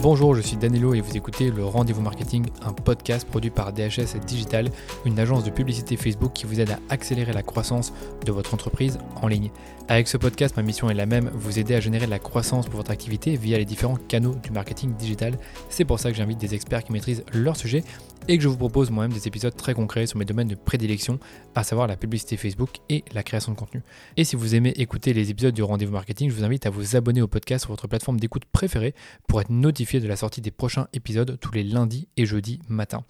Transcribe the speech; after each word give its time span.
Bonjour, 0.00 0.32
je 0.36 0.42
suis 0.42 0.56
Danilo 0.56 0.94
et 0.94 1.00
vous 1.00 1.16
écoutez 1.16 1.50
le 1.50 1.64
Rendez-vous 1.64 2.02
Marketing, 2.02 2.46
un 2.62 2.72
podcast 2.72 3.26
produit 3.26 3.50
par 3.50 3.72
DHS 3.72 4.16
Digital, 4.24 4.70
une 5.04 5.18
agence 5.18 5.42
de 5.42 5.50
publicité 5.50 5.96
Facebook 5.96 6.32
qui 6.34 6.46
vous 6.46 6.60
aide 6.60 6.70
à 6.70 6.78
accélérer 6.88 7.32
la 7.32 7.42
croissance 7.42 7.92
de 8.24 8.30
votre 8.30 8.54
entreprise 8.54 9.00
en 9.20 9.26
ligne. 9.26 9.50
Avec 9.88 10.06
ce 10.06 10.16
podcast, 10.16 10.56
ma 10.56 10.62
mission 10.62 10.88
est 10.88 10.94
la 10.94 11.06
même, 11.06 11.30
vous 11.34 11.58
aider 11.58 11.74
à 11.74 11.80
générer 11.80 12.06
la 12.06 12.20
croissance 12.20 12.66
pour 12.66 12.76
votre 12.76 12.92
activité 12.92 13.36
via 13.36 13.58
les 13.58 13.64
différents 13.64 13.96
canaux 13.96 14.36
du 14.40 14.50
marketing 14.50 14.94
digital. 14.94 15.36
C'est 15.68 15.84
pour 15.84 15.98
ça 15.98 16.12
que 16.12 16.16
j'invite 16.16 16.38
des 16.38 16.54
experts 16.54 16.84
qui 16.84 16.92
maîtrisent 16.92 17.24
leur 17.32 17.56
sujet 17.56 17.82
et 18.28 18.36
que 18.36 18.42
je 18.42 18.48
vous 18.48 18.58
propose 18.58 18.90
moi-même 18.90 19.12
des 19.12 19.26
épisodes 19.26 19.56
très 19.56 19.72
concrets 19.72 20.06
sur 20.06 20.18
mes 20.18 20.26
domaines 20.26 20.48
de 20.48 20.54
prédilection, 20.54 21.18
à 21.54 21.64
savoir 21.64 21.86
la 21.86 21.96
publicité 21.96 22.36
Facebook 22.36 22.68
et 22.90 23.02
la 23.14 23.22
création 23.22 23.52
de 23.52 23.56
contenu. 23.56 23.82
Et 24.18 24.24
si 24.24 24.36
vous 24.36 24.54
aimez 24.54 24.74
écouter 24.76 25.14
les 25.14 25.30
épisodes 25.30 25.54
du 25.54 25.62
Rendez-vous 25.62 25.92
Marketing, 25.92 26.28
je 26.28 26.34
vous 26.34 26.44
invite 26.44 26.66
à 26.66 26.70
vous 26.70 26.94
abonner 26.94 27.22
au 27.22 27.26
podcast 27.26 27.64
sur 27.64 27.72
votre 27.72 27.88
plateforme 27.88 28.20
d'écoute 28.20 28.44
préférée 28.44 28.94
pour 29.26 29.40
être 29.40 29.50
notifié 29.50 29.87
de 29.96 30.06
la 30.06 30.16
sortie 30.16 30.42
des 30.42 30.50
prochains 30.50 30.88
épisodes 30.92 31.38
tous 31.40 31.52
les 31.52 31.64
lundis 31.64 32.08
et 32.18 32.26
jeudis 32.26 32.60
matin. 32.68 33.04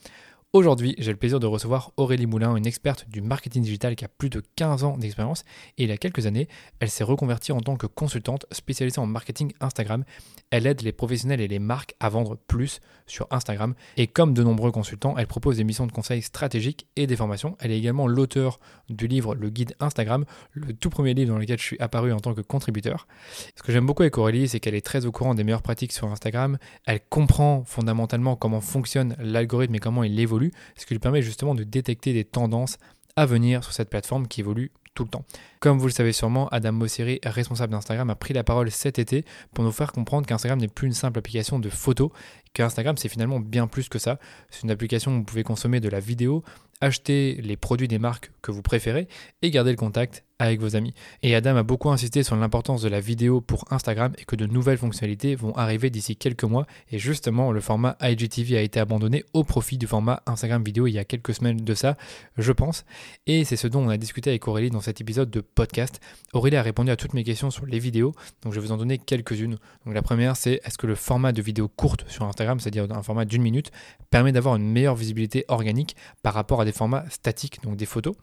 Aujourd'hui, 0.55 0.95
j'ai 0.97 1.11
le 1.11 1.19
plaisir 1.19 1.41
de 1.41 1.47
recevoir 1.47 1.93
Aurélie 1.99 2.25
Moulin, 2.25 2.57
une 2.57 2.67
experte 2.67 3.07
du 3.11 3.21
marketing 3.21 3.63
digital 3.63 3.95
qui 3.95 4.07
a 4.07 4.09
plus 4.09 4.31
de 4.31 4.43
15 4.57 4.83
ans 4.83 4.97
d'expérience 4.97 5.45
et 5.77 5.83
il 5.83 5.91
y 5.91 5.93
a 5.93 5.99
quelques 5.99 6.25
années, 6.25 6.49
elle 6.81 6.89
s'est 6.89 7.05
reconvertie 7.05 7.53
en 7.53 7.61
tant 7.61 7.77
que 7.77 7.87
consultante 7.87 8.47
spécialisée 8.51 8.99
en 8.99 9.05
marketing 9.05 9.53
Instagram. 9.61 10.05
Elle 10.51 10.67
aide 10.67 10.81
les 10.81 10.93
professionnels 10.93 11.43
et 11.43 11.49
les 11.49 11.59
marques 11.59 11.95
à 12.01 12.09
vendre 12.09 12.39
plus 12.47 12.81
sur 13.07 13.27
Instagram 13.31 13.75
et 13.99 14.07
comme 14.07 14.33
de 14.33 14.43
nombreux 14.43 14.73
consultants, 14.73 15.19
elle 15.19 15.27
propose 15.27 15.59
des 15.59 15.65
missions 15.65 15.87
de 15.87 15.93
conseil 15.93 16.23
stratégiques 16.23 16.87
et 16.97 17.07
des 17.07 17.17
formations. 17.17 17.59
Elle 17.61 17.71
est 17.71 17.79
également 17.79 18.07
l'auteur 18.07 18.59
du 18.89 19.07
livre 19.07 19.35
Le 19.35 19.51
guide 19.51 19.75
Instagram, 19.81 20.25
le 20.53 20.73
tout 20.73 20.89
premier 20.89 21.13
livre 21.13 21.31
dans 21.31 21.39
lequel 21.39 21.59
je 21.59 21.65
suis 21.65 21.79
apparu 21.79 22.11
en 22.11 22.21
tant 22.21 22.33
que 22.33 22.41
contributeur. 22.41 23.07
Ce 23.55 23.63
que 23.63 23.71
j'aime 23.71 23.85
beaucoup 23.85 24.03
avec 24.03 24.17
Aurélie, 24.17 24.49
c'est 24.49 24.61
qu'elle 24.61 24.75
est 24.75 24.81
très 24.81 25.05
au 25.05 25.13
courant 25.13 25.35
des 25.35 25.45
meilleures 25.45 25.61
pratiques 25.61 25.93
sur 25.93 26.11
Instagram. 26.11 26.57
Elle 26.87 27.01
comprend 27.11 27.65
fondamentalement 27.65 28.35
comment 28.35 28.63
fonctionne 28.63 29.15
l'algorithme 29.19 29.75
et 29.75 29.79
comment 29.79 30.05
il 30.05 30.19
évolue 30.19 30.38
ce 30.77 30.87
qui 30.87 30.95
lui 30.95 31.01
permet 31.01 31.23
justement 31.23 31.55
de 31.55 31.65
détecter 31.65 32.13
des 32.13 32.25
tendances 32.25 32.79
à 33.17 33.27
venir 33.27 33.65
sur 33.65 33.73
cette 33.73 33.91
plateforme 33.91 34.29
qui 34.29 34.41
évolue 34.41 34.71
tout 34.95 35.05
le 35.05 35.11
temps. 35.11 35.25
Comme 35.61 35.79
vous 35.79 35.87
le 35.87 35.93
savez 35.93 36.13
sûrement, 36.13 36.49
Adam 36.49 36.73
Mosseri, 36.73 37.21
responsable 37.25 37.73
d'Instagram, 37.73 38.11
a 38.11 38.17
pris 38.17 38.35
la 38.35 38.43
parole 38.43 38.71
cet 38.71 38.99
été 38.99 39.25
pour 39.55 39.63
nous 39.65 39.71
faire 39.71 39.93
comprendre 39.93 40.27
qu'Instagram 40.27 40.59
n'est 40.59 40.69
plus 40.69 40.89
une 40.89 40.93
simple 40.93 41.19
application 41.21 41.61
de 41.61 41.69
photos, 41.69 42.11
qu'Instagram 42.53 42.97
c'est 42.97 43.09
finalement 43.09 43.39
bien 43.39 43.69
plus 43.69 43.89
que 43.89 43.99
ça. 43.99 44.19
C'est 44.51 44.63
une 44.63 44.71
application 44.73 45.13
où 45.13 45.15
vous 45.19 45.23
pouvez 45.23 45.45
consommer 45.45 45.79
de 45.79 45.89
la 45.89 46.01
vidéo, 46.01 46.43
acheter 46.81 47.41
les 47.43 47.57
produits 47.57 47.89
des 47.89 47.99
marques 47.99 48.33
que 48.43 48.51
vous 48.51 48.63
préférez 48.63 49.07
et 49.43 49.51
garder 49.51 49.71
le 49.71 49.77
contact 49.77 50.25
avec 50.39 50.61
vos 50.61 50.77
amis. 50.77 50.95
Et 51.23 51.35
Adam 51.35 51.57
a 51.57 51.63
beaucoup 51.63 51.91
insisté 51.91 52.23
sur 52.23 52.37
l'importance 52.37 52.83
de 52.83 52.89
la 52.89 53.01
vidéo 53.01 53.41
pour 53.41 53.65
Instagram 53.71 54.13
et 54.19 54.25
que 54.25 54.37
de 54.37 54.47
nouvelles 54.47 54.79
fonctionnalités 54.79 55.35
vont 55.35 55.55
arriver 55.57 55.91
d'ici 55.91 56.17
quelques 56.17 56.45
mois. 56.45 56.67
Et 56.91 56.99
justement, 56.99 57.51
le 57.51 57.61
format 57.61 57.97
IGTV 58.01 58.57
a 58.57 58.63
été 58.63 58.79
abandonné 58.81 59.25
au 59.33 59.45
profit 59.45 59.79
du 59.79 59.87
format 59.87 60.23
Instagram 60.27 60.63
vidéo 60.63 60.87
il 60.87 60.93
y 60.93 60.99
a 60.99 61.05
quelques 61.05 61.35
semaines 61.35 61.57
de 61.57 61.75
ça, 61.75 61.97
je 62.37 62.53
pense. 62.53 62.85
Et 63.27 63.45
c'est 63.45 63.57
ce 63.57 63.67
dont 63.67 63.81
on 63.81 63.89
a 63.89 63.97
discuté 63.97 64.31
avec 64.31 64.47
Aurélie 64.47 64.71
dans 64.71 64.81
cet 64.81 65.01
épisode 65.01 65.31
de 65.31 65.41
podcast. 65.41 66.01
Aurélie 66.33 66.57
a 66.57 66.63
répondu 66.63 66.91
à 66.91 66.97
toutes 66.97 67.15
mes 67.15 67.25
questions 67.25 67.51
sur 67.51 67.67
les 67.67 67.79
vidéos, 67.79 68.15
donc 68.43 68.53
je 68.53 68.61
vais 68.61 68.67
vous 68.67 68.73
en 68.73 68.77
donner 68.77 68.99
quelques-unes. 68.99 69.59
Donc 69.85 69.95
la 69.95 70.03
première, 70.03 70.37
c'est 70.37 70.61
est-ce 70.65 70.79
que 70.79 70.87
le 70.87 70.95
format 70.95 71.33
de 71.33 71.43
vidéo 71.43 71.69
courte 71.69 72.05
sur 72.09 72.25
Instagram, 72.25 72.61
c'est-à-dire 72.61 72.87
un 72.91 73.03
format 73.03 73.25
d'une 73.25 73.43
minute, 73.43 73.71
permet 74.11 74.33
d'avoir 74.33 74.57
une 74.57 74.71
meilleure 74.71 74.95
visibilité 74.95 75.45
organique 75.49 75.97
par 76.23 76.35
rapport 76.35 76.61
à 76.61 76.65
des 76.65 76.73
formats 76.73 77.05
statiques, 77.11 77.63
donc 77.63 77.77
des 77.77 77.87
photos? 77.87 78.15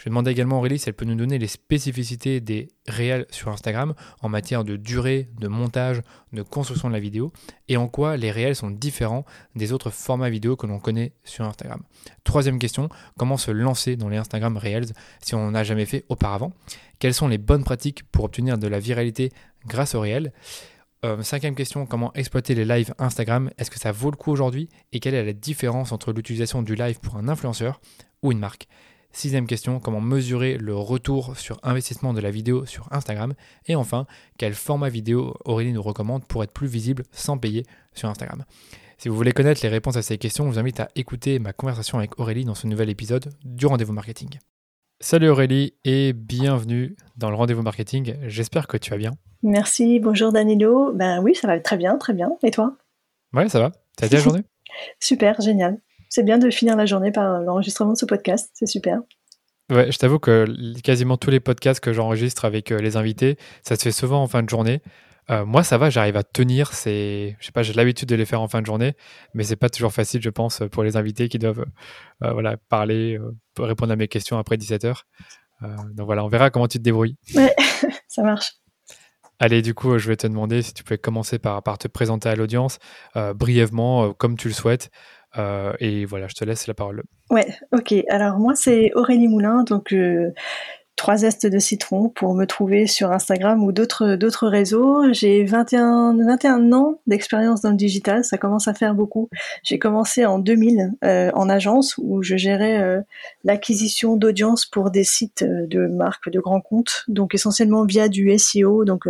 Je 0.00 0.04
vais 0.04 0.10
demander 0.12 0.30
également 0.30 0.56
à 0.56 0.58
Aurélie 0.60 0.78
si 0.78 0.88
elle 0.88 0.94
peut 0.94 1.04
nous 1.04 1.14
donner 1.14 1.36
les 1.36 1.46
spécificités 1.46 2.40
des 2.40 2.68
réels 2.86 3.26
sur 3.28 3.50
Instagram 3.50 3.92
en 4.22 4.30
matière 4.30 4.64
de 4.64 4.76
durée, 4.76 5.28
de 5.38 5.46
montage, 5.46 6.00
de 6.32 6.40
construction 6.40 6.88
de 6.88 6.94
la 6.94 7.00
vidéo 7.00 7.34
et 7.68 7.76
en 7.76 7.86
quoi 7.86 8.16
les 8.16 8.30
réels 8.30 8.56
sont 8.56 8.70
différents 8.70 9.26
des 9.56 9.74
autres 9.74 9.90
formats 9.90 10.30
vidéo 10.30 10.56
que 10.56 10.66
l'on 10.66 10.78
connaît 10.78 11.12
sur 11.22 11.44
Instagram. 11.44 11.82
Troisième 12.24 12.58
question, 12.58 12.88
comment 13.18 13.36
se 13.36 13.50
lancer 13.50 13.96
dans 13.96 14.08
les 14.08 14.16
Instagram 14.16 14.56
Reels 14.56 14.94
si 15.20 15.34
on 15.34 15.50
n'a 15.50 15.64
jamais 15.64 15.84
fait 15.84 16.06
auparavant? 16.08 16.54
Quelles 16.98 17.12
sont 17.12 17.28
les 17.28 17.36
bonnes 17.36 17.64
pratiques 17.64 18.04
pour 18.04 18.24
obtenir 18.24 18.56
de 18.56 18.68
la 18.68 18.78
viralité 18.78 19.30
grâce 19.66 19.94
aux 19.94 20.00
réels? 20.00 20.32
Euh, 21.04 21.22
cinquième 21.22 21.54
question, 21.54 21.84
comment 21.84 22.10
exploiter 22.14 22.54
les 22.54 22.64
lives 22.64 22.94
Instagram? 22.98 23.50
Est-ce 23.58 23.70
que 23.70 23.78
ça 23.78 23.92
vaut 23.92 24.10
le 24.10 24.16
coup 24.16 24.32
aujourd'hui? 24.32 24.70
Et 24.92 25.00
quelle 25.00 25.14
est 25.14 25.26
la 25.26 25.34
différence 25.34 25.92
entre 25.92 26.10
l'utilisation 26.14 26.62
du 26.62 26.74
live 26.74 27.00
pour 27.00 27.18
un 27.18 27.28
influenceur 27.28 27.82
ou 28.22 28.32
une 28.32 28.38
marque? 28.38 28.66
Sixième 29.12 29.46
question, 29.48 29.80
comment 29.80 30.00
mesurer 30.00 30.56
le 30.56 30.76
retour 30.76 31.36
sur 31.36 31.58
investissement 31.64 32.14
de 32.14 32.20
la 32.20 32.30
vidéo 32.30 32.64
sur 32.64 32.86
Instagram? 32.92 33.34
Et 33.66 33.74
enfin, 33.74 34.06
quel 34.38 34.54
format 34.54 34.88
vidéo 34.88 35.34
Aurélie 35.44 35.72
nous 35.72 35.82
recommande 35.82 36.24
pour 36.26 36.44
être 36.44 36.52
plus 36.52 36.68
visible 36.68 37.02
sans 37.10 37.36
payer 37.36 37.64
sur 37.92 38.08
Instagram? 38.08 38.44
Si 38.98 39.08
vous 39.08 39.16
voulez 39.16 39.32
connaître 39.32 39.62
les 39.64 39.68
réponses 39.68 39.96
à 39.96 40.02
ces 40.02 40.16
questions, 40.16 40.44
je 40.44 40.50
vous 40.50 40.58
invite 40.60 40.78
à 40.78 40.88
écouter 40.94 41.40
ma 41.40 41.52
conversation 41.52 41.98
avec 41.98 42.20
Aurélie 42.20 42.44
dans 42.44 42.54
ce 42.54 42.68
nouvel 42.68 42.88
épisode 42.88 43.32
du 43.44 43.66
Rendez-vous 43.66 43.92
Marketing. 43.92 44.38
Salut 45.00 45.28
Aurélie 45.28 45.74
et 45.84 46.12
bienvenue 46.12 46.94
dans 47.16 47.30
le 47.30 47.36
Rendez-vous 47.36 47.62
Marketing. 47.62 48.14
J'espère 48.26 48.68
que 48.68 48.76
tu 48.76 48.90
vas 48.90 48.96
bien. 48.98 49.12
Merci, 49.42 49.98
bonjour 49.98 50.30
Danilo. 50.30 50.92
Ben 50.92 51.20
oui, 51.20 51.34
ça 51.34 51.48
va 51.48 51.58
très 51.58 51.76
bien, 51.78 51.96
très 51.96 52.12
bien. 52.12 52.30
Et 52.44 52.50
toi? 52.52 52.76
Ouais, 53.32 53.48
ça 53.48 53.58
va. 53.58 53.72
T'as 53.96 54.06
été 54.06 54.16
la 54.16 54.22
journée? 54.24 54.44
Super, 55.00 55.40
génial 55.40 55.80
c'est 56.10 56.24
bien 56.24 56.36
de 56.36 56.50
finir 56.50 56.76
la 56.76 56.84
journée 56.84 57.12
par 57.12 57.40
l'enregistrement 57.40 57.92
de 57.94 57.98
ce 57.98 58.04
podcast. 58.04 58.50
C'est 58.52 58.66
super. 58.66 59.00
Ouais, 59.70 59.92
je 59.92 59.98
t'avoue 59.98 60.18
que 60.18 60.46
quasiment 60.82 61.16
tous 61.16 61.30
les 61.30 61.38
podcasts 61.38 61.78
que 61.78 61.92
j'enregistre 61.92 62.44
avec 62.44 62.72
euh, 62.72 62.78
les 62.78 62.96
invités, 62.96 63.38
ça 63.62 63.76
se 63.76 63.82
fait 63.82 63.92
souvent 63.92 64.20
en 64.20 64.26
fin 64.26 64.42
de 64.42 64.48
journée. 64.48 64.82
Euh, 65.30 65.44
moi, 65.46 65.62
ça 65.62 65.78
va, 65.78 65.90
j'arrive 65.90 66.16
à 66.16 66.24
tenir. 66.24 66.72
C'est, 66.72 67.36
je 67.38 67.46
sais 67.46 67.52
pas, 67.52 67.62
j'ai 67.62 67.72
l'habitude 67.72 68.08
de 68.08 68.16
les 68.16 68.24
faire 68.24 68.40
en 68.40 68.48
fin 68.48 68.60
de 68.60 68.66
journée, 68.66 68.94
mais 69.32 69.44
c'est 69.44 69.54
pas 69.54 69.68
toujours 69.68 69.92
facile, 69.92 70.20
je 70.20 70.30
pense, 70.30 70.62
pour 70.72 70.82
les 70.82 70.96
invités 70.96 71.28
qui 71.28 71.38
doivent, 71.38 71.64
euh, 72.24 72.32
voilà, 72.32 72.56
parler, 72.68 73.20
répondre 73.56 73.92
à 73.92 73.96
mes 73.96 74.08
questions 74.08 74.38
après 74.38 74.56
17 74.56 74.84
h 74.84 75.02
donc 75.94 76.06
voilà, 76.06 76.24
on 76.24 76.28
verra 76.28 76.48
comment 76.48 76.68
tu 76.68 76.78
te 76.78 76.82
débrouilles. 76.82 77.18
Ouais, 77.34 77.54
ça 78.08 78.22
marche. 78.22 78.54
Allez, 79.38 79.60
du 79.60 79.74
coup, 79.74 79.98
je 79.98 80.08
vais 80.08 80.16
te 80.16 80.26
demander 80.26 80.62
si 80.62 80.72
tu 80.72 80.82
pouvais 80.82 80.96
commencer 80.96 81.38
par, 81.38 81.62
par 81.62 81.76
te 81.76 81.86
présenter 81.86 82.30
à 82.30 82.34
l'audience 82.34 82.78
brièvement, 83.34 84.14
comme 84.14 84.38
tu 84.38 84.48
le 84.48 84.54
souhaites. 84.54 84.90
Euh, 85.38 85.72
et 85.78 86.04
voilà, 86.04 86.28
je 86.28 86.34
te 86.34 86.44
laisse 86.44 86.66
la 86.66 86.74
parole. 86.74 87.02
Ouais, 87.30 87.46
ok. 87.72 87.94
Alors 88.08 88.38
moi, 88.38 88.54
c'est 88.54 88.90
Aurélie 88.94 89.28
Moulin, 89.28 89.62
donc 89.62 89.92
euh, 89.92 90.32
trois 90.96 91.18
zestes 91.18 91.46
de 91.46 91.58
citron 91.58 92.08
pour 92.08 92.34
me 92.34 92.46
trouver 92.46 92.86
sur 92.86 93.12
Instagram 93.12 93.62
ou 93.62 93.70
d'autres 93.70 94.48
réseaux. 94.48 95.12
J'ai 95.12 95.44
21 95.44 96.16
21 96.26 96.72
ans 96.72 97.00
d'expérience 97.06 97.60
dans 97.60 97.70
le 97.70 97.76
digital, 97.76 98.24
ça 98.24 98.38
commence 98.38 98.66
à 98.66 98.74
faire 98.74 98.94
beaucoup. 98.94 99.28
J'ai 99.62 99.78
commencé 99.78 100.26
en 100.26 100.38
2000 100.40 100.92
euh, 101.04 101.30
en 101.34 101.48
agence 101.48 101.96
où 101.98 102.22
je 102.22 102.36
gérais 102.36 103.02
l'acquisition 103.44 104.16
d'audience 104.16 104.66
pour 104.66 104.90
des 104.90 105.04
sites 105.04 105.44
de 105.44 105.86
marques 105.86 106.28
de 106.28 106.40
grands 106.40 106.60
comptes, 106.60 107.04
donc 107.08 107.34
essentiellement 107.34 107.84
via 107.84 108.08
du 108.08 108.36
SEO, 108.36 108.84
donc 108.84 109.06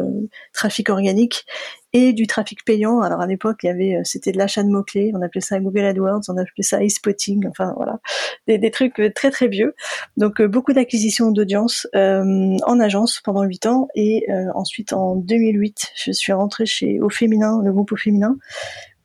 trafic 0.53 0.91
organique 0.91 1.47
et 1.93 2.13
du 2.13 2.27
trafic 2.27 2.65
payant. 2.65 3.01
Alors 3.01 3.21
à 3.21 3.27
l'époque, 3.27 3.61
il 3.63 3.67
y 3.67 3.71
avait, 3.71 3.97
euh, 3.97 4.01
c'était 4.05 4.33
de 4.33 4.39
l'achat 4.39 4.63
de 4.63 4.69
mots 4.69 4.83
clés. 4.83 5.13
On 5.15 5.23
appelait 5.23 5.41
ça 5.41 5.59
Google 5.61 5.85
AdWords, 5.85 6.23
on 6.29 6.37
appelait 6.37 6.63
ça 6.63 6.85
e-spotting. 6.85 7.47
Enfin 7.49 7.73
voilà, 7.77 7.99
des, 8.47 8.59
des, 8.59 8.71
trucs 8.71 9.01
euh, 9.01 9.11
très 9.15 9.31
très 9.31 9.49
vieux. 9.49 9.75
Donc 10.17 10.41
euh, 10.41 10.49
beaucoup 10.49 10.73
d'acquisitions 10.73 11.31
d'audience 11.31 11.87
en 11.95 12.81
agence 12.81 13.21
pendant 13.25 13.43
huit 13.43 13.67
ans 13.67 13.89
et 13.95 14.27
ensuite 14.55 14.93
en 14.93 15.17
2008, 15.17 15.93
je 15.97 16.13
suis 16.13 16.33
rentrée 16.33 16.67
chez 16.67 17.01
Au 17.01 17.09
Féminin, 17.09 17.61
le 17.65 17.73
groupe 17.73 17.93
Au 17.93 17.97
Féminin, 17.97 18.37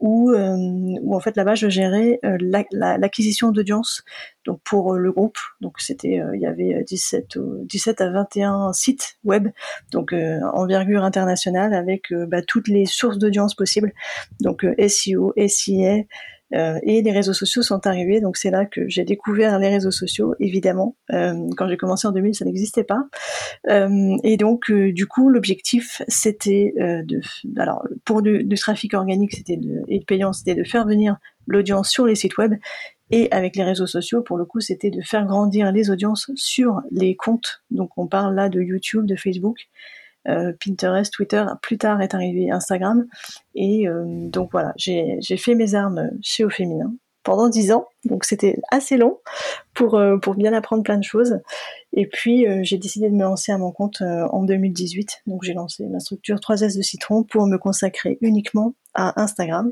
où, 0.06 0.30
euh, 0.30 0.56
où 1.02 1.16
en 1.16 1.20
fait 1.20 1.36
là-bas 1.36 1.56
je 1.56 1.68
gérais 1.68 2.20
euh, 2.24 2.38
l'acquisition 2.72 3.52
d'audience. 3.52 4.04
Donc 4.46 4.62
pour 4.64 4.94
euh, 4.94 5.00
le 5.00 5.12
groupe 5.12 5.40
donc 5.62 5.80
c'était 5.80 6.22
il 6.34 6.40
y 6.40 6.46
avait 6.46 6.84
17 6.84 7.40
17 7.64 8.02
à 8.02 8.12
21 8.12 8.74
sites 8.74 9.18
web 9.24 9.48
donc 9.92 10.14
envergure 10.54 11.04
internationale 11.04 11.74
avec 11.74 12.14
bah, 12.14 12.44
toutes 12.44 12.68
les 12.68 12.86
sources 12.86 13.18
d'audience 13.18 13.56
possibles. 13.56 13.92
Donc 14.42 14.66
SEO, 14.88 15.34
SIA 15.48 16.04
euh, 16.54 16.80
et 16.84 17.02
les 17.02 17.12
réseaux 17.12 17.34
sociaux 17.34 17.64
sont 17.64 17.88
arrivés, 17.88 18.22
donc 18.22 18.38
c'est 18.38 18.52
là 18.52 18.66
que 18.66 18.88
j'ai 18.88 19.04
découvert 19.04 19.58
les 19.60 19.70
réseaux 19.70 19.92
sociaux, 19.92 20.36
évidemment. 20.40 20.96
Euh, 21.12 21.34
quand 21.58 21.68
j'ai 21.68 21.78
commencé 21.78 22.08
en 22.08 22.12
2000, 22.12 22.36
ça 22.36 22.46
n'existait 22.46 22.84
pas. 22.84 23.04
Euh, 23.70 24.16
et 24.24 24.38
donc, 24.38 24.72
du 24.72 25.08
coup, 25.08 25.30
l'objectif, 25.30 26.02
c'était 26.08 26.74
de... 26.78 27.20
Alors, 27.58 27.84
pour 28.06 28.22
du, 28.22 28.48
trafic 28.56 28.94
organique 28.94 29.36
c'était 29.36 29.58
de, 29.58 29.82
et 29.88 30.00
payant, 30.02 30.34
c'était 30.34 30.56
de 30.56 30.64
faire 30.64 30.86
venir 30.86 31.18
l'audience 31.48 31.90
sur 31.90 32.06
les 32.06 32.16
sites 32.16 32.38
web. 32.38 32.56
Et 33.12 33.32
avec 33.32 33.56
les 33.56 33.64
réseaux 33.64 33.86
sociaux, 33.86 34.22
pour 34.22 34.38
le 34.38 34.46
coup, 34.46 34.60
c'était 34.62 34.90
de 34.90 35.02
faire 35.02 35.26
grandir 35.26 35.72
les 35.72 35.92
audiences 35.92 36.32
sur 36.36 36.82
les 36.92 37.16
comptes. 37.16 37.62
Donc, 37.70 37.92
on 37.98 38.08
parle 38.08 38.34
là 38.34 38.50
de 38.50 38.62
YouTube, 38.62 39.06
de 39.06 39.16
Facebook. 39.16 39.68
Euh, 40.28 40.54
Pinterest, 40.64 41.14
Twitter, 41.14 41.46
plus 41.62 41.78
tard 41.78 42.02
est 42.02 42.14
arrivé 42.14 42.50
Instagram. 42.52 43.06
Et 43.54 43.88
euh, 43.88 44.04
donc 44.30 44.50
voilà, 44.52 44.74
j'ai 44.78 45.20
fait 45.38 45.56
mes 45.56 45.76
armes 45.76 46.10
chez 46.22 46.44
Au 46.44 46.50
Féminin. 46.50 46.94
pendant 47.24 47.50
10 47.50 47.72
ans, 47.72 47.88
donc 48.06 48.24
c'était 48.24 48.58
assez 48.72 48.98
long 48.98 49.20
pour, 49.74 49.96
euh, 49.96 50.18
pour 50.18 50.36
bien 50.36 50.54
apprendre 50.54 50.84
plein 50.84 50.98
de 50.98 51.04
choses. 51.04 51.40
Et 51.94 52.08
puis 52.08 52.48
euh, 52.48 52.62
j'ai 52.64 52.78
décidé 52.78 53.10
de 53.10 53.16
me 53.16 53.24
lancer 53.24 53.52
à 53.52 53.58
mon 53.58 53.72
compte 53.72 54.02
euh, 54.02 54.28
en 54.32 54.44
2018, 54.44 55.24
donc 55.28 55.44
j'ai 55.44 55.54
lancé 55.54 55.88
ma 55.88 56.00
structure 56.00 56.38
3S 56.38 56.78
de 56.78 56.82
Citron 56.82 57.24
pour 57.24 57.48
me 57.48 57.58
consacrer 57.58 58.18
uniquement 58.22 58.76
à 58.94 59.20
Instagram. 59.22 59.72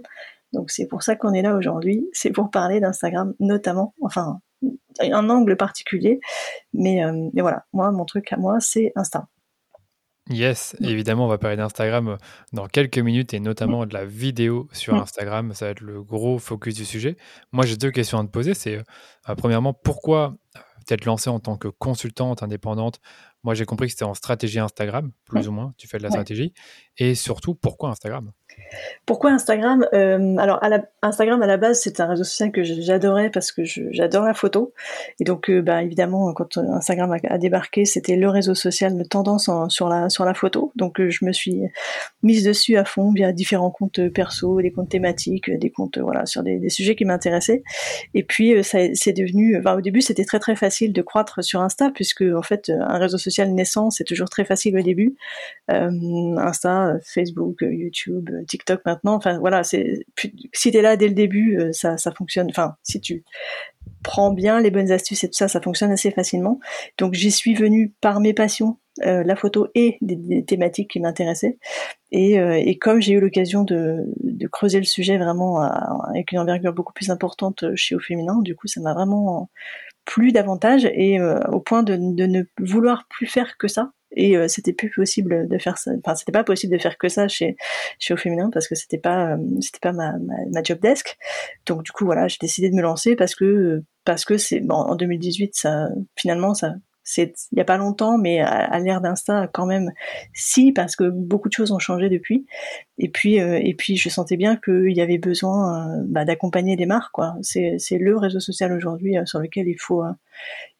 Donc 0.51 0.71
c'est 0.71 0.87
pour 0.87 1.03
ça 1.03 1.15
qu'on 1.15 1.33
est 1.33 1.41
là 1.41 1.55
aujourd'hui, 1.55 2.07
c'est 2.13 2.31
pour 2.31 2.51
parler 2.51 2.79
d'Instagram 2.79 3.33
notamment, 3.39 3.93
enfin 4.01 4.39
un 4.99 5.29
angle 5.29 5.57
particulier, 5.57 6.19
mais, 6.73 7.01
mais 7.33 7.41
voilà, 7.41 7.65
moi 7.73 7.91
mon 7.91 8.05
truc 8.05 8.31
à 8.31 8.37
moi 8.37 8.59
c'est 8.59 8.93
Insta. 8.95 9.27
Yes, 10.29 10.75
évidemment, 10.79 11.25
on 11.25 11.27
va 11.27 11.37
parler 11.37 11.57
d'Instagram 11.57 12.07
euh, 12.07 12.17
dans 12.53 12.67
quelques 12.67 12.97
minutes 12.97 13.33
et 13.33 13.41
notamment 13.41 13.85
de 13.85 13.93
la 13.93 14.05
vidéo 14.05 14.69
sur 14.71 14.95
Instagram. 14.95 15.53
Ça 15.53 15.65
va 15.65 15.71
être 15.71 15.81
le 15.81 16.01
gros 16.01 16.39
focus 16.39 16.75
du 16.75 16.85
sujet. 16.85 17.17
Moi, 17.51 17.65
j'ai 17.65 17.75
deux 17.75 17.91
questions 17.91 18.19
à 18.19 18.23
te 18.23 18.29
poser. 18.29 18.53
C'est 18.53 18.77
euh, 18.77 18.83
euh, 19.27 19.35
premièrement, 19.35 19.73
pourquoi 19.73 20.35
t'être 20.85 21.03
lancée 21.05 21.29
en 21.29 21.39
tant 21.39 21.57
que 21.57 21.67
consultante 21.67 22.41
indépendante 22.41 23.01
Moi, 23.43 23.53
j'ai 23.53 23.65
compris 23.65 23.87
que 23.87 23.91
c'était 23.91 24.05
en 24.05 24.13
stratégie 24.13 24.59
Instagram, 24.59 25.11
plus 25.25 25.47
ou 25.47 25.51
moins. 25.51 25.73
Tu 25.77 25.87
fais 25.87 25.97
de 25.97 26.03
la 26.03 26.09
stratégie. 26.09 26.53
Et 26.97 27.15
surtout, 27.15 27.55
pourquoi 27.55 27.89
Instagram? 27.89 28.31
Pourquoi 29.05 29.31
Instagram? 29.31 29.85
Euh, 29.93 30.37
Alors, 30.37 30.63
à 30.63 30.69
Instagram 31.01 31.41
à 31.41 31.47
la 31.47 31.57
base, 31.57 31.81
c'est 31.81 31.99
un 31.99 32.07
réseau 32.07 32.23
social 32.23 32.51
que 32.51 32.63
j'adorais 32.63 33.29
parce 33.29 33.51
que 33.51 33.63
j'adore 33.65 34.23
la 34.23 34.33
photo. 34.33 34.73
Et 35.19 35.23
donc, 35.23 35.49
euh, 35.49 35.61
bah, 35.61 35.83
évidemment, 35.83 36.33
quand 36.33 36.57
Instagram 36.57 37.17
a, 37.27 37.37
débarqué, 37.37 37.85
c'était 37.85 38.15
le 38.15 38.29
réseau 38.29 38.55
social 38.55 38.97
de 38.97 39.03
tendance 39.03 39.49
sur 39.69 39.89
la 39.89 40.09
sur 40.09 40.25
la 40.25 40.33
photo. 40.33 40.71
Donc, 40.75 40.99
euh, 40.99 41.09
je 41.09 41.25
me 41.25 41.33
suis 41.33 41.61
mise 42.21 42.43
dessus 42.43 42.77
à 42.77 42.85
fond 42.85 43.11
via 43.11 43.31
différents 43.33 43.71
comptes 43.71 44.07
perso, 44.09 44.61
des 44.61 44.71
comptes 44.71 44.89
thématiques, 44.89 45.51
des 45.51 45.69
comptes 45.69 45.97
voilà 45.97 46.25
sur 46.25 46.43
des, 46.43 46.69
sujets 46.69 46.95
qui 46.95 47.05
m'intéressaient. 47.05 47.63
Et 48.13 48.23
puis, 48.23 48.63
ça 48.63 48.79
c'est 48.93 49.13
devenu. 49.13 49.61
au 49.65 49.81
début, 49.81 50.01
c'était 50.01 50.25
très 50.25 50.39
très 50.39 50.55
facile 50.55 50.93
de 50.93 51.01
croître 51.01 51.43
sur 51.43 51.61
Insta 51.61 51.91
puisque 51.91 52.23
en 52.23 52.43
fait, 52.43 52.69
un 52.69 52.97
réseau 52.97 53.17
social 53.17 53.32
naissant, 53.39 53.89
c'est 53.89 54.03
toujours 54.03 54.29
très 54.29 54.45
facile 54.45 54.77
au 54.77 54.81
début. 54.81 55.15
Insta, 55.67 56.97
Facebook, 57.03 57.57
YouTube 57.61 58.29
TikTok 58.47 58.81
maintenant. 58.85 59.15
Enfin 59.15 59.39
voilà, 59.39 59.63
c'est 59.63 60.05
si 60.53 60.71
t'es 60.71 60.81
là 60.81 60.97
dès 60.97 61.07
le 61.07 61.13
début, 61.13 61.57
euh, 61.57 61.71
ça 61.71 61.97
ça 61.97 62.11
fonctionne. 62.11 62.47
Enfin 62.49 62.75
si 62.83 62.99
tu 62.99 63.23
prends 64.03 64.31
bien 64.31 64.59
les 64.59 64.71
bonnes 64.71 64.91
astuces 64.91 65.23
et 65.23 65.27
tout 65.27 65.37
ça, 65.37 65.47
ça 65.47 65.61
fonctionne 65.61 65.91
assez 65.91 66.11
facilement. 66.11 66.59
Donc 66.97 67.13
j'y 67.13 67.31
suis 67.31 67.53
venue 67.53 67.93
par 68.01 68.19
mes 68.19 68.33
passions, 68.33 68.77
euh, 69.05 69.23
la 69.23 69.35
photo 69.35 69.67
et 69.75 69.97
des, 70.01 70.43
thématiques 70.45 70.91
qui 70.91 70.99
m'intéressaient. 70.99 71.57
Et, 72.11 72.39
euh, 72.39 72.61
comme 72.81 73.01
j'ai 73.01 73.13
eu 73.13 73.19
l'occasion 73.19 73.63
de, 73.63 74.03
de, 74.21 74.47
creuser 74.47 74.79
le 74.79 74.85
sujet 74.85 75.17
vraiment 75.17 75.61
avec 75.61 76.31
une 76.31 76.39
envergure 76.39 76.73
beaucoup 76.73 76.93
plus 76.93 77.09
importante 77.09 77.65
chez 77.75 77.95
Au 77.95 77.99
Féminin, 77.99 78.39
du 78.41 78.55
coup 78.55 78.67
ça 78.67 78.81
m'a 78.81 78.93
vraiment 78.93 79.49
plu 80.05 80.31
davantage 80.31 80.85
et 80.85 81.19
au 81.21 81.59
point 81.59 81.83
de, 81.83 81.95
de, 81.95 82.25
ne 82.25 82.43
vouloir 82.59 83.07
plus 83.09 83.27
faire 83.27 83.57
que 83.57 83.67
ça. 83.67 83.91
Et 84.15 84.37
euh, 84.37 84.47
c'était 84.47 84.73
plus 84.73 84.91
possible 84.91 85.47
de 85.47 85.57
faire 85.57 85.77
ça. 85.77 85.91
Enfin 85.99 86.15
c'était 86.15 86.31
pas 86.31 86.43
possible 86.43 86.73
de 86.73 86.81
faire 86.81 86.97
que 86.97 87.09
ça 87.09 87.27
chez 87.27 87.55
chez 87.99 88.13
au 88.13 88.17
féminin 88.17 88.49
parce 88.51 88.67
que 88.67 88.75
c'était 88.75 88.97
pas 88.97 89.33
euh, 89.33 89.37
c'était 89.59 89.79
pas 89.79 89.91
ma, 89.91 90.13
ma, 90.51 90.63
job 90.63 90.79
desk. 90.79 91.17
Donc 91.65 91.83
du 91.83 91.91
coup 91.91 92.05
voilà 92.05 92.27
j'ai 92.27 92.37
décidé 92.39 92.69
de 92.69 92.75
me 92.75 92.81
lancer 92.81 93.15
parce 93.15 93.35
que 93.35 93.83
parce 94.05 94.25
que 94.25 94.37
c'est 94.37 94.59
bon 94.59 94.75
en 94.75 94.95
2018 94.95 95.55
ça 95.55 95.89
finalement 96.15 96.53
ça 96.53 96.73
c'est 97.03 97.33
il 97.51 97.57
y 97.57 97.61
a 97.61 97.65
pas 97.65 97.77
longtemps, 97.77 98.17
mais 98.17 98.39
à, 98.39 98.79
l'ère 98.79 99.01
d'Insta 99.01 99.47
quand 99.51 99.65
même, 99.65 99.91
si 100.33 100.71
parce 100.71 100.95
que 100.95 101.09
beaucoup 101.09 101.49
de 101.49 101.53
choses 101.53 101.71
ont 101.71 101.79
changé 101.79 102.09
depuis. 102.09 102.45
Et 102.97 103.09
puis 103.09 103.39
euh, 103.41 103.59
et 103.61 103.73
puis 103.73 103.97
je 103.97 104.09
sentais 104.09 104.37
bien 104.37 104.55
qu'il 104.55 104.91
y 104.95 105.01
avait 105.01 105.17
besoin 105.17 105.97
euh, 105.97 106.03
bah, 106.05 106.25
d'accompagner 106.25 106.75
les 106.75 106.85
marques 106.85 107.11
quoi. 107.11 107.35
C'est 107.41 107.75
c'est 107.79 107.97
le 107.97 108.17
réseau 108.17 108.39
social 108.39 108.71
aujourd'hui 108.73 109.17
euh, 109.17 109.25
sur 109.25 109.39
lequel 109.39 109.67
il 109.67 109.77
faut 109.79 110.03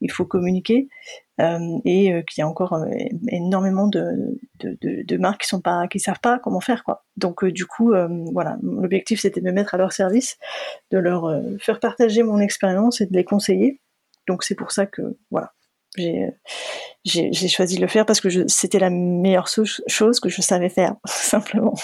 il 0.01 0.11
faut 0.11 0.25
communiquer 0.25 0.87
et 1.39 2.23
qu'il 2.27 2.41
y 2.41 2.41
a 2.41 2.47
encore 2.47 2.85
énormément 3.29 3.87
de, 3.87 4.37
de, 4.59 4.77
de, 4.81 5.03
de, 5.03 5.17
marques 5.17 5.41
qui 5.41 5.47
sont 5.47 5.61
pas 5.61 5.87
qui 5.87 5.99
savent 5.99 6.19
pas 6.21 6.37
comment 6.39 6.61
faire 6.61 6.83
quoi. 6.83 7.05
Donc 7.17 7.43
du 7.45 7.65
coup 7.65 7.93
voilà 8.31 8.57
l'objectif 8.61 9.19
c'était 9.21 9.41
de 9.41 9.45
me 9.45 9.51
mettre 9.51 9.73
à 9.73 9.77
leur 9.77 9.93
service, 9.93 10.37
de 10.91 10.99
leur 10.99 11.41
faire 11.59 11.79
partager 11.79 12.23
mon 12.23 12.39
expérience 12.39 13.01
et 13.01 13.07
de 13.07 13.13
les 13.13 13.23
conseiller. 13.23 13.81
Donc 14.27 14.43
c'est 14.43 14.55
pour 14.55 14.71
ça 14.71 14.85
que 14.85 15.17
voilà 15.31 15.53
j'ai 15.95 17.48
choisi 17.48 17.75
de 17.75 17.81
le 17.81 17.88
faire 17.88 18.06
parce 18.06 18.22
que 18.22 18.48
c'était 18.48 18.80
la 18.80 18.90
meilleure 18.90 19.48
chose 19.48 20.19
que 20.19 20.30
je 20.30 20.42
savais 20.42 20.69
faire, 20.69 20.95
simplement. 21.06 21.75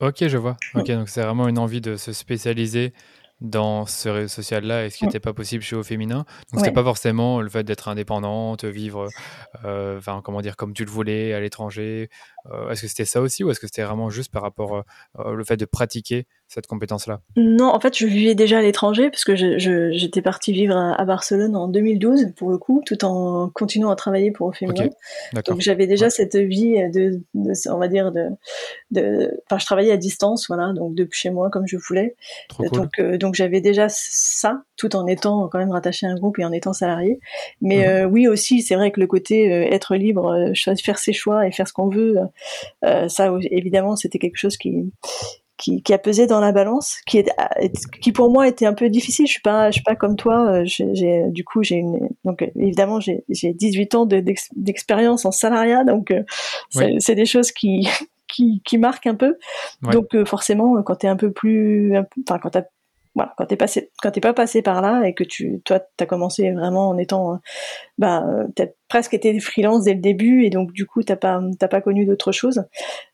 Ok, 0.00 0.26
je 0.26 0.36
vois. 0.36 0.56
Ok, 0.74 0.90
donc 0.90 1.08
c'est 1.08 1.22
vraiment 1.22 1.48
une 1.48 1.58
envie 1.58 1.80
de 1.80 1.96
se 1.96 2.12
spécialiser 2.12 2.92
dans 3.40 3.84
ce 3.84 4.08
réseau 4.08 4.28
social-là 4.28 4.86
et 4.86 4.90
ce 4.90 4.98
qui 4.98 5.04
n'était 5.04 5.20
pas 5.20 5.34
possible 5.34 5.62
chez 5.62 5.76
Au 5.76 5.82
Féminin. 5.82 6.24
Donc, 6.52 6.60
c'était 6.60 6.72
pas 6.72 6.82
forcément 6.82 7.40
le 7.40 7.50
fait 7.50 7.64
d'être 7.64 7.88
indépendante, 7.88 8.64
vivre, 8.64 9.08
euh, 9.64 9.98
enfin, 9.98 10.22
comment 10.24 10.40
dire, 10.40 10.56
comme 10.56 10.72
tu 10.72 10.84
le 10.84 10.90
voulais, 10.90 11.34
à 11.34 11.40
l'étranger. 11.40 12.08
Euh, 12.52 12.70
est-ce 12.70 12.82
que 12.82 12.88
c'était 12.88 13.04
ça 13.04 13.20
aussi 13.20 13.44
ou 13.44 13.50
est-ce 13.50 13.60
que 13.60 13.66
c'était 13.66 13.82
vraiment 13.82 14.10
juste 14.10 14.32
par 14.32 14.42
rapport 14.42 14.84
au 15.18 15.20
euh, 15.20 15.44
fait 15.44 15.56
de 15.56 15.64
pratiquer 15.64 16.26
cette 16.48 16.66
compétence-là? 16.66 17.20
Non, 17.36 17.68
en 17.68 17.80
fait, 17.80 17.96
je 17.96 18.06
vivais 18.06 18.34
déjà 18.34 18.58
à 18.58 18.62
l'étranger 18.62 19.10
parce 19.10 19.24
que 19.24 19.34
j'étais 19.36 20.22
partie 20.22 20.52
vivre 20.52 20.76
à, 20.76 21.04
Barcelone 21.04 21.56
en 21.56 21.68
2012 21.68 22.32
pour 22.36 22.50
le 22.50 22.58
coup, 22.58 22.82
tout 22.84 23.04
en 23.04 23.48
continuant 23.50 23.90
à 23.90 23.96
travailler 23.96 24.30
pour 24.30 24.54
Féminin. 24.54 24.88
Donc 25.46 25.60
j'avais 25.60 25.86
déjà 25.86 26.10
cette 26.10 26.36
vie 26.36 26.74
de, 26.90 27.20
on 27.68 27.78
va 27.78 27.88
dire 27.88 28.12
de, 28.12 28.28
de, 28.90 29.40
enfin, 29.46 29.58
je 29.58 29.66
travaillais 29.66 29.92
à 29.92 29.96
distance, 29.96 30.46
voilà, 30.48 30.72
donc 30.72 30.94
depuis 30.94 31.18
chez 31.18 31.30
moi 31.30 31.50
comme 31.50 31.66
je 31.66 31.76
voulais. 31.76 32.16
donc 32.72 32.98
euh, 32.98 33.18
donc 33.18 33.34
j'avais 33.34 33.60
déjà 33.60 33.86
ça, 33.88 34.62
tout 34.76 34.96
en 34.96 35.06
étant 35.06 35.48
quand 35.48 35.58
même 35.58 35.70
rattaché 35.70 36.06
à 36.06 36.10
un 36.10 36.14
groupe 36.14 36.38
et 36.38 36.44
en 36.44 36.52
étant 36.52 36.72
salarié. 36.72 37.20
Mais 37.60 37.78
mhm. 37.78 37.84
euh, 37.84 38.04
oui 38.06 38.28
aussi, 38.28 38.62
c'est 38.62 38.74
vrai 38.74 38.90
que 38.90 39.00
le 39.00 39.06
côté 39.06 39.52
euh, 39.52 39.62
être 39.70 39.96
libre, 39.96 40.52
faire 40.82 40.98
ses 40.98 41.12
choix 41.12 41.46
et 41.46 41.52
faire 41.52 41.68
ce 41.68 41.72
qu'on 41.72 41.88
veut, 41.88 42.18
ça 42.82 43.32
évidemment 43.50 43.96
c'était 43.96 44.18
quelque 44.18 44.38
chose 44.38 44.56
qui 44.56 44.92
qui, 45.56 45.82
qui, 45.82 45.94
a 45.94 45.98
pesé 45.98 46.26
dans 46.26 46.40
la 46.40 46.52
balance, 46.52 46.98
qui 47.06 47.18
est, 47.18 47.32
qui 48.00 48.12
pour 48.12 48.30
moi 48.30 48.46
était 48.46 48.66
un 48.66 48.74
peu 48.74 48.88
difficile. 48.88 49.26
Je 49.26 49.32
suis 49.32 49.40
pas, 49.40 49.70
je 49.70 49.76
suis 49.76 49.82
pas 49.82 49.96
comme 49.96 50.16
toi. 50.16 50.50
Euh, 50.50 50.62
j'ai, 50.64 51.24
du 51.28 51.44
coup, 51.44 51.62
j'ai 51.62 51.76
une, 51.76 52.08
donc 52.24 52.48
évidemment, 52.56 53.00
j'ai, 53.00 53.24
j'ai 53.28 53.52
18 53.52 53.94
ans 53.94 54.06
d'expérience 54.06 55.24
en 55.24 55.30
salariat, 55.30 55.84
donc 55.84 56.10
euh, 56.10 56.22
c'est 56.98 57.14
des 57.14 57.26
choses 57.26 57.52
qui, 57.52 57.88
qui, 58.28 58.60
qui 58.64 58.78
marquent 58.78 59.06
un 59.06 59.14
peu. 59.14 59.36
Donc 59.82 60.14
euh, 60.14 60.24
forcément, 60.24 60.82
quand 60.82 60.96
tu 60.96 61.06
es 61.06 61.08
un 61.08 61.16
peu 61.16 61.32
plus, 61.32 61.94
enfin 62.28 62.38
quand 62.38 62.50
voilà, 63.16 63.32
quand 63.38 63.46
t'es 63.46 63.56
passé, 63.56 63.90
quand 64.02 64.10
t'es 64.10 64.20
pas 64.20 64.34
passé 64.34 64.60
par 64.60 64.82
là 64.82 65.04
et 65.06 65.14
que 65.14 65.24
tu, 65.24 65.62
toi, 65.64 65.80
t'as 65.96 66.04
commencé 66.04 66.52
vraiment 66.52 66.90
en 66.90 66.98
étant, 66.98 67.32
euh, 67.32 67.36
bah, 67.96 68.22
t'as 68.54 68.66
presque 68.88 69.14
été 69.14 69.40
freelance 69.40 69.84
dès 69.84 69.94
le 69.94 70.00
début 70.00 70.44
et 70.44 70.50
donc 70.50 70.70
du 70.72 70.84
coup 70.84 71.02
t'as 71.02 71.16
pas, 71.16 71.40
t'as 71.58 71.66
pas 71.66 71.80
connu 71.80 72.04
d'autre 72.04 72.30
chose. 72.30 72.64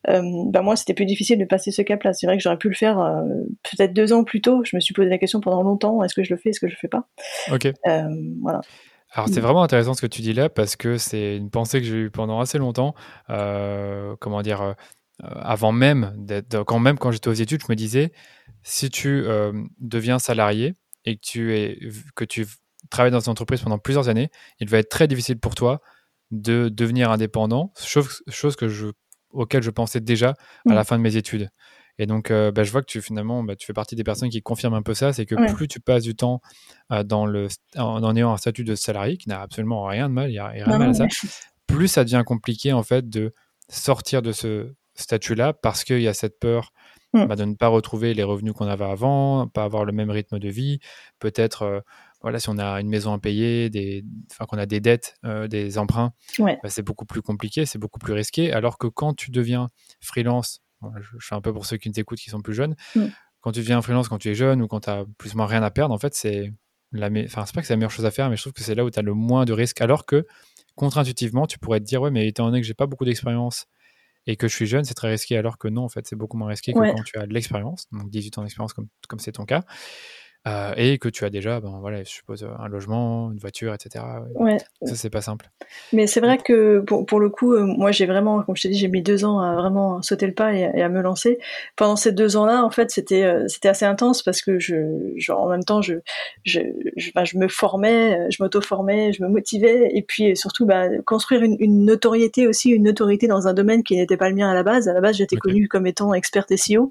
Euh, 0.08 0.20
bah 0.46 0.60
moi, 0.60 0.74
c'était 0.74 0.92
plus 0.92 1.06
difficile 1.06 1.38
de 1.38 1.44
passer 1.44 1.70
ce 1.70 1.82
cap-là. 1.82 2.12
C'est 2.12 2.26
vrai 2.26 2.36
que 2.36 2.42
j'aurais 2.42 2.58
pu 2.58 2.68
le 2.68 2.74
faire 2.74 2.98
euh, 2.98 3.22
peut-être 3.62 3.94
deux 3.94 4.12
ans 4.12 4.24
plus 4.24 4.40
tôt. 4.40 4.64
Je 4.64 4.74
me 4.74 4.80
suis 4.80 4.92
posé 4.92 5.08
la 5.08 5.18
question 5.18 5.40
pendant 5.40 5.62
longtemps 5.62 6.02
est-ce 6.02 6.14
que 6.14 6.24
je 6.24 6.34
le 6.34 6.38
fais, 6.38 6.50
est-ce 6.50 6.60
que 6.60 6.66
je 6.66 6.74
le 6.74 6.78
fais 6.78 6.88
pas? 6.88 7.06
Ok. 7.52 7.72
voilà. 8.40 8.60
Alors 9.14 9.28
c'est 9.28 9.40
vraiment 9.40 9.62
intéressant 9.62 9.94
ce 9.94 10.00
que 10.00 10.06
tu 10.06 10.20
dis 10.22 10.32
là 10.32 10.48
parce 10.48 10.74
que 10.74 10.96
c'est 10.96 11.36
une 11.36 11.50
pensée 11.50 11.80
que 11.80 11.86
j'ai 11.86 11.96
eue 11.96 12.10
pendant 12.10 12.40
assez 12.40 12.58
longtemps. 12.58 12.94
comment 13.28 14.42
dire 14.42 14.74
avant 15.22 15.70
même 15.70 16.12
d'être, 16.16 16.64
quand 16.64 16.80
même 16.80 16.98
quand 16.98 17.12
j'étais 17.12 17.28
aux 17.28 17.32
études, 17.32 17.60
je 17.60 17.66
me 17.68 17.76
disais 17.76 18.10
si 18.62 18.90
tu 18.90 19.24
euh, 19.26 19.52
deviens 19.78 20.18
salarié 20.18 20.74
et 21.04 21.16
que 21.16 21.20
tu, 21.22 21.54
es, 21.54 21.78
que 22.14 22.24
tu 22.24 22.46
travailles 22.90 23.12
dans 23.12 23.20
une 23.20 23.30
entreprise 23.30 23.60
pendant 23.60 23.78
plusieurs 23.78 24.08
années, 24.08 24.30
il 24.60 24.68
va 24.68 24.78
être 24.78 24.88
très 24.88 25.08
difficile 25.08 25.38
pour 25.38 25.54
toi 25.54 25.80
de 26.30 26.68
devenir 26.68 27.10
indépendant, 27.10 27.72
chose, 27.78 28.22
chose 28.28 28.56
que 28.56 28.68
je, 28.68 28.88
auquel 29.30 29.62
je 29.62 29.70
pensais 29.70 30.00
déjà 30.00 30.34
à 30.68 30.74
la 30.74 30.80
mmh. 30.80 30.84
fin 30.84 30.96
de 30.98 31.02
mes 31.02 31.16
études. 31.16 31.50
Et 31.98 32.06
donc, 32.06 32.30
euh, 32.30 32.50
bah, 32.50 32.64
je 32.64 32.72
vois 32.72 32.80
que 32.80 32.86
tu 32.86 33.02
finalement, 33.02 33.42
bah, 33.42 33.54
tu 33.54 33.66
fais 33.66 33.72
partie 33.72 33.96
des 33.96 34.04
personnes 34.04 34.30
qui 34.30 34.42
confirment 34.42 34.74
un 34.74 34.82
peu 34.82 34.94
ça, 34.94 35.12
c'est 35.12 35.26
que 35.26 35.34
plus 35.54 35.68
tu 35.68 35.78
passes 35.78 36.02
du 36.02 36.14
temps 36.14 36.40
euh, 36.90 37.02
dans 37.02 37.26
le, 37.26 37.48
en, 37.76 38.16
ayant 38.16 38.32
un 38.32 38.36
statut 38.38 38.64
de 38.64 38.74
salarié, 38.74 39.18
qui 39.18 39.28
n'a 39.28 39.40
absolument 39.40 39.84
rien 39.84 40.08
de 40.08 40.14
mal, 40.14 40.30
il 40.30 40.32
n'y 40.32 40.38
a, 40.38 40.48
rien 40.48 40.64
de 40.64 40.76
mal 40.78 40.90
à 40.90 40.94
ça, 40.94 41.06
plus 41.66 41.88
ça 41.88 42.04
devient 42.04 42.22
compliqué 42.26 42.72
en 42.72 42.82
fait 42.82 43.08
de 43.08 43.34
sortir 43.68 44.22
de 44.22 44.32
ce 44.32 44.74
statut-là 44.94 45.52
parce 45.52 45.84
qu'il 45.84 46.00
y 46.00 46.08
a 46.08 46.14
cette 46.14 46.38
peur 46.38 46.72
Mm. 47.12 47.26
Bah, 47.26 47.36
de 47.36 47.44
ne 47.44 47.54
pas 47.54 47.68
retrouver 47.68 48.14
les 48.14 48.22
revenus 48.22 48.54
qu'on 48.54 48.66
avait 48.66 48.86
avant, 48.86 49.46
pas 49.46 49.64
avoir 49.64 49.84
le 49.84 49.92
même 49.92 50.10
rythme 50.10 50.38
de 50.38 50.48
vie, 50.48 50.78
peut-être 51.18 51.62
euh, 51.62 51.80
voilà, 52.22 52.38
si 52.38 52.48
on 52.48 52.56
a 52.56 52.80
une 52.80 52.88
maison 52.88 53.12
à 53.12 53.18
payer, 53.18 53.68
des, 53.68 54.04
enfin, 54.30 54.46
qu'on 54.46 54.56
a 54.56 54.64
des 54.64 54.80
dettes, 54.80 55.16
euh, 55.24 55.46
des 55.46 55.76
emprunts, 55.76 56.12
bah, 56.38 56.56
c'est 56.68 56.82
beaucoup 56.82 57.04
plus 57.04 57.20
compliqué, 57.20 57.66
c'est 57.66 57.78
beaucoup 57.78 57.98
plus 57.98 58.14
risqué. 58.14 58.52
Alors 58.52 58.78
que 58.78 58.86
quand 58.86 59.12
tu 59.14 59.30
deviens 59.30 59.68
freelance, 60.00 60.62
je, 60.96 61.02
je, 61.18 61.26
fais 61.26 61.34
un 61.34 61.40
peu 61.40 61.52
pour 61.52 61.66
ceux 61.66 61.76
qui 61.76 61.90
nous 61.90 62.00
écoutent 62.00 62.18
qui 62.18 62.30
sont 62.30 62.40
plus 62.40 62.54
jeunes, 62.54 62.76
mm. 62.96 63.06
quand 63.40 63.52
tu 63.52 63.60
deviens 63.60 63.82
freelance 63.82 64.08
quand 64.08 64.18
tu 64.18 64.30
es 64.30 64.34
jeune 64.34 64.62
ou 64.62 64.68
quand 64.68 64.80
tu 64.80 64.90
as 64.90 65.04
plus 65.18 65.34
ou 65.34 65.36
moins 65.36 65.46
rien 65.46 65.62
à 65.62 65.70
perdre, 65.70 65.94
en 65.94 65.98
fait, 65.98 66.14
c'est 66.14 66.52
la 66.92 67.08
enfin, 67.24 67.44
c'est 67.46 67.54
pas 67.54 67.60
que 67.60 67.66
c'est 67.66 67.72
la 67.72 67.78
meilleure 67.78 67.90
chose 67.90 68.06
à 68.06 68.10
faire, 68.10 68.30
mais 68.30 68.36
je 68.36 68.42
trouve 68.42 68.52
que 68.52 68.62
c'est 68.62 68.74
là 68.74 68.84
où 68.84 68.90
tu 68.90 68.98
as 68.98 69.02
le 69.02 69.14
moins 69.14 69.44
de 69.44 69.52
risques. 69.52 69.80
Alors 69.80 70.06
que 70.06 70.26
contre-intuitivement, 70.76 71.46
tu 71.46 71.58
pourrais 71.58 71.80
te 71.80 71.84
dire, 71.84 72.00
ouais, 72.00 72.10
mais 72.10 72.28
étant 72.28 72.46
donné 72.46 72.60
que 72.60 72.66
j'ai 72.66 72.74
pas 72.74 72.86
beaucoup 72.86 73.04
d'expérience, 73.04 73.66
et 74.26 74.36
que 74.36 74.48
je 74.48 74.54
suis 74.54 74.66
jeune, 74.66 74.84
c'est 74.84 74.94
très 74.94 75.10
risqué, 75.10 75.36
alors 75.36 75.58
que 75.58 75.68
non, 75.68 75.82
en 75.82 75.88
fait, 75.88 76.06
c'est 76.06 76.16
beaucoup 76.16 76.36
moins 76.36 76.48
risqué 76.48 76.72
que 76.72 76.78
quand 76.78 77.02
tu 77.04 77.18
as 77.18 77.26
de 77.26 77.34
l'expérience, 77.34 77.86
donc 77.92 78.10
18 78.10 78.38
ans 78.38 78.42
d'expérience 78.42 78.72
comme 78.72 78.88
comme 79.08 79.18
c'est 79.18 79.32
ton 79.32 79.44
cas. 79.44 79.64
Euh, 80.48 80.72
et 80.76 80.98
que 80.98 81.08
tu 81.08 81.24
as 81.24 81.30
déjà, 81.30 81.60
ben, 81.60 81.78
voilà, 81.80 82.02
je 82.02 82.08
suppose, 82.08 82.44
un 82.58 82.66
logement, 82.66 83.30
une 83.30 83.38
voiture, 83.38 83.72
etc. 83.72 84.04
Ouais. 84.34 84.58
Ça, 84.82 84.96
c'est 84.96 85.08
pas 85.10 85.20
simple. 85.20 85.48
Mais 85.92 86.08
c'est 86.08 86.18
vrai 86.18 86.38
que 86.38 86.80
pour, 86.80 87.06
pour 87.06 87.20
le 87.20 87.30
coup, 87.30 87.52
euh, 87.52 87.64
moi, 87.64 87.92
j'ai 87.92 88.06
vraiment, 88.06 88.42
comme 88.42 88.56
je 88.56 88.62
t'ai 88.62 88.68
dit, 88.68 88.78
j'ai 88.78 88.88
mis 88.88 89.02
deux 89.02 89.24
ans 89.24 89.38
à 89.38 89.54
vraiment 89.54 90.02
sauter 90.02 90.26
le 90.26 90.34
pas 90.34 90.52
et, 90.52 90.82
à 90.82 90.88
me 90.88 91.00
lancer. 91.00 91.38
Pendant 91.76 91.94
ces 91.94 92.10
deux 92.10 92.36
ans-là, 92.36 92.64
en 92.64 92.70
fait, 92.70 92.90
c'était 92.90 93.22
euh, 93.22 93.46
c'était 93.46 93.68
assez 93.68 93.84
intense 93.84 94.24
parce 94.24 94.42
que 94.42 94.58
je, 94.58 95.30
en 95.30 95.48
même 95.48 95.62
temps, 95.62 95.80
je 95.80 95.94
je, 96.42 96.60
je, 96.96 97.12
ben, 97.14 97.24
je 97.24 97.38
me 97.38 97.46
formais, 97.46 98.28
je 98.32 98.42
m'auto-formais, 98.42 99.12
je 99.12 99.22
me 99.22 99.28
motivais, 99.28 99.92
et 99.94 100.02
puis 100.02 100.36
surtout, 100.36 100.66
bah, 100.66 100.88
construire 101.06 101.44
une, 101.44 101.56
une, 101.60 101.84
notoriété 101.84 102.48
aussi, 102.48 102.70
une 102.70 102.82
notoriété 102.82 103.28
dans 103.28 103.46
un 103.46 103.54
domaine 103.54 103.84
qui 103.84 103.96
n'était 103.96 104.16
pas 104.16 104.28
le 104.28 104.34
mien 104.34 104.50
à 104.50 104.54
la 104.54 104.64
base. 104.64 104.88
À 104.88 104.92
la 104.92 105.00
base, 105.00 105.16
j'étais 105.18 105.36
connue 105.36 105.68
comme 105.68 105.86
étant 105.86 106.12
experte 106.14 106.56
SEO 106.56 106.90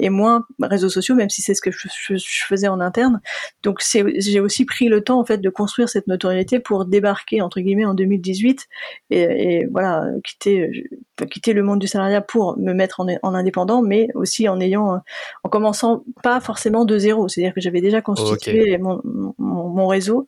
et 0.00 0.08
moins 0.10 0.46
réseaux 0.60 0.88
sociaux, 0.88 1.14
même 1.14 1.28
si 1.28 1.42
c'est 1.42 1.54
ce 1.54 1.60
que 1.60 1.70
je, 1.70 1.88
je, 2.16 2.39
faisais 2.44 2.68
en 2.68 2.80
interne. 2.80 3.20
Donc 3.62 3.82
j'ai 3.82 4.40
aussi 4.40 4.64
pris 4.64 4.88
le 4.88 5.02
temps 5.02 5.20
en 5.20 5.24
fait 5.24 5.38
de 5.38 5.50
construire 5.50 5.88
cette 5.88 6.06
notoriété 6.06 6.60
pour 6.60 6.84
débarquer 6.84 7.42
entre 7.42 7.60
guillemets 7.60 7.84
en 7.84 7.94
2018 7.94 8.68
et, 9.10 9.20
et 9.20 9.66
voilà 9.66 10.06
quitter 10.24 10.88
quitter 11.26 11.52
le 11.52 11.62
monde 11.62 11.78
du 11.78 11.86
salariat 11.86 12.20
pour 12.20 12.58
me 12.58 12.72
mettre 12.72 13.00
en, 13.00 13.06
en, 13.22 13.34
indépendant, 13.34 13.82
mais 13.82 14.08
aussi 14.14 14.48
en 14.48 14.60
ayant 14.60 15.00
en 15.44 15.48
commençant 15.48 16.04
pas 16.22 16.40
forcément 16.40 16.84
de 16.84 16.98
zéro, 16.98 17.28
c'est-à-dire 17.28 17.54
que 17.54 17.60
j'avais 17.60 17.80
déjà 17.80 18.00
constitué 18.00 18.78
mon, 18.78 19.00
mon, 19.04 19.68
mon, 19.68 19.86
réseau 19.86 20.26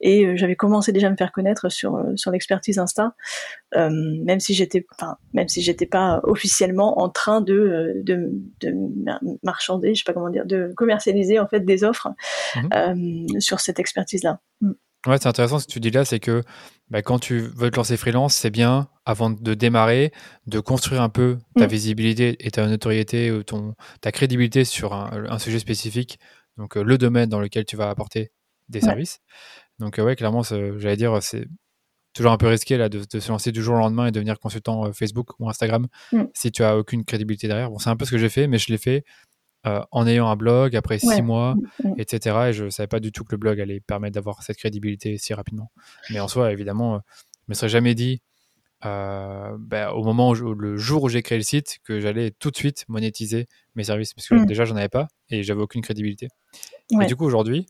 et 0.00 0.26
euh, 0.26 0.36
j'avais 0.36 0.56
commencé 0.56 0.92
déjà 0.92 1.06
à 1.06 1.10
me 1.10 1.16
faire 1.16 1.32
connaître 1.32 1.70
sur 1.70 2.02
sur 2.16 2.30
l'expertise 2.30 2.78
Insta, 2.78 3.14
euh, 3.76 3.90
même 3.90 4.40
si 4.40 4.54
j'étais 4.54 4.84
enfin 4.92 5.16
même 5.32 5.48
si 5.48 5.62
j'étais 5.62 5.86
pas 5.86 6.20
officiellement 6.24 7.00
en 7.00 7.08
train 7.08 7.40
de, 7.40 7.94
de, 8.04 8.30
de 8.60 8.74
marchander, 9.42 9.94
je 9.94 10.00
sais 10.00 10.04
pas 10.04 10.12
comment 10.12 10.30
dire, 10.30 10.46
de 10.46 10.72
commercialiser 10.76 11.38
en 11.38 11.46
fait 11.46 11.53
des 11.60 11.84
offres 11.84 12.08
mhm. 12.56 12.68
euh, 12.74 13.40
sur 13.40 13.60
cette 13.60 13.78
expertise-là. 13.78 14.40
Mm. 14.60 14.72
Ouais, 15.06 15.18
c'est 15.20 15.28
intéressant 15.28 15.58
ce 15.58 15.66
que 15.66 15.72
tu 15.72 15.80
dis 15.80 15.90
là, 15.90 16.04
c'est 16.06 16.18
que 16.18 16.42
bah, 16.88 17.02
quand 17.02 17.18
tu 17.18 17.40
veux 17.40 17.70
te 17.70 17.76
lancer 17.76 17.96
freelance, 17.96 18.34
c'est 18.34 18.50
bien, 18.50 18.88
avant 19.04 19.28
de 19.28 19.54
démarrer, 19.54 20.12
de 20.46 20.60
construire 20.60 21.02
un 21.02 21.10
peu 21.10 21.38
ta 21.56 21.66
mm. 21.66 21.70
visibilité 21.70 22.36
et 22.46 22.50
ta 22.50 22.66
notoriété 22.66 23.30
ou 23.30 23.42
ton, 23.42 23.74
ta 24.00 24.12
crédibilité 24.12 24.64
sur 24.64 24.94
un, 24.94 25.38
sujet 25.38 25.58
spécifique, 25.58 26.18
donc 26.56 26.76
euh, 26.76 26.82
le 26.82 26.96
domaine 26.96 27.28
dans 27.28 27.40
lequel 27.40 27.66
tu 27.66 27.76
vas 27.76 27.90
apporter 27.90 28.32
des 28.70 28.80
services. 28.80 29.20
Donc, 29.78 29.98
ouais, 29.98 30.16
clairement, 30.16 30.42
j'allais 30.42 30.96
dire, 30.96 31.22
c'est 31.22 31.46
toujours 32.14 32.32
un 32.32 32.38
peu 32.38 32.46
risqué 32.46 32.78
là, 32.78 32.88
de, 32.88 33.02
se 33.02 33.28
lancer 33.28 33.52
du 33.52 33.62
jour 33.62 33.74
au 33.74 33.78
lendemain 33.78 34.06
et 34.06 34.12
devenir 34.12 34.38
consultant 34.38 34.86
euh, 34.86 34.92
Facebook 34.92 35.38
ou 35.38 35.48
Instagram 35.48 35.86
mm. 36.12 36.22
si 36.32 36.52
tu 36.52 36.62
as 36.62 36.78
aucune 36.78 37.04
crédibilité 37.04 37.48
derrière. 37.48 37.70
Bon, 37.70 37.78
c'est 37.78 37.90
un 37.90 37.96
peu 37.96 38.04
ce 38.06 38.10
que 38.10 38.18
j'ai 38.18 38.28
fait, 38.28 38.46
mais 38.46 38.58
je 38.58 38.72
l'ai 38.72 38.78
fait 38.78 39.04
euh, 39.66 39.80
en 39.90 40.06
ayant 40.06 40.28
un 40.28 40.36
blog 40.36 40.76
après 40.76 40.98
six 40.98 41.22
mois, 41.22 41.54
mm, 41.54 41.88
mm. 41.88 41.94
etc. 41.98 42.36
Et 42.48 42.52
je 42.52 42.64
ne 42.64 42.70
savais 42.70 42.86
pas 42.86 43.00
du 43.00 43.12
tout 43.12 43.24
que 43.24 43.32
le 43.32 43.38
blog 43.38 43.60
allait 43.60 43.80
permettre 43.80 44.14
d'avoir 44.14 44.42
cette 44.42 44.56
crédibilité 44.56 45.18
si 45.18 45.34
rapidement. 45.34 45.70
Mais 46.10 46.20
en 46.20 46.28
soi, 46.28 46.52
évidemment, 46.52 46.96
euh, 46.96 46.98
je 47.08 47.44
me 47.48 47.54
serais 47.54 47.68
jamais 47.68 47.94
dit 47.94 48.22
ben, 48.82 49.88
au 49.94 50.04
moment 50.04 50.28
où 50.28 50.34
le 50.34 50.76
jour 50.76 51.04
où 51.04 51.08
j'ai 51.08 51.22
créé 51.22 51.38
le 51.38 51.44
site 51.44 51.78
que 51.84 52.00
j'allais 52.00 52.32
tout 52.32 52.50
de 52.50 52.56
suite 52.56 52.84
monétiser 52.88 53.46
mes 53.76 53.84
services 53.84 54.12
parce 54.12 54.28
que 54.28 54.44
déjà 54.44 54.66
j'en 54.66 54.76
avais 54.76 54.90
pas 54.90 55.08
et 55.30 55.42
j'avais 55.42 55.62
aucune 55.62 55.80
crédibilité. 55.80 56.28
Et 57.00 57.06
du 57.06 57.16
coup 57.16 57.24
aujourd'hui, 57.24 57.64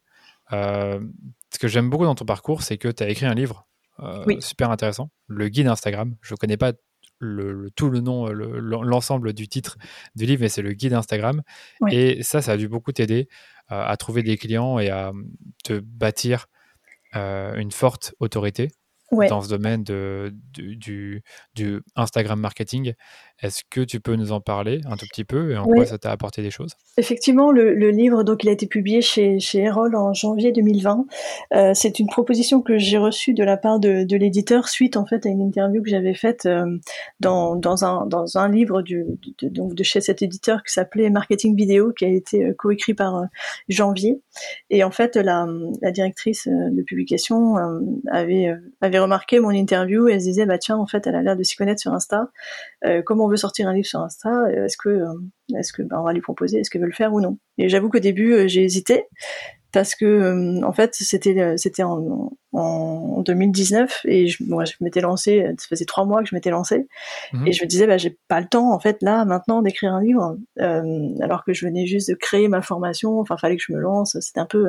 ce 0.51 1.59
que 1.61 1.69
j'aime 1.69 1.89
beaucoup 1.89 2.05
dans 2.05 2.17
ton 2.17 2.25
parcours, 2.25 2.63
c'est 2.63 2.79
que 2.79 2.89
tu 2.89 3.05
as 3.05 3.09
écrit 3.09 3.27
un 3.27 3.35
livre 3.35 3.65
euh, 4.01 4.41
super 4.41 4.71
intéressant. 4.71 5.11
Le 5.27 5.49
guide 5.49 5.67
Instagram. 5.67 6.17
Je 6.21 6.35
ne 6.35 6.37
connais 6.37 6.57
pas 6.57 6.73
le, 7.19 7.71
tout 7.77 7.91
le 7.91 8.01
nom, 8.01 8.27
l'ensemble 8.29 9.33
du 9.33 9.49
titre 9.49 9.77
du 10.15 10.27
livre, 10.27 10.43
mais 10.43 10.49
c'est 10.49 10.63
le 10.63 10.73
guide 10.73 10.95
Instagram. 10.95 11.43
Et 11.91 12.23
ça, 12.23 12.43
ça 12.43 12.53
a 12.53 12.57
dû 12.57 12.69
beaucoup 12.69 12.93
t'aider 12.93 13.29
euh, 13.73 13.83
à 13.85 13.97
trouver 13.97 14.23
des 14.23 14.37
clients 14.37 14.79
et 14.79 14.91
à 14.91 15.13
te 15.65 15.79
bâtir 15.79 16.47
euh, 17.17 17.55
une 17.57 17.73
forte 17.73 18.15
autorité 18.21 18.69
dans 19.11 19.43
ce 19.43 19.49
domaine 19.49 19.85
de, 19.85 20.35
du, 20.53 21.23
du, 21.55 21.83
Instagram 21.95 22.41
marketing. 22.41 22.95
Est-ce 23.43 23.63
que 23.69 23.81
tu 23.81 23.99
peux 23.99 24.15
nous 24.15 24.31
en 24.31 24.41
parler 24.41 24.81
un 24.87 24.97
tout 24.97 25.07
petit 25.11 25.25
peu 25.25 25.51
et 25.51 25.57
en 25.57 25.65
quoi 25.65 25.85
ça 25.85 25.99
t'a 25.99 26.13
apporté 26.13 26.41
des 26.41 26.51
choses? 26.51 26.75
Effectivement, 26.97 27.51
le, 27.51 27.91
livre 27.91 28.23
donc 28.23 28.45
il 28.45 28.49
a 28.49 28.53
été 28.53 28.67
publié 28.67 29.03
chez 29.03 29.41
chez 29.41 29.59
Erol 29.59 29.97
en 29.97 30.15
janvier 30.15 30.53
2020. 30.53 31.05
Euh, 31.53 31.73
c'est 31.75 31.99
une 31.99 32.07
proposition 32.07 32.63
que 32.63 32.79
j'ai 32.79 32.97
reçue 32.97 33.35
de 33.35 33.43
la 33.43 33.57
part 33.57 33.81
de, 33.81 34.05
de 34.05 34.17
l'éditeur 34.17 34.69
suite 34.69 34.97
en 34.97 35.05
fait 35.05 35.27
à 35.27 35.29
une 35.29 35.41
interview 35.41 35.83
que 35.83 35.91
j'avais 35.91 36.15
faite 36.15 36.47
euh, 36.47 36.79
dans, 37.21 37.57
dans 37.57 37.85
un 37.85 38.07
dans 38.07 38.39
un 38.39 38.49
livre 38.49 38.83
du, 38.83 39.05
de, 39.43 39.49
donc 39.49 39.75
de 39.75 39.83
chez 39.83 40.01
cet 40.01 40.23
éditeur 40.23 40.63
qui 40.63 40.73
s'appelait 40.73 41.11
Marketing 41.11 41.57
Vidéo 41.57 41.93
qui 41.93 42.05
a 42.05 42.09
été 42.09 42.45
euh, 42.45 42.55
coécrit 42.57 42.95
par 42.95 43.25
Janvier. 43.69 44.21
Et 44.71 44.85
en 44.85 44.93
fait 44.93 45.17
la, 45.17 45.47
la 45.83 45.91
directrice 45.91 46.47
de 46.49 46.83
publication 46.83 47.57
avait 48.11 48.55
avait 48.81 48.99
remarqué 49.01 49.41
mon 49.41 49.51
interview 49.51 50.09
et 50.09 50.13
elle 50.13 50.21
se 50.21 50.27
disait 50.27 50.47
bah 50.47 50.59
tiens 50.59 50.77
en 50.77 50.87
fait 50.87 51.07
elle 51.07 51.17
a 51.17 51.23
l'air 51.23 51.37
de 51.37 51.43
s'y 51.43 51.57
connaître 51.57 51.81
sur 51.81 51.93
Insta. 51.93 52.31
Comment 53.05 53.25
on 53.25 53.29
veut 53.29 53.37
sortir 53.37 53.69
un 53.69 53.75
livre 53.75 53.87
sur 53.87 54.01
Insta, 54.01 54.31
euh, 54.31 54.67
est-ce 54.67 54.77
que, 54.77 54.89
euh, 54.89 55.15
est-ce 55.57 55.81
ben, 55.83 56.03
va 56.03 56.13
lui 56.13 56.21
proposer, 56.21 56.59
est-ce 56.59 56.71
qu'elle 56.71 56.83
veut 56.83 56.89
le 56.89 56.93
faire 56.93 57.13
ou 57.13 57.21
non. 57.21 57.39
Et 57.59 57.69
j'avoue 57.69 57.89
qu'au 57.89 57.99
début, 57.99 58.33
euh, 58.33 58.49
j'ai 58.49 58.63
hésité 58.63 59.07
parce 59.75 59.97
que 59.97 60.63
en 60.65 60.73
fait 60.73 60.95
c'était 60.95 61.57
c'était 61.57 61.83
en, 61.83 62.31
en 62.53 63.21
2019 63.23 64.03
et 64.05 64.29
je, 64.29 64.45
moi, 64.45 64.65
je 64.65 64.75
m'étais 64.81 65.01
lancé 65.01 65.45
ça 65.59 65.67
faisait 65.69 65.85
trois 65.85 66.05
mois 66.05 66.23
que 66.23 66.29
je 66.29 66.35
m'étais 66.37 66.51
lancé 66.51 66.87
mhm. 67.33 67.49
et 67.49 67.53
je 67.53 67.65
me 67.65 67.69
disais 67.69 67.89
bah 67.89 67.99
j'ai 67.99 68.17
pas 68.29 68.41
le 68.41 68.47
temps 68.47 68.73
en 68.73 68.79
fait 68.79 69.03
là 69.03 69.25
maintenant 69.25 69.63
d'écrire 69.63 69.93
un 69.93 70.01
livre 70.01 70.37
euh, 70.61 71.09
alors 71.21 71.45
que 71.45 71.53
je 71.53 71.67
venais 71.67 71.87
juste 71.87 72.09
de 72.09 72.15
créer 72.15 72.47
ma 72.47 72.63
formation 72.63 73.19
enfin 73.19 73.37
fallait 73.37 73.57
que 73.57 73.65
je 73.67 73.73
me 73.73 73.81
lance 73.81 74.17
c'était 74.21 74.39
un 74.39 74.47
peu 74.47 74.69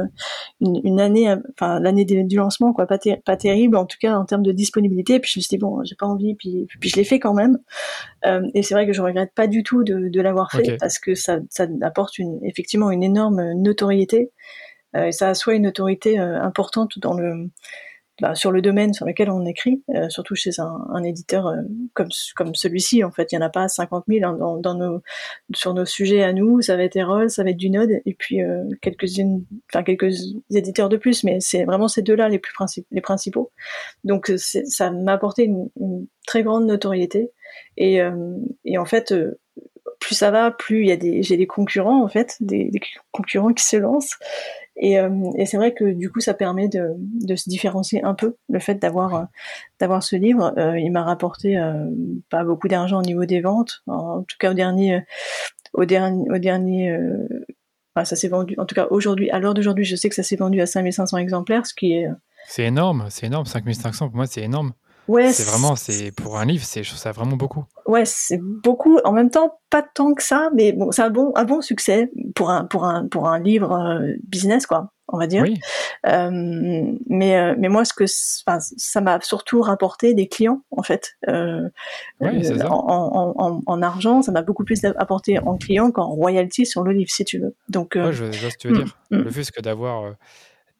une, 0.60 0.82
une 0.84 1.00
année 1.00 1.32
enfin 1.52 1.80
l'année 1.80 2.04
du 2.04 2.36
lancement 2.36 2.74
quoi 2.74 2.88
pas, 2.88 2.98
pas 3.24 3.38
terrible 3.38 3.78
en 3.78 3.86
tout 3.86 3.98
cas 4.02 4.18
en 4.18 4.26
termes 4.26 4.44
de 4.44 4.52
disponibilité 4.52 5.20
puis 5.20 5.30
je 5.32 5.40
me 5.40 5.42
suis 5.42 5.50
dit 5.50 5.60
bon 5.60 5.84
j'ai 5.84 5.96
pas 5.96 6.08
envie 6.08 6.34
puis 6.34 6.66
puis 6.80 6.90
je 6.90 6.96
l'ai 6.96 7.04
fait 7.04 7.20
quand 7.20 7.36
même 7.36 7.60
euh, 8.26 8.42
et 8.56 8.64
c'est 8.64 8.74
vrai 8.74 8.88
que 8.88 8.94
je 8.94 9.04
regrette 9.04 9.34
pas 9.36 9.46
du 9.46 9.62
tout 9.62 9.84
de, 9.84 10.10
de 10.10 10.22
l'avoir 10.22 10.52
fait 10.52 10.78
parce 10.80 10.98
que 10.98 11.14
ça 11.14 11.38
ça 11.52 11.68
apporte 11.84 12.18
une 12.18 12.40
effectivement 12.44 12.90
une 12.90 13.04
énorme 13.04 13.54
notoriété 13.54 14.32
euh, 14.96 15.12
ça 15.12 15.30
a 15.30 15.34
soit 15.34 15.56
une 15.56 15.68
autorité 15.68 16.20
euh, 16.20 16.42
importante 16.42 16.98
bah, 18.22 18.34
sur 18.34 18.54
le 18.54 18.62
domaine 18.62 18.94
sur 18.94 19.06
lequel 19.06 19.30
on 19.30 19.46
écrit, 19.46 19.84
euh, 19.94 20.08
surtout 20.08 20.36
chez 20.36 20.52
un, 20.60 21.04
éditeur 21.04 21.54
comme, 21.94 22.56
celui-ci. 22.56 23.04
En 23.04 23.12
fait, 23.12 23.32
il 23.32 23.38
n'y 23.38 23.44
en 23.44 23.46
a 23.46 23.50
pas 23.50 23.68
50 23.68 24.06
000 24.08 24.26
hein, 24.26 25.02
sur 25.54 25.74
nos 25.74 25.86
sujets 25.86 26.24
à 26.24 26.32
nous. 26.32 26.62
Ça 26.62 26.78
va 26.78 26.84
être 26.84 26.96
Erol, 26.96 27.30
ça 27.30 27.44
va 27.44 27.50
être 27.50 27.58
du 27.58 27.70
Node, 27.70 27.92
et 28.06 28.14
puis 28.14 28.40
quelques, 28.82 29.20
éditeurs 30.50 30.88
de 30.88 30.96
plus, 30.96 31.26
mais 31.26 31.42
c'est 31.42 31.66
vraiment 31.66 31.90
ces 31.90 32.04
deux-là 32.04 32.30
les 32.30 33.02
principaux. 33.02 33.52
Donc, 34.06 34.32
ça 34.38 34.92
m'a 34.92 35.12
apporté 35.12 35.44
une, 35.44 35.68
très 36.26 36.42
grande 36.42 36.66
notoriété. 36.66 37.32
Et, 37.76 38.00
et 38.64 38.78
en 38.78 38.86
fait, 38.86 39.14
plus 40.00 40.16
ça 40.16 40.32
va, 40.32 40.52
plus 40.52 40.86
j'ai 40.86 41.38
des 41.38 41.48
concurrents 41.48 42.04
en 42.04 42.08
fait, 42.08 42.38
des 42.40 42.72
concurrents 43.12 43.54
qui 43.54 43.64
se 43.64 43.76
lancent. 43.76 44.18
Et, 44.78 45.00
euh, 45.00 45.10
et 45.38 45.46
c'est 45.46 45.58
vrai 45.58 45.74
que 45.74 45.86
du 45.86 46.12
coup, 46.12 46.20
ça 46.20 46.34
permet 46.34 46.68
de, 46.68 46.90
de, 46.98 47.36
se 47.36 47.50
différencier 47.50 48.04
un 48.04 48.14
peu. 48.14 48.36
Le 48.50 48.60
fait 48.60 48.76
d'avoir 48.76 49.16
euh, 49.16 49.24
d'avoir 49.80 50.04
ce 50.04 50.16
livre, 50.16 50.54
euh, 50.58 50.78
il 50.78 50.92
m'a 50.92 51.04
rapporté 51.04 51.58
pas 52.30 52.44
beaucoup 52.44 52.68
d'argent 52.68 53.00
au 53.00 53.04
niveau 53.04 53.26
des 53.26 53.42
ventes. 53.42 53.84
En, 53.88 54.24
tout 54.24 54.36
cas, 54.40 54.52
au 54.52 54.54
dernier, 54.54 55.04
au 55.74 55.86
dernier, 55.86 56.30
au 56.30 56.38
dernier. 56.38 57.00
ça 58.04 58.16
s'est 58.16 58.28
vendu. 58.28 58.56
En 58.58 58.66
tout 58.66 58.76
cas, 58.76 58.88
aujourd'hui, 58.90 59.30
à 59.30 59.40
l'heure 59.40 59.54
d'aujourd'hui, 59.54 59.86
je 59.86 59.96
sais 59.96 60.10
que 60.10 60.16
ça 60.16 60.24
s'est 60.24 60.36
vendu 60.36 60.60
à 60.60 60.66
5500 60.66 61.18
exemplaires, 61.18 61.66
ce 61.66 61.74
qui 61.74 61.94
est. 61.94 62.08
C'est 62.48 62.66
énorme, 62.66 63.06
c'est 63.10 63.28
énorme. 63.28 63.46
5500 63.46 64.10
pour 64.10 64.18
moi, 64.18 64.28
c'est 64.28 64.42
énorme. 64.42 64.74
Ouais, 65.08 65.32
c'est 65.32 65.44
vraiment, 65.44 65.76
c'est 65.76 66.12
pour 66.12 66.38
un 66.38 66.46
livre, 66.46 66.64
c'est, 66.66 66.84
je 66.84 66.90
trouve 66.90 67.00
ça 67.00 67.12
vraiment 67.12 67.36
beaucoup. 67.36 67.64
Ouais, 67.86 68.06
c'est 68.06 68.40
beaucoup. 68.42 68.98
En 69.04 69.12
même 69.12 69.30
temps, 69.30 69.60
pas 69.70 69.84
tant 69.84 70.14
que 70.14 70.24
ça, 70.24 70.50
mais 70.56 70.74
bon, 70.74 70.92
c'est 70.92 71.04
un 71.04 71.10
bon, 71.10 71.32
un 71.36 71.46
bon 71.46 71.62
succès 71.62 72.10
pour 72.34 72.50
un, 72.50 72.66
pour 72.66 72.86
un, 72.86 73.08
pour 73.08 73.28
un 73.28 73.40
livre 73.40 73.74
euh, 73.74 74.14
business, 74.24 74.66
quoi, 74.66 74.92
on 75.08 75.20
va 75.20 75.28
dire. 75.28 75.44
Oui. 75.44 75.60
Euh, 76.08 76.30
mais, 77.08 77.38
euh, 77.38 77.56
mais 77.58 77.70
moi, 77.70 77.86
ce 77.86 77.94
que, 77.94 78.06
ça 78.08 79.02
m'a 79.02 79.20
surtout 79.22 79.62
rapporté 79.62 80.16
des 80.16 80.28
clients, 80.28 80.64
en 80.72 80.82
fait. 80.82 81.14
Euh, 81.30 81.70
oui, 82.22 82.52
en, 82.64 82.68
en, 82.68 83.34
en, 83.38 83.62
en, 83.66 83.82
argent, 83.84 84.24
ça 84.24 84.32
m'a 84.32 84.42
beaucoup 84.42 84.64
plus 84.64 84.84
apporté 84.86 85.38
en 85.40 85.58
clients 85.58 85.92
qu'en 85.92 86.08
royalty 86.08 86.66
sur 86.66 86.84
le 86.84 86.94
livre, 86.94 87.12
si 87.12 87.26
tu 87.26 87.40
veux. 87.40 87.56
Donc. 87.70 87.94
Ouais, 87.96 88.12
je 88.12 88.24
vois 88.26 88.50
ce 88.50 88.56
que 88.56 88.58
tu 88.58 88.68
veux 88.70 88.74
mm, 88.74 88.84
dire. 88.84 88.98
Mm. 89.12 89.18
Le 89.18 89.30
fait 89.30 89.52
que 89.52 89.62
d'avoir 89.62 90.16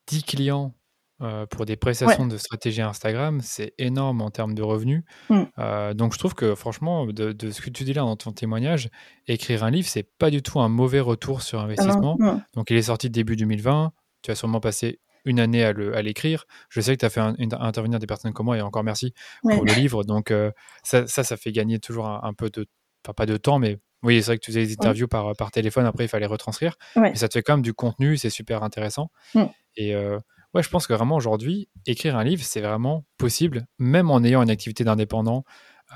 10 0.08 0.24
clients 0.24 0.74
euh, 1.22 1.46
pour 1.46 1.66
des 1.66 1.78
prestations 1.78 2.28
de 2.28 2.38
stratégie 2.38 2.82
Instagram, 2.82 3.40
c'est 3.42 3.74
énorme 3.78 4.22
en 4.22 4.32
termes 4.32 4.54
de 4.54 4.62
revenus. 4.62 5.04
Mm. 5.30 5.44
Euh, 5.60 5.94
donc 5.94 6.14
je 6.14 6.20
trouve 6.20 6.34
que 6.34 6.56
franchement, 6.56 7.06
de, 7.06 7.36
ce 7.52 7.62
que 7.62 7.70
tu 7.70 7.84
dis 7.86 7.94
là 7.94 8.02
dans 8.02 8.18
ton 8.18 8.32
témoignage, 8.32 8.90
écrire 9.28 9.64
un 9.64 9.72
livre, 9.72 9.88
c'est 9.88 10.10
pas 10.18 10.30
du 10.30 10.42
tout 10.42 10.60
un 10.60 10.70
mauvais 10.70 11.00
retour 11.00 11.42
sur 11.42 11.60
investissement. 11.60 12.18
donc 12.54 12.70
il 12.70 12.78
est 12.78 12.84
sorti 12.84 13.10
début 13.10 13.36
2020. 13.36 13.94
Tu 14.22 14.32
as 14.32 14.36
sûrement 14.36 14.60
passé 14.60 15.00
une 15.26 15.40
année 15.40 15.64
à 15.64 16.02
l'écrire. 16.02 16.46
Je 16.70 16.80
sais 16.82 16.96
que 16.96 17.00
tu 17.00 17.06
as 17.06 17.10
fait 17.10 17.20
intervenir 17.20 18.00
des 18.00 18.08
personnes 18.08 18.34
comme 18.34 18.46
moi 18.46 18.58
et 18.58 18.62
encore 18.62 18.84
merci 18.84 19.14
pour 19.42 19.66
le 19.66 19.74
livre. 19.74 20.04
Donc 20.04 20.32
euh, 20.32 20.52
ça, 20.84 21.08
ça, 21.08 21.38
fait 21.38 21.52
gagner 21.52 21.80
toujours 21.80 22.08
un, 22.08 22.34
peu 22.34 22.50
de, 22.50 22.68
enfin 23.04 23.14
pas 23.14 23.26
de 23.26 23.38
temps, 23.38 23.60
mais 23.60 23.78
Oui, 24.04 24.22
c'est 24.22 24.28
vrai 24.28 24.38
que 24.38 24.44
tu 24.46 24.52
faisais 24.52 24.66
des 24.66 24.74
interviews 24.74 25.08
par, 25.08 25.36
par 25.36 25.52
téléphone, 25.52 25.86
après 25.86 26.06
il 26.06 26.08
fallait 26.08 26.26
retranscrire. 26.28 26.76
Mais 26.96 27.16
ça 27.16 27.28
te 27.28 27.34
fait 27.34 27.42
quand 27.42 27.54
même 27.54 27.64
du 27.64 27.74
contenu, 27.74 28.18
c'est 28.18 28.30
super 28.30 28.64
intéressant. 28.64 29.10
Mm. 29.34 29.46
Et 29.78 29.96
euh, 29.96 30.20
ouais, 30.56 30.64
je 30.64 30.70
pense 30.70 30.88
que 30.88 30.94
vraiment 30.94 31.16
aujourd'hui, 31.16 31.70
écrire 31.86 32.16
un 32.16 32.24
livre, 32.24 32.44
c'est 32.44 32.62
vraiment 32.62 33.04
possible, 33.18 33.68
même 33.78 34.10
en 34.10 34.24
ayant 34.24 34.42
une 34.42 34.50
activité 34.50 34.84
d'indépendant 34.84 35.44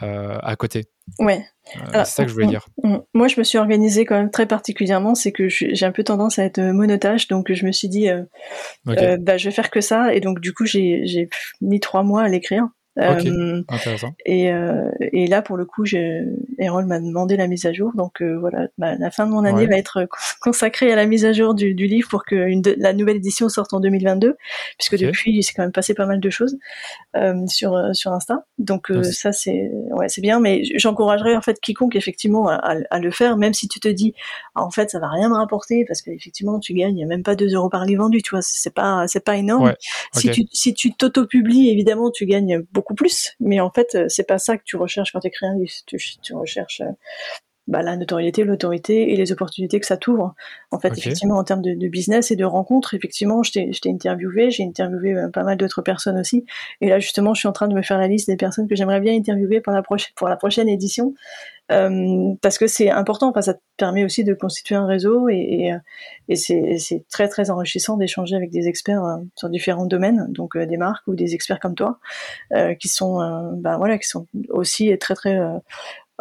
euh, 0.03 0.37
à 0.43 0.55
côté. 0.55 0.85
Ouais. 1.17 1.43
Euh, 1.77 2.03
c'est 2.03 2.05
ça 2.05 2.23
que 2.23 2.29
je 2.29 2.33
voulais 2.33 2.45
mm, 2.45 2.49
dire. 2.49 2.67
mm. 2.83 2.97
Moi, 3.13 3.27
je 3.27 3.39
me 3.39 3.43
suis 3.43 3.57
organisée 3.57 4.05
quand 4.05 4.15
même 4.15 4.29
très 4.29 4.45
particulièrement, 4.45 5.15
c'est 5.15 5.31
que 5.31 5.47
j'ai 5.47 5.85
un 5.85 5.91
peu 5.91 6.03
tendance 6.03 6.37
à 6.37 6.43
être 6.43 6.61
monotage, 6.61 7.27
donc 7.27 7.51
je 7.51 7.65
me 7.65 7.71
suis 7.71 7.87
dit, 7.87 8.09
euh, 8.09 8.23
bah, 8.85 9.37
je 9.37 9.45
vais 9.45 9.55
faire 9.55 9.71
que 9.71 9.81
ça, 9.81 10.13
et 10.13 10.19
donc 10.19 10.41
du 10.41 10.53
coup, 10.53 10.65
j'ai 10.65 11.01
j'ai 11.05 11.29
mis 11.61 11.79
trois 11.79 12.03
mois 12.03 12.23
à 12.23 12.27
l'écrire. 12.27 12.67
Euh, 12.97 13.61
intéressant. 13.69 14.13
et, 14.25 14.51
euh, 14.51 14.89
et 14.99 15.27
là, 15.27 15.41
pour 15.41 15.55
le 15.55 15.65
coup, 15.65 15.85
Errol 16.57 16.85
m'a 16.85 16.99
demandé 16.99 17.37
la 17.37 17.47
mise 17.47 17.65
à 17.65 17.71
jour. 17.71 17.91
Donc 17.95 18.21
euh, 18.21 18.37
voilà, 18.39 18.67
bah, 18.77 18.95
la 18.95 19.09
fin 19.11 19.25
de 19.25 19.31
mon 19.31 19.45
année 19.45 19.61
Ouais. 19.61 19.67
va 19.67 19.77
être 19.77 20.05
cons- 20.05 20.17
consacrée 20.41 20.91
à 20.91 20.95
la 20.97 21.05
mise 21.05 21.23
à 21.23 21.31
jour 21.31 21.53
du, 21.53 21.73
du 21.75 21.87
livre 21.87 22.09
pour 22.09 22.25
que 22.25 22.35
une 22.35 22.61
de- 22.61 22.75
la 22.77 22.91
nouvelle 22.93 23.17
édition 23.17 23.47
sorte 23.47 23.73
en 23.73 23.79
2022, 23.79 24.35
puisque 24.77 24.97
depuis, 24.97 25.31
il 25.37 25.43
s'est 25.43 25.53
quand 25.55 25.63
même 25.63 25.71
passé 25.71 25.93
pas 25.93 26.05
mal 26.07 26.19
de 26.19 26.29
choses 26.29 26.57
sur 27.47 27.77
sur 27.93 28.11
Insta. 28.11 28.45
Donc 28.57 28.91
ça, 29.03 29.31
c'est 29.31 29.69
ouais, 29.91 30.09
c'est 30.09 30.21
bien. 30.21 30.39
Mais 30.39 30.63
j'encouragerais 30.75 31.35
en 31.35 31.41
fait 31.41 31.59
quiconque 31.61 31.95
effectivement 31.95 32.47
à, 32.49 32.55
à- 32.55 32.75
à 32.89 32.99
le 32.99 33.11
faire, 33.11 33.37
même 33.37 33.53
si 33.53 33.67
tu 33.67 33.79
te 33.79 33.87
dis, 33.87 34.13
ah, 34.55 34.63
en 34.63 34.71
fait, 34.71 34.89
ça 34.89 34.99
va 34.99 35.09
rien 35.09 35.29
me 35.29 35.35
rapporter 35.35 35.85
parce 35.85 36.01
qu'effectivement, 36.01 36.59
tu 36.59 36.73
gagnes 36.73 37.05
même 37.07 37.23
pas 37.23 37.35
2 37.35 37.53
euros 37.53 37.69
par 37.69 37.85
livre 37.85 38.03
vendu. 38.03 38.21
Tu 38.21 38.31
vois, 38.31 38.41
c'est 38.41 38.73
pas 38.73 39.07
c'est 39.07 39.23
pas 39.23 39.37
énorme. 39.37 39.65
Ouais, 39.65 39.75
Si 40.13 40.29
tu 40.31 40.43
si 40.51 40.73
tu 40.73 40.93
t'auto-publies, 40.93 41.69
évidemment, 41.69 42.11
tu 42.11 42.25
gagnes 42.25 42.61
beaucoup 42.73 42.78
plus. 42.81 43.35
Mais 43.39 43.59
en 43.59 43.71
fait, 43.71 43.95
euh, 43.95 44.05
c'est 44.09 44.27
pas 44.27 44.37
ça 44.37 44.57
que 44.57 44.63
tu 44.63 44.77
recherches 44.77 45.11
quand 45.11 45.19
tu 45.19 45.27
écris 45.27 45.45
un 45.45 45.55
livre. 45.55 45.71
Tu, 45.85 45.97
tu 46.21 46.33
recherches 46.33 46.81
euh, 46.81 46.91
bah, 47.69 47.81
la 47.81 47.95
notoriété, 47.95 48.43
l'autorité 48.43 49.13
et 49.13 49.15
les 49.15 49.31
opportunités 49.31 49.79
que 49.79 49.85
ça 49.85 49.95
t'ouvre. 49.95 50.35
En 50.71 50.79
fait, 50.79 50.97
effectivement, 50.97 51.37
en 51.37 51.43
termes 51.43 51.61
de, 51.61 51.73
de 51.75 51.87
business 51.87 52.31
et 52.31 52.35
de 52.35 52.43
rencontres, 52.43 52.95
effectivement, 52.95 53.43
je 53.43 53.51
t'ai 53.51 53.89
interviewé, 53.89 54.51
j'ai 54.51 54.63
interviewé 54.63 55.13
euh, 55.13 55.29
pas 55.29 55.43
mal 55.43 55.55
d'autres 55.55 55.81
personnes 55.81 56.19
aussi. 56.19 56.45
Et 56.81 56.89
là, 56.89 56.99
justement, 56.99 57.33
je 57.33 57.39
suis 57.39 57.47
en 57.47 57.53
train 57.53 57.67
de 57.67 57.75
me 57.75 57.81
faire 57.81 57.97
la 57.97 58.07
liste 58.07 58.27
des 58.27 58.37
personnes 58.37 58.67
que 58.67 58.75
j'aimerais 58.75 58.99
bien 58.99 59.13
interviewer 59.13 59.61
pour 59.61 59.71
la 59.71 59.83
prochaine 59.83 60.11
pour 60.15 60.27
la 60.27 60.35
prochaine 60.35 60.67
édition. 60.67 61.13
Euh, 61.71 62.33
parce 62.41 62.57
que 62.57 62.65
c'est 62.65 62.89
important, 62.89 63.29
enfin, 63.29 63.41
ça 63.41 63.53
te 63.53 63.59
permet 63.77 64.03
aussi 64.03 64.23
de 64.23 64.33
constituer 64.33 64.75
un 64.75 64.87
réseau 64.87 65.29
et, 65.29 65.37
et, 65.37 65.73
euh, 65.73 65.77
et 66.27 66.35
c'est 66.79 67.05
très 67.09 67.27
très 67.27 67.51
enrichissant 67.51 67.95
d'échanger 67.97 68.35
avec 68.35 68.49
des 68.49 68.67
experts 68.67 69.03
euh, 69.03 69.17
sur 69.35 69.49
différents 69.49 69.85
domaines, 69.85 70.25
donc 70.29 70.55
euh, 70.55 70.65
des 70.65 70.77
marques 70.77 71.07
ou 71.07 71.15
des 71.15 71.35
experts 71.35 71.59
comme 71.59 71.75
toi, 71.75 71.99
qui 72.79 72.87
sont, 72.87 73.19
bah, 73.57 73.77
voilà, 73.77 73.97
qui 73.97 74.07
sont 74.07 74.27
aussi 74.49 74.97
très 74.97 75.13
très 75.13 75.39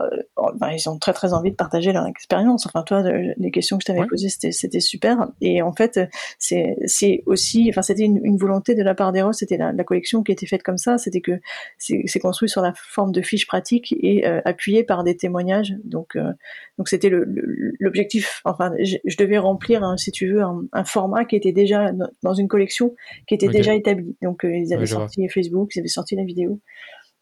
euh, 0.01 0.17
euh, 0.39 0.43
ben, 0.61 0.71
ils 0.71 0.89
ont 0.89 0.99
très 0.99 1.13
très 1.13 1.33
envie 1.33 1.51
de 1.51 1.57
partager 1.57 1.93
leur 1.93 2.07
expérience. 2.07 2.67
Enfin, 2.67 2.83
toi, 2.83 3.03
de- 3.03 3.35
les 3.37 3.51
questions 3.51 3.77
que 3.79 3.83
je 3.83 3.87
t'avais 3.87 4.01
Ouais. 4.01 4.07
posées, 4.07 4.29
c'était 4.29 4.53
c'était 4.53 4.81
super. 4.81 5.29
Et 5.41 5.63
en 5.63 5.73
fait, 5.73 6.01
c'est 6.39 6.77
c'est 6.87 7.23
aussi, 7.27 7.67
enfin, 7.71 7.83
c'était 7.83 8.05
une, 8.05 8.21
une 8.25 8.37
volonté 8.37 8.75
de 8.75 8.83
la 8.83 8.95
part 8.95 9.13
d'Eros. 9.13 9.33
C'était 9.33 9.57
la, 9.57 9.73
la 9.73 9.85
collection 9.85 10.23
qui 10.23 10.33
était 10.33 10.47
faite 10.47 10.63
comme 10.63 10.79
ça. 10.79 10.99
C'était 10.99 11.21
que 11.21 11.41
c'est 11.79 12.03
c'est 12.07 12.21
construit 12.21 12.49
sur 12.49 12.63
la 12.63 12.73
forme 12.75 13.13
de 13.13 13.23
fiches 13.23 13.47
pratiques 13.47 13.95
et 14.01 14.27
euh, 14.27 14.41
appuyé 14.45 14.85
par 14.85 15.05
des 15.05 15.17
témoignages. 15.17 15.75
Donc 15.85 16.17
euh, 16.17 16.33
donc 16.79 16.89
c'était 16.89 17.09
le- 17.09 17.25
le- 17.25 17.73
l'objectif. 17.81 18.41
Enfin, 18.45 18.73
je, 18.83 18.97
je 19.05 19.17
devais 19.17 19.39
remplir, 19.39 19.83
hein, 19.83 19.97
si 19.97 20.13
tu 20.13 20.33
veux, 20.33 20.43
un, 20.43 20.63
un 20.73 20.85
format 20.85 21.25
qui 21.25 21.37
était 21.37 21.53
déjà 21.53 21.93
dans- 22.23 22.35
une 22.35 22.49
collection 22.49 22.95
qui 23.27 23.35
était 23.35 23.49
déjà 23.49 23.75
établi. 23.75 24.17
Donc 24.23 24.45
euh, 24.45 24.55
ils 24.55 24.73
avaient 24.73 24.83
Ouais, 24.83 24.87
sorti 24.87 25.29
Facebook, 25.29 25.75
ils 25.75 25.81
avaient 25.81 25.89
sorti 25.89 26.15
la 26.15 26.25
vidéo. 26.25 26.61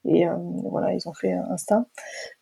Et 0.09 0.27
euh, 0.29 0.35
voilà, 0.71 0.93
ils 0.95 1.09
ont 1.09 1.13
fait 1.15 1.33
Insta. 1.51 1.85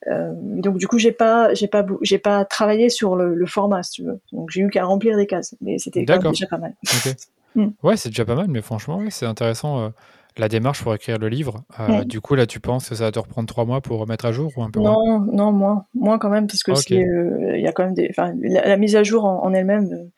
Euh, 0.08 0.32
donc 0.36 0.76
du 0.78 0.86
coup, 0.86 0.98
j'ai 0.98 1.12
pas, 1.12 1.54
j'ai 1.54 1.68
pas, 1.68 1.82
bou- 1.82 1.98
j'ai 2.02 2.18
pas 2.18 2.44
travaillé 2.44 2.88
sur 2.90 3.16
le, 3.16 3.34
le 3.34 3.46
format, 3.46 3.82
si 3.82 3.92
tu 3.92 4.02
veux. 4.04 4.20
Donc 4.32 4.50
j'ai 4.50 4.60
eu 4.62 4.70
qu'à 4.70 4.84
remplir 4.84 5.16
des 5.16 5.26
cases, 5.26 5.54
mais 5.60 5.78
c'était 5.78 6.04
déjà 6.30 6.46
pas 6.46 6.58
mal. 6.58 6.74
Mm. 7.56 7.68
Ouais, 7.84 7.96
c'est 7.96 8.08
déjà 8.08 8.24
pas 8.24 8.34
mal, 8.34 8.48
mais 8.48 8.62
franchement, 8.62 9.00
c'est 9.10 9.26
intéressant 9.26 9.78
euh, 9.78 9.88
la 10.36 10.48
démarche 10.48 10.82
pour 10.82 10.94
écrire 10.94 11.18
le 11.18 11.28
livre. 11.28 11.64
Euh. 11.78 12.04
Du 12.04 12.20
coup, 12.20 12.34
là, 12.34 12.46
tu 12.46 12.58
penses 12.58 12.88
que 12.88 12.94
ça 12.96 13.04
va 13.04 13.12
te 13.12 13.18
reprendre 13.18 13.46
trois 13.46 13.64
mois 13.64 13.80
pour 13.80 14.00
remettre 14.00 14.24
à 14.24 14.32
jour 14.32 14.52
ou 14.56 14.62
un 14.62 14.70
peu 14.70 14.80
moins 14.80 14.92
Non, 14.92 15.20
non, 15.20 15.52
moins, 15.52 15.86
moins 15.94 16.18
quand 16.18 16.28
même, 16.28 16.46
parce 16.48 16.62
que 16.62 16.74
c'est, 16.74 17.04
euh, 17.04 17.56
y 17.56 17.66
a 17.68 17.72
quand 17.72 17.84
même 17.84 17.94
des, 17.94 18.10
la, 18.16 18.68
la 18.68 18.76
mise 18.76 18.96
à 18.96 19.04
jour 19.04 19.24
en, 19.24 19.44
en 19.44 19.54
elle-même, 19.54 20.10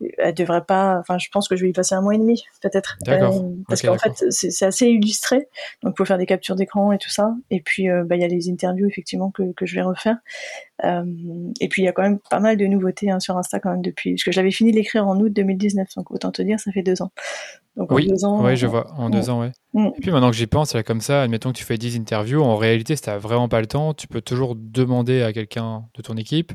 euh, 0.00 0.08
elle 0.18 0.34
devrait 0.34 0.64
pas, 0.64 0.98
enfin, 1.00 1.18
je 1.18 1.28
pense 1.32 1.48
que 1.48 1.56
je 1.56 1.64
vais 1.64 1.70
y 1.70 1.72
passer 1.72 1.94
un 1.94 2.02
mois 2.02 2.14
et 2.14 2.18
demi, 2.18 2.44
peut-être. 2.62 2.96
D'accord. 3.04 3.44
Parce 3.68 3.82
qu'en 3.82 3.98
fait, 3.98 4.24
c'est 4.30 4.64
assez 4.64 4.86
illustré, 4.86 5.48
donc 5.82 5.94
il 5.94 5.98
faut 5.98 6.04
faire 6.04 6.18
des 6.18 6.26
captures 6.26 6.56
d'écran 6.56 6.92
et 6.92 6.98
tout 6.98 7.10
ça. 7.10 7.34
Et 7.50 7.60
puis, 7.60 7.88
bah, 8.04 8.14
il 8.14 8.22
y 8.22 8.24
a 8.24 8.28
les 8.28 8.48
interviews 8.48 8.86
effectivement 8.86 9.30
que, 9.30 9.52
que 9.54 9.66
je 9.66 9.74
vais 9.74 9.82
refaire. 9.82 10.18
Et 10.82 11.68
puis 11.68 11.82
il 11.82 11.84
y 11.84 11.88
a 11.88 11.92
quand 11.92 12.02
même 12.02 12.18
pas 12.30 12.40
mal 12.40 12.56
de 12.56 12.66
nouveautés 12.66 13.10
hein, 13.10 13.20
sur 13.20 13.38
Insta 13.38 13.58
quand 13.58 13.70
même 13.70 13.82
depuis, 13.82 14.12
parce 14.12 14.24
que 14.24 14.32
je 14.32 14.36
l'avais 14.38 14.50
fini 14.50 14.70
de 14.70 14.76
l'écrire 14.76 15.06
en 15.06 15.18
août 15.18 15.32
2019, 15.32 15.88
donc 15.96 16.10
autant 16.10 16.30
te 16.30 16.42
dire, 16.42 16.60
ça 16.60 16.72
fait 16.72 16.82
deux 16.82 17.00
ans. 17.00 17.10
Donc 17.76 17.90
en 17.90 17.96
Oui, 17.96 18.06
deux 18.06 18.24
ans, 18.24 18.42
ouais, 18.42 18.54
je 18.56 18.66
vois, 18.66 18.92
en 18.92 19.10
deux 19.10 19.30
ans, 19.30 19.40
ouais. 19.40 19.52
Mm. 19.72 19.88
Et 19.96 20.00
puis 20.00 20.10
maintenant 20.12 20.30
que 20.30 20.36
j'y 20.36 20.46
pense, 20.46 20.74
là, 20.74 20.82
comme 20.82 21.00
ça, 21.00 21.22
admettons 21.22 21.52
que 21.52 21.58
tu 21.58 21.64
fais 21.64 21.76
10 21.76 21.96
interviews, 21.96 22.42
en 22.42 22.56
réalité, 22.56 22.94
si 22.96 23.02
tu 23.02 23.10
vraiment 23.10 23.48
pas 23.48 23.60
le 23.60 23.66
temps, 23.66 23.94
tu 23.94 24.06
peux 24.06 24.20
toujours 24.20 24.54
demander 24.56 25.22
à 25.22 25.32
quelqu'un 25.32 25.84
de 25.96 26.02
ton 26.02 26.16
équipe 26.16 26.52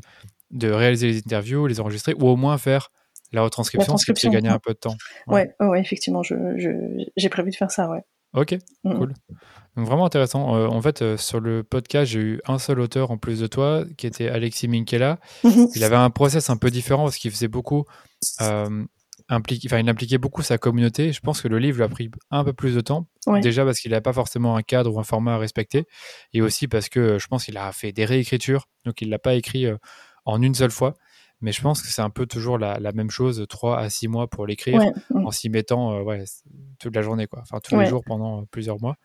de 0.51 0.71
réaliser 0.71 1.08
les 1.08 1.17
interviews, 1.17 1.67
les 1.67 1.79
enregistrer, 1.79 2.13
ou 2.19 2.27
au 2.27 2.36
moins 2.36 2.58
faire 2.58 2.89
la 3.32 3.43
retranscription, 3.43 3.97
ce 3.97 4.05
qui 4.05 4.13
te 4.13 4.19
fait 4.19 4.29
gagner 4.29 4.49
un 4.49 4.60
peu 4.60 4.73
de 4.73 4.79
temps. 4.79 4.95
ouais, 5.27 5.53
ouais, 5.60 5.67
ouais, 5.67 5.79
effectivement, 5.82 6.23
je, 6.23 6.36
je, 6.58 6.69
j'ai 7.15 7.29
prévu 7.29 7.51
de 7.51 7.55
faire 7.55 7.69
ça, 7.71 7.89
ouais. 7.89 8.01
Ok, 8.34 8.58
Mm. 8.84 8.93
cool. 8.97 9.13
Donc 9.75 9.86
vraiment 9.88 10.05
intéressant. 10.05 10.55
Euh, 10.55 10.67
en 10.67 10.82
fait, 10.82 11.01
euh, 11.01 11.17
sur 11.17 11.39
le 11.39 11.63
podcast, 11.63 12.12
j'ai 12.12 12.19
eu 12.19 12.41
un 12.47 12.60
seul 12.60 12.79
auteur 12.79 13.12
en 13.12 13.17
plus 13.17 13.39
de 13.39 13.47
toi, 13.47 13.84
qui 13.97 14.08
était 14.08 14.29
Alexis 14.29 14.67
Minkela. 14.67 15.19
Mhm. 15.43 15.67
Il 15.75 15.84
avait 15.84 15.95
un 15.95 16.10
process 16.12 16.49
un 16.49 16.58
peu 16.58 16.69
différent 16.71 17.03
parce 17.05 17.17
qu'il 17.17 17.32
faisait 17.32 17.47
beaucoup, 17.47 17.86
euh, 18.41 18.84
impliquer, 19.30 19.68
enfin, 19.70 19.80
il 19.80 19.88
impliquait 19.88 20.18
beaucoup 20.18 20.42
sa 20.42 20.58
communauté. 20.58 21.13
Je 21.13 21.20
pense 21.22 21.42
que 21.42 21.48
le 21.48 21.60
livre 21.60 21.78
lui 21.78 21.84
a 21.84 21.89
pris 21.89 22.10
un 22.32 22.44
peu 22.44 22.54
plus 22.54 22.76
de 22.76 22.82
temps. 22.82 23.08
Ouais. 23.28 23.39
Déjà 23.42 23.63
parce 23.63 23.80
qu'il 23.80 23.92
n'a 23.92 24.02
pas 24.02 24.13
forcément 24.13 24.56
un 24.56 24.63
cadre 24.63 24.94
ou 24.94 25.00
un 25.00 25.04
format 25.04 25.36
à 25.36 25.38
respecter, 25.38 25.86
et 26.34 26.42
aussi 26.42 26.68
parce 26.68 26.89
que 26.89 27.18
je 27.20 27.28
pense 27.28 27.46
qu'il 27.46 27.58
a 27.58 27.72
fait 27.72 27.92
des 27.92 28.06
réécritures, 28.06 28.65
donc 28.86 29.02
il 29.02 29.10
l'a 29.10 29.20
pas 29.20 29.36
écrit 29.36 29.65
euh, 29.65 29.78
en 30.26 30.42
une 30.42 30.56
seule 30.56 30.72
fois. 30.72 30.96
Mais 31.42 31.54
je 31.54 31.62
pense 31.62 31.82
que 31.82 31.88
c'est 31.88 32.02
un 32.02 32.10
peu 32.10 32.26
toujours 32.26 32.58
la, 32.58 32.80
la 32.80 32.92
même 32.92 33.10
chose, 33.10 33.46
3 33.48 33.80
à 33.80 33.89
6 33.89 34.10
mois 34.10 34.28
pour 34.28 34.46
l'écrire, 34.46 34.76
Ouais, 34.82 34.92
en 35.15 35.32
s'y 35.32 35.48
mettant 35.48 35.94
euh, 35.94 36.02
ouais, 36.02 36.26
toute 36.80 36.94
la 36.94 37.02
journée, 37.02 37.28
quoi. 37.28 37.39
Enfin, 37.44 37.60
tous 37.63 37.80
les 37.80 37.86
jours 37.86 38.04
pendant 38.06 38.42
euh, 38.42 38.46
plusieurs 38.52 38.82
mois. 38.82 38.98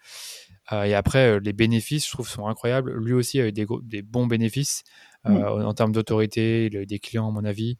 Euh, 0.72 0.82
et 0.82 0.94
après, 0.94 1.38
les 1.38 1.52
bénéfices, 1.52 2.06
je 2.06 2.10
trouve, 2.10 2.28
sont 2.28 2.48
incroyables. 2.48 2.92
Lui 2.98 3.12
aussi 3.12 3.40
a 3.40 3.46
eu 3.46 3.52
des, 3.52 3.66
des 3.84 4.02
bons 4.02 4.26
bénéfices 4.26 4.82
euh, 5.26 5.30
en, 5.30 5.64
en 5.64 5.74
termes 5.74 5.92
d'autorité. 5.92 6.66
Il 6.66 6.76
a 6.76 6.80
eu 6.80 6.86
des 6.86 6.98
clients, 6.98 7.28
à 7.28 7.30
mon 7.30 7.44
avis. 7.44 7.76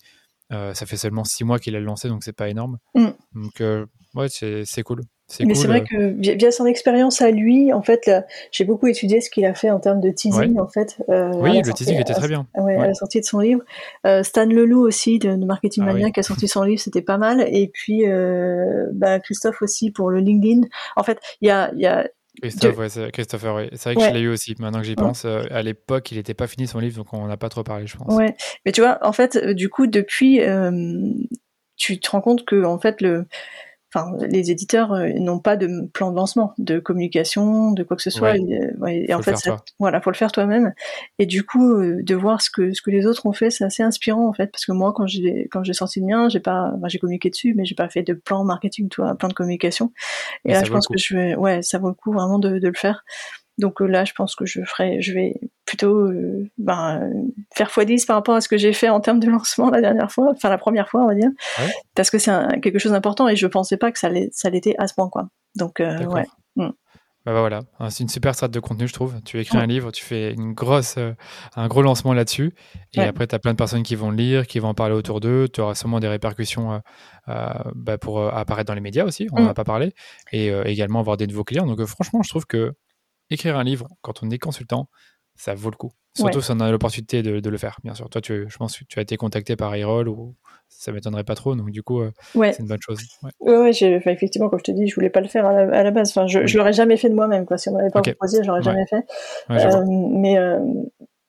Euh, 0.53 0.75
ça 0.75 0.85
fait 0.87 0.97
seulement 0.97 1.25
six 1.25 1.43
mois 1.45 1.59
qu'il 1.59 1.75
a 1.75 1.81
lancé, 1.81 2.09
donc 2.09 2.23
c'est 2.23 2.35
pas 2.37 2.49
énorme. 2.49 2.79
Mm. 2.95 3.07
Donc, 3.35 3.61
euh, 3.61 3.87
ouais, 4.15 4.27
c'est 4.29 4.83
cool. 4.83 5.01
Mais 5.41 5.47
cool. 5.47 5.57
c'est 5.57 5.67
vrai 5.69 5.85
euh, 5.95 6.13
que 6.15 6.37
via, 6.37 6.53
son 6.53 6.67
expérience 6.67 7.23
à 7.23 7.31
lui, 7.31 7.73
en 7.73 7.81
fait, 7.81 8.11
j'ai 8.53 8.65
beaucoup 8.65 8.87
étudié 8.87 9.23
ce 9.23 9.31
qu'il 9.31 9.47
a 9.47 9.55
fait 9.55 9.71
en 9.71 9.81
termes 9.81 10.01
de 10.03 10.11
teasing, 10.11 10.59
en 10.61 10.69
fait. 10.69 10.99
euh, 11.09 11.33
Oui, 11.37 11.57
le 11.57 11.65
sortie- 11.65 11.85
teasing 11.87 11.99
était 11.99 12.13
très 12.13 12.29
bien. 12.29 12.47
Ouais, 12.57 12.77
à 12.77 12.87
la 12.89 12.95
sortie 12.95 13.21
de 13.21 13.25
son 13.25 13.39
livre. 13.39 13.63
Euh, 14.07 14.23
Stan 14.23 14.45
Leloup 14.45 14.83
aussi 14.87 15.19
de, 15.19 15.35
de 15.35 15.45
Marketing 15.47 15.83
Ah 15.85 15.93
Mania 15.93 16.07
oui. 16.07 16.13
qui 16.13 16.21
a 16.21 16.23
sorti 16.23 16.47
son 16.47 16.63
livre, 16.63 16.81
c'était 16.81 17.01
pas 17.03 17.17
mal. 17.17 17.41
Et 17.41 17.69
puis 17.73 18.07
euh, 18.07 18.87
bah, 18.93 19.19
Christophe 19.19 19.63
aussi 19.63 19.91
pour 19.91 20.11
le 20.11 20.21
LinkedIn. 20.21 20.69
En 20.95 21.03
fait, 21.05 21.19
il 21.41 21.49
y 21.49 21.51
a, 21.51 21.73
il 21.75 21.81
y 21.81 21.87
a 21.87 22.07
Christophe, 22.43 22.77
ouais, 22.79 22.89
c'est- 22.89 23.11
Christopher, 23.13 23.55
ouais. 23.55 23.69
c'est 23.73 23.85
vrai 23.91 23.95
que 23.95 24.01
Ouais. 24.01 24.09
je 24.09 24.15
l'ai 24.15 24.21
eu 24.21 24.29
aussi. 24.29 24.55
Maintenant 24.59 24.81
que 24.81 24.87
j'y 24.87 24.95
pense, 24.97 25.25
euh, 25.25 25.45
à 25.51 25.63
l'époque, 25.63 26.11
il 26.13 26.17
n'était 26.19 26.35
pas 26.35 26.47
fini 26.47 26.67
son 26.67 26.79
livre, 26.81 26.97
donc 26.97 27.13
on 27.13 27.27
n'a 27.27 27.37
pas 27.37 27.49
trop 27.49 27.63
parlé, 27.63 27.87
je 27.87 27.97
pense. 27.97 28.13
Ouais, 28.15 28.35
mais 28.67 28.73
tu 28.73 28.81
vois, 28.81 28.99
en 29.03 29.13
fait, 29.13 29.37
euh, 29.37 29.55
du 29.55 29.69
coup, 29.69 29.87
depuis, 29.87 30.41
euh, 30.41 30.71
tu 31.77 31.99
te 32.01 32.11
rends 32.11 32.21
compte 32.21 32.45
que 32.45 32.65
en 32.65 32.79
fait 32.79 33.01
le, 33.01 33.27
enfin, 33.95 34.17
les 34.27 34.51
éditeurs 34.51 34.93
euh, 34.93 35.09
n'ont 35.15 35.39
pas 35.39 35.57
de 35.57 35.87
plan 35.93 36.11
de 36.11 36.17
lancement, 36.17 36.55
de 36.59 36.79
communication, 36.79 37.73
de 37.73 37.83
quoi 37.85 37.97
que 37.97 38.03
ce 38.03 38.11
soit. 38.11 38.33
Ouais. 38.33 38.41
Et, 38.41 38.59
euh, 38.61 38.71
ouais, 38.79 39.05
et 39.09 39.15
en 39.15 39.23
fait, 39.23 39.37
ça- 39.37 39.51
toi. 39.51 39.65
voilà, 39.79 40.01
faut 40.01 40.11
le 40.11 40.17
faire 40.17 40.33
toi-même. 40.33 40.73
Et 41.19 41.27
du 41.27 41.45
coup, 41.45 41.73
euh, 41.75 42.03
de 42.03 42.15
voir 42.15 42.43
ce 42.43 42.51
que 42.51 42.73
ce 42.75 42.83
que 42.83 42.91
les 42.91 43.07
autres 43.07 43.27
ont 43.27 43.33
fait, 43.33 43.51
c'est 43.51 43.65
assez 43.65 43.83
inspirant 43.83 44.29
en 44.29 44.33
fait, 44.33 44.49
parce 44.51 44.67
que 44.67 44.73
moi, 44.73 44.93
quand 44.95 45.07
j'ai 45.07 45.49
quand 45.51 45.63
j'ai 45.65 45.73
sorti 45.75 46.01
le 46.01 46.07
mien, 46.07 46.29
j'ai 46.29 46.41
pas, 46.41 46.73
enfin, 46.77 46.89
j'ai 46.89 46.99
communiqué 46.99 47.31
dessus, 47.31 47.55
mais 47.57 47.65
j'ai 47.65 47.75
pas 47.75 47.89
fait 47.89 48.03
de 48.03 48.15
plan 48.15 48.45
marketing, 48.45 48.89
tu 48.89 49.01
vois, 49.01 49.15
plan 49.15 49.29
de 49.29 49.35
communication. 49.35 49.93
Et 50.45 50.49
Mais 50.49 50.55
là, 50.55 50.65
je 50.65 50.71
pense 50.73 50.87
que 50.89 50.99
je 50.99 51.15
vais, 51.17 51.37
ouais, 51.37 51.63
ça 51.63 51.79
vaut 51.79 51.89
le 51.89 51.95
coup 51.95 52.13
vraiment 52.13 52.39
de, 52.39 52.59
de 52.59 52.69
le 52.69 52.75
faire. 52.75 53.05
Donc 53.59 53.81
euh, 53.81 53.87
là, 53.87 54.05
je 54.05 54.13
pense 54.15 54.35
que 54.35 54.45
je 54.47 54.63
ferai, 54.65 55.01
je 55.01 55.13
vais 55.13 55.35
plutôt 55.65 55.95
euh, 56.09 56.49
ben, 56.59 57.11
faire 57.55 57.69
x10 57.71 58.05
par 58.07 58.17
rapport 58.17 58.35
à 58.35 58.41
ce 58.41 58.49
que 58.49 58.57
j'ai 58.57 58.73
fait 58.73 58.89
en 58.89 59.01
termes 59.01 59.21
de 59.21 59.29
lancement 59.31 59.71
la 59.71 59.81
dernière 59.81 60.11
fois, 60.11 60.31
enfin 60.33 60.49
la 60.49 60.59
première 60.59 60.89
fois, 60.89 61.03
on 61.05 61.07
va 61.07 61.15
dire, 61.15 61.31
Ouais. 61.61 61.73
parce 61.95 62.11
que 62.11 62.19
c'est 62.19 62.33
quelque 62.61 62.79
chose 62.79 62.93
d'important 62.93 63.29
et 63.29 63.37
je 63.37 63.47
pensais 63.47 63.77
pas 63.77 63.93
que 63.93 63.99
ça 63.99 64.09
l'était 64.11 64.75
à 64.79 64.87
ce 64.89 64.95
point, 64.95 65.09
quoi. 65.09 65.29
Donc 65.57 65.81
euh, 65.81 66.05
ouais, 66.07 66.27
Mm. 66.57 66.71
Bah, 67.27 67.33
bah 67.33 67.41
voilà, 67.41 67.63
Hein, 67.81 67.89
c'est 67.89 68.03
une 68.03 68.11
super 68.11 68.35
strat 68.35 68.49
de 68.49 68.61
contenu, 68.61 68.87
je 68.87 68.93
trouve. 68.93 69.15
Tu 69.25 69.41
écris 69.41 69.57
Ouais. 69.57 69.63
un 69.63 69.67
livre, 69.67 69.91
tu 69.93 70.05
fais 70.05 70.35
une 70.35 70.53
grosse, 70.53 70.97
euh, 70.99 71.13
un 71.57 71.69
gros 71.69 71.81
lancement 71.81 72.13
là-dessus, 72.13 72.53
et 72.93 73.01
Ouais. 73.01 73.07
après, 73.07 73.27
tu 73.27 73.35
as 73.35 73.39
plein 73.39 73.53
de 73.53 73.57
personnes 73.57 73.83
qui 73.83 73.95
vont 73.97 74.11
le 74.11 74.17
lire, 74.17 74.47
qui 74.47 74.59
vont 74.59 74.69
en 74.69 74.75
parler 74.75 74.95
autour 74.95 75.21
d'eux. 75.21 75.49
Tu 75.51 75.63
auras 75.63 75.75
sûrement 75.75 76.01
des 76.01 76.09
répercussions 76.09 76.75
euh, 76.75 76.79
euh, 77.29 77.49
bah, 77.75 77.97
pour 77.97 78.23
apparaître 78.23 78.69
dans 78.69 78.75
les 78.75 78.83
médias 78.83 79.05
aussi, 79.05 79.27
on 79.33 79.41
n'en 79.41 79.47
Mm. 79.47 79.49
a 79.51 79.55
pas 79.55 79.65
parlé, 79.65 79.95
et 80.33 80.49
également 80.67 81.01
avoir 81.01 81.17
des 81.17 81.27
nouveaux 81.27 81.45
clients. 81.45 81.65
Donc, 81.67 81.83
franchement, 81.87 82.23
je 82.23 82.29
trouve 82.29 82.45
que 82.47 82.75
écrire 83.31 83.57
un 83.57 83.65
livre, 83.65 83.89
quand 84.03 84.23
on 84.23 84.31
est 84.31 84.39
consultant, 84.39 84.89
ça 85.37 85.55
vaut 85.55 85.71
le 85.71 85.77
coup. 85.77 85.93
Surtout 86.17 86.41
si 86.41 86.53
on 86.53 86.61
a 86.61 86.71
l'opportunité 86.71 87.23
de, 87.23 87.51
le 87.51 87.59
faire, 87.59 87.79
bien 87.83 87.95
sûr. 87.95 88.09
Toi, 88.09 88.21
tu, 88.21 88.47
je 88.49 88.57
pense 88.57 88.79
que 88.79 88.85
tu 88.85 89.01
as 89.01 89.03
été 89.03 89.17
contacté 89.17 89.57
par 89.57 89.77
iRoll 89.77 90.09
ou 90.09 90.37
ça 90.69 90.93
m'étonnerait 90.93 91.25
pas 91.25 91.35
trop, 91.35 91.57
donc 91.57 91.71
du 91.71 91.83
coup, 91.83 92.01
euh, 92.01 92.13
c'est 92.35 92.61
une 92.61 92.69
bonne 92.69 92.81
chose. 92.81 93.01
Ouais, 93.41 93.57
ouais 93.57 93.71
effectivement, 93.71 94.49
comme 94.49 94.61
je 94.61 94.65
te 94.65 94.71
dis, 94.71 94.87
je 94.87 94.95
voulais 94.95 95.11
pas 95.11 95.21
le 95.21 95.27
faire 95.27 95.45
à 95.45 95.65
la, 95.65 95.91
base. 95.91 96.11
Enfin, 96.11 96.29
je, 96.29 96.47
je 96.47 96.57
l'aurais 96.57 96.73
jamais 96.73 96.97
fait 96.97 97.09
de 97.09 97.15
moi-même, 97.15 97.47
quoi. 97.47 97.59
Si 97.59 97.69
on 97.69 97.73
m'avait 97.73 97.91
pas 97.91 98.01
proposé, 98.01 98.43
je 98.43 98.49
l'aurais 98.49 98.63
jamais 98.63 98.87
fait. 98.87 99.05
Euh, 99.51 99.85
mais, 99.89 100.39
euh, 100.39 100.61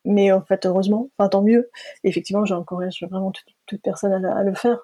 mais 0.04 0.32
en 0.32 0.42
fait, 0.44 0.68
heureusement, 0.68 1.10
enfin, 1.18 1.30
tant 1.30 1.42
mieux. 1.42 1.72
effectivement, 2.04 2.46
j'encourage 2.46 3.04
vraiment 3.10 3.32
toute, 3.32 3.48
toute 3.66 3.82
personne 3.82 4.24
à, 4.24 4.44
le 4.44 4.54
faire. 4.54 4.82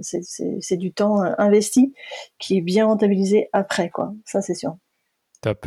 c'est 0.00 0.76
du 0.76 0.92
temps 0.92 1.22
investi 1.38 1.94
qui 2.40 2.58
est 2.58 2.62
bien 2.62 2.86
rentabilisé 2.86 3.48
après, 3.52 3.90
quoi. 3.90 4.12
Ça, 4.24 4.42
c'est 4.42 4.54
sûr. 4.54 4.76
Top. 5.40 5.66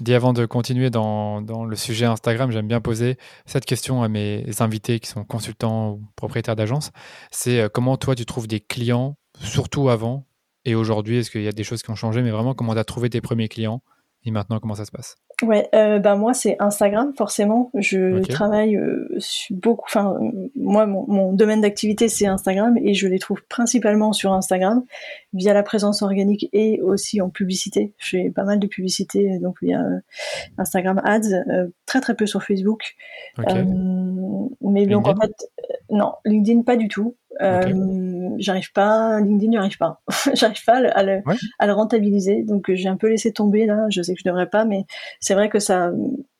Dis 0.00 0.14
avant 0.14 0.32
de 0.32 0.46
continuer 0.46 0.90
dans, 0.90 1.40
le 1.40 1.76
sujet 1.76 2.06
Instagram, 2.06 2.50
j'aime 2.50 2.68
bien 2.68 2.80
poser 2.80 3.16
cette 3.44 3.64
question 3.64 4.02
à 4.02 4.08
mes 4.08 4.44
invités 4.60 5.00
qui 5.00 5.08
sont 5.08 5.24
consultants 5.24 5.92
ou 5.92 6.04
propriétaires 6.16 6.56
d'agence. 6.56 6.90
C'est 7.30 7.60
euh, 7.60 7.68
comment 7.68 7.96
toi 7.96 8.14
tu 8.14 8.26
trouves 8.26 8.46
des 8.46 8.60
clients, 8.60 9.16
surtout 9.40 9.88
avant 9.88 10.26
et 10.64 10.74
aujourd'hui? 10.74 11.18
Est-ce 11.18 11.30
qu'il 11.30 11.42
y 11.42 11.48
a 11.48 11.52
des 11.52 11.64
choses 11.64 11.82
qui 11.82 11.90
ont 11.90 11.96
changé? 11.96 12.22
Mais 12.22 12.30
vraiment, 12.30 12.54
comment 12.54 12.74
tu 12.74 12.78
as 12.78 12.84
trouvé 12.84 13.10
tes 13.10 13.20
premiers 13.20 13.48
clients? 13.48 13.82
Et 14.26 14.32
maintenant, 14.32 14.58
comment 14.58 14.74
ça 14.74 14.84
se 14.84 14.90
passe? 14.90 15.16
Ouais, 15.42 15.68
euh, 15.74 16.00
bah 16.00 16.16
moi 16.16 16.34
c'est 16.34 16.56
Instagram 16.58 17.12
forcément. 17.16 17.70
Je 17.74 18.20
travaille 18.22 18.76
euh, 18.76 19.06
beaucoup. 19.50 19.84
Enfin, 19.86 20.18
moi 20.56 20.86
mon, 20.86 21.32
domaine 21.32 21.60
d'activité 21.60 22.08
c'est 22.08 22.26
Instagram 22.26 22.76
et 22.82 22.94
je 22.94 23.06
les 23.06 23.20
trouve 23.20 23.42
principalement 23.48 24.12
sur 24.12 24.32
Instagram 24.32 24.82
via 25.32 25.54
la 25.54 25.62
présence 25.62 26.02
organique 26.02 26.48
et 26.52 26.80
aussi 26.80 27.20
en 27.20 27.30
publicité. 27.30 27.94
Je 27.98 28.16
fais 28.16 28.30
pas 28.30 28.44
mal 28.44 28.58
de 28.58 28.66
publicité 28.66 29.38
donc 29.38 29.62
via 29.62 29.80
euh, 29.80 30.00
Instagram 30.58 31.00
Ads, 31.04 31.32
euh, 31.48 31.68
très 31.84 32.00
très 32.00 32.16
peu 32.16 32.26
sur 32.26 32.42
Facebook. 32.42 32.96
mais 34.60 34.86
donc 34.86 35.06
en 35.06 35.14
fait 35.14 35.32
non, 35.90 36.14
LinkedIn 36.24 36.62
pas 36.62 36.76
du 36.76 36.88
tout. 36.88 37.14
Euh, 37.42 38.30
j'arrive 38.38 38.72
pas, 38.72 39.20
LinkedIn 39.20 39.50
n'y 39.50 39.56
arrive 39.56 39.78
pas. 39.78 40.00
j'arrive 40.34 40.64
pas 40.64 40.76
à 40.76 41.02
le, 41.02 41.22
à 41.58 41.66
le, 41.66 41.72
rentabiliser. 41.72 42.42
Donc 42.42 42.72
j'ai 42.72 42.88
un 42.88 42.96
peu 42.96 43.08
laissé 43.08 43.32
tomber 43.32 43.66
là. 43.66 43.86
Je 43.90 44.02
sais 44.02 44.14
que 44.14 44.20
je 44.20 44.28
devrais 44.28 44.48
pas, 44.48 44.64
mais 44.64 44.84
c'est 45.20 45.34
vrai 45.34 45.48
que 45.48 45.58
ça 45.58 45.92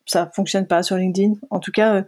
ça 0.07 0.31
fonctionne 0.35 0.67
pas 0.67 0.83
sur 0.83 0.97
LinkedIn. 0.97 1.35
En 1.51 1.59
tout 1.59 1.73
cas, 1.73 1.97
euh, 1.97 2.03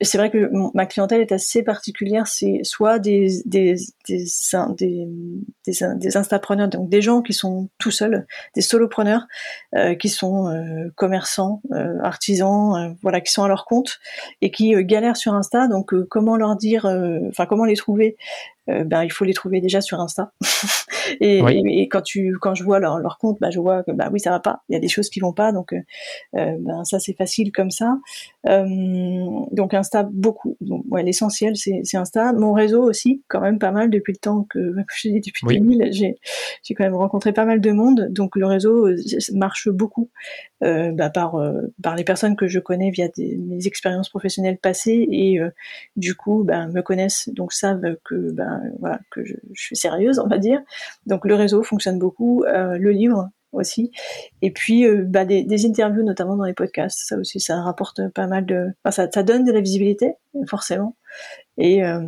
c'est 0.00 0.18
vrai 0.18 0.30
que 0.30 0.50
ma 0.74 0.86
clientèle 0.86 1.20
est 1.20 1.32
assez 1.32 1.62
particulière. 1.62 2.26
C'est 2.26 2.60
soit 2.64 2.98
des 2.98 3.42
des 3.44 3.76
des 4.08 4.24
des, 4.76 5.06
des, 5.66 6.16
instapreneurs, 6.16 6.68
donc 6.68 6.88
des 6.88 7.02
gens 7.02 7.22
qui 7.22 7.32
sont 7.32 7.68
tout 7.78 7.90
seuls, 7.90 8.26
des 8.54 8.60
solopreneurs, 8.60 9.26
euh, 9.74 9.94
qui 9.94 10.08
sont 10.08 10.48
euh, 10.48 10.88
commerçants, 10.96 11.62
euh, 11.72 11.98
artisans, 12.02 12.96
voilà, 13.02 13.20
qui 13.20 13.32
sont 13.32 13.44
à 13.44 13.48
leur 13.48 13.66
compte 13.66 13.98
et 14.40 14.50
qui 14.50 14.74
galèrent 14.84 15.16
sur 15.16 15.34
Insta. 15.34 15.68
Donc 15.68 15.94
comment 16.08 16.36
leur 16.36 16.56
dire, 16.56 16.86
enfin 17.28 17.46
comment 17.46 17.64
les 17.64 17.76
trouver 17.76 18.16
ben 18.68 19.02
il 19.04 19.10
faut 19.10 19.24
les 19.24 19.34
trouver 19.34 19.60
déjà 19.60 19.80
sur 19.80 20.00
Insta. 20.00 20.32
et, 21.20 21.38
et, 21.38 21.88
quand 21.88 22.02
tu 22.02 22.34
quand 22.40 22.54
je 22.54 22.64
vois 22.64 22.78
leur, 22.80 22.98
leur 22.98 23.18
compte, 23.18 23.38
ben, 23.40 23.50
je 23.50 23.60
vois 23.60 23.82
que 23.82 23.92
bah 23.92 24.10
oui 24.12 24.20
ça 24.20 24.30
va 24.30 24.40
pas, 24.40 24.62
il 24.68 24.74
y 24.74 24.76
a 24.76 24.80
des 24.80 24.88
choses 24.88 25.08
qui 25.08 25.20
vont 25.20 25.32
pas, 25.32 25.52
donc 25.52 25.74
ben 26.32 26.84
ça 26.84 26.98
c'est 26.98 27.14
facile 27.14 27.52
comme 27.52 27.70
ça. 27.70 27.98
donc 28.44 29.74
Insta 29.74 30.02
beaucoup. 30.02 30.56
Donc 30.60 30.84
ouais, 30.90 31.02
l'essentiel 31.02 31.56
c'est 31.56 31.82
Insta. 31.94 32.32
Mon 32.32 32.52
réseau 32.52 32.82
aussi 32.82 33.22
quand 33.28 33.40
même 33.40 33.58
pas 33.58 33.70
mal 33.70 33.90
depuis 33.90 34.12
le 34.12 34.18
temps 34.18 34.46
que 34.48 34.74
je 34.96 35.08
dis 35.08 35.20
depuis 35.20 35.46
2000, 35.46 35.88
j'ai 35.92 36.16
j'ai 36.62 36.74
quand 36.74 36.84
même 36.84 36.96
rencontré 36.96 37.32
pas 37.32 37.44
mal 37.44 37.60
de 37.60 37.70
monde. 37.72 38.08
Donc 38.10 38.36
le 38.36 38.46
réseau 38.46 38.88
marche 39.32 39.68
beaucoup 39.68 40.10
euh, 40.62 40.92
bah, 40.92 41.10
par 41.10 41.36
par 41.82 41.96
les 41.96 42.04
personnes 42.04 42.36
que 42.36 42.48
je 42.48 42.58
connais 42.58 42.90
via 42.90 43.08
des, 43.08 43.36
mes 43.36 43.66
expériences 43.66 44.08
professionnelles 44.08 44.58
passées 44.58 45.06
et 45.10 45.40
du 45.96 46.14
coup 46.14 46.44
bah, 46.44 46.66
me 46.66 46.82
connaissent 46.82 47.28
donc 47.32 47.52
savent 47.52 47.96
que 48.04 48.32
voilà, 48.78 49.00
que 49.10 49.24
je, 49.24 49.34
suis 49.54 49.76
sérieuse, 49.76 50.18
on 50.18 50.28
va 50.28 50.38
dire. 50.38 50.60
Donc 51.06 51.24
le 51.24 51.34
réseau 51.34 51.62
fonctionne 51.62 51.98
beaucoup, 51.98 52.44
euh, 52.44 52.78
le 52.78 52.90
livre 52.90 53.28
aussi, 53.52 53.92
et 54.42 54.50
puis 54.50 54.86
euh, 54.86 55.04
bah, 55.06 55.24
des, 55.24 55.66
interviews 55.66 56.02
notamment 56.02 56.36
dans 56.36 56.44
les 56.44 56.52
podcasts. 56.52 57.00
Ça 57.06 57.16
aussi, 57.16 57.40
ça 57.40 57.62
rapporte 57.62 58.00
pas 58.14 58.26
mal 58.26 58.44
de, 58.44 58.68
ça, 58.90 59.08
ça 59.10 59.22
donne 59.22 59.44
de 59.44 59.52
la 59.52 59.60
visibilité 59.60 60.14
forcément. 60.46 60.96
Et, 61.56 61.82
euh, 61.82 62.00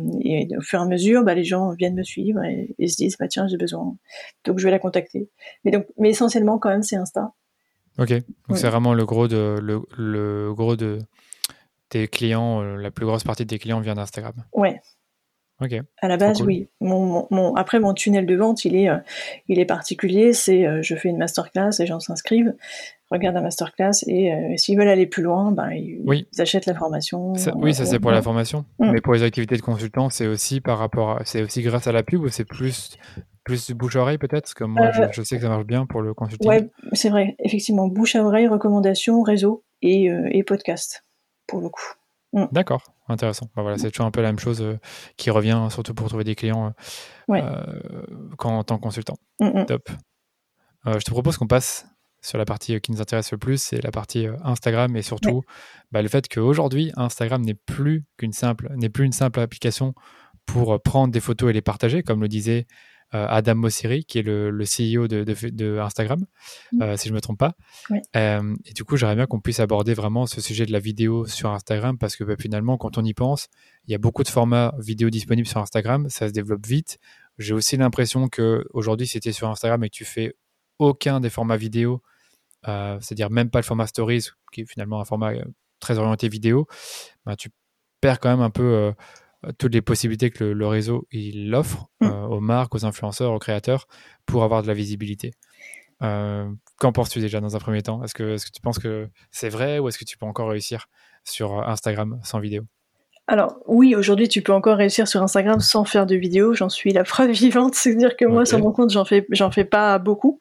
au 0.57 0.61
fur 0.61 0.79
et 0.79 0.83
à 0.83 0.85
mesure, 0.85 1.23
bah, 1.23 1.33
les 1.33 1.43
gens 1.43 1.71
viennent 1.71 1.95
me 1.95 2.03
suivre 2.03 2.41
et, 2.43 2.87
se 2.87 2.95
disent 2.95 3.17
bah 3.17 3.27
tiens 3.27 3.47
j'ai 3.47 3.57
besoin, 3.57 3.95
donc 4.45 4.59
je 4.59 4.65
vais 4.65 4.71
la 4.71 4.79
contacter. 4.79 5.29
Mais 5.65 5.71
donc, 5.71 5.87
mais 5.97 6.09
essentiellement 6.09 6.59
quand 6.59 6.69
même 6.69 6.83
c'est 6.83 6.95
Insta. 6.95 7.33
Ok, 7.99 8.13
donc 8.47 8.57
c'est 8.57 8.69
vraiment 8.69 8.93
le 8.93 9.05
gros 9.05 9.27
de 9.27 9.59
le, 9.61 9.81
le 9.97 10.53
gros 10.53 10.77
de 10.77 10.99
tes 11.89 12.07
clients, 12.07 12.61
la 12.61 12.89
plus 12.89 13.05
grosse 13.05 13.23
partie 13.23 13.43
de 13.43 13.49
tes 13.49 13.59
clients 13.59 13.81
vient 13.81 13.95
d'Instagram. 13.95 14.33
Ouais, 14.53 14.79
à 16.01 16.07
la 16.07 16.17
base, 16.17 16.41
oui. 16.41 16.67
Mon, 16.79 17.27
mon, 17.29 17.55
après, 17.55 17.79
mon 17.79 17.93
tunnel 17.93 18.25
de 18.25 18.35
vente, 18.35 18.65
il 18.65 18.75
est, 18.75 18.89
euh, 18.89 18.97
il 19.47 19.59
est 19.59 19.65
particulier. 19.65 20.33
C'est, 20.33 20.65
euh, 20.65 20.81
je 20.81 20.95
fais 20.95 21.09
une 21.09 21.17
masterclass, 21.17 21.71
les 21.79 21.85
gens 21.85 21.99
s'inscrivent, 21.99 22.53
regardent 23.11 23.35
la 23.35 23.41
masterclass 23.41 24.03
et 24.07 24.33
euh, 24.33 24.57
s'ils 24.57 24.77
veulent 24.77 24.87
aller 24.87 25.05
plus 25.05 25.23
loin, 25.23 25.51
ben, 25.51 25.69
ils, 25.71 26.25
achètent 26.39 26.65
la 26.65 26.75
formation. 26.75 27.33
oui, 27.55 27.73
ça 27.73 27.85
c'est 27.85 27.99
pour 27.99 28.11
la 28.11 28.21
formation. 28.21 28.65
Mm. 28.79 28.91
Mais 28.91 29.01
pour 29.01 29.13
les 29.13 29.23
activités 29.23 29.55
de 29.55 29.61
consultant, 29.61 30.09
c'est 30.09 30.27
aussi 30.27 30.61
par 30.61 30.77
rapport, 30.77 31.19
c'est 31.25 31.43
aussi 31.43 31.61
grâce 31.61 31.87
à 31.87 31.91
la 31.91 32.03
pub 32.03 32.21
ou 32.21 32.29
c'est 32.29 32.45
plus 32.45 32.97
plus 33.43 33.71
bouche 33.71 33.95
à 33.95 34.01
oreille 34.01 34.19
peut-être? 34.19 34.53
Comme 34.53 34.73
moi, 34.73 34.91
je, 34.91 35.21
sais 35.23 35.37
que 35.37 35.41
ça 35.41 35.49
marche 35.49 35.65
bien 35.65 35.87
pour 35.87 36.01
le 36.01 36.13
consulting. 36.13 36.47
Ouais, 36.47 36.69
c'est 36.93 37.09
vrai. 37.09 37.35
Effectivement, 37.39 37.87
bouche 37.87 38.15
à 38.15 38.23
oreille, 38.23 38.47
recommandations, 38.47 39.21
réseau 39.23 39.63
et, 39.81 40.09
et 40.29 40.43
podcast 40.43 41.03
pour 41.47 41.59
le 41.59 41.69
coup. 41.69 41.93
Mm. 42.33 42.45
D'accord, 42.51 42.83
intéressant. 43.07 43.47
Bah 43.55 43.61
voilà, 43.61 43.77
c'est 43.77 43.91
toujours 43.91 44.05
un 44.05 44.11
peu 44.11 44.21
la 44.21 44.29
même 44.29 44.39
chose 44.39 44.61
euh, 44.61 44.79
qui 45.17 45.29
revient, 45.29 45.67
surtout 45.69 45.93
pour 45.93 46.07
trouver 46.07 46.23
des 46.23 46.35
clients 46.35 46.73
euh, 47.29 47.35
euh, 47.35 48.05
quand, 48.37 48.57
en 48.57 48.63
tant 48.63 48.77
que 48.77 48.83
consultant. 48.83 49.17
Mm, 49.39 49.61
mm. 49.61 49.65
Top. 49.65 49.89
je 50.85 51.03
te 51.03 51.11
propose 51.11 51.37
qu'on 51.37 51.47
passe 51.47 51.85
sur 52.23 52.37
la 52.37 52.45
partie 52.45 52.79
qui 52.81 52.91
nous 52.91 53.01
intéresse 53.01 53.31
le 53.31 53.37
plus, 53.37 53.61
c'est 53.61 53.81
la 53.83 53.91
partie 53.91 54.27
Instagram 54.43 54.95
et 54.95 55.01
surtout 55.01 55.41
bah, 55.91 56.01
le 56.01 56.07
fait 56.07 56.27
qu'aujourd'hui, 56.29 56.91
Instagram 56.95 57.41
n'est 57.41 57.55
plus 57.55 58.05
qu'une 58.17 58.33
simple, 58.33 58.71
n'est 58.75 58.89
plus 58.89 59.05
une 59.05 59.11
simple 59.11 59.39
application 59.39 59.95
pour 60.45 60.79
prendre 60.81 61.11
des 61.11 61.19
photos 61.19 61.49
et 61.49 61.53
les 61.53 61.61
partager, 61.61 62.03
comme 62.03 62.21
le 62.21 62.27
disait 62.27 62.67
Adam 63.13 63.55
Mosseri, 63.55 64.05
qui 64.05 64.19
est 64.19 64.23
le, 64.23 64.51
CEO 64.63 65.07
de, 65.07 65.79
Instagram, 65.79 66.25
mm. 66.71 66.81
euh, 66.81 66.97
si 66.97 67.07
je 67.09 67.13
ne 67.13 67.15
me 67.15 67.21
trompe 67.21 67.39
pas. 67.39 67.55
Euh, 68.15 68.55
et 68.65 68.73
du 68.73 68.83
coup, 68.83 68.95
j'aimerais 68.95 69.15
bien 69.15 69.25
qu'on 69.25 69.41
puisse 69.41 69.59
aborder 69.59 69.93
vraiment 69.93 70.25
ce 70.25 70.39
sujet 70.39 70.65
de 70.65 70.71
la 70.71 70.79
vidéo 70.79 71.25
sur 71.25 71.51
Instagram, 71.51 71.97
parce 71.97 72.15
que 72.15 72.23
bah, 72.23 72.35
finalement, 72.39 72.77
quand 72.77 72.97
on 72.97 73.03
y 73.03 73.13
pense, 73.13 73.47
il 73.85 73.91
y 73.91 73.95
a 73.95 73.97
beaucoup 73.97 74.23
de 74.23 74.29
formats 74.29 74.73
vidéo 74.79 75.09
disponibles 75.09 75.47
sur 75.47 75.59
Instagram, 75.59 76.07
ça 76.09 76.27
se 76.27 76.33
développe 76.33 76.65
vite. 76.65 76.99
J'ai 77.37 77.53
aussi 77.53 77.75
l'impression 77.75 78.29
que 78.29 78.65
aujourd'hui, 78.73 79.07
si 79.07 79.19
tu 79.19 79.29
es 79.29 79.31
sur 79.31 79.49
Instagram 79.49 79.83
et 79.83 79.89
que 79.89 79.95
tu 79.95 80.05
fais 80.05 80.33
aucun 80.79 81.19
des 81.19 81.29
formats 81.29 81.57
vidéo, 81.57 82.01
c'est-à-dire 82.65 83.29
même 83.29 83.49
pas 83.49 83.59
le 83.59 83.63
format 83.63 83.87
Stories, 83.87 84.29
qui 84.51 84.61
est 84.61 84.65
finalement 84.65 85.01
un 85.01 85.05
format 85.05 85.33
très 85.79 85.97
orienté 85.97 86.29
vidéo, 86.29 86.67
bah, 87.25 87.35
tu 87.35 87.49
perds 87.99 88.19
quand 88.19 88.29
même 88.29 88.41
un 88.41 88.49
peu 88.49 88.93
toutes 89.57 89.73
les 89.73 89.81
possibilités 89.81 90.29
que 90.29 90.43
le, 90.43 90.67
réseau 90.67 91.07
il 91.11 91.53
offre 91.55 91.89
mm. 92.01 92.05
euh, 92.05 92.25
aux 92.27 92.39
marques, 92.39 92.75
aux 92.75 92.85
influenceurs, 92.85 93.31
aux 93.31 93.39
créateurs 93.39 93.87
pour 94.25 94.43
avoir 94.43 94.61
de 94.61 94.67
la 94.67 94.73
visibilité. 94.73 95.31
Euh, 96.03 96.51
qu'en 96.77 96.91
penses-tu 96.91 97.19
déjà 97.19 97.41
dans 97.41 97.55
un 97.55 97.59
premier 97.59 97.81
temps? 97.81 98.03
Est-ce 98.03 98.13
que, 98.13 98.33
est 98.33 98.37
-ce 98.37 98.45
que 98.45 98.51
tu 98.51 98.61
penses 98.61 98.79
que 98.79 99.09
c'est 99.31 99.49
vrai 99.49 99.79
ou 99.79 99.87
est-ce 99.87 99.97
que 99.97 100.05
tu 100.05 100.17
peux 100.17 100.25
encore 100.25 100.49
réussir 100.49 100.87
sur 101.23 101.67
Instagram 101.67 102.19
sans 102.23 102.39
vidéo? 102.39 102.63
Alors 103.27 103.59
oui, 103.65 103.95
aujourd'hui 103.95 104.27
tu 104.27 104.41
peux 104.41 104.51
encore 104.51 104.77
réussir 104.77 105.07
sur 105.07 105.21
Instagram 105.21 105.61
sans 105.61 105.85
faire 105.85 106.05
de 106.05 106.15
vidéo, 106.15 106.53
j'en 106.53 106.67
suis 106.67 106.91
la 106.91 107.03
preuve 107.05 107.31
vivante, 107.31 107.75
c'est-à-dire 107.75 108.17
que 108.17 108.25
moi 108.25 108.45
sur 108.45 108.59
mon 108.59 108.71
compte 108.71 108.89
j'en 108.89 109.05
fais 109.05 109.25
j'en 109.29 109.51
fais 109.51 109.63
pas 109.63 109.99
beaucoup, 109.99 110.39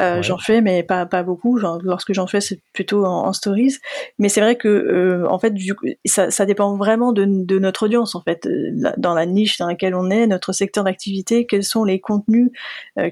euh, 0.00 0.22
j'en 0.22 0.38
fais 0.38 0.60
mais 0.60 0.82
pas 0.82 1.06
pas 1.06 1.22
beaucoup, 1.22 1.58
genre, 1.58 1.78
lorsque 1.84 2.12
j'en 2.12 2.26
fais 2.26 2.40
c'est 2.40 2.60
plutôt 2.72 3.04
en, 3.04 3.32
stories, 3.32 3.76
mais 4.18 4.28
c'est 4.28 4.40
vrai 4.40 4.56
que 4.56 4.68
euh, 4.68 5.28
en 5.28 5.38
fait 5.38 5.52
du 5.52 5.72
ça, 6.04 6.30
ça 6.30 6.44
dépend 6.44 6.76
vraiment 6.76 7.12
de, 7.12 7.24
de, 7.26 7.58
notre 7.58 7.84
audience 7.84 8.14
en 8.14 8.22
fait, 8.22 8.46
euh, 8.46 8.90
dans 8.96 9.14
la 9.14 9.26
niche 9.26 9.58
dans 9.58 9.68
laquelle 9.68 9.94
on 9.94 10.10
est, 10.10 10.26
notre 10.26 10.52
secteur 10.52 10.84
d'activité, 10.84 11.46
quels 11.46 11.64
sont 11.64 11.84
les 11.84 12.00
contenus 12.00 12.50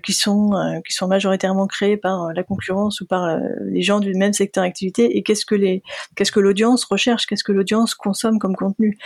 qui 0.03 0.13
sont 0.13 0.81
qui 0.85 0.93
sont 0.93 1.07
majoritairement 1.07 1.67
créés 1.67 1.97
par 1.97 2.33
la 2.35 2.43
concurrence 2.43 3.01
ou 3.01 3.07
par 3.07 3.39
les 3.61 3.83
gens 3.83 4.01
du 4.01 4.13
même 4.15 4.33
secteur 4.33 4.65
d'activité 4.65 5.17
et 5.17 5.23
qu'est-ce 5.23 5.47
que 5.47 5.55
les 5.55 5.83
qu'est-ce 6.17 6.33
que 6.33 6.41
l'audience 6.41 6.85
recherche, 6.85 7.27
qu'est-ce 7.27 7.45
que 7.45 7.53
l'audience 7.53 7.95
consomme 7.95 8.39
comme 8.39 8.57
contenu. 8.57 8.99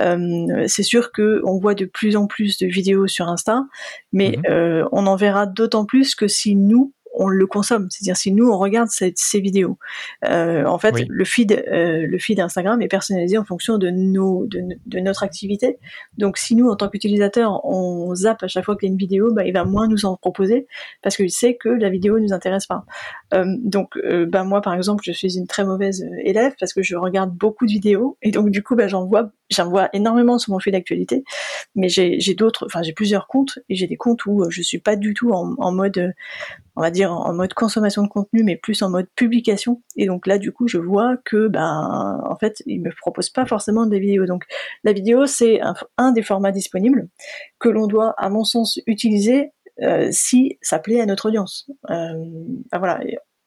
Euh, 0.00 0.64
c'est 0.66 0.82
sûr 0.82 1.12
que 1.12 1.42
on 1.44 1.58
voit 1.58 1.74
de 1.74 1.84
plus 1.84 2.16
en 2.16 2.26
plus 2.26 2.58
de 2.58 2.66
vidéos 2.66 3.06
sur 3.06 3.28
Insta, 3.28 3.64
mais 4.12 4.36
mhm. 4.36 4.42
euh, 4.50 4.88
on 4.92 5.06
en 5.06 5.16
verra 5.16 5.46
d'autant 5.46 5.84
plus 5.84 6.14
que 6.14 6.28
si 6.28 6.56
nous 6.56 6.92
on 7.14 7.28
le 7.28 7.46
consomme. 7.46 7.88
C'est-à-dire 7.90 8.16
si 8.16 8.32
nous 8.32 8.48
on 8.48 8.58
regarde 8.58 8.88
ces, 8.88 9.12
ces 9.16 9.40
vidéos, 9.40 9.78
euh, 10.24 10.64
en 10.64 10.78
fait 10.78 10.94
le 11.08 11.24
feed 11.24 11.52
euh, 11.52 12.06
le 12.06 12.18
feed 12.18 12.40
Instagram 12.40 12.80
est 12.82 12.88
personnalisé 12.88 13.38
en 13.38 13.44
fonction 13.44 13.78
de 13.78 13.90
nos 13.90 14.46
de, 14.46 14.60
de 14.86 15.00
notre 15.00 15.22
activité. 15.22 15.78
Donc 16.16 16.38
si 16.38 16.54
nous 16.54 16.68
en 16.68 16.76
tant 16.76 16.88
qu'utilisateur 16.88 17.64
on 17.64 18.14
zappe 18.14 18.42
à 18.42 18.48
chaque 18.48 18.64
fois 18.64 18.76
qu'il 18.76 18.88
y 18.88 18.90
a 18.90 18.92
une 18.92 18.98
vidéo, 18.98 19.32
bah, 19.32 19.44
il 19.44 19.52
va 19.52 19.64
moins 19.64 19.88
nous 19.88 20.04
en 20.04 20.16
proposer 20.16 20.66
parce 21.02 21.16
qu'il 21.16 21.30
sait 21.30 21.54
que 21.54 21.68
la 21.68 21.90
vidéo 21.90 22.18
nous 22.18 22.32
intéresse 22.32 22.66
pas. 22.66 22.84
Euh, 23.34 23.44
donc 23.58 23.98
bah 24.28 24.44
moi 24.44 24.60
par 24.60 24.74
exemple 24.74 25.02
je 25.04 25.12
suis 25.12 25.36
une 25.36 25.46
très 25.46 25.64
mauvaise 25.64 26.06
élève 26.24 26.54
parce 26.58 26.72
que 26.72 26.82
je 26.82 26.96
regarde 26.96 27.32
beaucoup 27.32 27.66
de 27.66 27.72
vidéos 27.72 28.16
et 28.22 28.30
donc 28.30 28.50
du 28.50 28.62
coup 28.62 28.76
bah, 28.76 28.88
j'en 28.88 29.06
vois 29.06 29.30
j'en 29.50 29.68
vois 29.68 29.90
énormément 29.92 30.38
sur 30.38 30.52
mon 30.52 30.60
feed 30.60 30.72
d'actualité, 30.72 31.24
mais 31.74 31.88
j'ai 31.88 32.34
d'autres, 32.34 32.64
enfin 32.66 32.82
j'ai 32.82 32.92
plusieurs 32.92 33.26
comptes 33.26 33.58
et 33.68 33.74
j'ai 33.74 33.86
des 33.86 33.96
comptes 33.96 34.24
où 34.24 34.50
je 34.50 34.62
suis 34.62 34.78
pas 34.78 34.96
du 34.96 35.12
tout 35.12 35.32
en, 35.32 35.54
en 35.58 35.72
mode 35.72 36.14
on 36.76 36.80
va 36.80 36.90
dire 36.90 37.01
en 37.10 37.32
mode 37.34 37.54
consommation 37.54 38.02
de 38.02 38.08
contenu, 38.08 38.42
mais 38.44 38.56
plus 38.56 38.82
en 38.82 38.90
mode 38.90 39.06
publication. 39.16 39.82
Et 39.96 40.06
donc 40.06 40.26
là, 40.26 40.38
du 40.38 40.52
coup, 40.52 40.68
je 40.68 40.78
vois 40.78 41.16
que, 41.24 41.48
ben, 41.48 42.20
en 42.24 42.36
fait, 42.36 42.62
ils 42.66 42.80
me 42.80 42.90
proposent 43.00 43.30
pas 43.30 43.46
forcément 43.46 43.86
des 43.86 43.98
vidéos. 43.98 44.26
Donc, 44.26 44.44
la 44.84 44.92
vidéo, 44.92 45.26
c'est 45.26 45.60
un, 45.98 46.12
des 46.12 46.22
formats 46.22 46.52
disponibles 46.52 47.08
que 47.58 47.68
l'on 47.68 47.86
doit, 47.86 48.14
à 48.18 48.28
mon 48.28 48.44
sens, 48.44 48.80
utiliser 48.86 49.52
euh, 49.82 50.08
si 50.10 50.58
ça 50.60 50.78
plaît 50.78 51.00
à 51.00 51.06
notre 51.06 51.28
audience. 51.28 51.70
Euh, 51.90 52.12
ben 52.70 52.78
voilà 52.78 53.00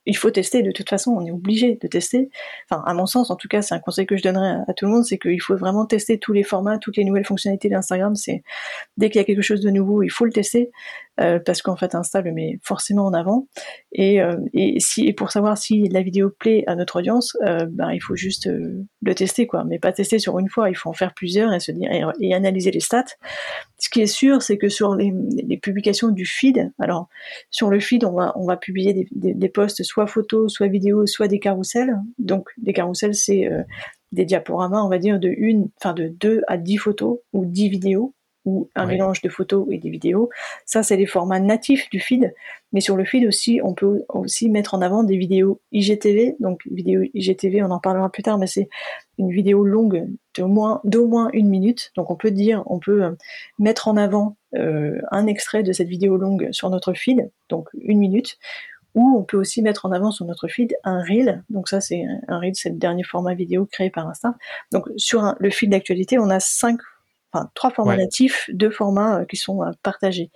il 0.06 0.15
faut 0.15 0.30
tester 0.30 0.62
de 0.62 0.72
toute 0.72 0.89
façon, 0.89 1.12
on 1.12 1.26
est 1.26 1.32
obligé 1.32 1.78
de 1.82 1.88
tester. 1.88 2.30
Enfin, 2.70 2.84
à 2.86 2.94
mon 2.94 3.06
sens, 3.06 3.32
en 3.32 3.36
tout 3.36 3.48
cas, 3.48 3.62
c'est 3.62 3.74
un 3.74 3.80
conseil 3.80 4.06
que 4.06 4.15
je 4.15 4.24
donnerais 4.24 4.58
à, 4.68 4.74
tout 4.74 4.86
le 4.86 4.91
monde, 4.91 5.04
c'est 5.04 5.18
qu'il 5.18 5.41
faut 5.41 5.56
vraiment 5.56 5.86
tester 5.86 6.20
tous 6.20 6.34
les 6.34 6.44
formats, 6.44 6.78
toutes 6.78 6.98
les 6.98 7.04
nouvelles 7.04 7.26
fonctionnalités 7.26 7.70
d'Instagram. 7.70 8.15
C'est 8.15 8.44
dès 8.98 9.10
qu'il 9.10 9.20
y 9.20 9.24
a 9.24 9.26
quelque 9.26 9.41
chose 9.41 9.62
de 9.62 9.70
nouveau, 9.70 10.04
il 10.04 10.10
faut 10.10 10.26
le 10.26 10.32
tester 10.32 10.72
euh, 11.19 11.39
parce 11.39 11.62
qu'en 11.62 11.75
fait, 11.75 11.95
Insta 11.95 12.21
le 12.21 12.34
met 12.34 12.60
forcément 12.62 13.06
en 13.06 13.13
avant. 13.13 13.47
Et, 13.91 14.21
euh, 14.21 14.38
et 14.54 14.80
si 14.80 15.08
et 15.08 15.13
pour 15.13 15.32
savoir 15.32 15.58
si 15.58 15.88
la 15.89 16.01
vidéo 16.01 16.30
plaît 16.30 16.63
à 16.67 16.75
notre 16.75 16.99
audience, 16.99 17.38
euh, 17.45 17.65
ben 17.69 17.91
il 17.91 17.99
faut 17.99 18.15
juste 18.15 18.49
le 18.49 19.15
tester 19.15 19.47
quoi, 19.47 19.63
mais 19.63 19.80
pas 19.80 19.91
tester 19.91 20.19
sur 20.19 20.38
une 20.39 20.49
fois. 20.49 20.69
Il 20.69 20.75
faut 20.75 20.89
en 20.89 20.93
faire 20.93 21.13
plusieurs 21.13 21.54
et 21.54 21.60
se 21.60 21.71
dire 21.71 21.89
et, 22.19 22.34
analyser 22.34 22.71
les 22.71 22.80
stats. 22.80 23.06
Ce 23.80 23.89
qui 23.89 24.01
est 24.01 24.08
sûr, 24.08 24.41
c'est 24.41 24.58
que 24.58 24.69
sur 24.69 24.95
les, 24.95 25.13
les, 25.43 25.58
publications 25.58 26.10
du 26.10 26.25
feed, 26.25 26.71
alors 26.80 27.08
sur 27.49 27.69
le 27.69 27.80
feed, 27.80 28.04
on 28.04 28.13
va 28.13 28.34
on 28.36 28.45
va 28.45 28.58
publier 28.58 28.93
des, 28.93 29.34
des, 29.34 29.49
posts 29.49 29.84
soit 29.84 30.08
photos, 30.08 30.51
soit 30.51 30.67
vidéos, 30.67 31.06
soit 31.06 31.28
des 31.28 31.39
carousels. 31.39 31.95
Donc 32.17 32.49
des 32.58 32.73
carousels, 32.73 33.15
c'est 33.15 33.47
euh, 33.47 33.63
des 34.12 34.25
diaporamas, 34.25 34.82
on 34.84 34.89
va 34.89 34.97
dire, 34.97 35.19
de 35.19 35.30
une, 35.30 35.69
enfin 35.80 35.93
de 35.93 36.08
deux 36.08 36.41
à 36.47 36.58
dix 36.58 36.78
photos 36.78 37.19
ou 37.34 37.45
dix 37.45 37.69
vidéos 37.69 38.13
ou 38.45 38.69
un 38.75 38.86
mélange 38.86 39.21
de 39.21 39.29
photos 39.29 39.67
et 39.71 39.77
des 39.77 39.89
vidéos. 39.89 40.29
Ça, 40.65 40.84
c'est 40.84 40.97
les 40.97 41.05
formats 41.05 41.39
natifs 41.39 41.89
du 41.89 41.99
feed. 41.99 42.34
Mais 42.71 42.79
sur 42.79 42.95
le 42.95 43.05
feed 43.05 43.25
aussi, 43.25 43.60
on 43.63 43.73
peut 43.73 44.03
aussi 44.10 44.49
mettre 44.49 44.73
en 44.73 44.81
avant 44.81 45.03
des 45.03 45.17
vidéos 45.17 45.62
IGTV. 45.71 46.36
Donc, 46.39 46.62
vidéo 46.69 47.01
IGTV, 47.13 47.63
on 47.63 47.71
en 47.71 47.79
parlera 47.79 48.10
plus 48.10 48.23
tard, 48.23 48.38
mais 48.38 48.47
c'est 48.47 48.69
une 49.17 49.31
vidéo 49.31 49.63
longue 49.63 50.08
d'au 50.38 50.47
moins, 50.47 50.81
d'au 50.84 51.08
moins 51.08 51.29
une 51.34 51.49
minute. 51.49 51.91
Donc, 51.95 52.12
on 52.12 52.15
peut 52.15 52.31
dire, 52.31 52.63
on 52.67 52.79
peut 52.79 53.03
euh, 53.03 53.12
mettre 53.60 53.88
en 53.88 53.97
avant 53.97 54.38
euh, 54.55 55.01
un 55.12 55.25
extrait 55.27 55.63
de 55.63 55.73
cette 55.73 55.88
vidéo 55.88 56.17
longue 56.17 56.49
sur 56.51 56.69
notre 56.69 56.93
feed, 56.93 57.31
donc 57.49 57.69
une 57.73 57.99
minute, 57.99 58.38
ou 58.95 59.17
on 59.17 59.23
peut 59.23 59.38
aussi 59.38 59.62
mettre 59.62 59.86
en 59.86 59.91
avant 59.91 60.12
sur 60.12 60.25
notre 60.25 60.47
feed 60.47 60.73
un 60.84 61.03
reel. 61.03 61.43
Donc 61.49 61.67
ça, 61.67 61.81
c'est 61.81 62.03
un 62.27 62.39
reel, 62.39 62.53
c'est 62.55 62.69
le 62.69 62.77
dernier 62.77 63.03
format 63.03 63.36
vidéo 63.36 63.65
créé 63.65 63.89
par 63.89 64.08
Insta. 64.08 64.36
Donc 64.71 64.89
sur 64.95 65.36
le 65.38 65.49
feed 65.49 65.69
d'actualité, 65.69 66.17
on 66.17 66.29
a 66.29 66.39
cinq, 66.39 66.79
enfin 67.36 67.50
trois 67.54 67.71
formats 67.71 67.98
natifs, 67.98 68.50
deux 68.54 68.69
formats 68.69 69.21
euh, 69.21 69.26
qui 69.26 69.38
sont 69.38 69.63
euh, 69.63 69.71
partagés. 69.84 70.32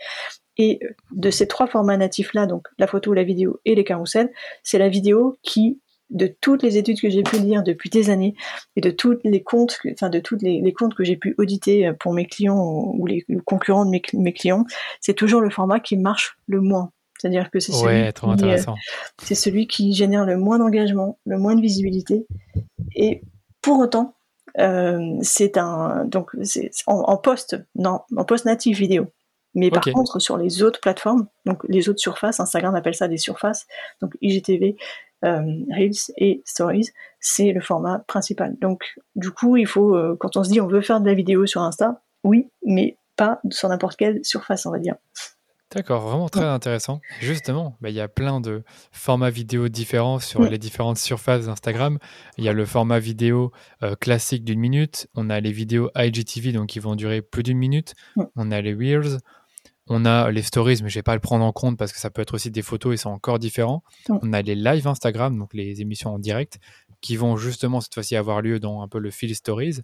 Et 0.57 0.79
euh, 0.83 0.89
de 1.11 1.31
ces 1.31 1.47
trois 1.47 1.67
formats 1.67 1.97
natifs-là, 1.97 2.45
donc 2.45 2.67
la 2.77 2.87
photo, 2.87 3.13
la 3.13 3.23
vidéo 3.23 3.59
et 3.65 3.75
les 3.75 3.83
carousels, 3.83 4.31
c'est 4.63 4.77
la 4.77 4.89
vidéo 4.89 5.37
qui 5.43 5.79
de 6.09 6.25
toutes 6.41 6.63
les 6.63 6.77
études 6.77 6.99
que 6.99 7.09
j'ai 7.09 7.21
pu 7.21 7.37
lire 7.37 7.61
depuis 7.61 7.91
des 7.91 8.09
années 8.09 8.33
et 8.75 8.81
de 8.81 8.89
tous 8.89 9.19
les 9.23 9.43
comptes, 9.43 9.79
enfin 9.91 10.09
de 10.09 10.19
toutes 10.19 10.41
les, 10.41 10.73
comptes 10.73 10.95
que 10.95 11.03
j'ai 11.03 11.15
pu 11.15 11.35
auditer 11.37 11.91
pour 11.99 12.13
mes 12.13 12.25
clients 12.25 12.57
ou 12.97 13.05
les 13.05 13.23
concurrents 13.45 13.85
de 13.85 13.91
mes 13.91 14.33
clients, 14.33 14.65
c'est 15.01 15.13
toujours 15.13 15.39
le 15.39 15.51
format 15.51 15.79
qui 15.79 15.97
marche 15.97 16.39
le 16.47 16.61
moins. 16.61 16.91
C'est-à-dire 17.19 17.51
que 17.51 17.59
c'est 17.59 17.73
celui, 17.73 18.13
qui, 18.13 18.45
euh, 18.45 18.57
c'est 19.21 19.35
celui 19.35 19.67
qui 19.67 19.93
génère 19.93 20.25
le 20.25 20.37
moins 20.37 20.57
d'engagement, 20.57 21.19
le 21.25 21.37
moins 21.37 21.53
de 21.53 21.61
visibilité. 21.61 22.25
Et 22.95 23.21
pour 23.61 23.79
autant, 23.79 24.15
c'est 24.55 25.57
un 25.57 26.05
donc 26.05 26.31
c'est 26.43 26.71
en, 26.87 27.17
post 27.17 27.57
non 27.75 28.01
en 28.15 28.25
post 28.25 28.45
natif 28.45 28.77
vidéo. 28.77 29.07
Mais 29.55 29.71
par 29.71 29.83
contre 29.83 30.19
sur 30.19 30.37
les 30.37 30.61
autres 30.61 30.79
plateformes, 30.79 31.27
donc 31.45 31.63
les 31.67 31.89
autres 31.89 31.99
surfaces, 31.99 32.39
Instagram 32.39 32.75
appelle 32.75 32.93
ça 32.93 33.07
des 33.07 33.17
surfaces, 33.17 33.65
donc 33.99 34.15
IGTV, 34.21 34.77
euh, 35.25 35.41
Reels 35.71 36.13
et 36.17 36.43
Stories, 36.45 36.89
c'est 37.19 37.51
le 37.51 37.59
format 37.59 37.99
principal. 38.07 38.55
Donc 38.59 38.95
du 39.15 39.31
coup, 39.31 39.57
il 39.57 39.65
faut 39.65 39.97
quand 40.19 40.37
on 40.37 40.43
se 40.43 40.49
dit 40.49 40.61
on 40.61 40.67
veut 40.67 40.81
faire 40.81 41.01
de 41.01 41.07
la 41.07 41.15
vidéo 41.15 41.45
sur 41.47 41.61
Insta, 41.61 42.01
oui, 42.23 42.47
mais 42.63 42.97
pas 43.15 43.41
sur 43.49 43.69
n'importe 43.69 43.97
quelle 43.97 44.23
surface, 44.23 44.65
on 44.65 44.71
va 44.71 44.79
dire. 44.79 44.95
D'accord, 45.73 46.01
vraiment 46.01 46.29
très 46.29 46.45
intéressant. 46.45 46.99
Justement, 47.19 47.77
bah, 47.79 47.89
il 47.89 47.95
y 47.95 47.99
a 47.99 48.07
plein 48.07 48.41
de 48.41 48.63
formats 48.91 49.29
vidéo 49.29 49.69
différents 49.69 50.17
sur 50.17 50.41
les 50.41 50.57
différentes 50.57 50.97
surfaces 50.97 51.45
d'Instagram. 51.45 51.99
Il 52.39 52.43
y 52.43 52.49
a 52.49 52.53
le 52.53 52.65
format 52.65 52.97
vidéo 52.97 53.51
euh, 53.83 53.95
classique 53.95 54.43
d'une 54.43 54.59
minute. 54.59 55.07
On 55.13 55.29
a 55.29 55.39
les 55.39 55.51
vidéos 55.51 55.91
IGTV, 55.95 56.53
donc 56.53 56.69
qui 56.69 56.79
vont 56.79 56.95
durer 56.95 57.21
plus 57.21 57.43
d'une 57.43 57.59
minute. 57.59 57.93
On 58.35 58.49
a 58.49 58.61
les 58.61 58.73
Reels. 58.73 59.19
On 59.91 60.05
a 60.05 60.31
les 60.31 60.43
stories, 60.43 60.81
mais 60.83 60.89
je 60.89 60.95
vais 60.95 61.03
pas 61.03 61.15
le 61.15 61.19
prendre 61.19 61.43
en 61.43 61.51
compte 61.51 61.77
parce 61.77 61.91
que 61.91 61.99
ça 61.99 62.09
peut 62.09 62.21
être 62.21 62.35
aussi 62.35 62.51
des 62.51 62.61
photos 62.61 62.93
et 62.93 62.97
c'est 62.97 63.07
encore 63.07 63.39
différent. 63.39 63.83
On 64.21 64.33
a 64.33 64.41
les 64.41 64.55
live 64.55 64.87
Instagram, 64.87 65.37
donc 65.37 65.53
les 65.53 65.81
émissions 65.81 66.13
en 66.13 66.19
direct, 66.19 66.59
qui 67.01 67.15
vont 67.15 67.37
justement 67.37 67.81
cette 67.81 67.93
fois-ci 67.93 68.15
avoir 68.15 68.41
lieu 68.41 68.59
dans 68.59 68.81
un 68.81 68.87
peu 68.87 68.99
le 68.99 69.09
fil 69.11 69.35
stories. 69.35 69.81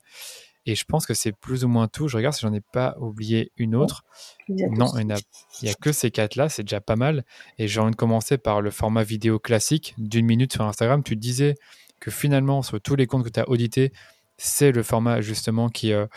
Et 0.65 0.75
je 0.75 0.83
pense 0.85 1.05
que 1.05 1.13
c'est 1.13 1.31
plus 1.31 1.63
ou 1.63 1.67
moins 1.67 1.87
tout. 1.87 2.07
Je 2.07 2.17
regarde 2.17 2.33
si 2.33 2.41
j'en 2.41 2.53
ai 2.53 2.61
pas 2.61 2.95
oublié 2.99 3.51
une 3.57 3.75
autre. 3.75 4.03
non, 4.49 4.91
il 4.97 5.05
n'y 5.05 5.69
a, 5.69 5.73
que 5.75 5.91
ces 5.91 6.09
quatre-là, 6.11 6.49
c'est 6.49 6.63
déjà 6.63 6.81
pas 6.81 6.95
mal. 6.95 7.23
Et 7.59 7.67
j'ai 7.67 7.79
envie 7.79 7.91
de 7.91 7.95
commencer 7.95 8.37
par 8.37 8.61
le 8.61 8.71
format 8.71 9.03
vidéo 9.03 9.37
classique 9.37 9.93
d'une 9.97 10.25
minute 10.25 10.53
sur 10.53 10.63
Instagram. 10.63 11.03
Tu 11.03 11.15
disais 11.15 11.55
que 11.99 12.09
finalement, 12.09 12.61
sur 12.61 12.81
tous 12.81 12.95
les 12.95 13.05
comptes 13.05 13.23
que 13.23 13.29
tu 13.29 13.39
as 13.39 13.47
audités, 13.47 13.91
c'est 14.37 14.71
le 14.71 14.83
format 14.83 15.21
justement 15.21 15.69
qui, 15.69 15.93
euh, 15.93 16.07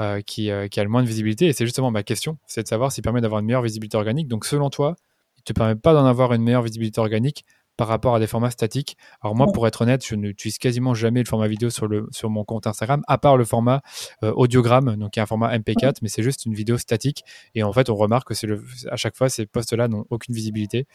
euh, 0.00 0.20
qui, 0.20 0.50
euh, 0.50 0.68
qui, 0.68 0.80
a 0.80 0.84
le 0.84 0.90
moins 0.90 1.02
de 1.02 1.08
visibilité. 1.08 1.46
Et 1.46 1.52
c'est 1.52 1.64
justement 1.64 1.90
ma 1.90 2.02
question, 2.02 2.38
c'est 2.46 2.62
de 2.62 2.68
savoir 2.68 2.92
s'il 2.92 3.02
permet 3.02 3.20
d'avoir 3.20 3.40
une 3.40 3.46
meilleure 3.46 3.62
visibilité 3.62 3.96
organique. 3.96 4.28
Donc 4.28 4.44
selon 4.44 4.68
toi, 4.68 4.96
il 5.36 5.40
ne 5.40 5.44
te 5.44 5.52
permet 5.52 5.76
pas 5.76 5.94
d'en 5.94 6.04
avoir 6.04 6.32
une 6.32 6.42
meilleure 6.42 6.62
visibilité 6.62 7.00
organique 7.00 7.44
par 7.76 7.88
rapport 7.88 8.14
à 8.14 8.20
des 8.20 8.26
formats 8.26 8.50
statiques. 8.50 8.96
Alors 9.22 9.34
moi, 9.34 9.46
pour 9.52 9.66
être 9.66 9.82
honnête, 9.82 10.04
je 10.06 10.14
n'utilise 10.14 10.58
quasiment 10.58 10.94
jamais 10.94 11.20
le 11.20 11.28
format 11.28 11.48
vidéo 11.48 11.70
sur, 11.70 11.86
le, 11.86 12.06
sur 12.10 12.28
mon 12.30 12.44
compte 12.44 12.66
Instagram, 12.66 13.02
à 13.08 13.18
part 13.18 13.36
le 13.36 13.44
format 13.44 13.82
euh, 14.22 14.32
audiogramme, 14.34 14.96
donc 14.96 15.16
il 15.16 15.18
y 15.18 15.20
a 15.20 15.22
un 15.22 15.26
format 15.26 15.56
MP4, 15.56 15.96
mais 16.02 16.08
c'est 16.08 16.22
juste 16.22 16.44
une 16.44 16.54
vidéo 16.54 16.76
statique. 16.76 17.24
Et 17.54 17.62
en 17.62 17.72
fait, 17.72 17.88
on 17.88 17.94
remarque 17.94 18.28
que 18.28 18.34
c'est 18.34 18.46
le, 18.46 18.62
à 18.90 18.96
chaque 18.96 19.16
fois, 19.16 19.28
ces 19.28 19.46
posts-là 19.46 19.88
n'ont 19.88 20.04
aucune 20.10 20.34
visibilité, 20.34 20.86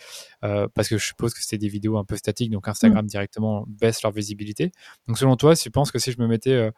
euh, 0.43 0.67
parce 0.73 0.87
que 0.87 0.97
je 0.97 1.05
suppose 1.05 1.33
que 1.33 1.43
c'est 1.43 1.57
des 1.57 1.67
vidéos 1.67 1.97
un 1.97 2.05
peu 2.05 2.15
statiques, 2.15 2.51
donc 2.51 2.67
Instagram 2.67 3.05
directement 3.07 3.65
baisse 3.67 4.03
leur 4.03 4.11
visibilité. 4.11 4.71
Donc 5.07 5.17
selon 5.17 5.35
toi, 5.35 5.55
tu 5.55 5.71
penses 5.71 5.91
que 5.91 5.99
si 5.99 6.11
je 6.11 6.21
me 6.21 6.27
mettais 6.27 6.71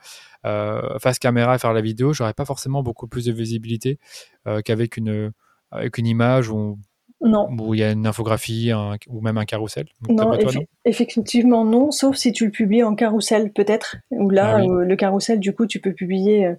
euh, 0.46 1.00
face 1.00 1.20
caméra 1.20 1.54
à 1.54 1.58
faire 1.58 1.74
la 1.74 1.82
vidéo, 1.82 2.14
j'aurais 2.14 2.34
pas 2.34 2.46
forcément 2.46 2.84
beaucoup 2.84 3.08
plus 3.08 3.26
de 3.26 3.34
visibilité 3.34 4.00
qu'avec 4.66 4.98
une, 4.98 5.32
avec 5.72 5.98
une 5.98 6.08
image 6.08 6.50
où 6.50 6.80
non. 7.22 7.48
Où 7.60 7.74
il 7.74 7.82
y 7.82 7.84
a 7.84 7.92
une 7.92 8.08
infographie 8.08 8.72
ou 9.08 9.22
même 9.22 9.38
un 9.38 9.46
carrousel 9.46 9.88
Non, 10.10 10.38
effectivement 10.86 11.66
non, 11.66 11.92
sauf 11.92 12.16
si 12.16 12.32
tu 12.32 12.46
le 12.46 12.52
publies 12.52 12.84
en 12.84 12.96
carrousel 12.96 13.52
peut-être. 13.52 13.98
Ou 14.12 14.30
là, 14.30 14.58
ah 14.58 14.62
euh, 14.62 14.84
le 14.84 14.96
carrousel, 14.96 15.40
du 15.40 15.54
coup, 15.54 15.66
tu 15.66 15.80
peux 15.80 15.94
publier 15.94 16.46
euh, 16.46 16.56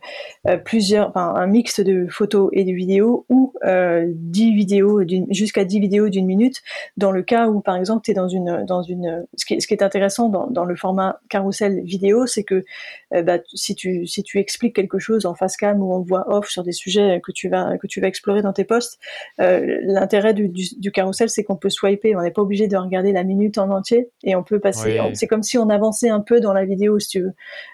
euh, 0.49 0.57
plusieurs, 0.57 1.09
enfin, 1.09 1.35
un 1.35 1.46
mix 1.46 1.81
de 1.81 2.07
photos 2.09 2.51
et 2.53 2.64
de 2.64 2.73
vidéos 2.73 3.27
ou 3.29 3.53
euh, 3.64 4.07
10 4.14 4.55
vidéos, 4.55 5.03
jusqu'à 5.31 5.64
10 5.64 5.81
vidéos 5.81 6.09
d'une 6.09 6.27
minute. 6.27 6.61
Dans 6.96 7.11
le 7.11 7.23
cas 7.23 7.49
où, 7.49 7.61
par 7.61 7.77
exemple, 7.77 8.03
tu 8.05 8.11
es 8.11 8.14
dans 8.14 8.29
une, 8.29 8.64
dans 8.66 8.83
une, 8.83 9.27
ce 9.37 9.44
qui, 9.44 9.61
ce 9.61 9.66
qui 9.66 9.75
est 9.75 9.83
intéressant 9.83 10.29
dans, 10.29 10.46
dans 10.46 10.64
le 10.64 10.77
format 10.77 11.20
carrousel 11.29 11.83
vidéo, 11.85 12.27
c'est 12.27 12.44
que 12.44 12.64
bah, 13.11 13.38
si 13.55 13.75
tu, 13.75 14.07
si 14.07 14.23
tu 14.23 14.38
expliques 14.38 14.75
quelque 14.75 14.99
chose 14.99 15.27
en 15.27 15.35
face 15.35 15.57
cam 15.57 15.83
ou 15.83 15.92
en 15.92 16.01
voix 16.01 16.25
off 16.29 16.49
sur 16.49 16.62
des 16.62 16.73
sujets 16.73 17.20
que 17.23 17.33
tu 17.33 17.49
vas, 17.49 17.77
que 17.79 17.87
tu 17.87 18.01
vas 18.01 18.07
explorer 18.07 18.42
dans 18.42 18.53
tes 18.53 18.64
posts, 18.64 18.99
l'intérêt 19.38 20.35
du 20.35 20.49
du, 20.50 20.90
carrousel, 20.92 21.28
c'est 21.30 21.44
qu'on 21.44 21.56
peut 21.56 21.70
swiper. 21.70 22.14
On 22.16 22.22
n'est 22.22 22.30
pas 22.30 22.42
obligé 22.42 22.68
de 22.68 22.76
regarder 22.76 23.12
la 23.12 23.24
minute 23.24 23.58
en 23.58 23.70
entier 23.70 24.10
et 24.22 24.36
on 24.36 24.42
peut 24.42 24.60
passer. 24.60 25.00
C'est 25.14 25.26
comme 25.26 25.42
si 25.42 25.58
on 25.58 25.68
avançait 25.68 26.08
un 26.08 26.20
peu 26.20 26.40
dans 26.40 26.52
la 26.52 26.64
vidéo, 26.64 26.98
si 26.98 27.08
tu 27.08 27.20
veux. 27.22 27.32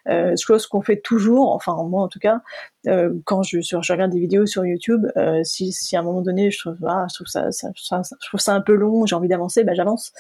Euh, 0.09 0.35
chose 0.41 0.67
qu'on 0.67 0.83
fait 0.83 1.01
toujours, 1.01 1.53
enfin 1.53 1.75
moi 1.89 2.03
en 2.03 2.09
tout 2.09 2.19
cas, 2.19 2.41
euh, 2.87 3.13
quand 3.25 3.43
je, 3.43 3.61
je, 3.61 3.93
regarde 3.93 4.13
des 4.13 4.21
vidéos 4.21 4.47
sur 4.47 4.65
YouTube, 4.65 5.07
euh, 5.17 5.43
si, 5.43 5.73
si 5.73 5.97
à 5.97 6.01
un 6.01 6.03
moment 6.03 6.23
donné 6.23 6.51
je 6.51 6.59
trouve, 6.59 6.77
ah, 6.87 7.07
je 7.11 7.15
trouve 7.17 7.27
ça, 7.27 7.51
ça, 7.51 7.71
je 7.75 8.29
trouve 8.29 8.41
ça 8.41 8.55
un 8.55 8.61
peu 8.61 8.75
long, 8.75 9.07
j'ai 9.07 9.17
envie 9.17 9.29
d'avancer, 9.29 9.65
ben 9.65 9.75
j'avance. 9.75 10.13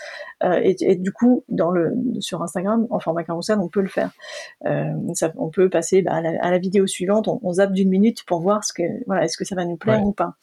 Euh, 0.42 0.60
et, 0.62 0.76
et, 0.80 0.96
du 0.96 1.12
coup, 1.12 1.44
dans 1.48 1.70
le 1.70 1.92
sur 2.20 2.42
Instagram, 2.42 2.86
en 2.90 2.98
format 2.98 3.24
carousel, 3.24 3.58
on 3.60 3.68
peut 3.68 3.82
le 3.82 3.88
faire. 3.88 4.10
Ça, 5.14 5.32
on 5.36 5.50
peut 5.50 5.70
passer 5.70 6.02
bah, 6.02 6.14
à, 6.14 6.20
la, 6.20 6.30
à, 6.42 6.50
la, 6.50 6.58
vidéo 6.58 6.86
suivante, 6.86 7.28
on, 7.28 7.38
on 7.42 7.52
zappe 7.52 7.72
d'une 7.72 7.88
minute 7.88 8.24
pour 8.24 8.40
voir 8.40 8.64
ce 8.64 8.72
que 8.72 8.82
voilà, 9.06 9.24
est-ce 9.24 9.36
que 9.36 9.44
ça 9.44 9.54
va 9.54 9.64
nous 9.64 9.76
plaire 9.76 10.04
ou 10.04 10.12
pas. 10.12 10.34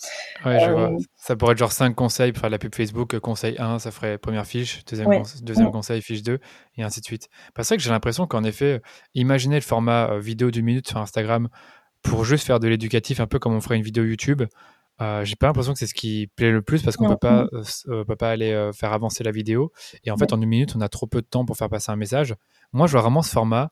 Ouais, 0.45 0.59
je 0.59 0.71
vois. 0.71 0.91
Ça 1.15 1.35
pourrait 1.35 1.53
être 1.53 1.57
genre 1.57 1.71
5 1.71 1.93
conseils 1.95 2.31
pour 2.31 2.41
faire 2.41 2.49
de 2.49 2.55
la 2.55 2.59
pub 2.59 2.73
Facebook. 2.73 3.17
Conseil 3.19 3.55
1, 3.57 3.79
ça 3.79 3.91
ferait 3.91 4.17
première 4.17 4.45
fiche, 4.45 4.83
deuxième, 4.85 5.23
deuxième 5.41 5.71
conseil, 5.71 6.01
fiche 6.01 6.23
2, 6.23 6.39
et 6.77 6.83
ainsi 6.83 7.01
de 7.01 7.05
suite. 7.05 7.29
C'est 7.57 7.67
vrai 7.67 7.77
que 7.77 7.83
j'ai 7.83 7.89
l'impression 7.89 8.27
qu'en 8.27 8.43
effet, 8.43 8.81
imaginez 9.13 9.55
le 9.55 9.61
format 9.61 10.17
vidéo 10.19 10.51
d'une 10.51 10.65
minute 10.65 10.87
sur 10.87 10.97
Instagram 10.97 11.49
pour 12.03 12.25
juste 12.25 12.45
faire 12.45 12.59
de 12.59 12.67
l'éducatif, 12.67 13.19
un 13.19 13.27
peu 13.27 13.39
comme 13.39 13.53
on 13.53 13.61
ferait 13.61 13.77
une 13.77 13.83
vidéo 13.83 14.03
YouTube. 14.03 14.43
Euh, 15.01 15.25
j'ai 15.25 15.35
pas 15.35 15.47
l'impression 15.47 15.73
que 15.73 15.79
c'est 15.79 15.87
ce 15.87 15.93
qui 15.93 16.29
plaît 16.35 16.51
le 16.51 16.61
plus 16.61 16.83
parce 16.83 16.97
qu'on 16.97 17.09
peut 17.09 17.17
pas, 17.17 17.47
euh, 17.53 17.63
euh, 17.87 18.03
peut 18.03 18.15
pas 18.15 18.29
aller 18.29 18.51
euh, 18.51 18.71
faire 18.71 18.93
avancer 18.93 19.23
la 19.23 19.31
vidéo. 19.31 19.71
Et 20.03 20.11
en 20.11 20.17
fait, 20.17 20.33
en 20.33 20.41
une 20.41 20.47
minute, 20.47 20.75
on 20.75 20.81
a 20.81 20.89
trop 20.89 21.07
peu 21.07 21.21
de 21.21 21.25
temps 21.25 21.45
pour 21.45 21.57
faire 21.57 21.69
passer 21.69 21.91
un 21.91 21.95
message. 21.95 22.35
Moi, 22.73 22.85
je 22.87 22.91
vois 22.91 23.01
vraiment 23.01 23.21
ce 23.23 23.31
format 23.31 23.71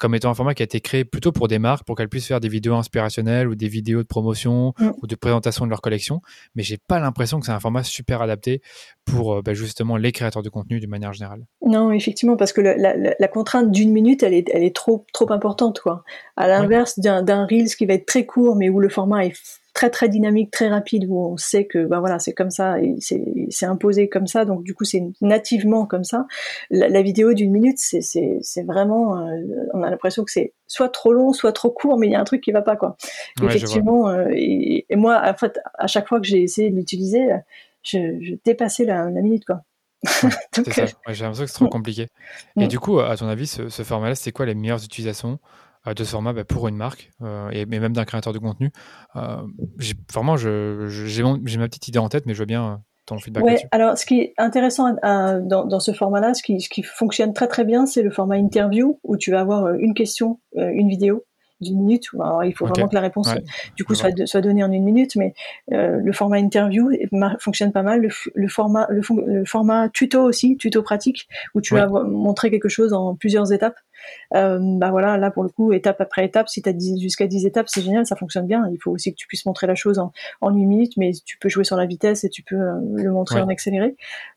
comme 0.00 0.14
étant 0.14 0.30
un 0.30 0.34
format 0.34 0.54
qui 0.54 0.62
a 0.62 0.64
été 0.64 0.80
créé 0.80 1.04
plutôt 1.04 1.30
pour 1.30 1.46
des 1.46 1.58
marques, 1.58 1.84
pour 1.84 1.94
qu'elles 1.94 2.08
puissent 2.08 2.26
faire 2.26 2.40
des 2.40 2.48
vidéos 2.48 2.74
inspirationnelles 2.74 3.46
ou 3.46 3.54
des 3.54 3.68
vidéos 3.68 4.02
de 4.02 4.08
promotion 4.08 4.72
mm. 4.78 4.90
ou 5.02 5.06
de 5.06 5.14
présentation 5.14 5.66
de 5.66 5.70
leur 5.70 5.82
collection. 5.82 6.22
Mais 6.54 6.62
j'ai 6.62 6.78
pas 6.78 6.98
l'impression 6.98 7.38
que 7.38 7.46
c'est 7.46 7.52
un 7.52 7.60
format 7.60 7.84
super 7.84 8.22
adapté 8.22 8.62
pour 9.04 9.42
bah, 9.42 9.54
justement 9.54 9.96
les 9.96 10.10
créateurs 10.10 10.42
de 10.42 10.48
contenu 10.48 10.80
d'une 10.80 10.90
manière 10.90 11.12
générale. 11.12 11.46
Non, 11.64 11.92
effectivement, 11.92 12.36
parce 12.36 12.52
que 12.52 12.60
la, 12.60 12.76
la, 12.76 13.14
la 13.18 13.28
contrainte 13.28 13.70
d'une 13.70 13.92
minute, 13.92 14.22
elle 14.22 14.34
est, 14.34 14.50
elle 14.52 14.64
est 14.64 14.74
trop, 14.74 15.06
trop 15.12 15.30
importante. 15.32 15.80
Quoi. 15.80 16.02
À 16.36 16.48
l'inverse 16.48 16.98
d'un 16.98 17.46
Reels 17.46 17.76
qui 17.76 17.86
va 17.86 17.94
être 17.94 18.06
très 18.06 18.24
court, 18.26 18.56
mais 18.56 18.70
où 18.70 18.80
le 18.80 18.88
format 18.88 19.26
est 19.26 19.34
très 19.80 19.88
très 19.88 20.08
dynamique, 20.10 20.50
très 20.50 20.68
rapide, 20.68 21.06
où 21.08 21.18
on 21.18 21.38
sait 21.38 21.64
que 21.64 21.86
bah 21.86 22.00
voilà, 22.00 22.18
c'est 22.18 22.34
comme 22.34 22.50
ça, 22.50 22.78
et 22.82 22.96
c'est 23.00 23.64
imposé 23.64 24.10
comme 24.10 24.26
ça, 24.26 24.44
donc 24.44 24.62
du 24.62 24.74
coup 24.74 24.84
c'est 24.84 25.02
nativement 25.22 25.86
comme 25.86 26.04
ça. 26.04 26.26
La, 26.68 26.90
la 26.90 27.00
vidéo 27.00 27.32
d'une 27.32 27.50
minute, 27.50 27.78
c'est 27.78 28.62
vraiment, 28.66 29.26
euh, 29.26 29.38
on 29.72 29.82
a 29.82 29.88
l'impression 29.88 30.22
que 30.22 30.30
c'est 30.30 30.52
soit 30.66 30.90
trop 30.90 31.14
long, 31.14 31.32
soit 31.32 31.52
trop 31.52 31.70
court, 31.70 31.96
mais 31.96 32.08
il 32.08 32.12
y 32.12 32.14
a 32.14 32.20
un 32.20 32.24
truc 32.24 32.42
qui 32.42 32.52
va 32.52 32.60
pas 32.60 32.76
quoi. 32.76 32.98
Effectivement, 33.42 34.10
euh, 34.10 34.26
et, 34.34 34.84
et, 34.90 34.96
moi, 34.96 35.22
en 35.24 35.34
fait, 35.34 35.58
à 35.78 35.86
chaque 35.86 36.08
fois 36.08 36.20
que 36.20 36.26
j'ai 36.26 36.42
essayé 36.42 36.68
de 36.68 36.76
l'utiliser, 36.76 37.28
je, 37.82 38.18
je, 38.20 38.34
dépassais 38.44 38.84
la, 38.84 39.08
la 39.08 39.22
minute 39.22 39.46
quoi. 39.46 39.62
c'est 40.52 40.72
ça. 40.74 40.82
Euh, 40.82 40.86
j'ai 41.08 41.24
l'impression 41.24 41.44
que 41.44 41.50
c'est 41.50 41.56
trop 41.56 41.68
compliquement 41.68 42.06
Et 42.58 42.66
du 42.66 42.78
coup, 42.78 43.00
à 43.00 43.16
ton 43.16 43.28
avis, 43.28 43.46
ce, 43.46 43.70
ce 43.70 43.82
format-là, 43.82 44.14
c'est 44.14 44.32
quoi 44.32 44.44
les 44.44 44.54
meilleures 44.54 44.84
utilisations 44.84 45.38
de 45.86 46.04
ce 46.04 46.10
format 46.10 46.32
bah, 46.32 46.44
pour 46.44 46.68
une 46.68 46.76
marque 46.76 47.10
euh, 47.22 47.50
et 47.50 47.66
mais 47.66 47.80
même 47.80 47.92
d'un 47.92 48.04
créateur 48.04 48.32
de 48.32 48.38
contenu. 48.38 48.70
Euh, 49.16 49.42
vraiment, 50.12 50.36
j'ai 50.36 51.22
ma 51.22 51.68
petite 51.68 51.88
idée 51.88 51.98
en 51.98 52.08
tête, 52.08 52.26
mais 52.26 52.34
je 52.34 52.40
veux 52.40 52.46
bien 52.46 52.64
euh, 52.64 52.76
ton 53.06 53.18
feedback. 53.18 53.44
Ouais, 53.44 53.58
alors 53.72 53.96
ce 53.96 54.04
qui 54.04 54.20
est 54.20 54.34
intéressant 54.38 54.94
dans, 55.02 55.64
dans, 55.64 55.80
ce 55.80 55.92
format-là, 55.92 56.34
ce 56.34 56.42
qui, 56.42 56.60
ce 56.60 56.68
qui 56.68 56.82
fonctionne 56.82 57.32
très 57.32 57.48
très 57.48 57.64
bien, 57.64 57.86
c'est 57.86 58.02
le 58.02 58.10
format 58.10 58.36
interview 58.36 59.00
où 59.04 59.16
tu 59.16 59.30
vas 59.30 59.40
avoir 59.40 59.74
une 59.74 59.94
question, 59.94 60.38
une 60.54 60.88
vidéo 60.88 61.24
d'une 61.60 61.78
minute. 61.78 62.08
Alors, 62.14 62.44
il 62.44 62.54
faut 62.54 62.66
vraiment 62.66 62.88
que 62.88 62.94
la 62.94 63.00
réponse, 63.00 63.28
du 63.76 63.84
coup, 63.84 63.94
soit, 63.94 64.10
soit, 64.26 64.40
donnée 64.40 64.64
en 64.64 64.72
une 64.72 64.84
minute, 64.84 65.16
mais 65.16 65.34
euh, 65.72 65.98
le 66.02 66.12
format 66.12 66.38
interview 66.38 66.90
fonctionne 67.38 67.72
pas 67.72 67.82
mal. 67.82 68.00
Le, 68.00 68.08
le 68.34 68.48
format, 68.48 68.86
le, 68.90 69.02
le, 69.26 69.44
format 69.44 69.88
tuto 69.90 70.22
aussi, 70.22 70.56
tuto 70.56 70.82
pratique, 70.82 71.28
où 71.54 71.60
tu 71.60 71.74
vas 71.74 71.86
montrer 71.88 72.50
quelque 72.50 72.68
chose 72.68 72.92
en 72.92 73.14
plusieurs 73.14 73.52
étapes. 73.52 73.76
Euh, 74.34 74.58
bah 74.60 74.90
voilà, 74.90 75.16
là 75.16 75.30
pour 75.30 75.42
le 75.42 75.48
coup, 75.48 75.72
étape 75.72 76.00
après 76.00 76.24
étape, 76.24 76.48
si 76.48 76.62
tu 76.62 76.68
as 76.68 76.72
jusqu'à 77.00 77.26
10 77.26 77.46
étapes, 77.46 77.68
c'est 77.68 77.82
génial, 77.82 78.06
ça 78.06 78.16
fonctionne 78.16 78.46
bien. 78.46 78.68
Il 78.72 78.78
faut 78.78 78.90
aussi 78.90 79.12
que 79.12 79.16
tu 79.16 79.26
puisses 79.26 79.46
montrer 79.46 79.66
la 79.66 79.74
chose 79.74 79.98
en, 79.98 80.12
en 80.40 80.54
une 80.56 80.68
minute, 80.68 80.96
mais 80.96 81.12
tu 81.24 81.38
peux 81.38 81.48
jouer 81.48 81.64
sur 81.64 81.76
la 81.76 81.86
vitesse 81.86 82.24
et 82.24 82.28
tu 82.28 82.42
peux 82.42 82.56
euh, 82.56 82.74
le 82.94 83.10
montrer 83.10 83.40
en 83.40 83.48
accéléré. 83.48 83.94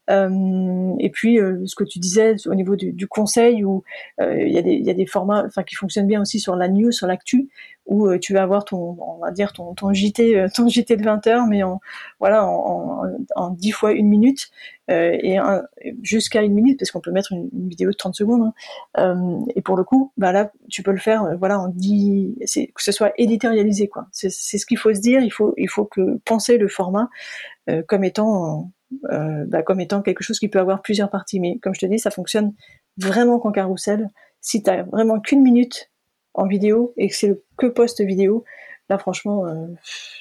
Euh, 0.10 0.94
et 1.00 1.10
puis 1.10 1.40
euh, 1.40 1.62
ce 1.66 1.76
que 1.76 1.84
tu 1.84 2.00
disais 2.00 2.36
au 2.48 2.56
niveau 2.56 2.76
du, 2.76 2.92
du 2.92 3.08
conseil, 3.08 3.64
où 3.64 3.84
euh, 4.20 4.42
il 4.42 4.54
y, 4.54 4.58
a 4.58 4.62
des, 4.62 4.76
y 4.76 4.90
a 4.90 4.94
des 4.94 5.06
formats, 5.06 5.48
qui 5.66 5.76
fonctionnent 5.76 6.08
bien 6.08 6.22
aussi 6.22 6.40
sur 6.40 6.56
la 6.56 6.68
news, 6.68 6.92
sur 6.92 7.08
l'actu, 7.08 7.50
où 7.86 8.08
euh, 8.08 8.18
tu 8.18 8.34
vas 8.34 8.44
avoir 8.44 8.66
ton, 8.66 8.98
on 9.00 9.18
va 9.18 9.32
dire 9.32 9.54
ton, 9.54 9.74
ton 9.74 9.94
JT, 9.94 10.38
euh, 10.38 10.48
ton 10.54 10.68
JT 10.68 10.96
de 10.96 11.04
20 11.04 11.28
heures, 11.28 11.46
mais 11.48 11.64
en 11.64 11.80
voilà 12.20 12.46
en, 12.46 13.04
en, 13.36 13.50
10 13.50 13.72
fois 13.72 13.92
une 13.92 14.08
minute 14.08 14.50
euh, 14.90 15.18
et 15.22 15.38
jusqu'à 16.02 16.42
une 16.42 16.54
minute 16.54 16.80
parce 16.80 16.92
qu'on 16.92 17.02
peut 17.02 17.12
mettre 17.12 17.34
une, 17.34 17.50
vidéo 17.54 17.92
de 17.92 17.96
30 17.96 18.16
secondes. 18.16 18.54
Hein. 18.96 19.46
et 19.56 19.62
pour 19.62 19.76
le 19.76 19.84
coup, 19.84 20.12
bah 20.18 20.32
là, 20.32 20.52
tu 20.70 20.84
peux 20.84 20.92
le 20.92 20.98
faire, 20.98 21.38
voilà, 21.38 21.60
en 21.60 21.68
10, 21.68 22.36
que 22.74 22.84
ce 22.84 22.92
soit 22.92 23.12
éditorialisé 23.18 23.88
quoi. 23.88 24.08
C'est 24.12 24.30
ce 24.30 24.66
qu'il 24.66 24.78
faut 24.78 24.94
se 24.94 25.02
dire. 25.02 25.22
Il 25.22 25.32
faut 25.32 25.54
il 25.58 25.70
faut 25.70 25.86
que 25.86 26.18
penser 26.26 26.58
le 26.58 26.68
format 26.68 27.10
comme 27.88 28.04
étant 28.04 28.72
bah, 29.02 29.64
comme 29.64 29.80
étant 29.80 30.02
quelque 30.02 30.24
chose 30.24 30.40
qui 30.40 30.48
peut 30.50 30.60
avoir 30.60 30.82
plusieurs 30.82 31.10
parties. 31.10 31.40
Mais 31.40 31.58
comme 31.60 31.74
je 31.74 31.80
te 31.80 31.86
dis, 31.86 32.00
ça 32.00 32.12
fonctionne 32.12 32.54
vraiment 32.98 33.40
qu'en 33.40 33.52
carrousel. 33.52 34.10
Si 34.42 34.62
tu 34.62 34.70
as 34.70 34.84
vraiment 34.84 35.22
qu'une 35.22 35.42
minute 35.42 35.90
en 36.34 36.48
vidéo 36.48 36.94
et 36.98 37.10
que 37.10 37.16
c'est 37.16 37.42
que 37.58 37.68
post 37.68 38.02
vidéo, 38.02 38.44
là 38.90 38.98
franchement 38.98 39.46
euh, 39.48 39.68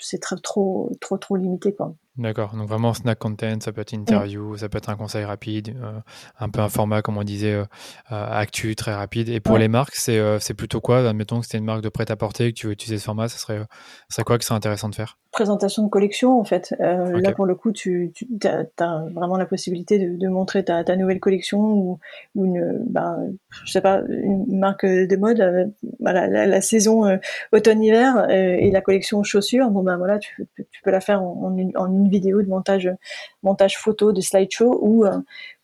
c'est 0.01 0.21
très 0.21 0.37
trop 0.37 0.91
trop 1.01 1.19
trop 1.19 1.37
limité 1.37 1.75
quoi. 1.75 1.95
D'accord, 2.19 2.55
donc 2.55 2.69
vraiment 2.69 2.93
snack 2.93 3.19
content, 3.19 3.59
ça 3.61 3.73
peut 3.73 3.81
être 3.81 3.93
une 3.93 4.03
interview, 4.03 4.55
ça 4.59 4.69
peut 4.69 4.77
être 4.77 4.91
un 4.91 4.97
conseil 4.97 5.25
rapide, 5.25 5.75
euh, 5.83 5.99
un 6.39 6.51
peu 6.51 6.61
un 6.61 6.69
format, 6.69 7.01
comme 7.01 7.17
on 7.17 7.23
disait, 7.23 7.55
euh, 7.55 7.65
actu, 8.11 8.77
très 8.77 8.93
rapide. 8.93 9.31
Et 9.31 9.41
pour 9.41 9.57
les 9.57 9.69
marques, 9.69 9.95
c'est 9.95 10.55
plutôt 10.55 10.83
quoi? 10.83 11.09
Admettons 11.09 11.41
que 11.41 11.47
c'était 11.47 11.59
une 11.59 11.65
marque 11.65 11.83
de 11.83 11.89
prêt-à-porter 11.89 12.53
que 12.53 12.59
tu 12.59 12.67
veux 12.67 12.73
utiliser 12.75 12.99
ce 12.99 13.05
format, 13.05 13.29
ça 13.29 13.39
serait, 13.39 13.63
ça 14.11 14.25
quoi 14.25 14.37
que 14.37 14.45
c'est 14.45 14.53
intéressant 14.53 14.91
de 14.91 14.95
faire? 14.95 15.17
Présentation 15.33 15.83
de 15.83 15.89
collection 15.89 16.39
en 16.39 16.45
fait. 16.45 16.75
Euh, 16.81 17.19
Là 17.19 17.33
pour 17.33 17.47
le 17.47 17.55
coup, 17.55 17.73
tu, 17.73 18.13
tu 18.15 18.29
as, 18.47 19.05
vraiment 19.15 19.39
la 19.39 19.47
possibilité 19.47 19.99
de, 19.99 20.15
de 20.19 20.29
montrer 20.29 20.63
ta, 20.63 20.85
ta, 20.85 20.95
nouvelle 20.95 21.21
collection 21.21 21.59
ou, 21.59 21.99
ou, 22.35 22.45
une, 22.45 22.85
ben, 22.87 23.33
je 23.65 23.73
sais 23.73 23.81
pas, 23.81 24.03
une 24.11 24.59
marque 24.59 24.85
de 24.85 25.17
mode, 25.17 25.41
euh, 25.41 25.65
la, 26.01 26.29
la, 26.29 26.61
saison 26.61 27.07
euh, 27.07 27.17
automne-hiver 27.53 28.27
euh, 28.29 28.57
et 28.59 28.71
la 28.71 28.83
collection 28.83 29.23
chaussures. 29.23 29.71
Bon 29.71 29.83
ben 29.83 29.97
voilà, 29.97 30.19
tu, 30.19 30.47
tu 30.57 30.83
peux 30.83 30.91
la 30.91 31.01
faire 31.01 31.23
en, 31.23 31.45
en, 31.45 31.57
une, 31.57 31.73
en, 31.79 31.91
une, 31.91 32.02
vidéo 32.09 32.43
de 32.43 32.49
montage, 32.49 32.91
montage 33.43 33.79
photo, 33.79 34.13
de 34.13 34.21
slideshow 34.21 34.79
ou, 34.83 35.05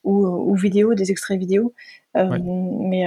ou, 0.05 0.27
ou 0.27 0.55
vidéo, 0.55 0.95
des 0.95 1.11
extraits 1.11 1.39
vidéo. 1.39 1.73
Mais 2.15 3.05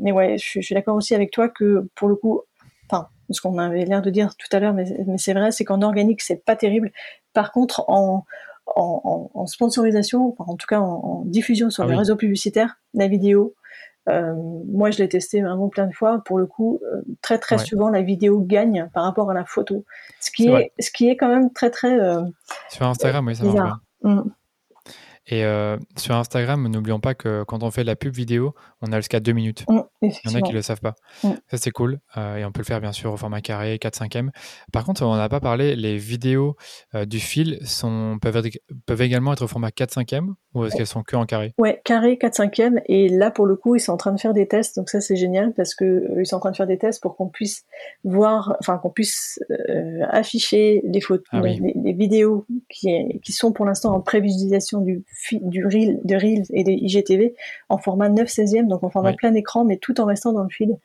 mais 0.00 0.12
ouais, 0.12 0.36
je, 0.38 0.60
je 0.60 0.60
suis 0.60 0.74
d'accord 0.74 0.96
aussi 0.96 1.14
avec 1.14 1.30
toi 1.30 1.48
que 1.48 1.88
pour 1.94 2.08
le 2.08 2.16
coup 2.16 2.42
ce 3.30 3.40
qu'on 3.40 3.58
avait 3.58 3.84
l'air 3.84 4.02
de 4.02 4.10
dire 4.10 4.34
tout 4.36 4.48
à 4.52 4.60
l'heure, 4.60 4.74
mais, 4.74 4.84
c'est 5.16 5.32
vrai, 5.32 5.52
c'est 5.52 5.64
qu'en 5.64 5.82
organique, 5.82 6.20
c'est 6.20 6.44
pas 6.44 6.56
terrible. 6.56 6.92
Par 7.32 7.52
contre, 7.52 7.84
en, 7.88 8.24
en, 8.66 9.46
sponsorisation, 9.46 10.34
en 10.38 10.56
tout 10.56 10.66
cas 10.66 10.80
en, 10.80 11.22
diffusion 11.24 11.70
sur 11.70 11.84
ah 11.84 11.88
les 11.88 11.96
réseaux 11.96 12.16
publicitaires, 12.16 12.78
la 12.94 13.08
vidéo, 13.08 13.54
euh, 13.54 13.59
moi 14.06 14.90
je 14.90 14.98
l'ai 14.98 15.08
testé 15.08 15.42
vraiment 15.42 15.68
plein 15.68 15.86
de 15.86 15.94
fois. 15.94 16.22
Pour 16.24 16.38
le 16.38 16.46
coup, 16.46 16.80
euh, 16.92 17.02
très 17.22 17.38
très 17.38 17.58
souvent 17.58 17.88
la 17.88 18.02
vidéo 18.02 18.40
gagne 18.40 18.88
par 18.92 19.04
rapport 19.04 19.30
à 19.30 19.34
la 19.34 19.44
photo, 19.44 19.84
ce 20.20 20.30
qui 20.30 20.48
est, 20.48 20.72
ce 20.78 20.90
qui 20.90 21.08
est 21.08 21.16
quand 21.16 21.28
même 21.28 21.52
très 21.52 21.70
très 21.70 21.98
euh, 21.98 22.22
sur 22.68 22.86
Instagram, 22.86 23.26
oui, 23.26 23.36
ça 23.36 23.44
marche 23.44 23.54
bien. 23.54 23.80
Mm. 24.02 24.30
Et 25.30 25.44
euh, 25.44 25.76
sur 25.96 26.16
Instagram, 26.16 26.66
n'oublions 26.66 26.98
pas 26.98 27.14
que 27.14 27.44
quand 27.44 27.62
on 27.62 27.70
fait 27.70 27.82
de 27.82 27.86
la 27.86 27.94
pub 27.94 28.12
vidéo, 28.12 28.52
on 28.82 28.90
a 28.90 28.96
jusqu'à 28.96 29.20
2 29.20 29.30
minutes. 29.30 29.64
Mm, 29.68 29.80
Il 30.02 30.08
y 30.08 30.28
en 30.28 30.34
a 30.34 30.42
qui 30.42 30.50
ne 30.50 30.56
le 30.56 30.62
savent 30.62 30.80
pas. 30.80 30.96
Mm. 31.22 31.30
Ça, 31.48 31.56
c'est 31.56 31.70
cool. 31.70 32.00
Euh, 32.16 32.38
et 32.38 32.44
on 32.44 32.50
peut 32.50 32.60
le 32.60 32.64
faire, 32.64 32.80
bien 32.80 32.90
sûr, 32.90 33.12
au 33.12 33.16
format 33.16 33.40
carré, 33.40 33.76
4-5e. 33.76 34.30
Par 34.72 34.84
contre, 34.84 35.04
on 35.04 35.16
n'a 35.16 35.28
pas 35.28 35.38
parlé, 35.38 35.76
les 35.76 35.96
vidéos 35.96 36.56
euh, 36.96 37.04
du 37.04 37.20
fil 37.20 37.60
sont, 37.64 38.18
peuvent, 38.20 38.44
être, 38.44 38.58
peuvent 38.86 39.02
également 39.02 39.32
être 39.32 39.42
au 39.42 39.46
format 39.46 39.68
4-5e 39.68 40.34
ou 40.54 40.64
est-ce 40.64 40.74
qu'elles 40.74 40.88
sont 40.88 41.04
que 41.04 41.14
en 41.14 41.26
carré? 41.26 41.54
Ouais, 41.58 41.80
carré, 41.84 42.18
4-5e. 42.20 42.82
Et 42.86 43.08
là, 43.08 43.30
pour 43.30 43.46
le 43.46 43.54
coup, 43.54 43.76
ils 43.76 43.80
sont 43.80 43.92
en 43.92 43.96
train 43.96 44.12
de 44.12 44.18
faire 44.18 44.34
des 44.34 44.48
tests. 44.48 44.74
Donc 44.76 44.90
ça, 44.90 45.00
c'est 45.00 45.14
génial 45.14 45.54
parce 45.54 45.76
que 45.76 46.08
ils 46.18 46.26
sont 46.26 46.36
en 46.36 46.40
train 46.40 46.50
de 46.50 46.56
faire 46.56 46.66
des 46.66 46.78
tests 46.78 47.00
pour 47.00 47.14
qu'on 47.16 47.28
puisse 47.28 47.64
voir, 48.02 48.56
enfin, 48.58 48.78
qu'on 48.78 48.90
puisse 48.90 49.38
afficher 50.08 50.82
des 50.84 51.00
photos, 51.00 51.24
ah 51.30 51.40
des, 51.40 51.92
vidéos 51.92 52.46
qui, 52.68 53.20
qui 53.20 53.32
sont 53.32 53.52
pour 53.52 53.64
l'instant 53.64 53.94
en 53.94 54.00
prévisualisation 54.00 54.80
du 54.80 55.04
du 55.32 55.64
reel, 55.66 56.00
de 56.04 56.14
Reels 56.14 56.46
et 56.50 56.64
des 56.64 56.72
IGTV 56.72 57.34
en 57.68 57.78
format 57.78 58.08
9 58.08 58.28
16e, 58.28 58.66
donc 58.66 58.82
en 58.84 58.90
format 58.90 59.12
plein 59.12 59.34
écran, 59.34 59.64
mais 59.64 59.76
tout 59.76 60.00
en 60.00 60.06
restant 60.06 60.32
dans 60.32 60.42
le 60.42 60.48
feed. 60.48 60.76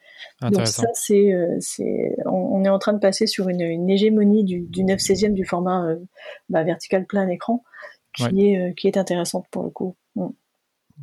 Donc 0.42 0.68
ça, 0.68 0.88
c'est, 0.94 1.34
euh, 1.34 1.56
c'est, 1.60 2.16
on, 2.26 2.64
est 2.64 2.70
en 2.70 2.80
train 2.80 2.94
de 2.94 3.00
passer 3.00 3.28
sur 3.28 3.50
une, 3.50 3.62
une 3.62 3.90
hégémonie 3.90 4.44
du, 4.44 4.62
du 4.62 4.84
9 4.84 5.00
16e 5.00 5.34
du 5.34 5.46
format 5.46 5.86
euh, 5.88 5.98
bah, 6.50 6.64
vertical 6.64 7.06
plein 7.06 7.28
écran, 7.28 7.64
qui 8.16 8.48
est 8.48 8.60
euh, 8.60 8.74
qui 8.74 8.88
est 8.88 8.98
intéressante 8.98 9.46
pour 9.52 9.64
le 9.64 9.70
coup. 9.70 9.96
Mm. 10.16 10.28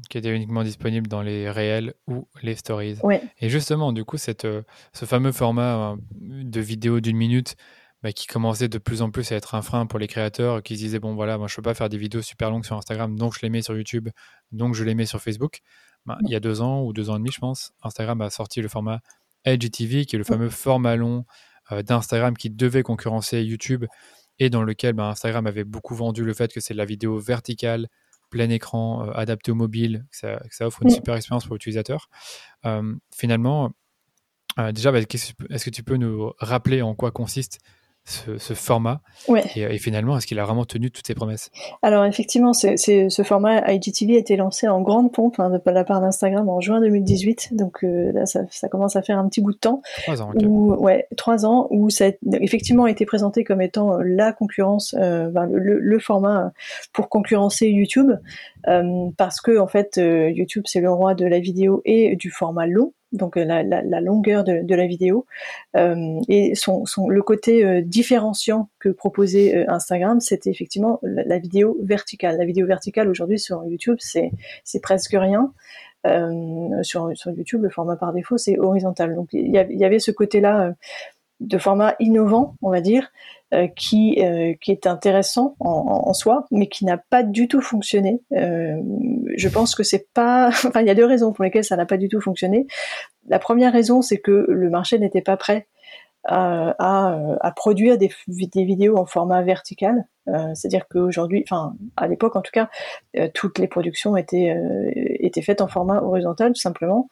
Qui 0.09 0.17
était 0.17 0.35
uniquement 0.35 0.63
disponible 0.63 1.07
dans 1.07 1.21
les 1.21 1.51
réels 1.51 1.93
ou 2.09 2.27
les 2.43 2.55
stories. 2.55 2.97
Et 3.41 3.51
justement, 3.51 3.93
du 3.93 4.07
coup, 4.07 4.17
cette, 4.17 4.47
ce 4.95 5.05
fameux 5.05 5.33
format 5.33 5.97
de 6.19 6.61
vidéo 6.61 7.01
d'une 7.01 7.19
minute 7.19 7.57
bah, 8.03 8.13
qui 8.13 8.27
commençait 8.27 8.69
de 8.69 8.79
plus 8.79 9.03
en 9.03 9.11
plus 9.11 9.31
à 9.33 9.37
être 9.37 9.55
un 9.55 9.63
frein 9.63 9.87
pour 9.87 9.99
les 9.99 10.09
créateurs 10.09 10.63
qui 10.63 10.77
se 10.77 10.83
disaient 10.83 10.99
bon 10.99 11.15
voilà 11.15 11.39
moi 11.39 11.47
je 11.47 11.57
peux 11.57 11.63
pas 11.63 11.75
faire 11.75 11.89
des 11.89 11.99
vidéos 11.99 12.23
super 12.23 12.51
longues 12.51 12.65
sur 12.65 12.77
Instagram 12.77 13.17
donc 13.17 13.35
je 13.35 13.41
les 13.43 13.51
mets 13.51 13.63
sur 13.63 13.77
YouTube 13.77 14.09
donc 14.51 14.75
je 14.75 14.85
les 14.85 14.95
mets 14.95 15.07
sur 15.07 15.21
Facebook. 15.21 15.61
Bah, 16.05 16.19
il 16.23 16.31
y 16.31 16.35
a 16.35 16.41
deux 16.41 16.61
ans 16.63 16.83
ou 16.83 16.93
deux 16.93 17.11
ans 17.11 17.15
et 17.15 17.19
demi 17.19 17.31
je 17.33 17.39
pense 17.39 17.73
Instagram 17.83 18.21
a 18.23 18.31
sorti 18.31 18.61
le 18.61 18.69
format 18.69 19.01
IGTV 19.47 20.05
qui 20.05 20.17
est 20.17 20.19
le 20.19 20.25
fameux 20.25 20.51
format 20.51 20.97
long 20.97 21.25
d'Instagram 21.71 22.37
qui 22.37 22.51
devait 22.51 22.83
concurrencer 22.83 23.43
YouTube 23.43 23.87
et 24.39 24.51
dans 24.51 24.63
lequel 24.63 24.95
ben, 24.95 25.05
Instagram 25.05 25.47
avait 25.47 25.65
beaucoup 25.65 25.95
vendu 25.95 26.25
le 26.25 26.35
fait 26.35 26.53
que 26.53 26.61
c'est 26.61 26.75
de 26.75 26.79
la 26.79 26.85
vidéo 26.85 27.19
verticale, 27.19 27.89
plein 28.31 28.51
écran, 28.51 29.09
adapté 29.11 29.53
au 29.53 29.55
mobile, 29.55 30.05
que 30.11 30.17
ça, 30.51 30.67
offre 30.67 30.83
une 30.83 30.91
super 30.91 31.15
expérience 31.15 31.45
pour 31.45 31.55
l'utilisateur. 31.55 32.09
finalement, 33.15 33.71
déjà, 34.73 34.91
bah, 34.91 34.99
est-ce 34.99 35.65
que 35.65 35.71
tu 35.71 35.83
peux 35.83 35.97
nous 35.97 36.33
rappeler 36.39 36.83
en 36.83 36.95
quoi 36.95 37.11
consiste 37.11 37.61
ce, 38.05 38.55
format 38.55 39.01
et, 39.29 39.79
finalement, 39.79 40.17
est-ce 40.17 40.27
qu'il 40.27 40.39
a 40.41 40.45
vraiment 40.45 40.65
tenu 40.65 40.91
toutes 40.91 41.07
ses 41.07 41.15
promesses? 41.15 41.51
Alors 41.83 42.05
effectivement, 42.05 42.53
ce 42.53 43.23
format 43.25 43.73
IGTV 43.73 44.17
a 44.17 44.19
été 44.19 44.37
lancé 44.37 44.67
en 44.67 44.81
grande 44.81 45.13
pompe 45.13 45.39
hein, 45.39 45.51
de 45.51 45.71
la 45.71 45.85
part 45.85 46.01
d'Instagram 46.01 46.49
en 46.49 46.61
juin 46.61 46.81
2018, 46.81 47.51
donc 47.53 47.85
euh, 47.85 48.11
là 48.13 48.27
ça, 48.27 48.69
commence 48.69 48.97
à 48.97 49.03
faire 49.03 49.19
un 49.19 49.29
petit 49.29 49.41
bout 49.41 49.53
de 49.53 49.59
temps. 49.59 49.83
Trois 50.03 50.23
ans. 50.23 50.33
Où, 50.35 50.75
ouais, 50.75 51.07
trois 51.17 51.47
ans 51.47 51.69
où 51.71 51.91
ça 51.91 52.07
a 52.07 52.11
effectivement 52.41 52.87
été 52.87 53.07
présenté 53.07 53.45
comme 53.45 53.63
étant 53.63 53.95
euh, 53.95 54.03
la 54.05 54.33
concurrence, 54.33 54.95
euh, 54.99 55.31
le, 55.51 55.79
le, 55.79 55.99
format 55.99 56.53
pour 56.93 57.09
concurrencer 57.09 57.69
YouTube, 57.69 58.11
parce 59.17 59.41
que 59.41 59.59
en 59.59 59.69
fait 59.69 59.97
YouTube 59.97 60.65
c'est 60.67 60.81
le 60.81 60.93
roi 60.93 61.15
de 61.15 61.27
la 61.27 61.39
vidéo 61.39 61.83
et 61.85 62.17
du 62.17 62.31
format 62.31 62.67
long 62.67 62.93
donc 63.13 63.37
euh, 63.37 63.45
la, 63.45 64.01
longueur 64.01 64.45
de, 64.45 64.75
la 64.75 64.87
vidéo 64.87 65.27
euh, 65.77 66.21
et 66.29 66.55
le 66.55 67.21
côté 67.21 67.65
euh, 67.65 67.83
différenciant 67.83 68.69
que 68.79 68.89
proposait 68.89 69.67
Instagram, 69.69 70.21
c'était 70.21 70.51
effectivement 70.51 70.99
la, 71.03 71.39
vidéo 71.39 71.79
verticale. 71.83 72.39
La 72.39 72.45
vidéo 72.45 72.67
verticale 72.67 73.09
aujourd'hui 73.09 73.39
sur 73.39 73.65
YouTube, 73.67 73.99
c'est 74.01 74.33
presque 74.83 75.15
rien. 75.19 75.53
sur, 76.83 77.13
YouTube, 77.27 77.63
le 77.63 77.71
format 77.71 77.97
par 77.97 78.13
défaut, 78.13 78.39
c'est 78.39 78.59
horizontal. 78.59 79.15
Donc 79.15 79.29
il 79.33 79.51
y 79.51 79.85
avait 79.85 79.99
ce 79.99 80.11
côté-là 80.11 80.75
de 81.41 81.59
format 81.59 81.97
innovant, 81.99 82.57
on 82.63 82.71
va 82.71 82.81
dire, 82.81 83.11
euh, 83.53 83.67
qui, 83.67 84.17
euh, 84.19 84.55
qui 84.63 84.71
est 84.71 84.87
intéressant 84.87 85.57
en, 85.61 86.15
soi, 86.15 86.47
mais 86.51 86.69
qui 86.69 86.87
n'a 86.87 86.97
pas 86.97 87.23
du 87.23 87.49
tout 87.49 87.61
fonctionné. 87.61 88.23
Euh, 88.33 88.81
je 89.37 89.49
pense 89.51 89.75
que 89.75 89.83
c'est 89.83 90.09
pas. 90.15 90.49
Enfin, 90.67 90.81
il 90.81 90.87
y 90.87 90.91
a 90.91 90.95
deux 90.95 91.05
raisons 91.05 91.35
pour 91.35 91.45
lesquelles 91.45 91.65
ça 91.65 91.77
n'a 91.77 91.85
pas 91.85 91.99
du 91.99 92.09
tout 92.09 92.21
fonctionné. 92.23 92.67
La 93.29 93.39
première 93.39 93.71
raison, 93.71 94.01
c'est 94.01 94.17
que 94.17 94.47
le 94.49 94.71
marché 94.71 94.99
n'était 94.99 95.21
pas 95.21 95.37
prêt 95.37 95.67
à, 96.25 97.53
produire 97.55 97.99
des, 97.99 98.11
vidéos 98.55 98.97
en 98.97 99.05
format 99.05 99.43
vertical. 99.43 100.07
C'est-à-dire 100.55 100.87
qu'aujourd'hui, 100.89 101.45
enfin 101.47 101.75
à 101.97 102.07
l'époque 102.07 102.37
en 102.37 102.43
tout 102.43 102.53
cas, 102.53 102.71
toutes 103.35 103.59
les 103.59 103.67
productions 103.69 104.17
étaient, 104.17 104.57
étaient 104.95 105.43
faites 105.43 105.61
en 105.61 105.67
format 105.67 106.01
horizontal 106.01 106.53
tout 106.53 106.61
simplement 106.61 107.09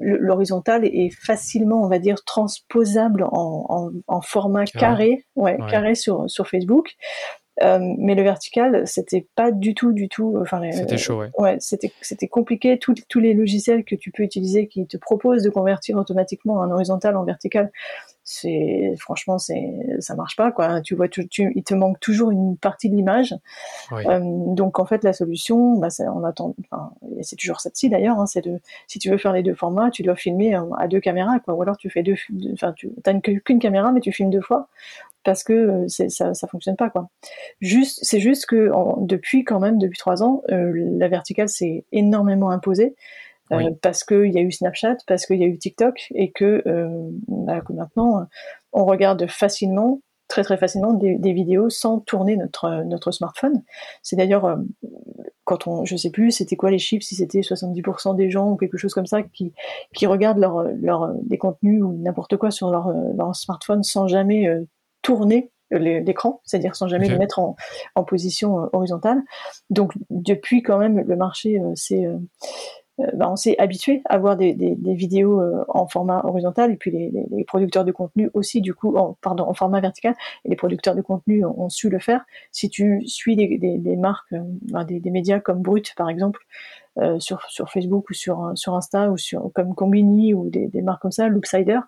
l'horizontal 0.00 0.84
est 0.84 1.10
facilement, 1.10 1.82
on 1.82 1.88
va 1.88 1.98
dire, 1.98 2.24
transposable 2.24 3.26
en, 3.30 4.20
format 4.22 4.64
carré, 4.64 5.26
ouais, 5.34 5.58
carré 5.68 5.94
sur, 5.94 6.28
sur 6.28 6.48
Facebook. 6.48 6.96
Euh, 7.62 7.78
mais 7.98 8.14
le 8.14 8.22
vertical, 8.22 8.86
c'était 8.86 9.26
pas 9.34 9.50
du 9.50 9.74
tout, 9.74 9.92
du 9.92 10.08
tout. 10.08 10.36
Enfin, 10.40 10.60
c'était 10.72 10.98
chaud, 10.98 11.20
ouais. 11.20 11.30
ouais 11.38 11.56
c'était, 11.60 11.92
c'était 12.02 12.28
compliqué. 12.28 12.78
Tous, 12.78 12.94
tous 13.08 13.20
les 13.20 13.34
logiciels 13.34 13.84
que 13.84 13.94
tu 13.94 14.10
peux 14.10 14.22
utiliser 14.22 14.68
qui 14.68 14.86
te 14.86 14.96
proposent 14.96 15.42
de 15.42 15.50
convertir 15.50 15.96
automatiquement 15.96 16.62
un 16.62 16.70
horizontal 16.70 17.16
en 17.16 17.24
vertical, 17.24 17.70
c'est 18.28 18.94
franchement 18.98 19.38
c'est 19.38 19.72
ça 20.00 20.16
marche 20.16 20.34
pas 20.34 20.50
quoi 20.50 20.80
tu 20.80 20.96
vois 20.96 21.06
tu, 21.06 21.28
il 21.54 21.62
te 21.62 21.74
manque 21.74 22.00
toujours 22.00 22.32
une 22.32 22.56
partie 22.56 22.90
de 22.90 22.96
l'image 22.96 23.36
euh, 23.92 24.20
donc 24.20 24.80
en 24.80 24.84
fait 24.84 25.04
la 25.04 25.12
solution 25.12 25.78
bah, 25.78 25.86
on 26.12 26.24
attend 26.24 26.56
enfin, 26.64 26.90
c'est 27.22 27.36
toujours 27.36 27.60
celle-ci 27.60 27.88
d'ailleurs 27.88 28.18
hein, 28.18 28.26
c'est 28.26 28.40
de 28.40 28.58
si 28.88 28.98
tu 28.98 29.10
veux 29.10 29.16
faire 29.16 29.32
les 29.32 29.44
deux 29.44 29.54
formats 29.54 29.90
tu 29.92 30.02
dois 30.02 30.16
filmer 30.16 30.58
à 30.76 30.88
deux 30.88 30.98
caméras 30.98 31.38
quoi 31.38 31.54
ou 31.54 31.62
alors 31.62 31.76
tu 31.76 31.88
fais 31.88 32.02
deux 32.02 32.16
enfin 32.52 32.72
tu 32.72 32.90
n'as 33.06 33.20
qu'une 33.20 33.60
caméra 33.60 33.92
mais 33.92 34.00
tu 34.00 34.10
filmes 34.10 34.30
deux 34.30 34.40
fois 34.40 34.66
parce 35.26 35.44
que 35.44 35.52
euh, 35.52 36.08
ça 36.08 36.32
ça 36.32 36.46
fonctionne 36.46 36.76
pas 36.76 36.88
quoi 36.88 37.10
juste 37.60 37.98
c'est 38.02 38.20
juste 38.20 38.46
que 38.46 38.70
depuis 39.00 39.44
quand 39.44 39.60
même 39.60 39.76
depuis 39.76 39.98
trois 39.98 40.22
ans 40.22 40.42
euh, 40.50 40.72
la 40.96 41.08
verticale 41.08 41.50
s'est 41.50 41.84
énormément 41.92 42.48
imposée 42.48 42.94
euh, 43.52 43.70
parce 43.82 44.04
qu'il 44.04 44.32
y 44.32 44.38
a 44.38 44.40
eu 44.40 44.50
Snapchat, 44.50 44.96
parce 45.06 45.26
qu'il 45.26 45.38
y 45.38 45.44
a 45.44 45.46
eu 45.46 45.58
TikTok, 45.58 46.08
et 46.14 46.32
que, 46.32 46.62
euh, 46.66 47.10
bah, 47.28 47.62
maintenant, 47.70 48.26
on 48.72 48.84
regarde 48.84 49.26
facilement, 49.28 50.00
très 50.28 50.42
très 50.42 50.56
facilement, 50.56 50.92
des, 50.92 51.32
vidéos 51.32 51.70
sans 51.70 52.00
tourner 52.00 52.36
notre, 52.36 52.82
notre 52.84 53.12
smartphone. 53.12 53.62
C'est 54.02 54.16
d'ailleurs, 54.16 54.44
euh, 54.46 54.56
quand 55.44 55.68
on, 55.68 55.84
je 55.84 55.96
sais 55.96 56.10
plus, 56.10 56.32
c'était 56.32 56.56
quoi 56.56 56.70
les 56.70 56.78
chiffres, 56.78 57.04
si 57.04 57.14
c'était 57.14 57.40
70% 57.40 58.16
des 58.16 58.30
gens 58.30 58.50
ou 58.50 58.56
quelque 58.56 58.78
chose 58.78 58.94
comme 58.94 59.06
ça 59.06 59.22
qui, 59.22 59.52
qui 59.94 60.06
regardent 60.06 60.38
leur, 60.38 60.64
leur, 60.64 61.14
des 61.22 61.38
contenus 61.38 61.82
ou 61.82 61.92
n'importe 61.92 62.36
quoi 62.36 62.50
sur 62.50 62.70
leur, 62.70 62.92
leur 63.16 63.36
smartphone 63.36 63.84
sans 63.84 64.08
jamais 64.08 64.48
tourner 65.06 65.50
l'écran, 65.70 66.40
c'est-à-dire 66.44 66.76
sans 66.76 66.88
jamais 66.88 67.08
le 67.08 67.18
mettre 67.18 67.38
en, 67.38 67.56
en 67.94 68.04
position 68.04 68.68
horizontale. 68.72 69.22
Donc 69.70 69.92
depuis 70.10 70.62
quand 70.62 70.78
même 70.78 71.00
le 71.00 71.16
marché 71.16 71.60
c'est 71.74 72.06
euh, 73.00 73.04
bah, 73.14 73.30
on 73.30 73.36
s'est 73.36 73.56
habitué 73.58 74.02
à 74.06 74.18
voir 74.18 74.36
des, 74.36 74.54
des, 74.54 74.74
des, 74.74 74.94
vidéos 74.94 75.40
euh, 75.40 75.64
en 75.68 75.86
format 75.86 76.24
horizontal 76.24 76.72
et 76.72 76.76
puis 76.76 76.90
les, 76.90 77.10
les, 77.30 77.44
producteurs 77.44 77.84
de 77.84 77.92
contenu 77.92 78.30
aussi 78.32 78.62
du 78.62 78.74
coup 78.74 78.96
en, 78.96 79.16
pardon 79.20 79.44
en 79.44 79.54
format 79.54 79.80
vertical. 79.80 80.14
Et 80.44 80.48
les 80.48 80.56
producteurs 80.56 80.94
de 80.94 81.02
contenu 81.02 81.44
ont, 81.44 81.68
su 81.68 81.90
le 81.90 81.98
faire. 81.98 82.24
Si 82.52 82.70
tu 82.70 83.02
suis 83.06 83.36
des, 83.36 83.58
des 83.58 83.96
marques 83.96 84.32
euh, 84.32 84.84
des, 84.84 85.10
médias 85.10 85.40
comme 85.40 85.60
Brut 85.60 85.94
par 85.96 86.08
exemple 86.08 86.40
euh, 86.98 87.18
sur, 87.20 87.42
sur 87.50 87.70
Facebook 87.70 88.08
ou 88.08 88.14
sur, 88.14 88.52
sur 88.54 88.74
Insta 88.74 89.10
ou 89.10 89.18
sur 89.18 89.50
comme 89.54 89.74
Combini 89.74 90.32
ou 90.32 90.48
des, 90.48 90.70
marques 90.80 91.02
comme 91.02 91.12
ça 91.12 91.28
Looksider 91.28 91.72
euh, 91.74 91.80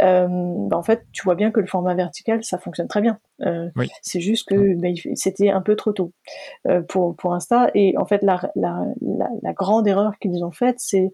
bah, 0.00 0.76
en 0.76 0.82
fait, 0.82 1.04
tu 1.12 1.22
vois 1.22 1.34
bien 1.34 1.50
que 1.50 1.60
le 1.60 1.66
format 1.66 1.94
vertical, 1.94 2.44
ça 2.44 2.58
fonctionne 2.58 2.88
très 2.88 3.00
bien. 3.00 3.18
Euh, 3.42 3.68
C'est 4.02 4.20
juste 4.20 4.48
que 4.48 4.74
bah, 4.80 4.88
c'était 5.14 5.50
un 5.50 5.60
peu 5.60 5.76
trop 5.76 5.92
tôt 5.92 6.12
euh, 6.66 6.82
pour, 6.82 7.16
pour 7.16 7.34
Insta. 7.34 7.70
Et 7.74 7.96
en 7.98 8.04
fait, 8.04 8.22
la, 8.22 8.40
la, 8.54 8.84
la, 9.00 9.28
la 9.42 9.52
grande 9.52 9.88
erreur 9.88 10.18
qu'ils 10.20 10.44
ont 10.44 10.52
faite, 10.52 10.76
c'est 10.78 11.12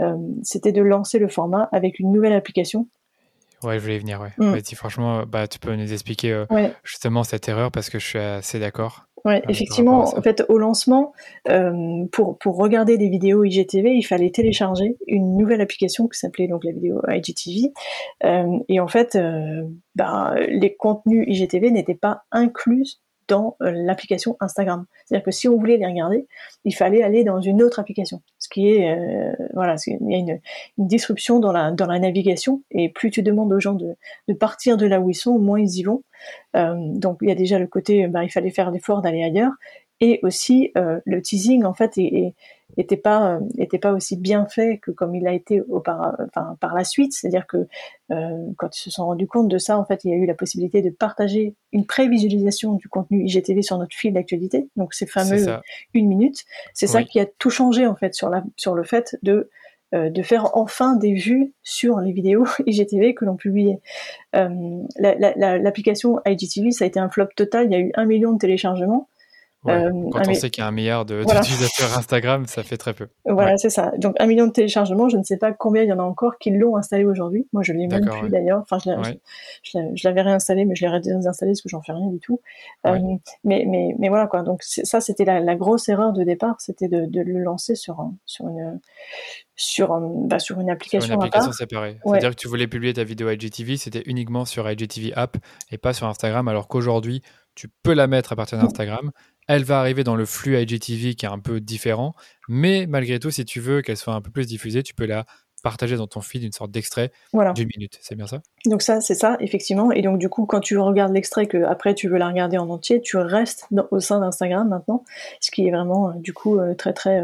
euh, 0.00 0.16
c'était 0.42 0.72
de 0.72 0.82
lancer 0.82 1.18
le 1.18 1.28
format 1.28 1.68
avec 1.72 1.98
une 1.98 2.12
nouvelle 2.12 2.32
application. 2.32 2.86
Ouais, 3.62 3.78
je 3.78 3.82
voulais 3.82 3.98
venir. 3.98 4.20
Ouais. 4.20 4.32
Mm. 4.38 4.60
franchement, 4.74 5.24
bah, 5.26 5.46
tu 5.46 5.58
peux 5.58 5.74
nous 5.74 5.92
expliquer 5.92 6.32
euh, 6.32 6.46
justement 6.82 7.24
cette 7.24 7.48
erreur 7.48 7.70
parce 7.70 7.90
que 7.90 7.98
je 7.98 8.06
suis 8.06 8.18
assez 8.18 8.58
d'accord. 8.58 9.06
Ouais, 9.24 9.42
effectivement, 9.48 10.16
en 10.16 10.22
fait, 10.22 10.44
au 10.48 10.56
lancement, 10.56 11.12
euh, 11.48 12.06
pour, 12.10 12.38
pour 12.38 12.56
regarder 12.56 12.96
des 12.96 13.08
vidéos 13.08 13.44
IGTV, 13.44 13.92
il 13.92 14.02
fallait 14.02 14.30
télécharger 14.30 14.96
une 15.06 15.36
nouvelle 15.36 15.60
application 15.60 16.08
qui 16.08 16.18
s'appelait 16.18 16.48
donc 16.48 16.64
la 16.64 16.72
vidéo 16.72 17.00
IGTV. 17.06 17.72
Euh, 18.24 18.58
et 18.68 18.80
en 18.80 18.88
fait, 18.88 19.16
euh, 19.16 19.62
ben, 19.94 20.34
les 20.48 20.74
contenus 20.74 21.26
IGTV 21.28 21.70
n'étaient 21.70 21.94
pas 21.94 22.22
inclus 22.32 23.00
dans 23.30 23.56
euh, 23.62 23.70
l'application 23.70 24.36
Instagram. 24.40 24.84
C'est-à-dire 25.04 25.24
que 25.24 25.30
si 25.30 25.48
on 25.48 25.56
voulait 25.56 25.76
les 25.76 25.86
regarder, 25.86 26.26
il 26.64 26.74
fallait 26.74 27.02
aller 27.02 27.24
dans 27.24 27.40
une 27.40 27.62
autre 27.62 27.78
application. 27.78 28.22
Ce 28.38 28.48
qui 28.48 28.68
est, 28.68 28.90
euh, 28.90 29.32
voilà, 29.54 29.76
il 29.86 30.10
y 30.10 30.14
a 30.14 30.18
une, 30.18 30.40
disruption 30.78 31.38
dans 31.38 31.52
la, 31.52 31.70
dans 31.70 31.86
la 31.86 31.98
navigation. 31.98 32.62
Et 32.72 32.88
plus 32.88 33.10
tu 33.10 33.22
demandes 33.22 33.52
aux 33.52 33.60
gens 33.60 33.74
de, 33.74 33.94
de 34.28 34.34
partir 34.34 34.76
de 34.76 34.86
là 34.86 35.00
où 35.00 35.10
ils 35.10 35.14
sont, 35.14 35.38
moins 35.38 35.60
ils 35.60 35.78
y 35.78 35.82
vont. 35.84 36.02
Euh, 36.56 36.74
donc 36.76 37.18
il 37.22 37.28
y 37.28 37.32
a 37.32 37.36
déjà 37.36 37.58
le 37.58 37.68
côté, 37.68 38.08
bah, 38.08 38.24
il 38.24 38.30
fallait 38.30 38.50
faire 38.50 38.70
l'effort 38.70 39.00
d'aller 39.00 39.22
ailleurs. 39.22 39.52
Et 40.00 40.20
aussi, 40.22 40.72
euh, 40.76 41.00
le 41.04 41.20
teasing, 41.20 41.64
en 41.64 41.74
fait, 41.74 41.98
est, 41.98 42.34
était 42.76 42.96
pas 42.96 43.34
euh, 43.34 43.40
était 43.58 43.78
pas 43.78 43.92
aussi 43.92 44.16
bien 44.16 44.46
fait 44.46 44.78
que 44.78 44.90
comme 44.90 45.14
il 45.14 45.26
a 45.26 45.32
été 45.32 45.60
au 45.60 45.80
par, 45.80 46.16
enfin, 46.26 46.56
par 46.60 46.74
la 46.74 46.84
suite. 46.84 47.12
C'est-à-dire 47.12 47.46
que 47.46 47.66
euh, 48.10 48.46
quand 48.56 48.76
ils 48.76 48.80
se 48.80 48.90
sont 48.90 49.06
rendus 49.06 49.26
compte 49.26 49.48
de 49.48 49.58
ça, 49.58 49.78
en 49.78 49.84
fait, 49.84 50.04
il 50.04 50.10
y 50.10 50.14
a 50.14 50.16
eu 50.16 50.26
la 50.26 50.34
possibilité 50.34 50.80
de 50.80 50.90
partager 50.90 51.54
une 51.72 51.84
prévisualisation 51.84 52.74
du 52.74 52.88
contenu 52.88 53.24
IGTV 53.24 53.62
sur 53.62 53.78
notre 53.78 53.94
fil 53.94 54.12
d'actualité. 54.12 54.68
Donc 54.76 54.94
ces 54.94 55.06
fameux 55.06 55.46
une 55.94 56.08
minute. 56.08 56.44
C'est 56.72 56.86
ça 56.86 57.02
qui 57.02 57.20
a 57.20 57.26
tout 57.26 57.50
changé 57.50 57.86
en 57.86 57.96
fait 57.96 58.14
sur 58.14 58.30
la 58.30 58.42
sur 58.56 58.74
le 58.74 58.84
fait 58.84 59.18
de 59.22 59.50
euh, 59.92 60.08
de 60.08 60.22
faire 60.22 60.56
enfin 60.56 60.94
des 60.94 61.14
vues 61.14 61.52
sur 61.64 61.98
les 61.98 62.12
vidéos 62.12 62.46
IGTV 62.66 63.12
que 63.12 63.24
l'on 63.24 63.34
publiait. 63.34 63.80
Euh, 64.36 64.48
L'application 64.96 66.20
IGTV, 66.24 66.70
ça 66.70 66.84
a 66.84 66.86
été 66.86 67.00
un 67.00 67.08
flop 67.08 67.26
total. 67.34 67.66
Il 67.66 67.72
y 67.72 67.74
a 67.74 67.80
eu 67.80 67.90
un 67.94 68.04
million 68.06 68.32
de 68.32 68.38
téléchargements. 68.38 69.08
Euh, 69.68 69.90
quand 70.10 70.26
on 70.26 70.34
sait 70.34 70.48
qu'il 70.48 70.62
y 70.62 70.64
a 70.64 70.68
un 70.68 70.72
milliard 70.72 71.04
d'utilisateurs 71.04 71.98
Instagram, 71.98 72.46
ça 72.46 72.62
fait 72.62 72.78
très 72.78 72.94
peu. 72.94 73.08
Voilà, 73.26 73.58
c'est 73.58 73.68
ça. 73.68 73.92
Donc 73.98 74.16
un 74.18 74.26
million 74.26 74.46
de 74.46 74.52
téléchargements, 74.52 75.10
je 75.10 75.18
ne 75.18 75.22
sais 75.22 75.36
pas 75.36 75.52
combien 75.52 75.82
il 75.82 75.88
y 75.88 75.92
en 75.92 75.98
a 75.98 76.02
encore 76.02 76.38
qui 76.38 76.50
l'ont 76.50 76.76
installé 76.76 77.04
aujourd'hui. 77.04 77.46
Moi, 77.52 77.62
je 77.62 77.74
l'ai 77.74 77.86
même 77.86 78.06
plus 78.06 78.30
d'ailleurs. 78.30 78.60
Enfin, 78.62 78.78
je, 78.78 80.08
l'avais 80.08 80.22
réinstallé, 80.22 80.64
mais 80.64 80.74
je 80.74 80.86
l'ai 80.86 81.00
désinstallé 81.00 81.52
parce 81.52 81.60
que 81.60 81.68
j'en 81.68 81.82
fais 81.82 81.92
rien 81.92 82.06
du 82.06 82.20
tout. 82.20 82.40
Euh, 82.86 82.98
mais, 83.44 83.64
mais, 83.66 83.94
mais 83.98 84.08
voilà 84.08 84.26
quoi. 84.26 84.42
Donc 84.42 84.62
ça, 84.62 85.00
c'était 85.00 85.24
la, 85.24 85.54
grosse 85.56 85.90
erreur 85.90 86.14
de 86.14 86.24
départ, 86.24 86.56
c'était 86.58 86.88
de, 86.88 87.04
de, 87.04 87.20
le 87.20 87.40
lancer 87.40 87.74
sur 87.74 88.08
sur 88.24 88.48
une 88.48 88.80
sur, 89.56 90.00
bah, 90.00 90.38
sur 90.38 90.58
une 90.58 90.70
application, 90.70 91.06
sur 91.06 91.14
une 91.16 91.20
application 91.20 91.52
séparée. 91.52 91.98
C'est-à-dire 92.02 92.30
que 92.30 92.36
tu 92.36 92.48
voulais 92.48 92.66
publier 92.66 92.94
ta 92.94 93.04
vidéo 93.04 93.28
IGTV, 93.30 93.76
c'était 93.76 94.02
uniquement 94.06 94.46
sur 94.46 94.68
IGTV 94.70 95.12
app 95.14 95.36
et 95.70 95.76
pas 95.76 95.92
sur 95.92 96.06
Instagram, 96.06 96.48
alors 96.48 96.66
qu'aujourd'hui, 96.66 97.20
tu 97.60 97.68
peux 97.82 97.92
la 97.92 98.06
mettre 98.06 98.32
à 98.32 98.36
partir 98.36 98.58
d'Instagram. 98.58 99.10
Elle 99.46 99.64
va 99.64 99.80
arriver 99.80 100.02
dans 100.02 100.16
le 100.16 100.24
flux 100.24 100.58
IGTV 100.58 101.14
qui 101.14 101.26
est 101.26 101.28
un 101.28 101.38
peu 101.38 101.60
différent, 101.60 102.14
mais 102.48 102.86
malgré 102.86 103.18
tout, 103.18 103.30
si 103.30 103.44
tu 103.44 103.60
veux 103.60 103.82
qu'elle 103.82 103.98
soit 103.98 104.14
un 104.14 104.22
peu 104.22 104.30
plus 104.30 104.46
diffusée, 104.46 104.82
tu 104.82 104.94
peux 104.94 105.04
la 105.04 105.26
partager 105.62 105.96
dans 105.96 106.06
ton 106.06 106.22
feed 106.22 106.42
une 106.42 106.52
sorte 106.52 106.70
d'extrait 106.70 107.12
voilà. 107.34 107.52
d'une 107.52 107.68
minute. 107.76 107.98
C'est 108.00 108.14
bien 108.14 108.26
ça? 108.26 108.40
Donc 108.64 108.80
ça, 108.80 109.02
c'est 109.02 109.14
ça, 109.14 109.36
effectivement. 109.40 109.92
Et 109.92 110.00
donc 110.00 110.18
du 110.18 110.30
coup, 110.30 110.46
quand 110.46 110.60
tu 110.60 110.78
regardes 110.78 111.12
l'extrait, 111.12 111.46
que 111.46 111.62
après 111.64 111.94
tu 111.94 112.08
veux 112.08 112.16
la 112.16 112.28
regarder 112.28 112.56
en 112.56 112.70
entier, 112.70 113.02
tu 113.02 113.18
restes 113.18 113.66
au 113.90 114.00
sein 114.00 114.20
d'Instagram 114.20 114.66
maintenant, 114.66 115.04
ce 115.40 115.50
qui 115.50 115.66
est 115.66 115.70
vraiment 115.70 116.14
du 116.14 116.32
coup 116.32 116.58
très 116.78 116.94
très 116.94 117.22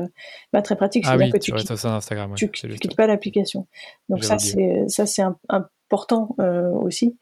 bah, 0.53 0.61
très 0.61 0.77
pratique. 0.77 1.05
Ah 1.07 1.17
oui, 1.17 1.31
que 1.31 1.39
tu, 1.39 1.55
restes 1.55 1.71
au 1.71 1.77
sein 1.77 1.93
d'Instagram. 1.93 2.35
Tu, 2.37 2.51
quittes 2.51 2.97
pas 2.97 3.07
l'application. 3.07 3.67
Donc 4.11 4.23
ça, 4.23 4.39
c'est 4.39 4.85
ça 4.89 5.07
c'est 5.07 5.23
important 5.89 6.37
aussi 6.83 7.17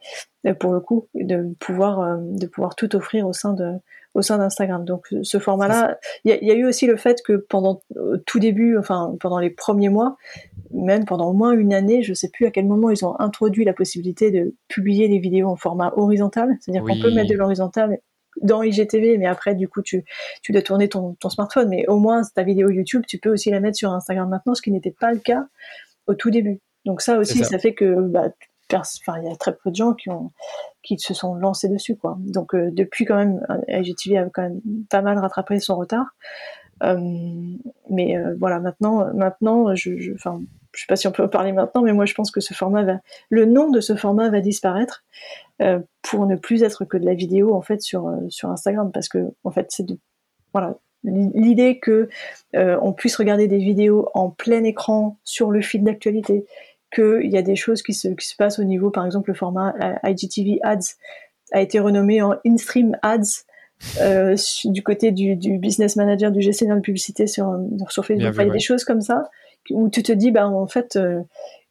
pour 0.59 0.73
le 0.73 0.81
coup 0.81 1.09
de 1.15 1.55
pouvoir 1.59 2.19
de 2.19 2.47
pouvoir 2.47 2.75
tout 2.75 2.95
offrir 2.97 3.27
au 3.27 3.33
sein 3.33 3.53
de 3.53 3.73
au 4.15 4.23
sein 4.23 4.39
d'Instagram. 4.39 4.85
Donc 4.85 5.09
ce 5.23 5.39
format-là, 5.39 5.99
il 6.25 6.39
y, 6.41 6.51
a 6.51 6.55
eu 6.55 6.65
aussi 6.65 6.87
le 6.87 6.97
fait 6.97 7.21
que 7.23 7.33
pendant 7.33 7.83
tout 8.27 8.39
début, 8.39 8.79
enfin 8.79 9.17
pendant 9.21 9.39
les 9.39 9.51
premiers 9.51 9.89
mois, 9.89 10.17
même 10.73 11.05
pendant 11.05 11.29
au 11.29 11.33
moins 11.33 11.53
une 11.53 11.75
année, 11.75 12.03
je 12.03 12.15
sais 12.15 12.31
plus 12.31 12.47
à 12.47 12.51
quel 12.51 12.67
moment 12.67 12.91
ils 12.91 13.05
ont 13.05 13.19
introduit 13.21 13.65
la 13.65 13.73
possibilité 13.73 14.31
de 14.31 14.55
publier 14.69 15.09
des 15.09 15.19
vidéos 15.19 15.49
en 15.49 15.57
format 15.57 15.93
horizontal, 15.97 16.57
c'est-à-dire 16.61 16.85
qu'on 16.85 17.01
peut 17.01 17.13
mettre 17.13 17.31
de 17.31 17.37
l'horizontal 17.37 17.99
dans 18.41 18.63
IGTV, 18.63 19.19
mais 19.19 19.27
après 19.27 19.55
du 19.55 19.69
coup 19.69 19.83
tu 19.83 20.05
tu 20.43 20.53
dois 20.53 20.63
tourner 20.63 20.89
ton, 20.89 21.15
ton 21.15 21.29
smartphone, 21.29 21.69
mais 21.69 21.87
au 21.89 21.99
moins 21.99 22.23
ta 22.35 22.45
vidéo 22.45 22.71
YouTube, 22.71 23.03
tu 23.07 23.19
peux 23.19 23.31
aussi 23.31 23.51
la 23.51 23.61
mettre 23.61 23.77
sur 23.77 23.93
Instagram 23.93 24.29
maintenant, 24.29 24.55
ce 24.55 24.63
qui 24.63 24.71
n'était 24.71 24.95
pas 24.99 25.13
le 25.13 25.19
cas 25.19 25.47
au 26.07 26.15
tout 26.15 26.31
début. 26.31 26.61
Donc 26.85 27.01
ça 27.01 27.19
aussi, 27.19 27.45
ça. 27.45 27.59
fait 27.59 27.75
que 27.75 28.01
bah, 28.01 28.29
il 28.71 29.25
y 29.25 29.33
a 29.33 29.37
très 29.37 29.55
peu 29.55 29.71
de 29.71 29.77
gens 29.77 29.95
qui 29.95 30.11
ont 30.11 30.33
qui 30.83 30.99
se 30.99 31.15
sont 31.15 31.35
lancés 31.35 31.69
dessus 31.69 31.97
quoi. 31.97 32.17
Donc 32.21 32.55
euh, 32.55 32.71
depuis 32.73 33.05
quand 33.05 33.17
même 33.17 33.45
IGTV 33.69 34.19
a 34.19 34.25
quand 34.31 34.43
même 34.43 34.61
pas 34.91 35.03
mal 35.03 35.19
rattrapé 35.19 35.59
son 35.61 35.77
retard. 35.77 36.07
Euh, 36.83 36.99
mais 37.89 38.17
euh, 38.17 38.35
voilà 38.39 38.59
maintenant 38.59 39.15
maintenant 39.15 39.75
je, 39.77 39.97
je 39.97 40.13
enfin 40.13 40.41
je 40.73 40.81
sais 40.81 40.87
pas 40.89 40.97
si 40.97 41.07
on 41.07 41.13
peut 41.13 41.23
en 41.23 41.29
parler 41.29 41.53
maintenant, 41.53 41.83
mais 41.83 41.93
moi 41.93 42.05
je 42.05 42.15
pense 42.15 42.33
que 42.33 42.41
ce 42.41 42.53
format 42.53 42.83
va, 42.83 42.99
le 43.31 43.47
nom 43.47 43.71
de 43.71 43.81
ce 43.81 43.95
format 43.95 44.29
va 44.29 44.41
disparaître 44.41 45.05
euh, 45.63 45.79
pour 46.03 46.27
ne 46.27 46.35
plus 46.35 46.65
être 46.65 46.85
que 46.85 46.97
de 46.97 47.07
la 47.07 47.15
vidéo 47.15 47.55
en 47.55 47.63
fait 47.63 47.81
sur 47.81 48.13
sur 48.29 48.51
Instagram, 48.51 48.91
parce 48.93 49.09
que 49.09 49.33
en 49.45 49.53
fait 49.53 49.67
c'est 49.71 49.87
de 49.87 49.99
voilà 50.53 50.77
l'idée 51.05 51.79
que 51.79 52.09
euh, 52.57 52.79
on 52.83 52.93
puisse 52.93 53.17
regarder 53.17 53.47
des 53.47 53.59
vidéos 53.59 54.09
en 54.15 54.31
plein 54.31 54.65
écran 54.65 55.19
sur 55.23 55.51
le 55.51 55.61
fil 55.61 55.85
d'actualité, 55.85 56.47
qu'il 56.95 57.31
y 57.31 57.37
a 57.37 57.43
des 57.43 57.57
choses 57.57 57.83
qui 57.83 57.95
se, 57.95 58.09
qui 58.09 58.27
se 58.27 58.37
passent 58.37 58.59
au 58.59 58.65
niveau, 58.65 58.91
par 58.91 59.05
exemple, 59.07 59.31
le 59.31 59.35
format 59.35 59.75
euh, 59.83 60.11
IGTV 60.11 60.61
Ads 60.63 60.97
a 61.53 61.61
été 61.61 61.79
renommé 61.79 62.23
en 62.23 62.37
in-stream 62.47 62.97
Ads. 63.03 63.45
Euh, 64.01 64.37
du 64.65 64.83
côté 64.83 65.11
du, 65.11 65.37
du, 65.37 65.59
business 65.59 65.97
manager 65.97 66.31
du 66.31 66.41
gestionnaire 66.41 66.77
de 66.77 66.81
publicité 66.81 67.27
sur, 67.27 67.59
sur 67.89 68.07
Facebook, 68.07 68.33
il 68.33 68.47
y 68.47 68.49
a 68.49 68.53
des 68.53 68.61
choses 68.61 68.85
comme 68.85 69.01
ça 69.01 69.29
où 69.71 69.89
tu 69.89 70.03
te 70.03 70.13
dis, 70.13 70.31
bah 70.31 70.49
en 70.49 70.67
fait, 70.67 70.97
euh, 70.97 71.23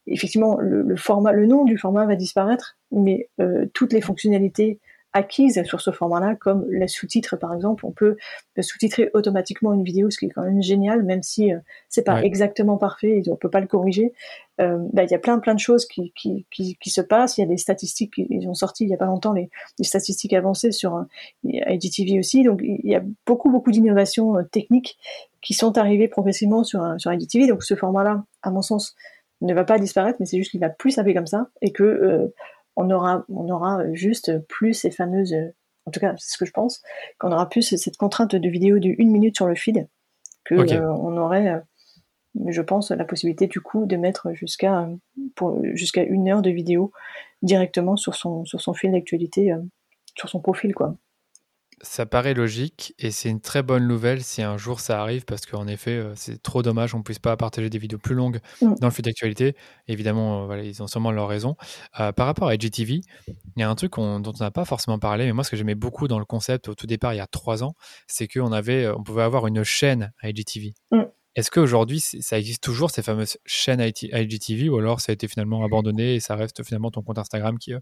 effectivement, 0.07 0.57
le, 0.59 0.81
le, 0.81 0.95
format, 0.95 1.31
le 1.31 1.45
nom 1.45 1.63
du 1.63 1.77
format 1.77 2.05
va 2.05 2.15
disparaître, 2.15 2.77
mais 2.91 3.29
euh, 3.39 3.65
toutes 3.73 3.93
les 3.93 4.01
fonctionnalités 4.01 4.79
acquises 5.13 5.63
sur 5.63 5.81
ce 5.81 5.91
format-là, 5.91 6.35
comme 6.35 6.65
les 6.69 6.87
sous-titres 6.87 7.37
par 7.37 7.53
exemple. 7.53 7.85
On 7.85 7.91
peut 7.91 8.17
sous-titrer 8.59 9.09
automatiquement 9.13 9.73
une 9.73 9.83
vidéo, 9.83 10.09
ce 10.09 10.17
qui 10.17 10.25
est 10.25 10.29
quand 10.29 10.43
même 10.43 10.61
génial, 10.61 11.03
même 11.03 11.23
si 11.23 11.53
euh, 11.53 11.59
c'est 11.89 12.03
pas 12.03 12.23
exactement 12.23 12.77
parfait 12.77 13.21
et 13.25 13.29
on 13.29 13.35
peut 13.35 13.49
pas 13.49 13.61
le 13.61 13.67
corriger. 13.67 14.13
Euh, 14.61 14.77
bah, 14.93 15.03
il 15.03 15.09
y 15.09 15.15
a 15.15 15.19
plein 15.19 15.39
plein 15.39 15.55
de 15.55 15.59
choses 15.59 15.85
qui, 15.85 16.11
qui, 16.15 16.45
qui, 16.51 16.77
qui, 16.79 16.89
se 16.89 17.01
passent. 17.01 17.37
Il 17.37 17.41
y 17.41 17.43
a 17.43 17.47
des 17.47 17.57
statistiques, 17.57 18.13
ils 18.17 18.47
ont 18.47 18.53
sorti 18.53 18.83
il 18.83 18.89
y 18.89 18.93
a 18.93 18.97
pas 18.97 19.05
longtemps 19.05 19.33
les, 19.33 19.49
les 19.79 19.85
statistiques 19.85 20.33
avancées 20.33 20.71
sur 20.71 20.95
euh, 20.95 21.03
IGTV 21.43 22.19
aussi. 22.19 22.43
Donc 22.43 22.59
il 22.63 22.89
y 22.89 22.95
a 22.95 23.03
beaucoup 23.25 23.49
beaucoup 23.49 23.71
d'innovations 23.71 24.37
euh, 24.37 24.43
techniques 24.43 24.97
qui 25.41 25.53
sont 25.53 25.77
arrivées 25.77 26.07
progressivement 26.07 26.63
sur 26.63 26.83
sur 26.97 27.11
IGTV. 27.11 27.47
Donc 27.47 27.63
ce 27.63 27.75
format-là, 27.75 28.23
à 28.43 28.51
mon 28.51 28.61
sens, 28.61 28.95
ne 29.43 29.53
va 29.53 29.63
pas 29.63 29.77
disparaître, 29.77 30.17
mais 30.19 30.25
c'est 30.25 30.37
juste 30.37 30.51
qu'il 30.51 30.59
va 30.59 30.69
plus 30.69 30.91
s'appeler 30.91 31.13
comme 31.13 31.27
ça 31.27 31.49
et 31.61 31.71
que 31.71 31.83
euh, 31.83 32.33
on 32.75 32.89
aura, 32.89 33.25
on 33.29 33.49
aura 33.49 33.91
juste 33.93 34.39
plus 34.47 34.73
ces 34.73 34.91
fameuses, 34.91 35.35
en 35.85 35.91
tout 35.91 35.99
cas 35.99 36.13
c'est 36.17 36.33
ce 36.33 36.37
que 36.37 36.45
je 36.45 36.51
pense, 36.51 36.81
qu'on 37.19 37.31
aura 37.31 37.49
plus 37.49 37.75
cette 37.75 37.97
contrainte 37.97 38.35
de 38.35 38.49
vidéo 38.49 38.79
de 38.79 38.93
une 38.97 39.11
minute 39.11 39.35
sur 39.35 39.47
le 39.47 39.55
feed, 39.55 39.87
que 40.43 40.55
euh, 40.55 40.91
on 40.93 41.17
aurait, 41.17 41.49
euh, 41.49 41.59
je 42.47 42.61
pense, 42.61 42.91
la 42.91 43.05
possibilité 43.05 43.47
du 43.47 43.61
coup 43.61 43.85
de 43.85 43.95
mettre 43.95 44.33
jusqu'à 44.33 44.89
jusqu'à 45.73 46.03
une 46.03 46.29
heure 46.29 46.41
de 46.41 46.49
vidéo 46.49 46.91
directement 47.41 47.95
sur 47.95 48.15
son 48.15 48.45
sur 48.45 48.61
son 48.61 48.73
fil 48.73 48.91
d'actualité, 48.91 49.51
euh, 49.51 49.61
sur 50.17 50.29
son 50.29 50.39
profil 50.39 50.73
quoi. 50.73 50.95
Ça 51.83 52.05
paraît 52.05 52.33
logique 52.33 52.95
et 52.97 53.11
c'est 53.11 53.29
une 53.29 53.41
très 53.41 53.61
bonne 53.61 53.87
nouvelle 53.87 54.23
si 54.23 54.41
un 54.41 54.57
jour 54.57 54.79
ça 54.79 55.01
arrive 55.01 55.25
parce 55.25 55.45
qu'en 55.45 55.67
effet, 55.67 55.91
euh, 55.91 56.13
c'est 56.15 56.41
trop 56.41 56.61
dommage 56.61 56.93
qu'on 56.93 56.99
ne 56.99 57.03
puisse 57.03 57.19
pas 57.19 57.35
partager 57.35 57.69
des 57.69 57.77
vidéos 57.77 57.99
plus 57.99 58.15
longues 58.15 58.39
mm. 58.61 58.75
dans 58.79 58.87
le 58.87 58.93
fil 58.93 59.03
d'actualité. 59.03 59.57
Évidemment, 59.89 60.43
euh, 60.43 60.45
voilà, 60.45 60.63
ils 60.63 60.81
ont 60.81 60.87
sûrement 60.87 61.11
leur 61.11 61.27
raison. 61.27 61.57
Euh, 61.99 62.13
par 62.13 62.25
rapport 62.25 62.47
à 62.47 62.55
IGTV, 62.55 63.01
il 63.27 63.35
y 63.57 63.63
a 63.63 63.69
un 63.69 63.75
truc 63.75 63.95
dont 63.97 64.23
on 64.25 64.39
n'a 64.39 64.51
pas 64.51 64.63
forcément 64.63 64.97
parlé, 64.97 65.25
mais 65.25 65.33
moi, 65.33 65.43
ce 65.43 65.51
que 65.51 65.57
j'aimais 65.57 65.75
beaucoup 65.75 66.07
dans 66.07 66.19
le 66.19 66.25
concept 66.25 66.69
au 66.69 66.73
tout 66.73 66.87
départ, 66.87 67.13
il 67.13 67.17
y 67.17 67.19
a 67.21 67.27
trois 67.27 67.65
ans, 67.65 67.75
c'est 68.07 68.29
qu'on 68.29 68.53
avait, 68.53 68.87
on 68.87 69.03
pouvait 69.03 69.23
avoir 69.23 69.45
une 69.47 69.65
chaîne 69.65 70.13
à 70.21 70.29
IGTV. 70.29 70.73
Mm. 70.91 71.01
Est-ce 71.35 71.51
qu'aujourd'hui, 71.51 71.99
ça 71.99 72.37
existe 72.37 72.63
toujours, 72.63 72.91
ces 72.91 73.01
fameuses 73.01 73.37
chaînes 73.45 73.81
IGTV, 73.81 74.69
ou 74.69 74.77
alors 74.77 75.01
ça 75.01 75.11
a 75.11 75.13
été 75.13 75.27
finalement 75.27 75.65
abandonné 75.65 76.15
et 76.15 76.19
ça 76.19 76.35
reste 76.35 76.63
finalement 76.63 76.91
ton 76.91 77.01
compte 77.01 77.17
Instagram 77.17 77.57
qui, 77.57 77.73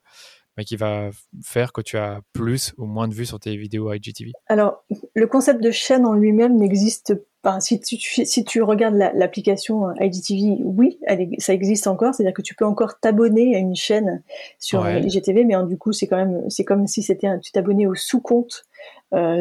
mais 0.62 0.66
qui 0.66 0.76
va 0.76 1.09
faire 1.43 1.74
que 1.74 1.82
tu 1.82 1.97
as 1.97 2.20
plus 2.34 2.76
ou 2.78 2.86
moins 2.86 3.07
de 3.07 3.16
vues 3.16 3.26
sur 3.26 3.39
tes 3.39 3.57
vidéos 3.57 3.91
IGTV 3.91 4.32
Alors, 4.45 4.84
le 5.16 5.26
concept 5.26 5.64
de 5.64 5.72
chaîne 5.72 6.05
en 6.05 6.14
lui-même 6.14 6.55
n'existe 6.55 7.16
pas. 7.41 7.59
Si 7.59 7.80
tu, 7.80 7.97
si 7.97 8.45
tu 8.45 8.62
regardes 8.62 8.93
l'application 8.93 9.91
IGTV, 9.99 10.62
oui, 10.64 10.99
elle 11.07 11.30
ça 11.39 11.55
existe 11.55 11.88
encore. 11.88 12.14
C'est-à-dire 12.14 12.36
que 12.36 12.43
tu 12.43 12.53
peux 12.53 12.66
encore 12.66 12.99
t'abonner 12.99 13.55
à 13.55 13.57
une 13.57 13.76
chaîne 13.76 14.22
sur 14.59 14.88
IGTV, 14.88 15.45
mais 15.45 15.55
hein, 15.55 15.66
du 15.66 15.80
coup, 15.80 15.93
c'est 15.93 16.05
quand 16.05 16.18
même, 16.18 16.47
c'est 16.49 16.64
comme 16.64 16.86
si 16.86 17.01
c'était 17.01 17.39
tu 17.39 17.51
t'abonnais 17.51 17.88
au 17.88 17.95
sous-compte 17.95 18.68
euh, 19.16 19.38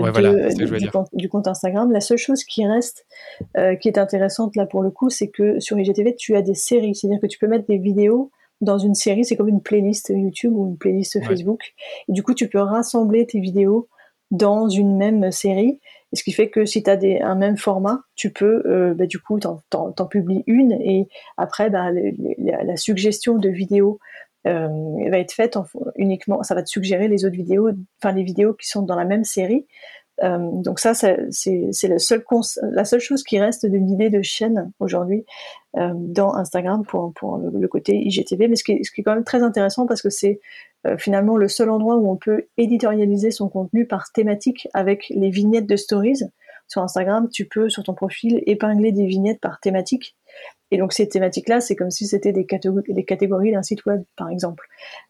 du, 0.53 0.91
compte, 0.91 1.09
du, 1.13 1.29
compte, 1.29 1.49
Instagram. 1.49 1.93
La 1.93 2.01
seule 2.01 2.17
chose 2.17 2.45
qui 2.45 2.67
reste, 2.67 3.05
euh, 3.59 3.75
qui 3.77 3.89
est 3.89 3.99
intéressante 3.99 4.57
là 4.57 4.65
pour 4.65 4.83
le 4.83 4.91
coup, 4.91 5.11
c'est 5.11 5.29
que 5.29 5.61
sur 5.61 5.79
IGTV, 5.79 6.17
tu 6.17 6.35
as 6.35 6.41
des 6.41 6.55
séries. 6.55 6.95
C'est-à-dire 6.95 7.21
que 7.21 7.27
tu 7.27 7.39
peux 7.39 7.47
mettre 7.47 7.67
des 7.67 7.77
vidéos 7.77 8.31
dans 8.61 8.79
une 8.79 8.95
série, 8.95 9.25
c'est 9.25 9.37
comme 9.37 9.49
une 9.49 9.63
playlist 9.63 10.11
YouTube 10.15 10.55
ou 10.55 10.67
une 10.67 10.77
playlist 10.77 11.23
Facebook. 11.25 11.75
Et 12.09 12.13
du 12.13 12.23
coup, 12.23 12.35
tu 12.35 12.49
peux 12.49 12.61
rassembler 12.61 13.27
tes 13.27 13.41
vidéos 13.41 13.89
dans 14.31 14.69
une 14.69 14.97
même 14.97 15.31
série. 15.31 15.81
Et 16.13 16.17
ce 16.17 16.25
qui 16.25 16.33
fait 16.33 16.51
que 16.51 16.65
si 16.65 16.83
tu 16.83 16.91
as 16.91 16.99
un 17.23 17.35
même 17.35 17.57
format, 17.57 18.03
tu 18.17 18.33
peux, 18.33 18.63
euh, 18.67 18.95
bah, 18.95 19.07
du 19.07 19.19
coup, 19.19 19.39
t'en 19.39 20.07
publies 20.07 20.45
une 20.47 20.73
et 20.73 21.09
après, 21.37 21.71
bah, 21.71 21.91
la 21.93 22.77
suggestion 22.77 23.37
de 23.37 23.49
vidéos 23.49 23.99
euh, 24.47 24.69
va 25.11 25.19
être 25.19 25.33
faite 25.33 25.59
uniquement, 25.97 26.43
ça 26.43 26.55
va 26.55 26.63
te 26.63 26.69
suggérer 26.69 27.09
les 27.09 27.27
autres 27.27 27.37
vidéos, 27.37 27.71
enfin 28.03 28.15
les 28.15 28.23
vidéos 28.23 28.55
qui 28.55 28.69
sont 28.69 28.83
dans 28.83 28.97
la 28.97 29.05
même 29.05 29.25
série. 29.25 29.67
Euh, 30.23 30.39
donc 30.53 30.81
ça, 30.81 30.95
c'est 30.95 31.17
la 31.83 31.99
seule, 32.85 33.01
chose 33.01 33.23
qui 33.23 33.39
reste 33.39 33.67
de 33.67 33.77
l'idée 33.77 34.11
de 34.11 34.23
chaîne 34.23 34.71
aujourd'hui 34.79 35.25
euh, 35.77 35.93
dans 35.95 36.35
Instagram 36.35 36.85
pour, 36.85 37.39
le, 37.39 37.69
côté 37.69 37.97
IGTV, 37.97 38.49
mais 38.49 38.57
ce 38.57 38.65
qui, 38.65 38.73
est, 38.73 38.85
ce 38.85 38.91
qui 38.91 39.01
est 39.01 39.05
quand 39.05 39.15
même 39.15 39.25
très 39.25 39.43
intéressant 39.43 39.87
parce 39.87 40.03
que 40.03 40.11
c'est 40.11 40.41
euh, 40.87 40.97
finalement 40.99 41.37
le 41.37 41.49
seul 41.49 41.71
endroit 41.71 41.97
où 41.97 42.11
on 42.11 42.17
peut 42.17 42.47
éditorialiser 42.57 43.31
son 43.31 43.49
contenu 43.49 43.87
par 43.87 44.13
thématique 44.13 44.69
avec 44.75 45.07
les 45.11 45.31
vignettes 45.31 45.67
de 45.67 45.77
stories. 45.77 46.23
Sur 46.69 46.83
Instagram, 46.83 47.29
tu 47.33 47.47
peux 47.47 47.69
sur 47.69 47.83
ton 47.83 47.95
profil 47.95 48.43
épingler 48.47 48.93
des 48.93 49.07
vignettes 49.07 49.41
par 49.41 49.59
thématique 49.59 50.17
et 50.71 50.79
donc 50.79 50.93
ces 50.93 51.09
thématiques-là, 51.09 51.61
c'est 51.61 51.75
comme 51.75 51.91
si 51.91 52.07
c'était 52.07 52.33
des, 52.33 52.47
des, 52.89 53.05
catégories 53.05 53.53
d'un 53.53 53.63
site 53.63 53.85
web, 53.87 54.03
par 54.17 54.29
exemple. 54.29 54.67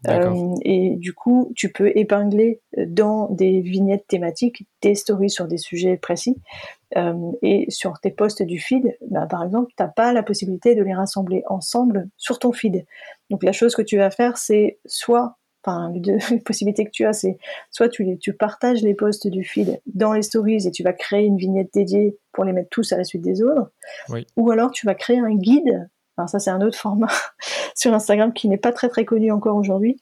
Euh, 0.08 0.54
et 0.62 0.96
du 0.96 1.12
coup, 1.12 1.52
tu 1.54 1.70
peux 1.70 1.92
épingler 1.94 2.60
dans 2.86 3.28
des 3.30 3.60
vignettes 3.60 4.06
thématiques 4.06 4.66
des 4.80 4.94
stories 4.94 5.28
sur 5.28 5.46
des 5.46 5.58
sujets 5.58 5.98
précis. 5.98 6.40
Euh, 6.96 7.32
et 7.42 7.66
sur 7.68 8.00
tes 8.00 8.10
posts 8.10 8.42
du 8.42 8.58
feed, 8.58 8.96
bah, 9.10 9.26
par 9.26 9.44
exemple, 9.44 9.70
tu 9.76 9.82
n'as 9.82 9.88
pas 9.88 10.12
la 10.12 10.22
possibilité 10.22 10.74
de 10.74 10.82
les 10.82 10.94
rassembler 10.94 11.42
ensemble 11.48 12.08
sur 12.16 12.38
ton 12.38 12.52
feed. 12.52 12.84
Donc 13.28 13.42
la 13.44 13.52
chose 13.52 13.74
que 13.74 13.82
tu 13.82 13.98
vas 13.98 14.10
faire, 14.10 14.38
c'est 14.38 14.80
soit 14.86 15.36
enfin, 15.64 15.90
les 15.92 16.00
deux 16.00 16.18
possibilités 16.44 16.84
que 16.84 16.90
tu 16.90 17.04
as, 17.04 17.12
c'est 17.12 17.38
soit 17.70 17.88
tu, 17.88 18.18
tu 18.18 18.32
partages 18.32 18.82
les 18.82 18.94
posts 18.94 19.28
du 19.28 19.44
feed 19.44 19.80
dans 19.86 20.12
les 20.12 20.22
stories 20.22 20.66
et 20.66 20.70
tu 20.70 20.82
vas 20.82 20.92
créer 20.92 21.24
une 21.24 21.36
vignette 21.36 21.70
dédiée 21.72 22.16
pour 22.32 22.44
les 22.44 22.52
mettre 22.52 22.68
tous 22.70 22.92
à 22.92 22.96
la 22.96 23.04
suite 23.04 23.22
des 23.22 23.42
autres, 23.42 23.70
ou 24.36 24.50
alors 24.50 24.70
tu 24.70 24.86
vas 24.86 24.94
créer 24.94 25.18
un 25.18 25.34
guide. 25.34 25.88
Alors 26.16 26.28
ça, 26.28 26.38
c'est 26.38 26.50
un 26.50 26.60
autre 26.60 26.76
format 26.76 27.08
sur 27.74 27.94
Instagram 27.94 28.32
qui 28.34 28.48
n'est 28.48 28.58
pas 28.58 28.72
très 28.72 28.88
très 28.88 29.04
connu 29.04 29.32
encore 29.32 29.56
aujourd'hui. 29.56 29.98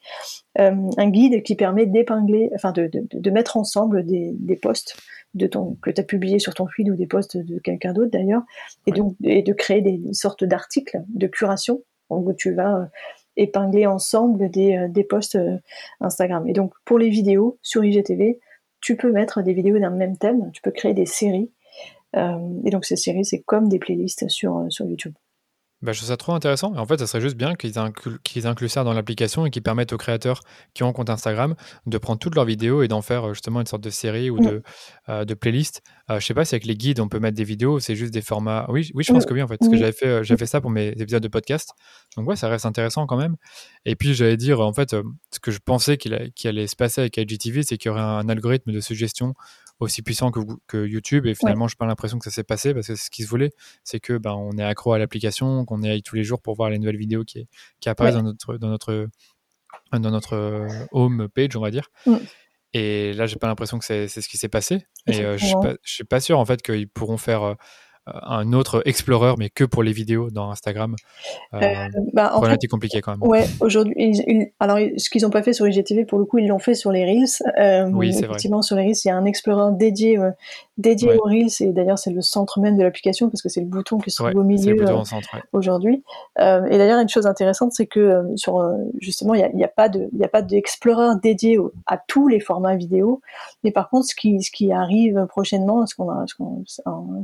Euh, 0.59 0.75
un 0.97 1.09
guide 1.09 1.43
qui 1.43 1.55
permet 1.55 1.85
d'épingler, 1.85 2.49
enfin 2.55 2.73
de, 2.73 2.87
de, 2.87 3.05
de, 3.11 3.31
mettre 3.31 3.55
ensemble 3.55 4.05
des, 4.05 4.33
des 4.37 4.57
posts 4.57 4.97
de 5.33 5.47
ton, 5.47 5.77
que 5.81 5.91
tu 5.91 6.01
as 6.01 6.03
publié 6.03 6.39
sur 6.39 6.53
ton 6.53 6.67
feed 6.67 6.89
ou 6.89 6.95
des 6.95 7.07
posts 7.07 7.37
de 7.37 7.59
quelqu'un 7.59 7.93
d'autre 7.93 8.11
d'ailleurs, 8.11 8.41
et 8.85 8.91
donc 8.91 9.15
et 9.23 9.43
de 9.43 9.53
créer 9.53 9.81
des 9.81 10.01
sortes 10.11 10.43
d'articles 10.43 11.01
de 11.07 11.27
curation. 11.27 11.81
Où 12.11 12.33
tu 12.33 12.55
vas 12.55 12.89
épingler 13.39 13.85
ensemble 13.85 14.49
des, 14.49 14.75
euh, 14.75 14.87
des 14.87 15.03
posts 15.03 15.35
euh, 15.35 15.57
Instagram. 16.01 16.47
Et 16.47 16.53
donc 16.53 16.73
pour 16.85 16.99
les 16.99 17.09
vidéos 17.09 17.57
sur 17.61 17.83
IGTV, 17.83 18.39
tu 18.81 18.95
peux 18.95 19.11
mettre 19.11 19.41
des 19.41 19.53
vidéos 19.53 19.79
d'un 19.79 19.89
même 19.89 20.17
thème, 20.17 20.51
tu 20.53 20.61
peux 20.61 20.71
créer 20.71 20.93
des 20.93 21.05
séries. 21.05 21.51
Euh, 22.15 22.37
et 22.65 22.69
donc 22.69 22.85
ces 22.85 22.95
séries, 22.95 23.25
c'est 23.25 23.41
comme 23.41 23.69
des 23.69 23.79
playlists 23.79 24.27
sur, 24.29 24.65
sur 24.69 24.85
YouTube. 24.85 25.13
Bah, 25.81 25.93
je 25.93 25.99
trouve 25.99 26.09
ça 26.09 26.17
trop 26.17 26.33
intéressant. 26.33 26.75
Et 26.75 26.77
en 26.77 26.85
fait, 26.85 26.97
ça 26.97 27.07
serait 27.07 27.21
juste 27.21 27.37
bien 27.37 27.55
qu'ils 27.55 27.79
incluent, 27.79 28.19
incluent 28.43 28.67
ça 28.67 28.83
dans 28.83 28.91
l'application 28.91 29.45
et 29.45 29.49
qu'ils 29.49 29.61
permettent 29.61 29.93
aux 29.93 29.97
créateurs 29.97 30.41
qui 30.73 30.83
ont 30.83 30.89
un 30.89 30.93
compte 30.93 31.09
Instagram 31.09 31.55
de 31.85 31.97
prendre 31.97 32.19
toutes 32.19 32.35
leurs 32.35 32.45
vidéos 32.45 32.83
et 32.83 32.89
d'en 32.89 33.01
faire 33.01 33.29
euh, 33.29 33.33
justement 33.33 33.61
une 33.61 33.65
sorte 33.65 33.83
de 33.83 33.89
série 33.89 34.29
ou 34.29 34.39
de, 34.39 34.61
euh, 35.07 35.23
de 35.23 35.33
playlist. 35.33 35.81
Euh, 36.09 36.19
je 36.19 36.25
sais 36.25 36.33
pas 36.33 36.43
si 36.43 36.55
avec 36.55 36.65
les 36.65 36.75
guides 36.75 36.99
on 36.99 37.07
peut 37.07 37.19
mettre 37.19 37.37
des 37.37 37.45
vidéos, 37.45 37.79
c'est 37.79 37.95
juste 37.95 38.13
des 38.13 38.21
formats. 38.21 38.65
Oui, 38.69 38.91
oui, 38.93 39.05
je 39.05 39.13
pense 39.13 39.25
que 39.25 39.33
oui 39.33 39.41
en 39.41 39.47
fait, 39.47 39.57
parce 39.57 39.71
que 39.71 39.77
j'avais 39.77 39.93
fait, 39.93 40.07
euh, 40.07 40.23
fait 40.23 40.45
ça 40.45 40.59
pour 40.59 40.69
mes 40.69 40.89
épisodes 40.89 41.23
de 41.23 41.27
podcast. 41.29 41.71
Donc 42.17 42.27
ouais, 42.27 42.35
ça 42.35 42.49
reste 42.49 42.65
intéressant 42.65 43.05
quand 43.05 43.17
même. 43.17 43.37
Et 43.85 43.95
puis 43.95 44.13
j'allais 44.13 44.37
dire 44.37 44.59
en 44.59 44.73
fait, 44.73 44.95
ce 45.31 45.39
que 45.39 45.51
je 45.51 45.59
pensais 45.59 45.97
qu'il 45.97 46.13
allait 46.43 46.67
se 46.67 46.75
passer 46.75 47.01
avec 47.01 47.15
IGTV, 47.15 47.63
c'est 47.63 47.77
qu'il 47.77 47.89
y 47.89 47.91
aurait 47.91 48.01
un 48.01 48.27
algorithme 48.27 48.73
de 48.73 48.81
suggestion 48.81 49.33
aussi 49.79 50.01
puissant 50.01 50.31
que, 50.31 50.85
YouTube. 50.85 51.25
Et 51.25 51.35
finalement, 51.35 51.67
je 51.67 51.75
n'ai 51.75 51.77
pas 51.77 51.85
l'impression 51.85 52.19
que 52.19 52.25
ça 52.25 52.31
s'est 52.31 52.43
passé 52.43 52.73
parce 52.73 52.87
que 52.87 52.95
ce 52.95 53.09
qui 53.09 53.23
se 53.23 53.27
voulait, 53.29 53.51
c'est 53.83 53.99
que 53.99 54.17
ben, 54.17 54.33
on 54.33 54.57
est 54.57 54.63
accro 54.63 54.93
à 54.93 54.99
l'application, 54.99 55.65
qu'on 55.65 55.83
est 55.83 56.05
tous 56.05 56.15
les 56.15 56.23
jours 56.23 56.41
pour 56.41 56.55
voir 56.55 56.69
les 56.69 56.79
nouvelles 56.79 56.97
vidéos 56.97 57.23
qui, 57.23 57.47
qui 57.79 57.89
apparaissent 57.89 58.15
Ouais. 58.15 58.21
dans 58.21 58.27
notre 58.27 58.57
dans 58.57 58.69
notre 58.69 59.07
dans 59.91 60.11
notre 60.11 60.33
euh, 60.33 60.67
home 60.91 61.27
page, 61.33 61.55
on 61.55 61.61
va 61.61 61.71
dire. 61.71 61.89
Mm. 62.05 62.17
Et 62.73 63.13
là, 63.13 63.25
j'ai 63.25 63.37
pas 63.37 63.47
l'impression 63.47 63.79
que 63.79 63.85
c'est 63.85 64.07
ce 64.07 64.27
qui 64.27 64.37
s'est 64.37 64.49
passé. 64.49 64.85
Et 65.07 65.21
euh, 65.21 65.37
je 65.37 65.45
suis 65.45 65.55
je 65.83 65.93
suis 65.93 66.03
pas 66.03 66.19
sûr 66.19 66.37
en 66.39 66.45
fait 66.45 66.61
qu'ils 66.61 66.87
pourront 66.87 67.17
faire 67.17 67.43
euh, 67.43 67.53
un 68.23 68.53
autre 68.53 68.81
Explorer, 68.85 69.33
mais 69.37 69.49
que 69.49 69.63
pour 69.63 69.83
les 69.83 69.91
vidéos 69.91 70.29
dans 70.29 70.49
Instagram. 70.51 70.95
Euh, 71.53 71.57
Euh, 71.61 71.87
bah, 72.13 72.31
en 72.35 72.41
fait, 72.41 72.57
compliquée 72.67 73.01
quand 73.01 73.11
même. 73.17 73.23
Ouais, 73.29 73.45
aujourd'hui, 73.59 73.93
ils- 73.97 74.23
ils- 74.27 74.51
alors 74.59 74.77
ce 74.97 75.09
qu'ils 75.09 75.21
n'ont 75.23 75.29
pas 75.29 75.43
fait 75.43 75.53
sur 75.53 75.67
IGTV, 75.67 76.05
pour 76.05 76.19
le 76.19 76.25
coup, 76.25 76.37
ils 76.39 76.47
l'ont 76.47 76.59
fait 76.59 76.73
sur 76.75 76.91
les 76.91 77.03
Reels. 77.05 77.25
Euh, 77.59 77.89
Oui, 77.91 78.13
c'est 78.13 78.19
vrai. 78.21 78.27
effectivement, 78.29 78.61
sur 78.61 78.75
les 78.75 78.83
Reels, 78.83 78.95
il 79.03 79.07
y 79.07 79.11
a 79.11 79.15
un 79.17 79.25
Explorer 79.25 79.75
dédié, 79.75 80.17
euh, 80.17 80.31
dédié 80.77 81.09
Ouais. 81.09 81.17
aux 81.17 81.23
Reels, 81.27 81.49
et 81.61 81.67
d'ailleurs, 81.73 81.99
c'est 81.99 82.11
le 82.11 82.21
centre 82.21 82.59
même 82.59 82.77
de 82.77 82.83
l'application, 82.83 83.29
parce 83.29 83.41
que 83.41 83.49
c'est 83.49 83.59
le 83.61 83.65
bouton 83.67 83.97
qui 83.97 84.11
se 84.11 84.21
Ouais, 84.23 84.31
trouve 84.31 84.41
au 84.41 84.45
milieu 84.45 84.75
euh, 84.81 84.95
ouais. 84.97 85.41
aujourd'hui. 85.53 86.03
Euh, 86.39 86.65
et 86.65 86.77
d'ailleurs, 86.77 86.99
une 86.99 87.09
chose 87.09 87.25
intéressante, 87.27 87.73
c'est 87.73 87.87
que 87.87 87.99
euh, 87.99 88.23
sur 88.35 88.59
euh, 88.59 88.75
justement, 88.99 89.33
il 89.33 89.49
n'y 89.53 89.63
a, 89.63 89.67
pas 89.67 89.89
de, 89.89 90.07
il 90.13 90.19
y 90.19 90.23
a 90.23 90.27
pas 90.29 90.41
d'Explorer 90.41 91.15
dédié 91.21 91.57
au- 91.57 91.71
à 91.85 91.97
tous 91.97 92.27
les 92.27 92.39
formats 92.39 92.75
vidéo. 92.75 93.21
Mais 93.63 93.71
par 93.71 93.89
contre, 93.89 94.07
ce 94.07 94.15
qui, 94.15 94.41
ce 94.41 94.51
qui 94.51 94.71
arrive 94.71 95.25
prochainement, 95.27 95.85
ce 95.85 95.95
qu'on 95.95 96.09
a, 96.09 96.25
ce 96.27 96.35
qu'on, 96.35 96.63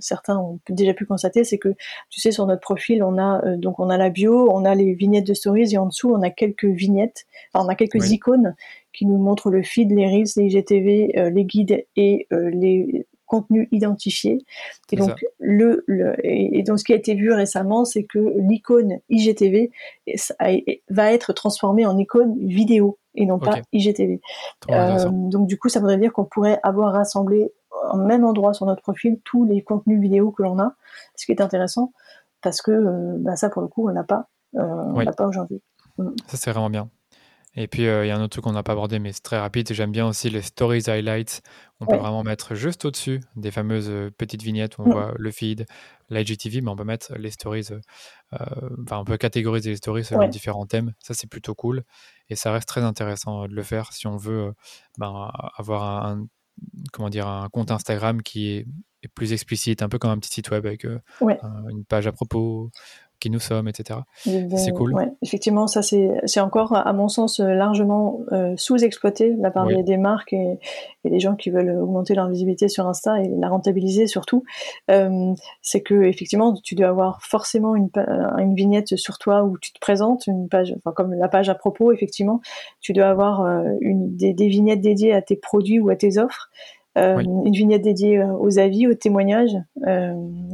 certains 0.02 0.38
ont 0.38 0.60
déjà 0.76 0.94
pu 0.94 1.06
constater, 1.06 1.44
c'est 1.44 1.58
que 1.58 1.70
tu 2.10 2.20
sais, 2.20 2.32
sur 2.32 2.46
notre 2.46 2.62
profil, 2.62 3.04
on 3.04 3.18
a 3.18 3.44
euh, 3.46 3.58
donc 3.58 3.80
on 3.80 3.90
a 3.90 3.98
la 3.98 4.10
bio, 4.10 4.50
on 4.52 4.66
a 4.66 4.76
les 4.76 4.94
vignettes 4.94 5.28
de 5.28 5.34
stories, 5.34 5.74
et 5.74 5.78
en 5.78 5.88
dessous, 5.88 6.14
on 6.14 6.22
a 6.22 6.30
quelques 6.30 6.66
vignettes, 6.66 7.26
enfin, 7.54 7.66
on 7.66 7.70
a 7.70 7.76
quelques 7.76 7.96
Oui. 8.02 8.14
icônes 8.14 8.56
qui 8.94 9.06
nous 9.06 9.18
montrent 9.18 9.50
le 9.50 9.64
feed, 9.64 9.92
les 9.92 10.08
reels, 10.08 10.28
les 10.38 10.46
IGTV, 10.46 11.18
euh, 11.18 11.30
les 11.30 11.44
guides 11.46 11.86
et 11.96 12.28
euh, 12.32 12.50
les 12.50 13.06
contenus 13.26 13.68
identifiés. 13.72 14.46
Et 14.92 14.96
donc, 14.96 15.26
le, 15.40 15.84
le 15.88 16.16
et, 16.24 16.62
donc, 16.64 16.80
ce 16.80 16.84
qui 16.84 16.94
a 16.94 16.96
été 16.96 17.16
vu 17.16 17.34
récemment, 17.34 17.84
c'est 17.84 18.04
que 18.04 18.34
l'icône 18.38 19.00
IGTV 19.10 19.72
va 20.90 21.12
être 21.12 21.34
transformée 21.34 21.86
en 21.86 21.98
icône 21.98 22.36
vidéo 22.48 23.00
et 23.16 23.26
non 23.26 23.40
pas. 23.40 23.62
IGTV. 23.74 24.22
Donc, 24.70 25.48
du 25.48 25.58
coup, 25.58 25.70
ça 25.70 25.80
voudrait 25.80 25.98
dire 25.98 26.14
qu'on 26.14 26.26
pourrait 26.26 26.60
avoir 26.64 26.94
rassemblé 26.94 27.52
même 27.96 28.24
endroit 28.26 28.54
sur 28.54 28.66
notre 28.66 28.82
profil 28.82 29.20
tous 29.24 29.46
les 29.46 29.62
contenus 29.64 30.00
vidéo 30.02 30.32
que 30.32 30.44
l'on 30.44 30.60
a, 30.60 30.76
ce 31.16 31.26
qui 31.26 31.32
est 31.32 31.42
intéressant 31.42 31.94
parce 32.42 32.62
que 32.62 32.72
euh, 32.72 33.16
bah, 33.20 33.36
ça, 33.36 33.50
pour 33.50 33.62
le 33.62 33.68
coup, 33.68 33.86
on 33.88 33.92
l'a 33.92 34.04
pas, 34.04 34.28
euh, 34.56 34.60
on 34.62 34.94
Oui. 34.96 35.06
pas 35.18 35.28
aujourd'hui. 35.28 35.62
Ça, 36.28 36.38
c'est 36.38 36.52
vraiment 36.52 36.70
bien. 36.70 36.90
Et 37.58 37.68
puis, 37.68 37.88
euh, 37.88 38.04
il 38.06 38.10
y 38.10 38.12
a 38.12 38.18
un 38.18 38.22
autre 38.22 38.32
truc 38.32 38.44
qu'on 38.44 38.52
n'a 38.52 38.64
pas 38.64 38.74
abordé, 38.74 39.00
mais 39.00 39.14
c'est 39.14 39.22
très 39.24 39.40
rapide. 39.40 39.72
J'aime 39.72 39.92
bien 39.94 40.06
aussi 40.06 40.30
les 40.30 40.42
stories 40.42 40.84
highlights. 40.90 41.42
On 41.80 41.86
peut 41.86 41.96
vraiment 41.96 42.22
mettre 42.22 42.54
juste 42.54 42.84
au-dessus 42.84 43.22
des 43.38 43.50
fameuses 43.50 43.90
petites 44.18 44.42
vignettes 44.44 44.78
où 44.78 44.82
on 44.82 44.88
Mm. 44.88 44.92
voit 44.92 45.14
le 45.18 45.32
feed, 45.32 45.66
l'IGTV, 46.10 46.60
mais 46.60 46.70
on 46.70 46.76
peut 46.76 46.84
mettre 46.84 47.14
les 47.18 47.32
stories. 47.32 47.70
euh, 47.72 48.70
Enfin, 48.84 48.98
on 49.00 49.06
peut 49.06 49.16
catégoriser 49.18 49.70
les 49.70 49.76
stories 49.78 50.04
selon 50.04 50.20
Ouais. 50.24 50.30
différents 50.30 50.66
thèmes. 50.66 50.94
Ça, 51.00 51.14
c'est 51.14 51.28
plutôt 51.30 51.56
cool. 51.56 51.84
Et 52.30 52.36
ça 52.36 52.52
reste 52.52 52.68
très 52.68 52.82
intéressant 52.82 53.48
de 53.48 53.54
le 53.56 53.64
faire 53.64 53.94
si 53.94 54.06
on 54.06 54.18
veut 54.18 54.48
euh, 54.48 54.52
ben, 54.98 55.32
avoir 55.58 56.06
un- 56.06 56.26
comment 56.92 57.10
dire, 57.10 57.28
un 57.28 57.50
compte 57.50 57.72
Instagram 57.72 58.22
qui 58.22 58.50
est, 58.50 58.66
est 59.04 59.08
plus 59.08 59.34
explicite, 59.34 59.82
un 59.82 59.90
peu 59.90 59.98
comme 60.00 60.12
un 60.12 60.18
petit 60.20 60.32
site 60.32 60.50
web 60.52 60.66
avec 60.66 60.86
euh, 60.86 61.00
Ouais. 61.22 61.40
une 61.70 61.86
page 61.86 62.08
à 62.08 62.12
propos, 62.12 62.72
qui 63.20 63.30
nous 63.30 63.40
sommes, 63.40 63.68
etc. 63.68 64.00
C'est 64.24 64.72
cool. 64.72 64.94
ouais, 64.94 65.12
effectivement, 65.22 65.68
ça 65.68 65.82
c'est 65.82 66.40
encore, 66.40 66.76
à 66.76 66.94
mon 66.94 67.08
sens, 67.08 67.40
euh, 67.40 67.54
largement 67.54 68.20
euh, 68.32 68.54
sous-exploité 68.58 69.34
de 69.34 69.42
la 69.42 69.52
part 69.52 69.68
Oui. 69.68 69.84
des, 69.84 69.98
marques 69.98 70.34
et, 70.34 70.60
et 71.06 71.10
des 71.10 71.20
gens 71.20 71.36
qui 71.36 71.50
veulent 71.50 71.78
augmenter 71.82 72.16
leur 72.16 72.28
visibilité 72.28 72.68
sur 72.68 72.88
Insta 72.88 73.22
et 73.22 73.30
la 73.30 73.50
rentabiliser 73.50 74.08
surtout. 74.08 74.44
Euh, 74.92 75.34
c'est 75.62 75.82
que 75.82 76.04
effectivement, 76.04 76.54
tu 76.54 76.76
dois 76.76 76.88
avoir 76.88 77.22
forcément 77.24 77.76
une, 77.76 77.90
vignette 78.56 78.96
sur 78.96 79.18
toi 79.18 79.44
où 79.44 79.58
tu 79.58 79.74
te 79.74 79.80
présentes, 79.80 80.28
une 80.28 80.48
page, 80.50 80.74
enfin 80.78 80.94
comme 80.94 81.14
la 81.14 81.28
page 81.28 81.50
à 81.50 81.56
propos, 81.56 81.92
effectivement, 81.92 82.42
tu 82.80 82.94
dois 82.94 83.08
avoir 83.08 83.42
euh, 83.42 83.64
une, 83.82 84.16
des, 84.16 84.34
des 84.34 84.48
vignettes 84.48 84.82
dédiées 84.82 85.14
à 85.14 85.22
tes 85.22 85.36
produits 85.36 85.80
ou 85.80 85.90
à 85.90 85.96
tes 85.96 86.18
offres. 86.18 86.50
Euh, 86.98 87.18
Oui. 87.18 87.26
une 87.26 87.54
vignette 87.54 87.82
dédiée 87.82 88.20
euh, 88.20 88.34
aux 88.34 88.58
avis, 88.58 88.88
aux 88.88 88.94
témoignages. 88.94 89.56
Euh, 89.86 90.14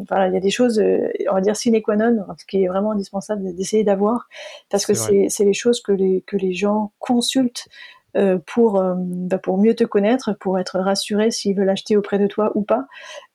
voilà, 0.09 0.27
il 0.27 0.33
y 0.33 0.37
a 0.37 0.39
des 0.39 0.49
choses, 0.49 0.81
on 1.29 1.33
va 1.33 1.41
dire 1.41 1.55
sine 1.55 1.79
qua 1.81 1.95
non, 1.95 2.25
ce 2.37 2.45
qui 2.45 2.63
est 2.63 2.67
vraiment 2.67 2.93
indispensable 2.93 3.53
d'essayer 3.55 3.83
d'avoir, 3.83 4.27
parce 4.69 4.85
que 4.85 4.93
C'est 4.93 5.45
les 5.45 5.53
choses 5.53 5.81
que 5.81 5.91
les 5.91 6.21
que 6.25 6.37
les 6.37 6.53
gens 6.53 6.91
consultent 6.99 7.67
euh, 8.17 8.39
pour 8.45 8.77
euh, 8.77 8.95
bah, 8.97 9.37
pour 9.37 9.57
mieux 9.57 9.73
te 9.73 9.85
connaître, 9.85 10.33
pour 10.33 10.59
être 10.59 10.79
rassurés 10.79 11.31
s'ils 11.31 11.55
veulent 11.55 11.69
acheter 11.69 11.95
auprès 11.95 12.19
de 12.19 12.27
toi 12.27 12.51
ou 12.55 12.61
pas. 12.61 12.87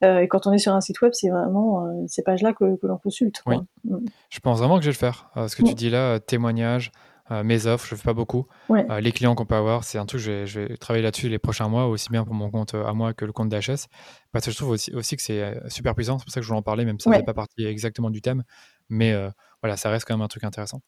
Euh, 0.04 0.18
et 0.18 0.28
quand 0.28 0.46
on 0.46 0.52
est 0.52 0.58
sur 0.58 0.74
un 0.74 0.82
site 0.82 1.00
web, 1.00 1.12
c'est 1.14 1.30
vraiment 1.30 1.86
ces 2.08 2.22
pages-là 2.22 2.52
que, 2.52 2.76
que 2.76 2.86
l'on 2.86 2.98
consulte. 2.98 3.40
quoi. 3.42 3.64
Mm. 3.84 3.98
Je 4.28 4.40
pense 4.40 4.58
vraiment 4.58 4.76
que 4.76 4.82
je 4.82 4.88
vais 4.88 4.92
le 4.92 4.98
faire. 4.98 5.30
Ce 5.48 5.56
que 5.56 5.62
tu 5.62 5.74
dis 5.74 5.88
là, 5.88 6.18
témoignages, 6.20 6.90
euh, 7.30 7.42
mes 7.42 7.66
offres, 7.66 7.86
je 7.88 7.94
ne 7.94 7.98
fais 7.98 8.04
pas 8.04 8.14
beaucoup. 8.14 8.46
Ouais. 8.68 8.86
Euh, 8.90 9.00
les 9.00 9.12
clients 9.12 9.34
qu'on 9.34 9.46
peut 9.46 9.54
avoir, 9.56 9.82
c'est 9.84 9.98
un 9.98 10.06
truc, 10.06 10.20
je 10.20 10.30
vais, 10.30 10.46
je 10.46 10.60
vais 10.60 10.76
travailler 10.76 11.02
là-dessus 11.02 11.28
les 11.28 11.38
prochains 11.38 11.68
mois, 11.68 11.86
aussi 11.88 12.08
bien 12.10 12.24
pour 12.24 12.34
mon 12.34 12.50
compte 12.50 12.74
euh, 12.74 12.84
à 12.86 12.92
moi 12.92 13.14
que 13.14 13.24
le 13.24 13.32
compte 13.32 13.48
d'HS. 13.48 13.86
Parce 14.32 14.44
que 14.44 14.50
je 14.52 14.56
trouve 14.56 14.70
aussi, 14.70 14.92
aussi 14.94 15.16
que 15.16 15.22
c'est 15.22 15.54
super 15.68 15.94
puissant. 15.94 16.18
C'est 16.18 16.24
pour 16.24 16.32
ça 16.32 16.40
que 16.40 16.44
je 16.44 16.48
voulais 16.48 16.58
en 16.58 16.62
parler, 16.62 16.84
même 16.84 16.98
si 17.00 17.04
ça 17.04 17.10
ne 17.10 17.14
Ouais. 17.14 17.20
fait 17.20 17.26
pas 17.26 17.34
partie 17.34 17.64
exactement 17.64 18.10
du 18.10 18.20
thème. 18.22 18.44
Mais 18.88 19.12
euh, 19.12 19.30
voilà, 19.62 19.76
ça 19.76 19.90
reste 19.90 20.06
quand 20.06 20.14
même 20.14 20.22
un 20.24 20.28
truc 20.28 20.44
intéressant. 20.44 20.82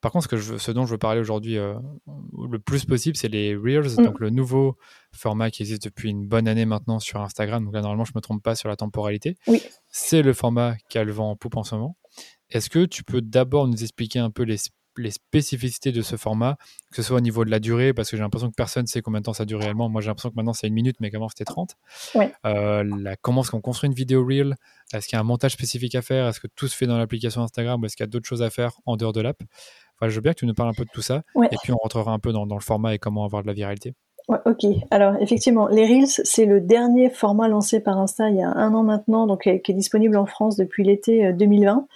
Par 0.00 0.10
contre, 0.10 0.24
ce, 0.24 0.28
que 0.28 0.36
je 0.36 0.52
veux- 0.54 0.58
ce 0.58 0.72
dont 0.72 0.84
je 0.84 0.90
veux 0.90 0.98
parler 0.98 1.20
aujourd'hui 1.20 1.54
le 1.56 2.58
plus 2.58 2.84
possible, 2.84 3.16
c'est 3.16 3.28
les 3.28 3.54
Reels, 3.54 3.94
Mm. 3.98 4.04
donc 4.04 4.18
le 4.20 4.30
nouveau 4.30 4.76
format 5.14 5.50
qui 5.50 5.62
existe 5.62 5.84
depuis 5.84 6.10
une 6.10 6.26
bonne 6.26 6.48
année 6.48 6.64
maintenant 6.64 6.98
sur 6.98 7.20
Instagram. 7.20 7.64
Donc 7.64 7.72
là, 7.74 7.80
normalement, 7.82 8.04
je 8.04 8.10
ne 8.12 8.18
me 8.18 8.20
trompe 8.20 8.42
pas 8.42 8.54
sur 8.56 8.68
la 8.68 8.74
temporalité. 8.76 9.36
Oui. 9.46 9.62
C'est 9.88 10.22
le 10.22 10.32
format 10.32 10.74
qui 10.88 10.98
a 10.98 11.04
le 11.04 11.12
vent 11.12 11.30
en 11.30 11.36
poupe 11.36 11.56
en 11.56 11.62
ce 11.62 11.74
moment. 11.76 11.96
Est-ce 12.50 12.68
que 12.68 12.84
tu 12.84 13.04
peux 13.04 13.22
d'abord 13.22 13.68
nous 13.68 13.80
expliquer 13.82 14.18
un 14.18 14.30
peu 14.30 14.42
les, 14.42 14.56
les 14.98 15.10
spécificités 15.10 15.92
de 15.92 16.02
ce 16.02 16.16
format, 16.16 16.56
que 16.90 16.96
ce 16.96 17.02
soit 17.02 17.16
au 17.16 17.20
niveau 17.20 17.44
de 17.44 17.50
la 17.50 17.60
durée, 17.60 17.92
parce 17.94 18.10
que 18.10 18.16
j'ai 18.16 18.22
l'impression 18.22 18.48
que 18.50 18.54
personne 18.54 18.82
ne 18.82 18.88
sait 18.88 19.00
combien 19.02 19.20
de 19.20 19.24
temps 19.24 19.32
ça 19.32 19.44
dure 19.44 19.58
réellement. 19.60 19.88
Moi, 19.88 20.00
j'ai 20.02 20.08
l'impression 20.08 20.30
que 20.30 20.34
maintenant 20.36 20.52
c'est 20.52 20.68
une 20.68 20.74
minute, 20.74 20.96
mais 21.00 21.10
qu'avant 21.10 21.28
c'était 21.28 21.44
30. 21.44 21.76
Ouais. 22.14 22.32
Euh, 22.46 22.84
la- 22.98 23.16
comment 23.16 23.42
est-ce 23.42 23.50
qu'on 23.50 23.60
construit 23.60 23.88
une 23.88 23.94
vidéo 23.94 24.24
reel? 24.26 24.54
Est-ce 24.92 25.06
qu'il 25.08 25.16
y 25.16 25.18
a 25.18 25.20
un 25.20 25.24
montage 25.24 25.52
spécifique 25.52 25.94
à 25.94 26.02
faire? 26.02 26.28
Est-ce 26.28 26.40
que 26.40 26.48
tout 26.54 26.68
se 26.68 26.76
fait 26.76 26.86
dans 26.86 26.98
l'application 26.98 27.42
Instagram? 27.42 27.80
Ou 27.82 27.86
est-ce 27.86 27.96
qu'il 27.96 28.04
y 28.04 28.08
a 28.08 28.10
d'autres 28.10 28.28
choses 28.28 28.42
à 28.42 28.50
faire 28.50 28.72
en 28.86 28.96
dehors 28.96 29.12
de 29.12 29.20
l'app? 29.22 29.40
Enfin, 29.98 30.08
je 30.10 30.14
veux 30.16 30.20
bien 30.20 30.32
que 30.34 30.38
tu 30.40 30.46
nous 30.46 30.54
parles 30.54 30.68
un 30.70 30.74
peu 30.74 30.84
de 30.84 30.90
tout 30.92 31.02
ça, 31.02 31.22
Ouais. 31.34 31.48
et 31.52 31.56
puis 31.62 31.72
on 31.72 31.76
rentrera 31.76 32.12
un 32.12 32.18
peu 32.18 32.32
dans, 32.32 32.46
dans 32.46 32.56
le 32.56 32.60
format 32.62 32.94
et 32.94 32.98
comment 32.98 33.24
avoir 33.24 33.42
de 33.42 33.46
la 33.46 33.52
viralité. 33.54 33.94
Ouais, 34.28 34.38
ok. 34.46 34.64
Alors 34.90 35.16
effectivement, 35.20 35.66
les 35.66 35.84
Reels, 35.84 36.06
c'est 36.06 36.44
le 36.44 36.60
dernier 36.60 37.10
format 37.10 37.48
lancé 37.48 37.80
par 37.80 37.98
Insta 37.98 38.30
il 38.30 38.36
y 38.36 38.42
a 38.42 38.48
un 38.48 38.72
an 38.72 38.84
maintenant, 38.84 39.26
donc 39.26 39.46
euh, 39.46 39.58
qui 39.58 39.72
est 39.72 39.74
disponible 39.74 40.16
en 40.16 40.26
France 40.26 40.56
depuis 40.56 40.84
l'été 40.84 41.26
euh, 41.26 41.32
2020. 41.32 41.86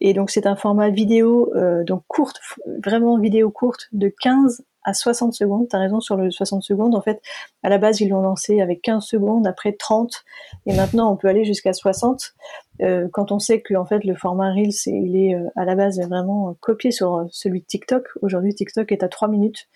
Et 0.00 0.14
donc 0.14 0.30
c'est 0.30 0.46
un 0.46 0.56
format 0.56 0.88
vidéo, 0.88 1.52
euh, 1.54 1.84
donc 1.84 2.02
courte, 2.08 2.40
vraiment 2.82 3.18
vidéo 3.18 3.50
courte, 3.50 3.88
de 3.92 4.08
15 4.08 4.64
à 4.84 4.94
60 4.94 5.34
secondes. 5.34 5.66
T'as 5.68 5.78
raison 5.78 6.00
sur 6.00 6.16
le 6.16 6.30
60 6.30 6.62
secondes. 6.62 6.94
En 6.94 7.00
fait, 7.00 7.20
à 7.62 7.68
la 7.68 7.78
base, 7.78 8.00
ils 8.00 8.08
l'ont 8.08 8.22
lancé 8.22 8.60
avec 8.60 8.82
15 8.82 9.04
secondes, 9.04 9.46
après 9.46 9.72
30, 9.72 10.24
et 10.66 10.74
maintenant 10.74 11.10
on 11.12 11.16
peut 11.16 11.28
aller 11.28 11.44
jusqu'à 11.44 11.72
60. 11.72 12.34
Euh, 12.82 13.08
quand 13.12 13.30
on 13.30 13.38
sait 13.38 13.60
que 13.60 13.74
en 13.74 13.84
fait 13.84 14.04
le 14.04 14.14
format 14.14 14.52
Reels, 14.52 14.74
il 14.86 15.16
est 15.16 15.34
euh, 15.34 15.48
à 15.56 15.64
la 15.64 15.74
base 15.76 16.00
vraiment 16.00 16.50
euh, 16.50 16.52
copié 16.60 16.90
sur 16.90 17.14
euh, 17.14 17.24
celui 17.30 17.60
de 17.60 17.66
TikTok. 17.66 18.04
Aujourd'hui, 18.20 18.54
TikTok 18.54 18.90
est 18.92 19.02
à 19.02 19.08
3 19.08 19.28
minutes. 19.28 19.68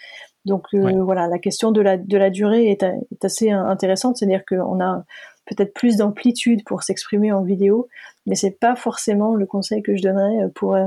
Donc 0.48 0.66
euh, 0.74 0.82
Ouais. 0.82 0.94
voilà, 0.94 1.28
la 1.28 1.38
question 1.38 1.72
de 1.72 1.80
la, 1.80 1.96
de 1.96 2.16
la 2.16 2.30
durée 2.30 2.70
est, 2.70 2.84
assez 3.22 3.50
intéressante, 3.50 4.16
c'est-à-dire 4.16 4.44
qu'on 4.46 4.80
a 4.80 5.04
peut-être 5.46 5.72
plus 5.72 5.96
d'amplitude 5.96 6.64
pour 6.64 6.82
s'exprimer 6.82 7.32
en 7.32 7.42
vidéo, 7.42 7.88
mais 8.26 8.34
c'est 8.34 8.58
pas 8.58 8.76
forcément 8.76 9.34
le 9.34 9.46
conseil 9.46 9.82
que 9.82 9.96
je 9.96 10.02
donnerais 10.02 10.48
pour, 10.54 10.74
euh, 10.74 10.86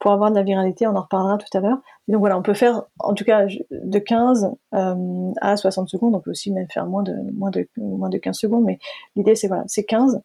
pour 0.00 0.12
avoir 0.12 0.30
de 0.30 0.34
la 0.34 0.42
viralité, 0.42 0.86
on 0.86 0.96
en 0.96 1.02
reparlera 1.02 1.36
tout 1.36 1.56
à 1.56 1.60
l'heure. 1.60 1.78
Donc 2.08 2.20
voilà, 2.20 2.36
on 2.36 2.42
peut 2.42 2.54
faire 2.54 2.82
en 2.98 3.12
tout 3.12 3.24
cas 3.24 3.46
de 3.70 3.98
15 3.98 4.50
euh, 4.74 5.32
à 5.42 5.56
60 5.56 5.88
secondes, 5.88 6.14
on 6.14 6.20
peut 6.20 6.30
aussi 6.30 6.50
même 6.50 6.66
faire 6.72 6.86
moins 6.86 7.02
de, 7.02 7.14
moins 7.34 7.50
de, 7.50 7.68
moins 7.76 8.08
de 8.08 8.16
15 8.16 8.36
secondes, 8.36 8.64
mais 8.64 8.78
l'idée 9.14 9.34
c'est 9.34 9.46
voilà, 9.46 9.62
c'est 9.66 9.84
15 9.84 10.20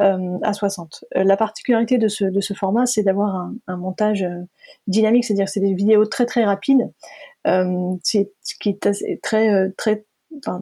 euh, 0.00 0.38
à 0.42 0.52
60. 0.52 1.04
Euh, 1.16 1.24
la 1.24 1.36
particularité 1.36 1.98
de 1.98 2.06
ce, 2.06 2.24
de 2.24 2.40
ce 2.40 2.54
format, 2.54 2.86
c'est 2.86 3.02
d'avoir 3.02 3.34
un, 3.34 3.54
un 3.66 3.76
montage 3.76 4.26
dynamique, 4.86 5.24
c'est-à-dire 5.24 5.46
que 5.46 5.50
c'est 5.50 5.60
des 5.60 5.74
vidéos 5.74 6.06
très 6.06 6.24
très 6.24 6.44
rapides, 6.44 6.88
c'est 8.02 8.32
ce 8.42 8.54
qui 8.60 8.70
est 8.70 9.20
très 9.22 9.50
euh, 9.52 9.68
très 9.76 10.04
euh, 10.48 10.58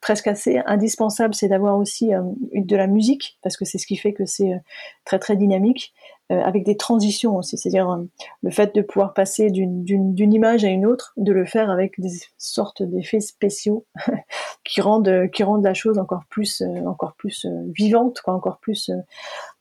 presque 0.00 0.26
assez 0.26 0.58
indispensable, 0.66 1.34
c'est 1.34 1.48
d'avoir 1.48 1.78
aussi 1.78 2.14
euh, 2.14 2.22
de 2.54 2.76
la 2.76 2.86
musique 2.86 3.38
parce 3.42 3.56
que 3.56 3.64
c'est 3.64 3.78
ce 3.78 3.86
qui 3.86 3.96
fait 3.96 4.12
que 4.12 4.26
c'est 4.26 4.52
euh, 4.52 4.58
très 5.04 5.18
très 5.18 5.36
dynamique. 5.36 5.94
Avec 6.30 6.64
des 6.64 6.76
transitions 6.76 7.36
aussi, 7.36 7.58
c'est-à-dire 7.58 7.98
le 8.42 8.50
fait 8.50 8.74
de 8.74 8.80
pouvoir 8.80 9.12
passer 9.12 9.50
d'une 9.50 10.32
image 10.32 10.64
à 10.64 10.68
une 10.68 10.86
autre, 10.86 11.12
de 11.16 11.32
le 11.32 11.44
faire 11.44 11.70
avec 11.70 12.00
des 12.00 12.10
sortes 12.38 12.82
d'effets 12.82 13.20
spéciaux 13.20 13.84
qui 14.64 14.80
rendent 14.80 15.28
qui 15.32 15.42
rendent 15.42 15.64
la 15.64 15.74
chose 15.74 15.98
encore 15.98 16.24
plus 16.30 16.62
encore 16.86 17.14
plus 17.16 17.46
vivante, 17.74 18.20
quoi, 18.22 18.34
encore 18.34 18.58
plus 18.58 18.90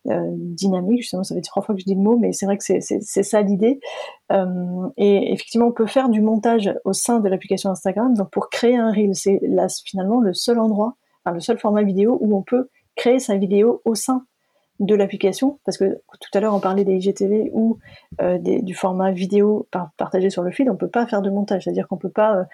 euh, 0.10 0.32
dynamique. 0.36 1.02
Justement, 1.02 1.24
ça 1.24 1.34
fait 1.34 1.40
trois 1.40 1.64
fois 1.64 1.74
que 1.74 1.80
je 1.80 1.86
dis 1.86 1.96
le 1.96 2.02
mot, 2.02 2.18
mais 2.18 2.34
c'est 2.34 2.46
vrai 2.46 2.58
que 2.58 2.64
c'est 2.64 3.24
ça 3.24 3.42
l'idée. 3.42 3.80
Euh, 4.34 4.90
et 4.98 5.32
effectivement, 5.32 5.68
on 5.68 5.72
peut 5.72 5.86
faire 5.86 6.10
du 6.10 6.20
montage 6.20 6.74
au 6.84 6.92
sein 6.92 7.22
de 7.22 7.30
l'application 7.30 7.70
Instagram. 7.70 8.14
Donc, 8.14 8.30
pour 8.30 8.50
créer 8.50 8.76
un 8.76 8.92
reel, 8.92 9.16
c'est 9.16 9.40
finalement 9.86 10.20
le 10.20 10.34
seul 10.34 10.60
endroit, 10.60 10.98
enfin, 11.24 11.34
le 11.34 11.40
seul 11.40 11.58
format 11.58 11.84
vidéo 11.84 12.18
où 12.20 12.36
on 12.36 12.42
peut 12.42 12.68
créer 12.98 13.20
sa 13.20 13.38
vidéo 13.38 13.82
au 13.86 13.96
sein 13.96 14.26
de 14.80 14.96
l'application, 14.96 15.60
parce 15.66 15.78
que 15.78 16.00
tout 16.20 16.30
à 16.34 16.40
l'heure 16.40 16.54
on 16.54 16.60
parlait 16.60 16.84
des 16.84 16.96
IGTV 16.96 17.52
ou 17.54 17.78
euh, 18.22 18.38
du 18.40 18.74
format 18.74 19.12
vidéo 19.12 19.68
partagé 19.98 20.30
sur 20.30 20.44
le 20.44 20.52
feed, 20.52 20.70
on 20.70 20.76
peut 20.76 20.90
pas 20.90 21.06
faire 21.06 21.22
de 21.22 21.30
montage, 21.30 21.64
c'est-à-dire 21.64 21.88
qu'on 21.88 21.98
peut 21.98 22.10
pas 22.10 22.48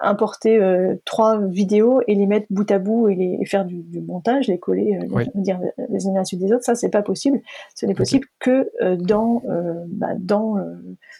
importer 0.00 0.58
euh, 0.58 0.94
trois 1.04 1.38
vidéos 1.38 2.00
et 2.06 2.14
les 2.14 2.26
mettre 2.26 2.46
bout 2.50 2.70
à 2.70 2.78
bout 2.78 3.08
et, 3.08 3.14
les, 3.14 3.44
faire 3.44 3.64
du, 3.64 3.84
montage, 4.00 4.48
les 4.48 4.58
coller, 4.58 4.98
euh, 5.02 5.24
dire 5.34 5.60
les 5.88 6.06
unes 6.06 6.16
à 6.16 6.20
la 6.20 6.24
suite 6.24 6.40
des 6.40 6.52
autres, 6.52 6.64
ça 6.64 6.74
c'est 6.74 6.88
pas 6.88 7.02
possible. 7.02 7.40
Ce 7.74 7.86
n'est 7.86 7.94
possible 7.94 8.26
que 8.38 8.70
euh, 8.80 8.96
dans, 8.96 9.42
bah, 9.88 10.14
dans 10.18 10.56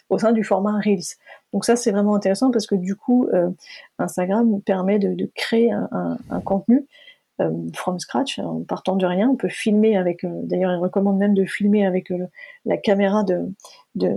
au 0.09 0.17
sein 0.17 0.31
du 0.31 0.43
format 0.43 0.79
Reels. 0.79 1.17
Donc 1.53 1.65
ça 1.65 1.75
c'est 1.75 1.91
vraiment 1.91 2.15
intéressant 2.15 2.51
parce 2.51 2.65
que 2.65 2.75
du 2.75 2.95
coup 2.95 3.29
Instagram 3.99 4.61
permet 4.61 4.99
de, 4.99 5.13
de 5.13 5.29
créer 5.35 5.71
un, 5.71 6.17
un, 6.29 6.41
contenu 6.41 6.85
from 7.73 7.99
scratch 7.99 8.37
en 8.39 8.63
partant 8.63 8.95
de 8.95 9.05
rien. 9.05 9.29
On 9.29 9.35
peut 9.35 9.49
filmer 9.49 9.97
avec, 9.97 10.23
d'ailleurs 10.23 10.71
il 10.71 10.77
recommande 10.77 11.17
même 11.17 11.33
de 11.33 11.45
filmer 11.45 11.85
avec 11.85 12.13
la 12.65 12.77
caméra 12.77 13.23
de, 13.23 13.51
de, 13.95 14.15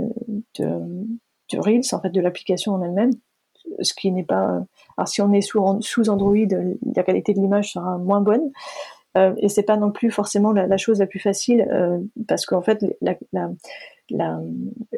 Reels 1.52 1.82
en 1.92 2.00
fait 2.00 2.10
de 2.10 2.20
l'application 2.20 2.72
en 2.72 2.82
elle-même 2.82 3.12
ce 3.80 3.94
qui 3.94 4.10
n'est 4.12 4.24
pas. 4.24 4.64
Alors 4.96 5.08
si 5.08 5.22
on 5.22 5.32
est 5.32 5.40
sous, 5.40 6.08
Android, 6.08 6.36
la 6.94 7.02
qualité 7.02 7.34
de 7.34 7.40
l'image 7.40 7.72
sera 7.72 7.98
moins 7.98 8.20
bonne. 8.20 8.50
Euh, 9.16 9.32
et 9.38 9.48
c'est 9.48 9.62
pas 9.62 9.76
non 9.76 9.92
plus 9.92 10.10
forcément 10.10 10.52
la, 10.52 10.76
chose 10.76 10.98
la 10.98 11.06
plus 11.06 11.20
facile 11.20 11.68
euh, 11.70 12.00
parce 12.26 12.46
qu'en 12.46 12.62
fait 12.62 12.84
la, 13.00 14.40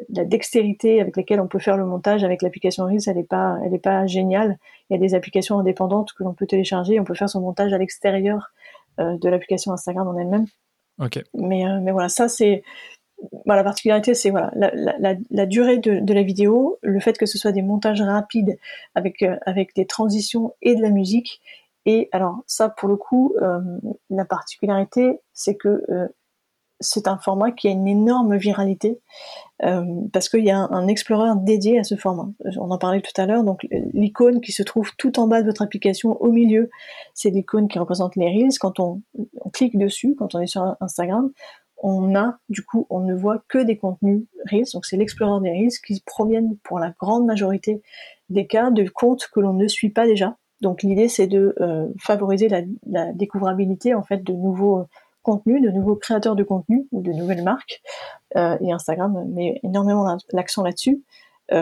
dextérité 0.09 0.99
avec 0.99 1.15
laquelle 1.15 1.39
on 1.39 1.47
peut 1.47 1.59
faire 1.59 1.77
le 1.77 1.85
montage 1.85 2.23
avec 2.23 2.41
l'application 2.41 2.85
Reels, 2.85 3.01
elle 3.05 3.17
n'est 3.17 3.23
pas, 3.23 3.59
pas 3.83 4.07
géniale. 4.07 4.57
Il 4.89 4.93
y 4.93 4.95
a 4.95 4.99
des 4.99 5.15
applications 5.15 5.59
indépendantes 5.59 6.13
que 6.13 6.23
l'on 6.23 6.33
peut 6.33 6.47
télécharger, 6.47 6.99
on 6.99 7.03
peut 7.03 7.13
faire 7.13 7.29
son 7.29 7.41
montage 7.41 7.73
à 7.73 7.77
l'extérieur 7.77 8.51
euh, 8.99 9.17
de 9.17 9.29
l'application 9.29 9.73
Instagram 9.73 10.07
en 10.07 10.17
elle-même. 10.17 10.45
Okay. 10.99 11.23
Mais, 11.33 11.67
euh, 11.67 11.79
mais 11.81 11.91
voilà, 11.91 12.09
ça 12.09 12.27
c'est 12.27 12.63
la 13.45 13.63
particularité, 13.63 14.13
c'est 14.13 14.29
voilà, 14.29 14.51
la, 14.55 15.45
durée 15.45 15.77
de, 15.77 16.13
la 16.13 16.23
vidéo, 16.23 16.77
le 16.81 16.99
fait 16.99 17.17
que 17.17 17.25
ce 17.25 17.37
soit 17.37 17.51
des 17.51 17.61
montages 17.61 18.01
rapides 18.01 18.57
avec, 18.95 19.21
euh, 19.23 19.37
avec 19.45 19.75
des 19.75 19.85
transitions 19.85 20.53
et 20.61 20.75
de 20.75 20.81
la 20.81 20.89
musique. 20.89 21.41
Et 21.85 22.09
alors 22.11 22.43
ça, 22.47 22.69
pour 22.69 22.89
le 22.89 22.97
coup, 22.97 23.33
euh, 23.41 23.59
la 24.09 24.25
particularité, 24.25 25.19
c'est 25.33 25.55
que 25.55 25.83
euh, 25.89 26.07
c'est 26.79 27.07
un 27.07 27.17
format 27.17 27.51
qui 27.51 27.67
a 27.67 27.71
une 27.71 27.87
énorme 27.87 28.37
viralité 28.37 28.99
parce 30.13 30.29
qu'il 30.29 30.45
y 30.45 30.51
a 30.51 30.59
un, 30.59 30.87
Explorer 30.87 31.31
dédié 31.41 31.79
à 31.79 31.83
ce 31.83 31.95
format. 31.95 32.29
On 32.57 32.71
en 32.71 32.77
parlait 32.77 33.01
tout 33.01 33.19
à 33.19 33.25
l'heure, 33.25 33.43
donc 33.43 33.67
l'icône 33.93 34.41
qui 34.41 34.51
se 34.51 34.63
trouve 34.63 34.91
tout 34.97 35.19
en 35.19 35.27
bas 35.27 35.41
de 35.41 35.47
votre 35.47 35.61
application, 35.61 36.21
au 36.21 36.31
milieu, 36.31 36.69
c'est 37.13 37.29
l'icône 37.29 37.67
qui 37.67 37.79
représente 37.79 38.15
les 38.15 38.27
Reels. 38.27 38.57
Quand 38.59 38.79
on, 38.79 39.01
clique 39.53 39.77
dessus, 39.77 40.15
quand 40.17 40.35
on 40.35 40.39
est 40.39 40.47
sur 40.47 40.75
Instagram, 40.79 41.31
on 41.77 42.15
a, 42.15 42.37
du 42.49 42.63
coup, 42.63 42.87
on 42.89 43.01
ne 43.01 43.13
voit 43.13 43.43
que 43.47 43.59
des 43.59 43.77
contenus 43.77 44.23
Reels, 44.49 44.67
donc 44.73 44.85
c'est 44.85 44.97
l'explorer 44.97 45.41
des 45.41 45.51
Reels 45.51 45.79
qui 45.85 46.01
proviennent 46.05 46.57
pour 46.63 46.79
la 46.79 46.93
grande 46.99 47.25
majorité 47.25 47.81
des 48.29 48.47
cas 48.47 48.71
de 48.71 48.87
comptes 48.87 49.27
que 49.33 49.39
l'on 49.39 49.53
ne 49.53 49.67
suit 49.67 49.89
pas 49.89 50.05
déjà. 50.05 50.37
Donc 50.61 50.81
l'idée 50.81 51.07
c'est 51.07 51.27
de 51.27 51.53
euh, 51.61 51.87
favoriser 51.99 52.49
la, 52.49 53.13
découvrabilité 53.13 53.93
en 53.93 54.03
fait 54.03 54.23
de 54.23 54.33
nouveaux 54.33 54.87
euh, 55.29 55.59
de 55.61 55.69
nouveaux 55.69 55.95
créateurs 55.95 56.35
de 56.35 56.43
contenu 56.43 56.87
ou 56.91 57.01
de 57.01 57.11
nouvelles 57.11 57.43
marques. 57.43 57.81
Euh, 58.35 58.57
et 58.61 58.71
Instagram 58.71 59.25
met 59.27 59.59
énormément 59.63 60.17
l'accent 60.31 60.63
là-dessus 60.63 61.03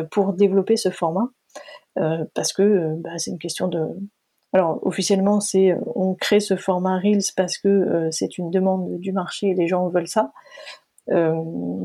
pour 0.09 0.33
développer 0.33 0.77
ce 0.77 0.89
format 0.89 1.29
parce 2.33 2.53
que 2.53 2.95
bah, 2.97 3.11
c'est 3.17 3.29
une 3.29 3.37
question 3.37 3.67
de 3.67 3.95
alors 4.55 4.79
officiellement, 4.83 5.41
c'est 5.41 5.73
euh, 5.73 5.79
on 5.95 6.15
crée 6.15 6.39
ce 6.39 6.55
format 6.55 6.97
Reels 6.97 7.33
parce 7.35 7.57
que 7.57 7.67
euh, 7.67 8.07
c'est 8.11 8.37
une 8.37 8.51
demande 8.51 8.99
du 9.01 9.11
marché 9.11 9.49
et 9.49 9.53
les 9.53 9.67
gens 9.67 9.89
veulent 9.89 10.07
ça. 10.07 10.31
Euh, 11.11 11.35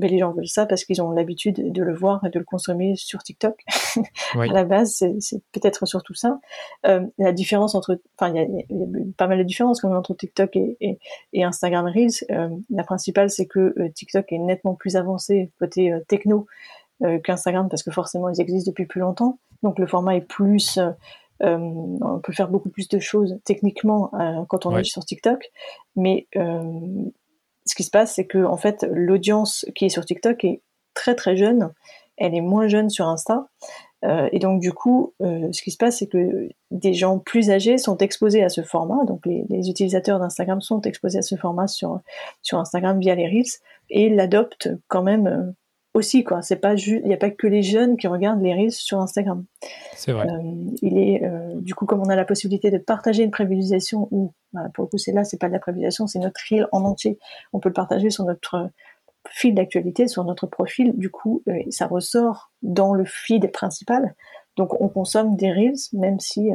mais 0.00 0.08
les 0.08 0.18
gens 0.18 0.32
veulent 0.32 0.46
ça 0.46 0.66
parce 0.66 0.84
qu'ils 0.84 1.02
ont 1.02 1.10
l'habitude 1.10 1.72
de 1.72 1.82
le 1.82 1.94
voir 1.94 2.24
et 2.24 2.30
de 2.30 2.38
le 2.38 2.44
consommer 2.44 2.96
sur 2.96 3.22
TikTok. 3.22 3.54
à 4.34 4.46
la 4.46 4.64
base, 4.64 5.04
c'est 5.18 5.42
peut-être 5.52 5.86
surtout 5.86 6.14
ça. 6.14 6.40
la 6.84 7.32
différence 7.32 7.74
entre, 7.74 8.00
enfin, 8.18 8.32
il 8.34 8.64
y, 8.70 8.82
a 8.82 8.86
pas 9.16 9.26
mal 9.26 9.38
de 9.38 9.44
différences 9.44 9.80
comme 9.80 9.94
entre 9.94 10.14
TikTok 10.14 10.56
et, 10.56 10.98
et, 11.32 11.44
Instagram 11.44 11.86
Reels. 11.86 12.58
la 12.70 12.84
principale, 12.84 13.30
c'est 13.30 13.46
que 13.46 13.74
TikTok 13.94 14.32
est 14.32 14.38
nettement 14.38 14.74
plus 14.74 14.96
avancé 14.96 15.50
côté 15.58 15.92
techno 16.08 16.46
qu'Instagram 17.24 17.68
parce 17.68 17.82
que 17.82 17.90
forcément, 17.90 18.28
ils 18.28 18.40
existent 18.40 18.70
depuis 18.70 18.86
plus 18.86 19.00
longtemps. 19.00 19.38
Donc 19.62 19.78
le 19.78 19.86
format 19.86 20.16
est 20.16 20.22
plus 20.22 20.78
euh, 21.42 21.56
on 21.56 22.20
peut 22.22 22.32
faire 22.32 22.48
beaucoup 22.48 22.68
plus 22.68 22.88
de 22.88 22.98
choses 22.98 23.38
techniquement 23.44 24.10
euh, 24.14 24.44
quand 24.48 24.66
on 24.66 24.76
est 24.76 24.84
sur 24.84 25.04
TikTok, 25.04 25.50
mais 25.96 26.26
euh, 26.36 26.62
ce 27.70 27.74
qui 27.76 27.84
se 27.84 27.90
passe, 27.90 28.14
c'est 28.16 28.26
que 28.26 28.44
en 28.44 28.56
fait, 28.56 28.84
l'audience 28.90 29.64
qui 29.76 29.84
est 29.84 29.90
sur 29.90 30.04
TikTok 30.04 30.44
est 30.44 30.60
très 30.94 31.14
très 31.14 31.36
jeune. 31.36 31.72
Elle 32.16 32.34
est 32.34 32.40
moins 32.40 32.66
jeune 32.66 32.90
sur 32.90 33.06
Insta. 33.06 33.46
et 34.02 34.38
donc 34.40 34.60
du 34.60 34.72
coup, 34.72 35.14
ce 35.20 35.62
qui 35.62 35.70
se 35.70 35.76
passe, 35.76 35.98
c'est 35.98 36.08
que 36.08 36.48
des 36.72 36.94
gens 36.94 37.18
plus 37.18 37.48
âgés 37.50 37.78
sont 37.78 37.96
exposés 37.98 38.42
à 38.42 38.48
ce 38.48 38.62
format. 38.62 39.04
Donc 39.04 39.24
les, 39.24 39.70
utilisateurs 39.70 40.18
d'Instagram 40.18 40.60
sont 40.60 40.80
exposés 40.82 41.18
à 41.18 41.22
ce 41.22 41.36
format 41.36 41.68
sur 41.68 42.00
sur 42.42 42.58
Instagram 42.58 42.98
via 42.98 43.14
les 43.14 43.26
reels 43.26 43.60
et 43.88 44.10
l'adoptent 44.10 44.68
quand 44.88 45.02
même 45.02 45.54
aussi 45.94 46.24
quoi. 46.24 46.42
C'est 46.42 46.56
pas 46.56 46.76
juste 46.76 47.02
il 47.02 47.08
n'y 47.08 47.14
a 47.14 47.18
pas 47.18 47.30
que 47.30 47.46
les 47.46 47.62
jeunes 47.62 47.96
qui 47.96 48.06
regardent 48.06 48.42
les 48.42 48.54
reels 48.54 48.72
sur 48.72 49.00
Instagram. 49.00 49.44
C'est 49.94 50.12
vrai. 50.12 50.26
Euh, 50.28 50.70
il 50.82 50.98
est 50.98 51.24
euh, 51.24 51.54
du 51.60 51.74
coup 51.74 51.86
comme 51.86 52.00
on 52.00 52.08
a 52.08 52.16
la 52.16 52.24
possibilité 52.24 52.70
de 52.70 52.78
partager 52.78 53.22
une 53.22 53.30
prévisualisation 53.30 54.08
ou 54.10 54.32
bah, 54.52 54.68
pour 54.74 54.84
le 54.84 54.88
coup 54.88 54.98
c'est 54.98 55.12
là 55.12 55.24
c'est 55.24 55.38
pas 55.38 55.48
de 55.48 55.52
la 55.52 55.58
prévisualisation 55.58 56.06
c'est 56.06 56.18
notre 56.18 56.40
reel 56.48 56.68
en 56.72 56.84
entier. 56.84 57.18
On 57.52 57.60
peut 57.60 57.68
le 57.68 57.74
partager 57.74 58.10
sur 58.10 58.24
notre 58.24 58.70
fil 59.28 59.54
d'actualité 59.54 60.08
sur 60.08 60.24
notre 60.24 60.46
profil. 60.46 60.96
Du 60.96 61.10
coup 61.10 61.42
euh, 61.48 61.58
ça 61.70 61.86
ressort 61.86 62.52
dans 62.62 62.94
le 62.94 63.04
feed 63.04 63.50
principal. 63.50 64.14
Donc 64.56 64.80
on 64.80 64.88
consomme 64.88 65.36
des 65.36 65.52
reels 65.52 65.74
même 65.92 66.20
si 66.20 66.50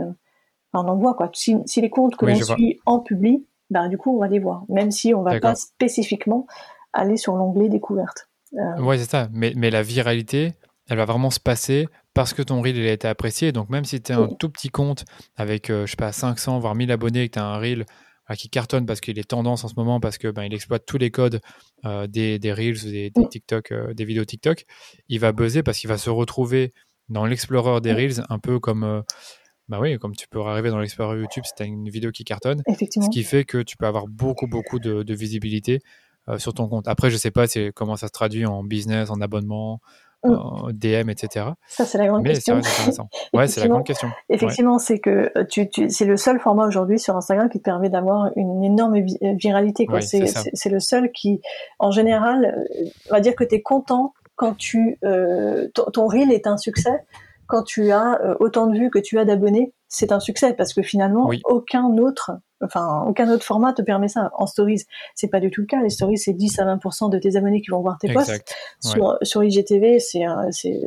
on 0.74 0.80
en 0.80 0.96
voit 0.98 1.14
quoi. 1.14 1.30
Si, 1.34 1.64
les 1.78 1.90
comptes 1.90 2.16
que 2.16 2.26
l'on 2.26 2.36
suit 2.36 2.80
en 2.86 3.00
public 3.00 3.46
bah 3.70 3.88
du 3.90 3.98
coup 3.98 4.16
on 4.16 4.20
va 4.20 4.28
les 4.28 4.40
voir. 4.40 4.64
Même 4.70 4.92
si 4.92 5.14
on 5.14 5.24
va 5.24 5.40
pas 5.42 5.56
spécifiquement 5.56 6.48
aller 6.94 7.18
sur 7.18 7.36
l'onglet 7.36 7.68
découverte 7.68 8.30
ouais, 8.80 8.98
c'est 8.98 9.10
ça. 9.10 9.30
Mais, 9.32 9.54
mais 9.56 9.70
la 9.70 9.82
viralité, 9.82 10.54
elle 10.88 10.98
va 10.98 11.06
vraiment 11.06 11.30
se 11.30 11.40
passer 11.40 11.88
parce 12.14 12.34
que 12.34 12.42
ton 12.42 12.62
reel 12.62 12.78
il 12.78 12.88
a 12.88 12.94
été 12.94 13.08
apprécié. 13.08 13.52
Donc 13.52 13.70
même 13.70 13.86
si 13.86 14.02
tu 14.02 14.12
es 14.12 14.16
un 14.16 14.28
tout 14.28 14.50
petit 14.50 14.70
compte 14.70 15.06
avec, 15.36 15.70
euh, 15.70 15.86
je 15.86 15.92
sais 15.92 15.98
pas, 15.98 16.12
500 16.12 16.60
voire 16.60 16.76
1000 16.76 16.92
abonnés 16.92 17.24
et 17.24 17.28
que 17.30 17.34
tu 17.34 17.40
as 17.40 17.46
un 17.46 17.58
reel 17.58 17.86
euh, 18.30 18.36
qui 18.36 18.50
cartonne 18.50 18.86
parce 18.86 19.02
qu'il 19.02 19.20
est 19.20 19.30
tendance 19.30 19.64
en 19.64 19.68
ce 19.68 19.76
moment, 19.76 20.00
parce 20.00 20.18
que 20.18 20.30
ben, 20.30 20.44
il 20.44 20.54
exploite 20.54 20.86
tous 20.86 20.98
les 20.98 21.12
codes 21.12 21.42
des, 22.08 22.40
des 22.40 22.54
reels, 22.54 22.82
des, 22.82 23.12
des 23.12 23.28
TikTok, 23.30 23.72
des 23.94 24.06
vidéos 24.06 24.26
TikTok, 24.26 24.66
il 25.08 25.20
va 25.20 25.32
buzzer 25.34 25.62
parce 25.62 25.78
qu'il 25.78 25.88
va 25.88 26.00
se 26.00 26.10
retrouver 26.10 26.74
dans 27.10 27.26
l'explorer 27.26 27.80
des 27.82 27.94
reels, 27.94 28.24
un 28.30 28.40
peu 28.40 28.60
comme 28.60 29.04
bah 29.68 29.80
oui, 29.80 29.98
comme 29.98 30.16
tu 30.16 30.28
peux 30.28 30.42
arriver 30.42 30.70
dans 30.70 30.80
l'explorer 30.80 31.20
YouTube 31.20 31.44
si 31.46 31.52
tu 31.56 31.64
as 31.64 31.66
une 31.66 31.90
vidéo 31.90 32.12
qui 32.12 32.24
cartonne. 32.24 32.62
Ce 33.06 33.10
qui 33.10 33.24
fait 33.24 33.44
que 33.46 33.60
tu 33.60 33.78
peux 33.78 33.88
avoir 33.88 34.08
beaucoup, 34.08 34.48
beaucoup 34.48 34.80
de, 34.80 35.04
de 35.04 35.14
visibilité 35.14 35.76
euh, 35.76 35.80
sur 36.38 36.54
ton 36.54 36.68
compte. 36.68 36.88
Après, 36.88 37.10
je 37.10 37.18
sais 37.18 37.32
pas 37.32 37.46
comment 37.76 37.96
ça 37.96 38.08
se 38.08 38.12
traduit 38.12 38.46
en 38.46 38.64
business, 38.64 39.10
en 39.10 39.22
abonnement, 39.22 39.80
mm. 40.24 40.32
en 40.34 40.68
DM, 40.72 41.10
etc. 41.10 41.48
Ça, 41.68 41.86
c'est 41.86 41.98
la 41.98 42.08
grande 42.08 42.26
question. 42.26 42.60
ouais, 43.34 43.48
c'est 43.48 43.62
la 43.62 43.68
grande 43.68 43.86
question. 43.86 44.10
Effectivement, 44.30 44.80
c'est 44.80 45.00
que 45.00 45.32
euh, 45.38 45.44
tu, 45.50 45.70
tu, 45.70 45.90
c'est 45.90 46.06
le 46.06 46.18
seul 46.18 46.40
format 46.40 46.66
aujourd'hui 46.68 47.00
sur 47.00 47.16
Instagram 47.16 47.50
qui 47.50 47.60
te 47.60 47.64
permet 47.64 47.90
d'avoir 47.90 48.32
une 48.36 48.64
énorme 48.64 48.96
euh, 48.96 49.34
viralité. 49.40 49.88
c'est, 50.02 50.70
le 50.70 50.80
seul 50.80 51.12
qui, 51.12 51.42
en 51.80 51.92
général, 51.92 52.66
on 53.10 53.14
va 53.14 53.20
dire 53.20 53.36
que 53.36 53.44
tu 53.44 53.56
es 53.56 53.62
content 53.62 54.14
quand 54.36 54.56
tu, 54.56 55.00
ton, 55.02 56.08
reel 56.08 56.32
est 56.32 56.46
un 56.46 56.58
succès 56.58 57.06
quand 57.48 57.64
tu 57.64 57.92
as 57.92 58.20
autant 58.40 58.68
de 58.68 58.78
vues 58.78 58.90
que 58.90 59.00
tu 59.00 59.18
as 59.18 59.24
d'abonnés 59.24 59.72
c'est 59.88 60.12
un 60.12 60.20
succès 60.20 60.54
parce 60.54 60.74
que 60.74 60.82
finalement, 60.82 61.30
aucun 61.46 61.86
autre 61.98 62.32
enfin 62.64 63.04
aucun 63.08 63.30
autre 63.30 63.44
format 63.44 63.74
te 63.74 63.82
permet 63.82 64.08
ça. 64.08 64.32
En 64.38 64.46
stories, 64.46 64.84
c'est 65.14 65.28
pas 65.28 65.40
du 65.40 65.52
tout 65.52 65.62
le 65.62 65.68
cas. 65.68 65.82
Les 65.82 65.90
stories, 65.90 66.18
c'est 66.18 66.34
10 66.34 66.60
à 66.60 66.76
20% 66.76 67.10
de 67.10 67.20
tes 67.20 67.36
abonnés 67.36 67.62
qui 67.62 67.70
vont 67.70 67.82
voir 67.82 67.98
tes 68.00 68.12
posts. 68.12 68.56
Sur, 68.80 69.18
sur 69.22 69.44
IGTV, 69.44 70.00
c'est 70.00 70.24
c'est 70.52 70.82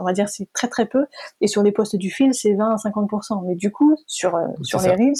on 0.00 0.04
va 0.04 0.12
dire 0.12 0.28
c'est 0.28 0.50
très 0.52 0.68
très 0.68 0.86
peu 0.86 1.06
et 1.40 1.46
sur 1.46 1.62
les 1.62 1.72
posts 1.72 1.96
du 1.96 2.10
fil, 2.10 2.34
c'est 2.34 2.54
20 2.54 2.72
à 2.72 2.76
50%. 2.76 3.44
Mais 3.46 3.54
du 3.54 3.70
coup, 3.70 3.96
sur 4.06 4.36
euh, 4.36 4.46
sur 4.62 4.80
les 4.80 4.90
reels, 4.90 5.14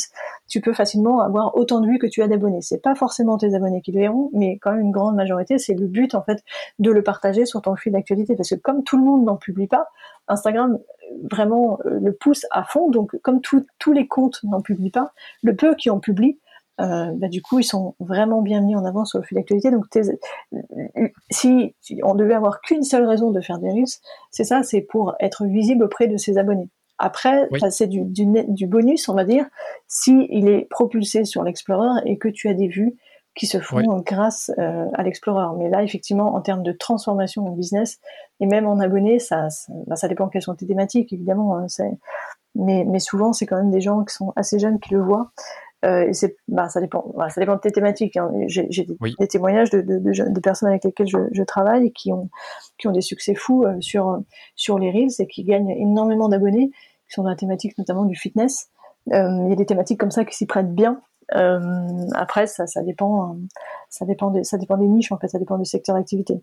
tu 0.49 0.61
peux 0.61 0.73
facilement 0.73 1.21
avoir 1.21 1.57
autant 1.57 1.81
de 1.81 1.87
vues 1.87 1.99
que 1.99 2.07
tu 2.07 2.23
as 2.23 2.29
d'abonnés. 2.29 2.63
C'est 2.63 2.83
pas 2.83 2.95
forcément 2.95 3.37
tes 3.37 3.55
abonnés 3.55 3.83
qui 3.83 3.93
le 3.93 4.01
verront, 4.01 4.31
mais 4.33 4.59
quand 4.59 4.73
même 4.73 4.81
une 4.81 4.93
grande 4.93 5.17
majorité, 5.17 5.59
c'est 5.59 5.75
le 5.75 5.87
but 5.87 6.15
en 6.15 6.23
fait 6.23 6.43
de 6.79 6.91
le 6.91 7.03
partager 7.03 7.47
sur 7.47 7.63
ton 7.63 7.77
fil 7.77 7.93
d'actualité 7.93 8.35
parce 8.37 8.51
que 8.51 8.55
comme 8.57 8.83
tout 8.83 8.97
le 8.97 9.05
monde 9.05 9.25
n'en 9.25 9.37
publie 9.37 9.69
pas, 9.69 9.89
Instagram 10.29 10.79
vraiment 11.31 11.79
euh, 11.87 11.99
le 12.01 12.13
pousse 12.13 12.47
à 12.51 12.65
fond. 12.65 12.91
Donc, 12.91 13.17
comme 13.23 13.41
tous 13.41 13.93
les 13.93 14.07
comptes 14.07 14.41
n'en 14.45 14.61
publient 14.61 14.91
pas, 14.91 15.13
le 15.43 15.55
peu 15.55 15.75
qui 15.75 15.91
en 15.91 16.01
publient, 16.01 16.39
euh, 16.81 17.11
bah, 17.15 17.29
du 17.29 17.41
coup, 17.43 17.59
ils 17.59 17.65
sont 17.65 17.95
vraiment 18.01 18.43
bien 18.43 18.61
mis 18.61 18.77
en 18.77 18.85
avant 18.85 19.05
sur 19.05 19.19
le 19.19 19.25
fil 19.25 19.37
d'actualité. 19.37 19.71
Donc, 19.71 19.87
si, 21.31 21.75
on 22.03 22.15
devait 22.15 22.35
avoir 22.35 22.61
qu'une 22.61 22.83
seule 22.83 23.07
raison 23.07 23.31
de 23.31 23.41
faire 23.41 23.59
des 23.59 23.71
reels, 23.71 23.87
c'est 24.31 24.45
ça, 24.45 24.63
c'est 24.63 24.83
pour 24.83 25.15
être 25.21 25.47
visible 25.47 25.85
auprès 25.85 26.07
de 26.09 26.17
ses 26.17 26.39
abonnés. 26.39 26.69
Après, 26.99 27.49
c'est 27.71 27.89
du, 27.89 28.03
du, 28.05 28.67
bonus, 28.67 29.09
on 29.09 29.15
va 29.15 29.25
dire, 29.25 29.47
si 29.87 30.27
il 30.31 30.49
est 30.49 30.67
propulsé 30.71 31.25
sur 31.25 31.43
l'Explorer 31.43 32.01
et 32.07 32.17
que 32.17 32.29
tu 32.29 32.49
as 32.49 32.55
des 32.55 32.69
vues 32.69 32.97
qui 33.37 33.47
se 33.47 33.61
font 33.61 33.83
grâce 34.05 34.51
euh, 34.59 34.87
à 34.95 35.03
l'Explorer. 35.03 35.47
Mais 35.59 35.69
là, 35.69 35.83
effectivement, 35.83 36.35
en 36.35 36.41
termes 36.41 36.63
de 36.63 36.73
transformation 36.73 37.47
en 37.47 37.51
business 37.51 37.99
et 38.41 38.47
même 38.47 38.67
en 38.67 38.81
abonnés, 38.81 39.19
ça, 39.19 39.51
ça, 39.51 39.73
bah, 39.87 39.95
ça 39.95 40.09
dépend 40.09 40.29
quelles 40.29 40.43
sont 40.43 40.55
tes 40.55 40.67
thématiques, 40.67 41.13
évidemment. 41.13 41.59
Hein, 41.59 41.67
mais, 42.55 42.85
mais 42.85 42.99
souvent, 42.99 43.35
c'est 43.35 43.45
quand 43.47 43.57
même 43.57 43.71
des 43.71 43.83
gens 43.83 44.03
qui 44.05 44.15
sont 44.15 44.33
assez 44.37 44.59
jeunes 44.59 44.81
qui 44.81 44.95
le 44.95 45.03
voient. 45.03 45.31
Euh, 45.85 46.09
et 46.09 46.15
c'est, 46.15 46.37
bah, 46.49 46.71
ça 46.71 46.81
dépend, 46.81 47.05
voilà, 47.15 47.29
ça 47.29 47.41
dépend 47.41 47.57
de 47.57 47.61
tes 47.61 47.71
thématiques. 47.71 48.17
Hein. 48.17 48.33
J'ai, 48.47 48.67
j'ai 48.71 48.87
des, 48.87 49.29
témoignages 49.29 49.69
de, 49.69 49.83
de, 49.83 49.99
de, 49.99 50.41
personnes 50.41 50.71
avec 50.71 50.85
lesquelles 50.85 51.07
je, 51.07 51.19
je, 51.31 51.43
travaille 51.43 51.93
qui 51.93 52.13
ont, 52.13 52.31
qui 52.79 52.89
ont 52.89 52.93
des 52.93 53.03
succès 53.03 53.35
fous 53.35 53.65
euh, 53.65 53.77
sur, 53.81 54.19
sur 54.55 54.79
les 54.79 54.91
reels 54.91 55.11
et 55.19 55.27
qui 55.27 55.45
gagnent 55.45 55.71
énormément 55.71 56.31
d'abonnés, 56.31 56.71
qui 56.71 57.15
sont 57.15 57.23
dans 57.23 57.29
la 57.29 57.37
thématique 57.37 57.77
notamment 57.77 58.07
du 58.07 58.17
fitness. 58.17 58.71
Euh, 59.13 59.43
il 59.45 59.51
y 59.51 59.53
a 59.53 59.57
des 59.57 59.67
thématiques 59.67 60.01
comme 60.01 60.11
ça 60.11 60.25
qui 60.25 60.35
s'y 60.35 60.47
prêtent 60.47 60.75
bien 60.75 61.03
après, 61.29 62.47
ça, 62.47 62.67
ça 62.67 62.83
dépend, 62.83 63.39
ça 63.89 64.07
dépend 64.07 64.31
des, 64.31 64.45
ça 64.45 64.59
dépend 64.59 64.77
des 64.77 64.87
niches 64.87 65.13
en 65.13 65.19
fait, 65.19 65.29
ça 65.29 65.39
dépend 65.39 65.59
du 65.59 65.65
secteur 65.65 65.97
d'activité. 65.97 66.43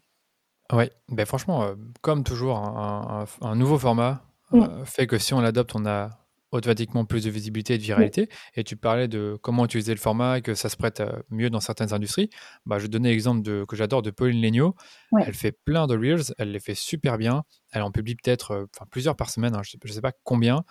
Oui, 0.71 0.85
ben 1.09 1.25
franchement, 1.25 1.63
euh, 1.63 1.75
comme 2.01 2.23
toujours, 2.23 2.57
un, 2.57 3.55
nouveau 3.55 3.77
format 3.77 4.23
mm. 4.51 4.61
euh, 4.61 4.85
fait 4.85 5.07
que 5.07 5.17
si 5.17 5.33
on 5.33 5.41
l'adopte, 5.41 5.75
on 5.75 5.85
a 5.85 6.09
automatiquement 6.51 7.03
plus 7.03 7.23
de 7.23 7.31
visibilité 7.31 7.73
et 7.73 7.77
de 7.77 7.83
viralité. 7.83 8.23
Mm. 8.23 8.59
Et 8.59 8.63
tu 8.63 8.77
parlais 8.77 9.07
de 9.07 9.37
comment 9.41 9.65
utiliser 9.65 9.93
le 9.93 9.99
format 9.99 10.37
et 10.37 10.41
que 10.41 10.53
ça 10.53 10.69
se 10.69 10.77
prête 10.77 11.03
mieux 11.29 11.49
dans 11.49 11.59
certaines 11.59 11.93
industries. 11.93 12.29
Bah, 12.65 12.77
je 12.77 12.83
vais 12.83 12.89
donner 12.89 13.09
l'exemple 13.09 13.41
de, 13.41 13.65
que 13.67 13.75
j'adore 13.75 14.01
de 14.01 14.11
Pauline 14.11 14.41
Legnaud. 14.41 14.75
Elle 15.19 15.33
fait 15.33 15.51
plein 15.51 15.85
de 15.85 15.97
Reels, 15.97 16.33
elle 16.37 16.51
les 16.51 16.59
fait 16.59 16.75
super 16.75 17.17
bien. 17.17 17.43
Elle 17.71 17.81
en 17.81 17.91
publie 17.91 18.15
peut-être 18.15 18.67
plusieurs 18.89 19.15
par 19.15 19.29
semaine, 19.29 19.55
hein, 19.55 19.61
je 19.63 19.77
ne 19.83 19.91
sais, 19.91 20.01
pas 20.01 20.13
combien. 20.23 20.63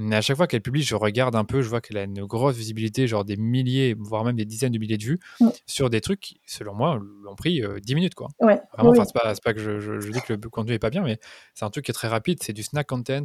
Mais 0.00 0.14
à 0.14 0.20
chaque 0.20 0.36
fois 0.36 0.46
qu'elle 0.46 0.62
publie, 0.62 0.82
je 0.82 0.94
regarde 0.94 1.34
un 1.34 1.44
peu, 1.44 1.60
je 1.60 1.68
vois 1.68 1.80
qu'elle 1.80 1.96
a 1.96 2.04
une 2.04 2.24
grosse 2.24 2.54
visibilité, 2.54 3.08
genre 3.08 3.24
des 3.24 3.36
milliers, 3.36 3.96
voire 3.98 4.24
même 4.24 4.36
des 4.36 4.44
dizaines 4.44 4.70
de 4.70 4.78
milliers 4.78 4.96
de 4.96 5.02
vues 5.02 5.18
sur 5.66 5.90
des 5.90 6.00
trucs 6.00 6.20
qui, 6.20 6.40
selon 6.46 6.72
moi, 6.72 7.00
l'ont 7.24 7.34
pris 7.34 7.60
10 7.60 7.62
euh, 7.64 7.94
minutes. 7.96 8.14
Quoi. 8.14 8.28
Ouais. 8.38 8.60
Vraiment, 8.78 8.94
c'est 8.94 9.12
pas, 9.12 9.34
pas, 9.34 9.54
que 9.54 9.58
je, 9.58 10.10
dis 10.10 10.20
que 10.20 10.34
le 10.34 10.48
contenu 10.48 10.72
est 10.72 10.78
pas 10.78 10.90
bien, 10.90 11.02
mais 11.02 11.18
c'est 11.54 11.64
un 11.64 11.70
truc 11.70 11.84
qui 11.84 11.90
est 11.90 11.94
très 11.94 12.06
rapide. 12.06 12.38
C'est 12.40 12.52
du 12.52 12.62
snack 12.62 12.86
content 12.86 13.24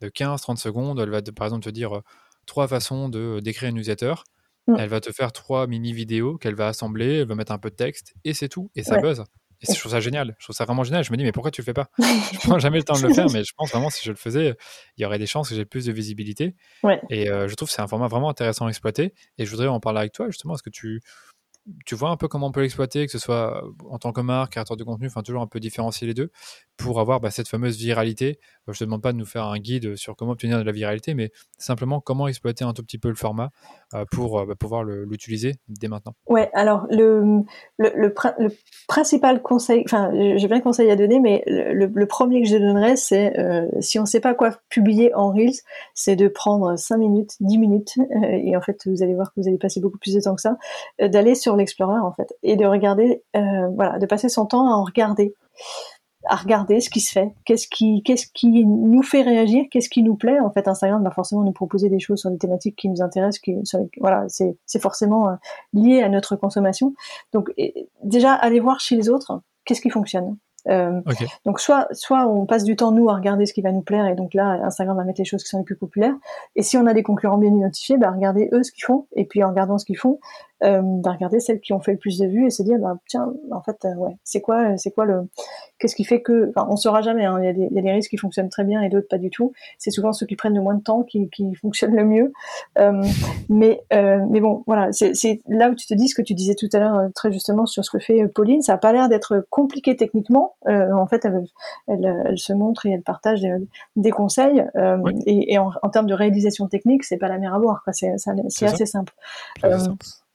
de 0.00 0.08
15-30 0.08 0.56
secondes. 0.56 0.98
Elle 0.98 1.10
va, 1.10 1.22
par 1.22 1.46
exemple, 1.46 1.64
te 1.64 1.70
dire 1.70 1.98
euh, 1.98 2.02
trois 2.46 2.66
façons 2.66 3.08
de 3.08 3.36
euh, 3.36 3.40
d'écrire 3.40 3.68
une 3.70 3.76
newsletter. 3.76 4.14
Elle 4.76 4.90
va 4.90 5.00
te 5.00 5.10
faire 5.12 5.32
trois 5.32 5.66
mini 5.66 5.94
vidéos 5.94 6.36
qu'elle 6.36 6.54
va 6.54 6.66
assembler, 6.68 7.20
elle 7.20 7.28
va 7.28 7.34
mettre 7.34 7.52
un 7.52 7.58
peu 7.58 7.70
de 7.70 7.74
texte 7.74 8.12
et 8.24 8.34
c'est 8.34 8.50
tout. 8.50 8.70
Et 8.74 8.82
ça 8.82 9.00
buzz. 9.00 9.24
Et 9.60 9.72
je 9.72 9.78
trouve 9.78 9.92
ça 9.92 10.00
génial. 10.00 10.36
Je 10.38 10.44
trouve 10.44 10.54
ça 10.54 10.64
vraiment 10.64 10.84
génial. 10.84 11.02
Je 11.02 11.10
me 11.10 11.16
dis, 11.16 11.24
mais 11.24 11.32
pourquoi 11.32 11.50
tu 11.50 11.60
le 11.60 11.64
fais 11.64 11.74
pas? 11.74 11.88
Je 11.98 12.38
prends 12.38 12.58
jamais 12.58 12.78
le 12.78 12.84
temps 12.84 12.98
de 12.98 13.06
le 13.06 13.12
faire, 13.14 13.26
mais 13.30 13.42
je 13.44 13.52
pense 13.56 13.70
vraiment 13.70 13.90
si 13.90 14.04
je 14.04 14.10
le 14.10 14.16
faisais, 14.16 14.56
il 14.96 15.02
y 15.02 15.04
aurait 15.04 15.18
des 15.18 15.26
chances 15.26 15.48
que 15.48 15.54
j'ai 15.54 15.64
plus 15.64 15.86
de 15.86 15.92
visibilité. 15.92 16.54
Et 17.10 17.28
euh, 17.28 17.48
je 17.48 17.54
trouve 17.54 17.68
que 17.68 17.74
c'est 17.74 17.82
un 17.82 17.88
format 17.88 18.08
vraiment 18.08 18.30
intéressant 18.30 18.66
à 18.66 18.68
exploiter. 18.68 19.14
Et 19.38 19.44
je 19.44 19.50
voudrais 19.50 19.66
en 19.66 19.80
parler 19.80 20.00
avec 20.00 20.12
toi 20.12 20.26
justement. 20.26 20.54
Est-ce 20.54 20.62
que 20.62 20.70
tu, 20.70 21.00
tu 21.84 21.94
vois 21.94 22.10
un 22.10 22.16
peu 22.16 22.28
comment 22.28 22.48
on 22.48 22.52
peut 22.52 22.60
l'exploiter, 22.60 23.06
que 23.06 23.12
ce 23.12 23.18
soit 23.18 23.62
en 23.88 23.98
tant 23.98 24.12
que 24.12 24.20
marque, 24.20 24.52
créateur 24.52 24.76
de 24.76 24.84
contenu, 24.84 25.06
enfin 25.06 25.22
toujours 25.22 25.42
un 25.42 25.46
peu 25.46 25.60
différencier 25.60 26.06
les 26.06 26.14
deux, 26.14 26.30
pour 26.76 27.00
avoir 27.00 27.20
bah, 27.20 27.30
cette 27.30 27.48
fameuse 27.48 27.76
viralité. 27.76 28.38
Je 28.66 28.72
ne 28.72 28.76
te 28.76 28.84
demande 28.84 29.02
pas 29.02 29.12
de 29.12 29.18
nous 29.18 29.26
faire 29.26 29.44
un 29.44 29.58
guide 29.58 29.96
sur 29.96 30.16
comment 30.16 30.32
obtenir 30.32 30.58
de 30.58 30.62
la 30.62 30.72
viralité, 30.72 31.14
mais 31.14 31.30
simplement 31.58 32.00
comment 32.00 32.28
exploiter 32.28 32.64
un 32.64 32.72
tout 32.72 32.82
petit 32.82 32.98
peu 32.98 33.08
le 33.08 33.14
format 33.14 33.50
euh, 33.94 34.04
pour 34.10 34.38
euh, 34.38 34.46
bah, 34.46 34.54
pouvoir 34.54 34.84
l'utiliser 34.84 35.54
dès 35.68 35.88
maintenant. 35.88 36.14
Ouais, 36.28 36.50
alors 36.54 36.86
le, 36.90 37.44
principal 38.86 39.42
conseil, 39.42 39.82
enfin 39.84 40.10
j'ai 40.36 40.46
plein 40.48 40.58
de 40.58 40.62
conseils 40.62 40.90
à 40.90 40.96
donner, 40.96 41.20
mais 41.20 41.42
le, 41.46 42.06
premier 42.06 42.42
que 42.42 42.48
je 42.48 42.56
donnerais, 42.56 42.96
c'est 42.96 43.38
euh, 43.38 43.66
si 43.80 43.98
on 43.98 44.02
ne 44.02 44.06
sait 44.06 44.20
pas 44.20 44.34
quoi 44.34 44.50
publier 44.68 45.14
en 45.14 45.30
Reels, 45.32 45.60
c'est 45.94 46.16
de 46.16 46.28
prendre 46.28 46.76
5 46.76 46.96
minutes, 46.96 47.32
10 47.40 47.58
minutes, 47.58 47.94
et 48.22 48.56
en 48.56 48.60
fait 48.60 48.86
vous 48.86 49.02
allez 49.02 49.14
voir 49.14 49.32
que 49.32 49.40
vous 49.40 49.48
allez 49.48 49.58
passer 49.58 49.80
beaucoup 49.80 49.98
plus 49.98 50.14
de 50.14 50.20
temps 50.20 50.34
que 50.34 50.42
ça, 50.42 50.56
d'aller 51.00 51.34
sur 51.34 51.56
l'Explorer 51.58 51.98
en 51.98 52.12
fait, 52.12 52.34
et 52.42 52.56
de 52.56 52.64
regarder, 52.64 53.22
voilà, 53.34 53.98
de 53.98 54.06
passer 54.06 54.28
son 54.28 54.46
temps 54.46 54.68
à 54.68 54.74
en 54.74 54.84
regarder 54.84 55.34
à 56.24 56.36
regarder 56.36 56.80
ce 56.80 56.90
qui 56.90 57.00
se 57.00 57.12
fait, 57.12 57.32
qu'est-ce 57.44 57.68
qui, 57.68 58.02
qu'est-ce 58.02 58.26
qui 58.32 58.64
nous 58.66 59.02
fait 59.02 59.22
réagir, 59.22 59.64
qu'est-ce 59.70 59.88
qui 59.88 60.02
nous 60.02 60.16
plaît. 60.16 60.40
En 60.40 60.50
fait, 60.50 60.68
Instagram 60.68 61.02
va 61.02 61.10
forcément 61.10 61.42
nous 61.42 61.52
proposer 61.52 61.88
des 61.88 62.00
choses 62.00 62.20
sur 62.20 62.30
des 62.30 62.38
thématiques 62.38 62.76
qui 62.76 62.88
nous 62.88 63.02
intéressent, 63.02 63.40
qui, 63.40 63.56
voilà, 64.00 64.24
c'est, 64.28 64.56
c'est 64.66 64.80
forcément 64.80 65.28
euh, 65.28 65.34
lié 65.72 66.02
à 66.02 66.08
notre 66.08 66.36
consommation. 66.36 66.94
Donc, 67.32 67.52
déjà, 68.02 68.32
aller 68.34 68.60
voir 68.60 68.80
chez 68.80 68.96
les 68.96 69.08
autres, 69.08 69.40
qu'est-ce 69.64 69.80
qui 69.80 69.90
fonctionne. 69.90 70.36
Euh, 70.66 71.00
donc 71.46 71.60
soit 71.60 71.86
soit 71.92 72.26
on 72.26 72.44
passe 72.44 72.64
du 72.64 72.74
temps 72.74 72.90
nous 72.90 73.08
à 73.08 73.14
regarder 73.14 73.46
ce 73.46 73.54
qui 73.54 73.62
va 73.62 73.70
nous 73.70 73.80
plaire 73.80 74.06
et 74.06 74.16
donc 74.16 74.34
là 74.34 74.60
Instagram 74.64 74.96
va 74.96 75.04
mettre 75.04 75.20
les 75.20 75.24
choses 75.24 75.44
qui 75.44 75.48
sont 75.48 75.58
les 75.58 75.64
plus 75.64 75.76
populaires 75.76 76.14
et 76.56 76.62
si 76.62 76.76
on 76.76 76.84
a 76.86 76.94
des 76.94 77.04
concurrents 77.04 77.38
bien 77.38 77.54
identifiés 77.54 77.96
bah 77.96 78.10
regarder 78.10 78.50
eux 78.52 78.64
ce 78.64 78.72
qu'ils 78.72 78.84
font 78.84 79.06
et 79.14 79.24
puis 79.24 79.42
en 79.44 79.50
regardant 79.50 79.78
ce 79.78 79.86
qu'ils 79.86 79.96
font 79.96 80.18
euh, 80.64 80.80
bah, 80.82 81.12
regarder 81.12 81.40
celles 81.40 81.60
qui 81.60 81.72
ont 81.72 81.80
fait 81.80 81.92
le 81.92 81.98
plus 81.98 82.18
de 82.18 82.26
vues 82.26 82.46
et 82.46 82.50
se 82.50 82.62
dire 82.62 82.78
bah 82.78 82.98
tiens 83.08 83.32
en 83.50 83.62
fait 83.62 83.84
euh, 83.84 83.94
ouais 83.94 84.16
c'est 84.24 84.40
quoi 84.40 84.76
c'est 84.76 84.90
quoi 84.90 85.04
le 85.04 85.28
qu'est-ce 85.78 85.94
qui 85.94 86.04
fait 86.04 86.20
que 86.20 86.50
enfin 86.50 86.66
on 86.70 86.76
saura 86.76 87.02
jamais 87.02 87.24
hein. 87.24 87.38
il, 87.40 87.44
y 87.44 87.48
a 87.48 87.52
des, 87.52 87.68
il 87.70 87.76
y 87.76 87.78
a 87.78 87.82
des 87.82 87.92
risques 87.92 88.10
qui 88.10 88.16
fonctionnent 88.16 88.48
très 88.48 88.64
bien 88.64 88.82
et 88.82 88.88
d'autres 88.88 89.08
pas 89.08 89.18
du 89.18 89.30
tout. 89.30 89.52
C'est 89.78 89.90
souvent 89.90 90.12
ceux 90.12 90.26
qui 90.26 90.36
prennent 90.36 90.54
le 90.54 90.60
moins 90.60 90.74
de 90.74 90.82
temps 90.82 91.02
qui, 91.02 91.28
qui 91.30 91.54
fonctionnent 91.60 91.94
le 91.94 92.04
mieux. 92.04 92.32
Euh, 92.78 93.02
mais 93.48 93.82
euh, 93.92 94.24
mais 94.30 94.40
bon 94.40 94.62
voilà 94.66 94.92
c'est 94.92 95.40
là 95.48 95.70
où 95.70 95.74
tu 95.74 95.86
te 95.86 95.94
dis 95.94 96.08
ce 96.08 96.14
que 96.14 96.22
tu 96.22 96.34
disais 96.34 96.54
tout 96.54 96.68
à 96.72 96.78
l'heure 96.78 96.96
euh, 96.96 97.08
très 97.14 97.32
justement 97.32 97.66
sur 97.66 97.84
ce 97.84 97.90
que 97.90 97.98
fait 97.98 98.26
Pauline. 98.28 98.62
Ça 98.62 98.74
a 98.74 98.78
pas 98.78 98.92
l'air 98.92 99.08
d'être 99.08 99.46
compliqué 99.50 99.96
techniquement. 99.96 100.56
En 100.66 101.06
fait 101.06 101.24
elle, 101.24 101.44
elle, 101.86 102.24
elle, 102.26 102.38
se 102.38 102.52
montre 102.52 102.86
et 102.86 102.90
elle 102.90 103.02
partage 103.02 103.40
des, 103.40 103.54
des 103.96 104.10
conseils 104.10 104.64
et, 105.26 105.52
et 105.52 105.58
en, 105.58 105.70
en, 105.82 105.88
termes 105.88 106.06
de 106.06 106.14
réalisation 106.14 106.66
technique 106.66 107.04
c'est 107.04 107.16
pas 107.16 107.28
la 107.28 107.38
mer 107.38 107.54
à 107.54 107.58
boire 107.58 107.82
c'est 107.92 108.10
assez 108.66 108.86
simple. 108.86 109.12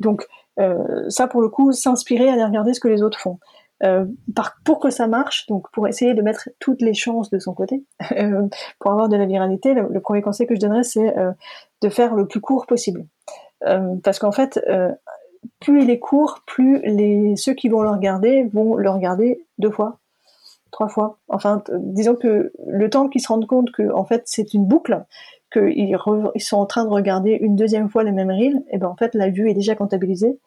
Donc 0.04 0.28
euh, 0.60 1.10
ça, 1.10 1.28
pour 1.28 1.42
le 1.42 1.50
coup, 1.50 1.72
s'inspirer, 1.72 2.30
aller 2.30 2.44
regarder 2.44 2.74
ce 2.74 2.80
que 2.80 2.88
les 2.88 3.02
autres 3.02 3.20
font. 3.20 3.40
Euh, 3.82 4.06
pour 4.64 4.80
que 4.80 4.90
ça 4.92 5.08
marche, 5.08 5.48
donc 5.48 5.70
pour 5.72 5.88
essayer 5.88 6.14
de 6.14 6.22
mettre 6.22 6.48
toutes 6.60 6.82
les 6.82 6.94
chances 6.94 7.30
de 7.30 7.40
son 7.40 7.54
côté, 7.54 7.84
euh, 8.18 8.48
pour 8.80 8.92
avoir 8.92 9.10
de 9.10 9.18
la 9.18 9.26
viralité, 9.26 9.74
le, 9.74 10.00
premier 10.00 10.22
conseil 10.22 10.48
que 10.48 10.56
je 10.56 10.60
donnerais, 10.60 10.84
c'est 10.84 11.14
de 11.82 11.90
faire 11.90 12.14
le 12.14 12.28
plus 12.28 12.40
court 12.40 12.66
possible. 12.66 13.06
parce 14.04 14.20
qu'en 14.20 14.32
fait, 14.32 14.60
plus 15.60 15.84
il 15.84 15.90
est 15.90 16.00
court, 16.00 16.44
plus 16.46 16.80
les, 16.84 17.36
ceux 17.36 17.54
qui 17.54 17.68
vont 17.68 17.82
le 17.82 17.90
regarder 17.90 18.44
vont 18.54 18.76
le 18.76 18.90
regarder 18.90 19.46
deux 19.58 19.72
fois, 19.72 20.00
trois 20.72 20.88
fois. 20.88 21.18
Enfin, 21.28 21.62
disons 21.74 22.16
que 22.16 22.54
le 22.66 22.90
temps 22.90 23.10
qu'ils 23.10 23.22
se 23.22 23.28
rendent 23.28 23.48
compte 23.48 23.72
que 23.72 23.92
en 23.92 24.06
fait 24.06 24.24
c'est 24.26 24.54
une 24.54 24.66
boucle, 24.66 25.04
qu'ils 25.54 25.98
ils 26.36 26.42
sont 26.42 26.58
en 26.58 26.66
train 26.66 26.84
de 26.84 26.90
regarder 26.90 27.38
une 27.40 27.56
deuxième 27.56 27.90
fois 27.90 28.04
les 28.04 28.12
mêmes 28.12 28.32
reels, 28.32 28.64
et 28.72 28.78
ben 28.78 28.88
en 28.88 28.96
fait 28.96 29.16
la 29.16 29.30
vue 29.30 29.50
est 29.50 29.54
déjà 29.54 29.76
comptabilisée. 29.76 30.40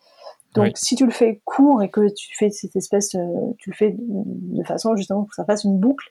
Donc 0.54 0.72
si 0.76 0.96
tu 0.96 1.04
le 1.04 1.12
fais 1.12 1.40
court 1.44 1.82
et 1.82 1.90
que 1.90 2.08
tu 2.14 2.34
fais 2.36 2.50
cette 2.50 2.76
espèce, 2.76 3.14
euh, 3.14 3.52
tu 3.58 3.70
le 3.70 3.76
fais 3.76 3.94
de 3.98 4.64
façon 4.64 4.96
justement 4.96 5.20
pour 5.20 5.30
que 5.30 5.34
ça 5.34 5.44
fasse 5.44 5.64
une 5.64 5.78
boucle, 5.78 6.10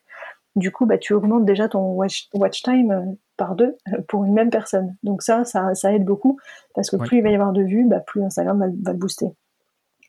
du 0.55 0.71
coup 0.71 0.85
bah 0.85 0.97
tu 0.97 1.13
augmentes 1.13 1.45
déjà 1.45 1.67
ton 1.67 1.93
watch, 1.93 2.29
time 2.63 2.91
euh, 2.91 3.01
par 3.37 3.55
deux 3.55 3.75
euh, 3.93 4.01
pour 4.07 4.23
une 4.25 4.33
même 4.33 4.49
personne. 4.49 4.95
Donc 5.03 5.23
ça, 5.23 5.45
ça, 5.45 5.73
ça 5.73 5.93
aide 5.93 6.05
beaucoup 6.05 6.39
parce 6.73 6.89
que 6.89 6.95
plus 6.95 7.17
il 7.17 7.23
va 7.23 7.29
y 7.29 7.35
avoir 7.35 7.53
de 7.53 7.63
vues, 7.63 7.85
bah, 7.87 7.99
plus 7.99 8.23
Instagram 8.23 8.59
va, 8.59 8.67
va, 8.83 8.91
le 8.91 8.97
booster. 8.97 9.27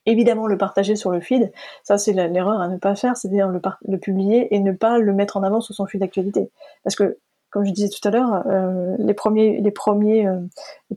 Évidemment, 0.05 0.47
le 0.47 0.57
partager 0.57 0.95
sur 0.95 1.11
le 1.11 1.21
feed, 1.21 1.51
ça 1.83 1.99
c'est 1.99 2.13
l'erreur 2.13 2.61
à 2.61 2.69
ne 2.69 2.77
pas 2.77 2.95
faire, 2.95 3.17
c'est-à-dire 3.17 3.49
le, 3.49 3.61
le, 3.89 3.99
publier 3.99 4.55
et 4.55 4.61
ne 4.61 4.71
pas 4.71 4.99
le 4.99 5.13
mettre 5.13 5.37
en 5.37 5.43
avant 5.43 5.61
sur 5.61 5.75
son 5.75 5.87
feed 5.87 6.01
d'actualité. 6.01 6.51
Parce 6.85 6.95
que 6.95 7.19
comme 7.57 7.65
je 7.65 7.73
disais 7.73 7.89
tout 7.89 8.07
à 8.07 8.11
l'heure, 8.11 8.47
euh, 8.49 8.97
les 8.99 9.15
premiers, 9.15 9.63
les 9.63 9.71
premiers, 9.71 10.27
euh, 10.27 10.41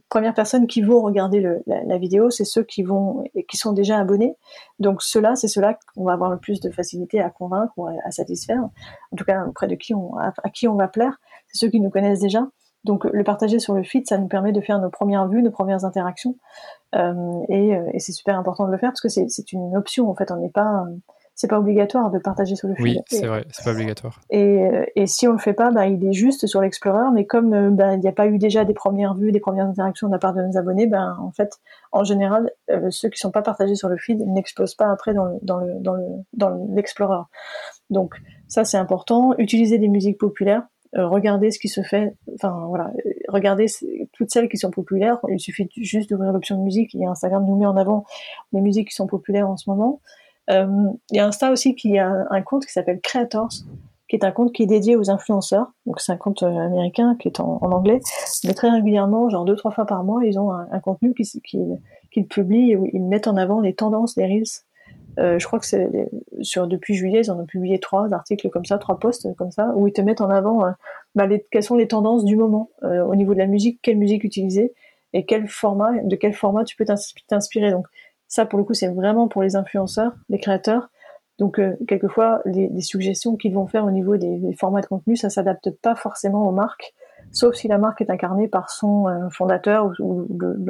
premières 0.10 0.34
personnes 0.34 0.68
qui 0.68 0.82
vont 0.82 1.02
regarder 1.02 1.40
la, 1.66 1.98
vidéo, 1.98 2.30
c'est 2.32 2.44
ceux 2.44 2.64
qui 2.64 2.84
vont, 2.84 3.24
qui 3.48 3.56
sont 3.56 3.72
déjà 3.72 3.98
abonnés. 3.98 4.36
Donc 4.78 5.02
ceux-là, 5.02 5.38
c'est 5.38 5.48
ceux-là 5.48 5.80
qu'on 5.96 6.04
va 6.04 6.12
avoir 6.12 6.30
le 6.30 6.38
plus 6.38 6.60
de 6.60 6.70
facilité 6.70 7.22
à 7.22 7.30
convaincre 7.30 7.72
ou 7.78 7.88
à, 7.88 8.12
satisfaire. 8.12 8.62
En 9.14 9.16
tout 9.16 9.24
cas, 9.24 9.46
auprès 9.46 9.68
de 9.68 9.76
qui 9.76 9.94
on, 9.94 10.18
à, 10.18 10.34
qui 10.54 10.68
on 10.68 10.76
va 10.76 10.90
plaire, 10.90 11.22
c'est 11.48 11.66
ceux 11.66 11.72
qui 11.72 11.80
nous 11.80 11.90
connaissent 11.90 12.20
déjà. 12.20 12.46
Donc 12.84 13.06
le 13.06 13.24
partager 13.24 13.60
sur 13.60 13.74
le 13.74 13.84
feed, 13.84 14.06
ça 14.06 14.18
nous 14.18 14.28
permet 14.28 14.52
de 14.52 14.60
faire 14.60 14.82
nos 14.82 14.90
premières 14.90 15.30
vues, 15.30 15.42
nos 15.42 15.52
premières 15.52 15.86
interactions. 15.86 16.36
et, 16.94 17.70
et 17.70 18.00
c'est 18.00 18.12
super 18.12 18.38
important 18.38 18.68
de 18.68 18.72
le 18.74 18.78
faire 18.78 18.90
parce 18.90 19.00
que 19.00 19.08
c'est 19.08 19.54
une 19.54 19.78
option 19.78 20.10
en 20.10 20.16
fait. 20.16 20.30
On 20.30 20.36
n'est 20.36 20.50
pas 20.50 20.84
c'est 21.40 21.48
pas 21.48 21.58
obligatoire 21.58 22.12
de 22.12 22.20
partager 22.20 22.58
sur 22.58 22.68
le 22.68 22.76
feed. 22.76 22.84
Oui, 22.84 22.98
c'est 23.08 23.26
vrai, 23.26 23.46
c'est 23.50 23.64
pas 23.64 23.72
obligatoire. 23.72 24.20
Et, 24.30 24.60
et, 24.98 25.08
si 25.08 25.26
on 25.26 25.32
le 25.32 25.38
fait 25.38 25.54
pas, 25.54 25.72
bah, 25.72 25.88
il 25.88 26.06
est 26.06 26.12
juste 26.12 26.48
sur 26.48 26.60
l'Explorer, 26.60 27.14
mais 27.14 27.26
comme 27.26 27.54
euh, 27.54 27.70
bah, 27.70 27.94
il 27.94 28.02
n'y 28.02 28.10
a 28.10 28.12
pas 28.12 28.28
eu 28.28 28.38
déjà 28.38 28.66
des 28.66 28.74
premières 28.74 29.14
vues, 29.14 29.32
des 29.32 29.40
premières 29.40 29.68
interactions 29.68 30.08
de 30.08 30.12
la 30.12 30.20
part 30.20 30.34
de 30.34 30.42
nos 30.42 30.58
abonnés, 30.58 30.86
ben 30.86 31.16
en 31.22 31.32
fait, 31.32 31.62
en 31.94 32.04
général, 32.04 32.52
euh, 32.70 32.90
ceux 32.90 33.08
qui 33.08 33.20
sont 33.20 33.32
pas 33.32 33.42
partagés 33.42 33.76
sur 33.76 33.88
le 33.88 33.96
feed 33.96 34.20
n'explosent 34.28 34.76
pas 34.76 34.92
après 34.92 35.14
dans 35.14 35.24
le, 35.24 35.36
dans 35.42 35.60
le, 35.60 35.76
dans 35.80 35.94
le, 35.94 36.04
dans 36.34 36.50
l'Explorer. 36.76 37.24
Donc 37.90 38.16
ça 38.50 38.66
c'est 38.66 38.78
important. 38.78 39.34
Utiliser 39.38 39.78
des 39.78 39.88
musiques 39.88 40.18
populaires. 40.18 40.64
Euh, 40.98 41.08
regardez 41.08 41.52
ce 41.52 41.60
qui 41.60 41.70
se 41.70 41.84
fait, 41.84 42.18
enfin 42.36 42.66
voilà, 42.68 42.92
regardez 43.30 43.68
toutes 44.12 44.30
celles 44.30 44.50
qui 44.50 44.58
sont 44.58 44.72
populaires. 44.72 45.20
Il 45.30 45.40
suffit 45.40 45.70
juste 45.78 46.10
d'ouvrir 46.10 46.34
l'option 46.34 46.58
de 46.58 46.64
musique 46.64 46.96
et 46.96 47.06
Instagram 47.06 47.46
nous 47.46 47.56
met 47.56 47.66
en 47.66 47.78
avant 47.78 48.04
les 48.52 48.60
musiques 48.60 48.90
qui 48.90 48.96
sont 48.96 49.08
populaires 49.08 49.50
en 49.50 49.56
ce 49.56 49.70
moment. 49.70 50.02
Euh, 50.50 50.68
il 51.12 51.18
y 51.18 51.20
a 51.20 51.28
Insta 51.28 51.52
aussi 51.52 51.76
qui 51.76 51.98
a 51.98 52.26
un 52.30 52.42
compte 52.42 52.66
qui 52.66 52.72
s'appelle 52.72 53.00
Creators, 53.02 53.52
qui 54.10 54.16
est 54.16 54.26
un 54.26 54.32
compte 54.32 54.52
qui 54.52 54.64
est 54.64 54.66
dédié 54.66 54.96
aux 54.96 55.10
influenceurs. 55.12 55.72
Donc 55.86 56.02
c'est 56.02 56.12
un 56.12 56.18
compte 56.18 56.44
euh, 56.44 56.48
américain 56.48 57.16
qui 57.20 57.28
est 57.28 57.40
en, 57.40 57.60
anglais, 57.62 58.02
mais 58.44 58.54
très 58.54 58.70
régulièrement, 58.70 59.30
genre 59.30 59.46
deux 59.46 59.56
trois 59.56 59.72
fois 59.72 59.86
par 59.86 60.04
mois, 60.04 60.26
ils 60.26 60.40
ont 60.40 60.52
un, 60.52 60.80
contenu 60.80 61.14
qu'ils 61.14 61.42
qui, 61.44 61.60
qui 62.12 62.24
publient 62.24 62.76
où 62.76 62.88
ils 62.92 63.04
mettent 63.04 63.28
en 63.28 63.38
avant 63.38 63.62
les 63.62 63.76
tendances 63.76 64.16
des 64.16 64.26
reels. 64.26 64.64
Euh, 65.20 65.38
je 65.38 65.46
crois 65.46 65.60
que 65.60 65.66
c'est 65.66 66.10
sur 66.42 66.68
depuis 66.68 66.96
juillet, 66.96 67.22
ils 67.24 67.32
en 67.32 67.40
ont 67.40 67.46
publié 67.46 67.80
trois 67.80 68.14
articles 68.14 68.50
comme 68.50 68.66
ça, 68.66 68.78
trois 68.78 69.00
posts 69.00 69.34
comme 69.36 69.52
ça, 69.52 69.74
où 69.76 69.88
ils 69.88 69.94
te 69.94 70.02
mettent 70.02 70.22
en 70.22 70.30
avant 70.30 70.66
euh, 70.66 70.72
bah, 71.14 71.28
les, 71.28 71.46
quelles 71.52 71.64
sont 71.64 71.76
les 71.76 71.88
tendances 71.88 72.26
du 72.26 72.36
moment 72.36 72.70
au 72.82 73.16
niveau 73.16 73.34
de 73.34 73.40
la 73.40 73.48
musique, 73.48 73.80
quelle 73.82 73.98
musique 73.98 74.24
utiliser 74.24 74.74
et 75.14 75.26
quel 75.26 75.48
format, 75.48 75.92
de 76.04 76.16
quel 76.16 76.34
format 76.34 76.64
tu 76.64 76.76
peux 76.76 76.86
t'inspirer. 77.28 77.74
Ça, 78.30 78.46
pour 78.46 78.60
le 78.60 78.64
coup, 78.64 78.76
c'est 78.76 78.88
vraiment 78.88 79.28
pour 79.28 79.42
les 79.42 79.56
influenceurs, 79.56 80.14
les 80.30 80.40
créateurs. 80.40 80.90
Donc, 81.40 81.58
euh, 81.58 81.76
quelquefois, 81.88 82.42
les, 82.46 82.82
suggestions 82.82 83.36
qu'ils 83.36 83.56
vont 83.56 83.66
faire 83.66 83.86
au 83.86 83.92
niveau 83.92 84.18
des, 84.18 84.54
formats 84.54 84.82
de 84.82 84.86
contenu, 84.86 85.18
ça 85.18 85.30
s'adapte 85.30 85.72
pas 85.72 85.96
forcément 85.96 86.48
aux 86.48 86.52
marques, 86.52 86.94
sauf 87.32 87.56
si 87.56 87.68
la 87.68 87.80
marque 87.80 88.02
est 88.02 88.12
incarnée 88.12 88.48
par 88.48 88.70
son 88.70 89.08
euh, 89.08 89.30
fondateur 89.30 89.92
ou, 90.00 90.28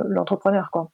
l'entrepreneur. 0.08 0.70
Quoi. 0.72 0.90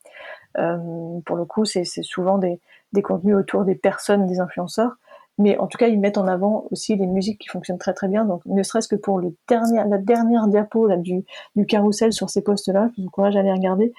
Euh, 0.58 1.20
pour 1.24 1.36
le 1.36 1.44
coup, 1.44 1.64
c'est 1.64 1.84
souvent 1.84 2.36
des, 2.38 2.60
contenus 3.02 3.36
autour 3.36 3.64
des 3.64 3.76
personnes, 3.76 4.26
des 4.26 4.40
influenceurs. 4.40 4.96
Mais 5.38 5.58
en 5.58 5.66
tout 5.66 5.76
cas, 5.76 5.88
ils 5.88 6.00
mettent 6.00 6.18
en 6.18 6.26
avant 6.26 6.64
aussi 6.70 6.96
les 6.96 7.06
musiques 7.06 7.42
qui 7.42 7.48
fonctionnent 7.48 7.78
très 7.78 7.92
très 7.92 8.08
bien. 8.08 8.24
Donc, 8.24 8.40
ne 8.46 8.62
serait-ce 8.62 8.88
que 8.88 8.96
pour 8.96 9.18
le 9.18 9.36
dernier, 9.46 9.84
la 9.86 9.98
dernière 9.98 10.48
diapo 10.48 10.86
là, 10.86 10.96
du, 10.96 11.24
du 11.54 11.66
carrousel 11.66 12.14
sur 12.14 12.30
ces 12.30 12.42
postes-là, 12.42 12.88
je 12.96 13.02
vous 13.02 13.08
encourage 13.08 13.36
à 13.36 13.40
aller 13.40 13.52
regarder 13.52 13.92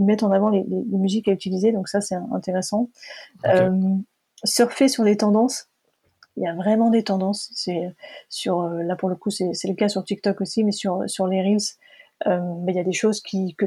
ils 0.00 0.06
mettent 0.06 0.22
en 0.22 0.32
avant 0.32 0.48
les, 0.48 0.64
musiques 0.90 1.28
à 1.28 1.32
utiliser, 1.32 1.72
donc 1.72 1.88
ça 1.88 2.00
c'est 2.00 2.16
intéressant. 2.32 2.88
Euh, 3.44 3.70
surfer 4.44 4.88
sur 4.88 5.04
les 5.04 5.18
tendances, 5.18 5.68
il 6.36 6.42
y 6.42 6.46
a 6.46 6.54
vraiment 6.54 6.90
des 6.90 7.04
tendances. 7.04 7.50
C'est 7.54 7.94
sur 8.30 8.62
euh, 8.62 8.82
là 8.82 8.96
pour 8.96 9.10
le 9.10 9.14
coup 9.14 9.30
c'est 9.30 9.68
le 9.68 9.74
cas 9.74 9.88
sur 9.88 10.02
TikTok 10.02 10.40
aussi, 10.40 10.64
mais 10.64 10.72
sur 10.72 11.02
sur 11.06 11.26
les 11.26 11.42
reels, 11.42 11.76
euh, 12.26 12.40
il 12.66 12.74
y 12.74 12.78
a 12.78 12.84
des 12.84 12.92
choses 12.92 13.20
qui 13.20 13.54
que 13.56 13.66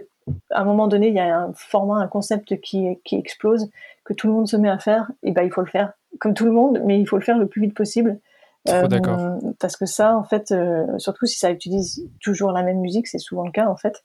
à 0.49 0.61
un 0.61 0.65
moment 0.65 0.87
donné 0.87 1.09
il 1.09 1.13
y 1.13 1.19
a 1.19 1.37
un 1.37 1.53
format, 1.53 1.97
un 1.97 2.07
concept 2.07 2.59
qui 2.61 2.99
qui 3.05 3.15
explose, 3.15 3.69
que 4.03 4.13
tout 4.13 4.27
le 4.27 4.33
monde 4.33 4.47
se 4.47 4.57
met 4.57 4.69
à 4.69 4.79
faire, 4.79 5.11
et 5.21 5.31
ben 5.31 5.43
il 5.43 5.51
faut 5.51 5.61
le 5.61 5.67
faire 5.67 5.93
comme 6.19 6.33
tout 6.33 6.45
le 6.45 6.51
monde, 6.51 6.81
mais 6.83 6.99
il 6.99 7.07
faut 7.07 7.17
le 7.17 7.23
faire 7.23 7.37
le 7.37 7.47
plus 7.47 7.61
vite 7.61 7.75
possible. 7.75 8.19
Euh, 8.69 8.87
parce 9.59 9.75
que 9.75 9.85
ça, 9.85 10.17
en 10.17 10.23
fait, 10.23 10.51
euh, 10.51 10.85
surtout 10.97 11.25
si 11.25 11.37
ça 11.37 11.51
utilise 11.51 12.07
toujours 12.21 12.51
la 12.51 12.63
même 12.63 12.79
musique, 12.79 13.07
c'est 13.07 13.17
souvent 13.17 13.43
le 13.43 13.51
cas 13.51 13.67
en 13.67 13.75
fait, 13.75 14.03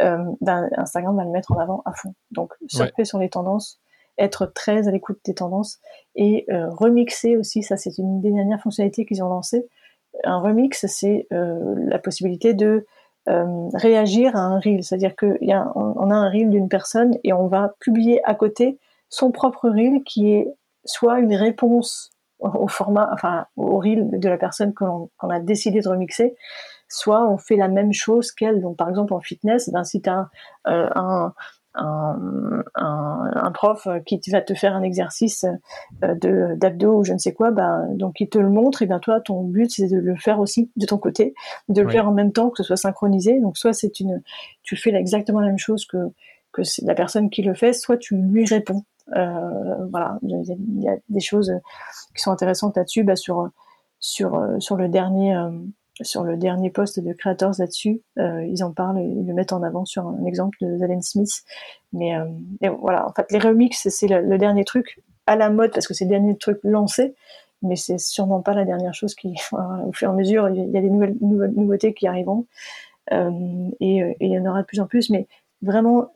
euh, 0.00 0.24
ben, 0.40 0.68
Instagram 0.76 1.16
va 1.16 1.24
le 1.24 1.30
mettre 1.30 1.52
en 1.52 1.58
avant 1.58 1.82
à 1.84 1.92
fond. 1.92 2.14
Donc 2.30 2.54
surfer 2.68 3.04
sur 3.04 3.18
les 3.18 3.28
tendances, 3.28 3.80
être 4.16 4.46
très 4.46 4.88
à 4.88 4.90
l'écoute 4.90 5.18
des 5.24 5.34
tendances 5.34 5.78
et 6.16 6.46
remixer 6.48 7.36
aussi. 7.36 7.62
Ça, 7.62 7.76
c'est 7.76 7.98
une 7.98 8.20
des 8.20 8.32
dernières 8.32 8.60
fonctionnalités 8.60 9.04
qu'ils 9.04 9.22
ont 9.22 9.28
lancées. 9.28 9.68
Un 10.24 10.40
remix, 10.40 10.86
c'est 10.86 11.28
la 11.30 11.98
possibilité 11.98 12.54
de 12.54 12.86
réagir 13.26 14.34
à 14.34 14.40
un 14.40 14.58
reel, 14.58 14.82
c'est-à-dire 14.82 15.14
qu'on 15.14 15.36
a, 15.52 15.72
on 15.76 16.10
a 16.10 16.14
un 16.14 16.30
reel 16.30 16.48
d'une 16.48 16.68
personne 16.68 17.18
et 17.24 17.32
on 17.34 17.46
va 17.46 17.74
publier 17.78 18.24
à 18.24 18.34
côté 18.34 18.78
son 19.10 19.30
propre 19.30 19.68
reel 19.68 20.02
qui 20.02 20.32
est 20.32 20.48
soit 20.84 21.20
une 21.20 21.34
réponse 21.34 22.10
au 22.40 22.68
format, 22.68 23.10
enfin 23.12 23.46
au 23.56 23.78
reel 23.78 24.08
de 24.10 24.28
la 24.28 24.36
personne 24.36 24.72
qu'on 24.74 25.10
a 25.22 25.40
décidé 25.40 25.80
de 25.80 25.88
remixer, 25.88 26.36
soit 26.88 27.28
on 27.28 27.36
fait 27.36 27.56
la 27.56 27.68
même 27.68 27.92
chose 27.92 28.32
qu'elle. 28.32 28.60
Donc 28.60 28.76
par 28.76 28.88
exemple 28.88 29.14
en 29.14 29.20
fitness, 29.20 29.70
ben, 29.70 29.84
si 29.84 30.00
tu 30.00 30.08
as 30.08 30.28
euh, 30.66 30.88
un, 30.94 31.32
un, 31.74 32.60
un, 32.74 33.50
prof 33.52 33.86
qui 34.06 34.20
va 34.30 34.40
te 34.40 34.54
faire 34.54 34.74
un 34.74 34.82
exercice 34.82 35.44
euh, 36.02 36.14
de 36.14 36.54
d'abdos 36.56 36.98
ou 36.98 37.04
je 37.04 37.12
ne 37.12 37.18
sais 37.18 37.32
quoi, 37.32 37.50
ben, 37.50 37.86
donc 37.94 38.20
il 38.20 38.28
te 38.28 38.38
le 38.38 38.48
montre 38.48 38.82
et 38.82 38.86
bien 38.86 38.98
toi 38.98 39.20
ton 39.20 39.42
but 39.42 39.70
c'est 39.70 39.88
de 39.88 39.98
le 39.98 40.16
faire 40.16 40.40
aussi 40.40 40.70
de 40.76 40.86
ton 40.86 40.98
côté, 40.98 41.34
de 41.68 41.82
le 41.82 41.88
faire 41.88 42.08
en 42.08 42.12
même 42.12 42.32
temps 42.32 42.50
que 42.50 42.58
ce 42.58 42.64
soit 42.64 42.76
synchronisé. 42.76 43.40
Donc 43.40 43.58
soit 43.58 43.72
c'est 43.72 44.00
une, 44.00 44.22
tu 44.62 44.76
fais 44.76 44.94
exactement 44.94 45.40
la 45.40 45.48
même 45.48 45.58
chose 45.58 45.86
que 45.86 45.98
que 46.52 46.62
la 46.82 46.94
personne 46.94 47.30
qui 47.30 47.42
le 47.42 47.54
fait, 47.54 47.72
soit 47.72 47.98
tu 47.98 48.16
lui 48.16 48.44
réponds. 48.44 48.84
Euh, 49.16 49.86
voilà, 49.90 50.18
il 50.22 50.82
y, 50.82 50.88
a 50.88 50.96
des 51.08 51.20
choses 51.20 51.52
qui 52.14 52.22
sont 52.22 52.30
intéressantes 52.30 52.76
là-dessus. 52.76 53.04
Bah, 53.04 53.16
sur 53.16 53.48
sur 54.00 54.34
euh, 54.34 54.60
sur 54.60 54.76
le 54.76 54.88
dernier 54.88 55.34
euh, 55.34 55.50
sur 56.02 56.24
dernier 56.36 56.70
poste 56.70 57.00
de 57.00 57.12
Creators 57.12 57.54
là-dessus, 57.58 58.00
ils 58.16 58.62
en 58.62 58.72
parlent, 58.72 59.00
ils 59.00 59.26
le 59.26 59.34
mettent 59.34 59.52
en 59.52 59.64
avant 59.64 59.84
sur 59.84 60.06
un 60.06 60.24
exemple 60.26 60.56
de 60.60 60.78
Zalen 60.78 61.02
Smith. 61.02 61.42
Mais 61.92 62.14
voilà, 62.80 63.08
en 63.08 63.12
fait, 63.12 63.32
les 63.32 63.40
remixes, 63.40 63.88
c'est 63.88 64.06
le, 64.06 64.38
dernier 64.38 64.64
truc 64.64 65.00
à 65.26 65.34
la 65.34 65.50
mode 65.50 65.72
parce 65.72 65.88
que 65.88 65.94
c'est 65.94 66.04
le 66.04 66.10
dernier 66.10 66.36
truc 66.36 66.60
lancé, 66.62 67.16
mais 67.62 67.74
c'est 67.74 67.98
sûrement 67.98 68.42
pas 68.42 68.54
la 68.54 68.64
dernière 68.64 68.94
chose 68.94 69.16
qui, 69.16 69.34
au 69.86 69.92
fur 69.92 70.08
et 70.08 70.12
à 70.12 70.14
mesure, 70.14 70.48
il 70.50 70.70
y 70.70 70.78
a 70.78 70.80
des 70.80 70.88
nouvelles, 70.88 71.16
nouveautés 71.20 71.92
qui 71.94 72.06
arriveront 72.06 72.46
et, 73.10 74.14
il 74.20 74.28
y 74.30 74.38
en 74.38 74.46
aura 74.46 74.60
de 74.60 74.66
plus 74.66 74.78
en 74.78 74.86
plus. 74.86 75.10
Mais 75.10 75.26
vraiment, 75.62 76.12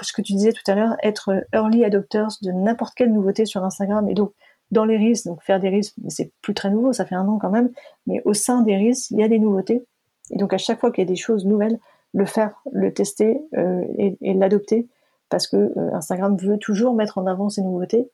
ce 0.00 0.12
que 0.12 0.22
tu 0.22 0.32
disais 0.32 0.52
tout 0.52 0.68
à 0.70 0.74
l'heure, 0.74 0.96
être 1.02 1.44
early 1.52 1.84
adopters 1.84 2.28
de 2.42 2.52
n'importe 2.52 2.94
quelle 2.94 3.12
nouveauté 3.12 3.46
sur 3.46 3.64
Instagram 3.64 4.08
et 4.08 4.14
donc 4.14 4.32
dans 4.70 4.84
les 4.84 4.96
reels, 4.96 5.24
donc 5.24 5.42
faire 5.42 5.60
des 5.60 5.70
reels, 5.70 5.86
c'est 6.08 6.30
plus 6.42 6.54
très 6.54 6.70
nouveau, 6.70 6.92
ça 6.92 7.06
fait 7.06 7.14
un 7.14 7.26
an 7.26 7.38
quand 7.38 7.50
même, 7.50 7.70
mais 8.06 8.20
au 8.24 8.34
sein 8.34 8.62
des 8.62 8.76
reels, 8.76 8.96
il 9.10 9.18
y 9.18 9.22
a 9.22 9.28
des 9.28 9.38
nouveautés. 9.38 9.84
Et 10.30 10.36
donc 10.36 10.52
à 10.52 10.58
chaque 10.58 10.80
fois 10.80 10.90
qu'il 10.90 11.02
y 11.02 11.06
a 11.06 11.08
des 11.08 11.16
choses 11.16 11.46
nouvelles, 11.46 11.78
le 12.14 12.24
faire, 12.24 12.62
le 12.72 12.92
tester 12.92 13.40
euh, 13.56 13.84
et, 13.98 14.34
l'adopter, 14.34 14.88
parce 15.28 15.46
que 15.46 15.56
euh, 15.56 15.94
Instagram 15.94 16.36
veut 16.36 16.58
toujours 16.58 16.94
mettre 16.94 17.18
en 17.18 17.26
avant 17.26 17.48
ces 17.48 17.62
nouveautés. 17.62 18.10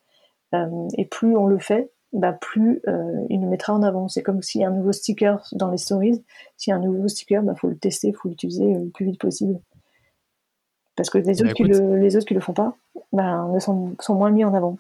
Euh, 0.55 0.89
et 0.97 1.05
plus 1.05 1.37
on 1.37 1.47
le 1.47 1.59
fait, 1.59 1.91
bah, 2.13 2.33
plus 2.33 2.81
il 3.29 3.41
nous 3.41 3.49
mettra 3.49 3.75
en 3.75 3.83
avant. 3.83 4.07
C'est 4.07 4.23
comme 4.23 4.41
s'il 4.41 4.61
y 4.61 4.65
a 4.65 4.69
un 4.69 4.73
nouveau 4.73 4.93
sticker 4.93 5.43
dans 5.53 5.69
les 5.71 5.79
stories. 5.79 6.25
S'il 6.57 6.71
y 6.71 6.75
a 6.75 6.77
un 6.77 6.81
nouveau 6.81 7.09
sticker, 7.09 7.43
il 7.43 7.47
bah, 7.47 7.55
faut 7.57 7.69
le 7.69 7.77
tester, 7.77 8.09
il 8.09 8.15
faut 8.15 8.29
l'utiliser 8.29 8.75
le 8.75 8.89
plus 8.91 9.07
vite 9.07 9.21
possible. 9.21 9.59
Parce 10.97 11.11
que 11.11 11.19
les, 11.19 11.25
bah, 11.25 11.43
autres, 11.43 11.55
qui 11.55 11.65
le, 11.65 11.97
les 11.99 12.17
autres 12.17 12.27
qui 12.27 12.35
le 12.35 12.41
font 12.41 12.53
pas 12.53 12.77
ben, 13.13 13.59
sont, 13.61 13.97
sont 14.01 14.15
moins 14.15 14.31
mis 14.31 14.45
en 14.45 14.55
avant. 14.55 14.79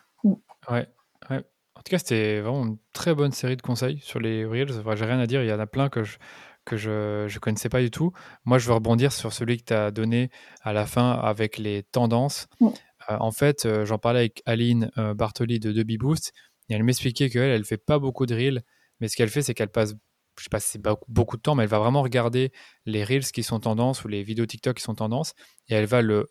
Ouais, 0.71 0.87
ouais. 1.31 1.45
En 1.77 1.83
tout 1.83 1.91
cas, 1.91 1.99
c'était 1.99 2.41
vraiment 2.41 2.65
une 2.65 2.79
très 2.93 3.15
bonne 3.15 3.33
série 3.33 3.57
de 3.57 3.63
conseils 3.63 3.99
sur 4.01 4.21
les 4.21 4.45
Reels. 4.45 4.79
Enfin, 4.79 4.95
J'ai 4.95 5.05
rien 5.05 5.19
à 5.19 5.27
dire, 5.27 5.43
il 5.43 5.49
y 5.49 5.53
en 5.53 5.61
a 5.61 5.67
plein 5.67 5.89
que 5.89 6.05
je 6.05 6.19
que 6.65 6.77
je 6.77 7.25
ne 7.25 7.39
connaissais 7.39 7.69
pas 7.69 7.81
du 7.81 7.91
tout. 7.91 8.13
Moi, 8.45 8.59
je 8.59 8.67
veux 8.67 8.75
rebondir 8.75 9.13
sur 9.13 9.33
celui 9.33 9.59
que 9.59 9.65
tu 9.65 9.75
as 9.75 9.91
donné 9.91 10.31
à 10.63 10.73
la 10.73 10.87
fin 10.87 11.11
avec 11.13 11.59
les 11.59 11.83
tendances. 11.83 12.49
Mm. 12.61 12.69
Euh, 13.11 13.17
en 13.21 13.33
fait, 13.33 13.67
euh, 13.67 13.85
j'en 13.85 13.99
parlais 13.99 14.21
avec 14.21 14.43
Aline 14.47 14.91
euh, 14.99 15.15
Bartoli 15.15 15.61
de 15.61 15.73
Deby 15.73 15.99
Boost 15.99 16.33
et 16.69 16.75
elle 16.75 16.83
m'expliquait 16.83 17.29
qu'elle, 17.29 17.51
elle 17.51 17.65
fait 17.65 17.77
pas 17.77 17.99
beaucoup 17.99 18.27
de 18.27 18.35
reels, 18.35 18.63
mais 19.01 19.09
ce 19.09 19.17
qu'elle 19.17 19.29
fait, 19.29 19.43
c'est 19.43 19.55
qu'elle 19.55 19.69
passe 19.69 19.95
je 20.39 20.45
sais 20.45 20.51
pas 20.51 20.61
si 20.61 20.71
c'est 20.71 20.83
beaucoup 21.09 21.37
de 21.37 21.43
temps, 21.43 21.55
mais 21.55 21.65
elle 21.65 21.69
va 21.69 21.79
vraiment 21.79 22.03
regarder 22.03 22.53
les 22.87 23.05
reels 23.05 23.25
qui 23.25 23.43
sont 23.43 23.61
tendance 23.61 24.05
ou 24.05 24.09
les 24.09 24.23
vidéos 24.23 24.47
TikTok 24.47 24.77
qui 24.77 24.83
sont 24.83 24.95
tendance 24.95 25.35
et 25.69 25.75
elle 25.75 25.87
va 25.87 26.03
le 26.03 26.29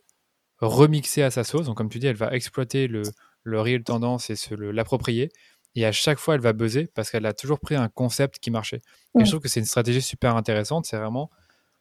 remixer 0.59 1.23
à 1.23 1.31
sa 1.31 1.43
sauce. 1.43 1.65
Donc, 1.65 1.77
comme 1.77 1.89
tu 1.89 1.99
dis, 1.99 2.07
elle 2.07 2.15
va 2.15 2.33
exploiter 2.33 2.87
le, 2.87 3.03
le 3.43 3.61
reel 3.61 3.83
tendance 3.83 4.29
et 4.29 4.35
se 4.35 4.53
l'approprier. 4.55 5.31
Et 5.75 5.85
à 5.85 5.91
chaque 5.91 6.19
fois, 6.19 6.35
elle 6.35 6.41
va 6.41 6.53
buzzer 6.53 6.87
parce 6.93 7.09
qu'elle 7.09 7.25
a 7.25 7.33
toujours 7.33 7.59
pris 7.59 7.75
un 7.75 7.89
concept 7.89 8.39
qui 8.39 8.51
marchait. 8.51 8.81
Et 9.19 9.25
je 9.25 9.29
trouve 9.31 9.41
que 9.41 9.49
c'est 9.49 9.59
une 9.59 9.65
stratégie 9.65 10.01
super 10.01 10.35
intéressante. 10.35 10.85
C'est 10.85 10.97
vraiment, 10.97 11.31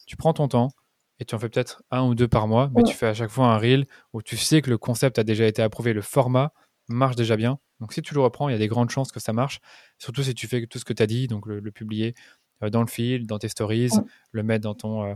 tu 0.07 0.17
prends 0.17 0.33
ton 0.33 0.49
temps 0.49 0.71
et 1.19 1.25
tu 1.25 1.35
en 1.35 1.39
fais 1.39 1.49
peut-être 1.49 1.83
un 1.91 2.03
ou 2.03 2.15
deux 2.15 2.29
par 2.29 2.49
mois, 2.49 2.71
mais 2.75 2.83
tu 2.83 2.95
fais 2.95 3.07
à 3.07 3.15
chaque 3.15 3.31
fois 3.31 3.47
un 3.47 3.59
reel 3.59 3.87
où 4.13 4.23
tu 4.23 4.37
sais 4.37 4.63
que 4.63 4.71
le 4.71 4.79
concept 4.79 5.19
a 5.19 5.25
déjà 5.25 5.47
été 5.47 5.63
approuvé, 5.63 5.93
le 5.93 6.01
format 6.01 6.53
marche 6.93 7.17
déjà 7.17 7.37
bien. 7.37 7.59
Donc 7.81 7.93
si 7.93 8.03
tu 8.03 8.15
le 8.15 8.21
reprends, 8.21 8.49
il 8.49 8.53
y 8.53 8.55
a 8.55 8.59
des 8.59 8.69
grandes 8.69 8.91
chances 8.91 9.13
que 9.13 9.21
ça 9.21 9.33
marche. 9.33 9.61
Surtout 9.99 10.23
si 10.23 10.35
tu 10.35 10.47
fais 10.47 10.67
tout 10.67 10.79
ce 10.79 10.85
que 10.85 10.93
tu 10.93 11.03
as 11.03 11.07
dit, 11.07 11.27
donc 11.27 11.47
le, 11.47 11.61
publier 11.73 12.15
euh, 12.63 12.71
dans 12.71 12.81
le 12.81 12.87
feed, 12.87 13.27
dans 13.27 13.39
tes 13.39 13.49
stories, 13.49 13.91
le 14.31 14.43
mettre 14.43 14.63
dans 14.63 14.75
ton, 14.75 15.05
euh, 15.05 15.15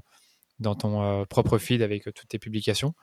dans 0.58 0.74
ton 0.74 1.02
euh, 1.02 1.24
propre 1.24 1.58
feed 1.58 1.82
avec 1.82 2.04
toutes 2.04 2.28
tes 2.28 2.38
publications. 2.38 2.94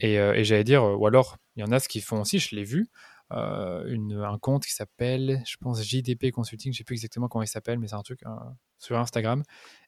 Et, 0.00 0.16
j'allais 0.44 0.64
dire, 0.64 0.82
ou 0.84 1.06
alors, 1.06 1.36
il 1.56 1.60
y 1.60 1.64
en 1.64 1.72
a 1.72 1.78
ce 1.78 1.88
qui 1.88 2.00
font 2.00 2.20
aussi, 2.20 2.38
je 2.38 2.56
l'ai 2.56 2.64
vu, 2.64 2.88
une, 3.30 4.22
un 4.24 4.38
compte 4.38 4.64
qui 4.64 4.72
s'appelle, 4.72 5.42
je 5.46 5.56
pense, 5.56 5.82
JDP 5.82 6.30
Consulting, 6.30 6.72
je 6.72 6.76
ne 6.76 6.78
sais 6.78 6.84
plus 6.84 6.94
exactement 6.94 7.28
comment 7.28 7.42
il 7.42 7.48
s'appelle, 7.48 7.78
mais 7.78 7.88
c'est 7.88 7.96
un 7.96 8.02
truc 8.02 8.20
sur 8.78 8.98
Instagram. 8.98 9.42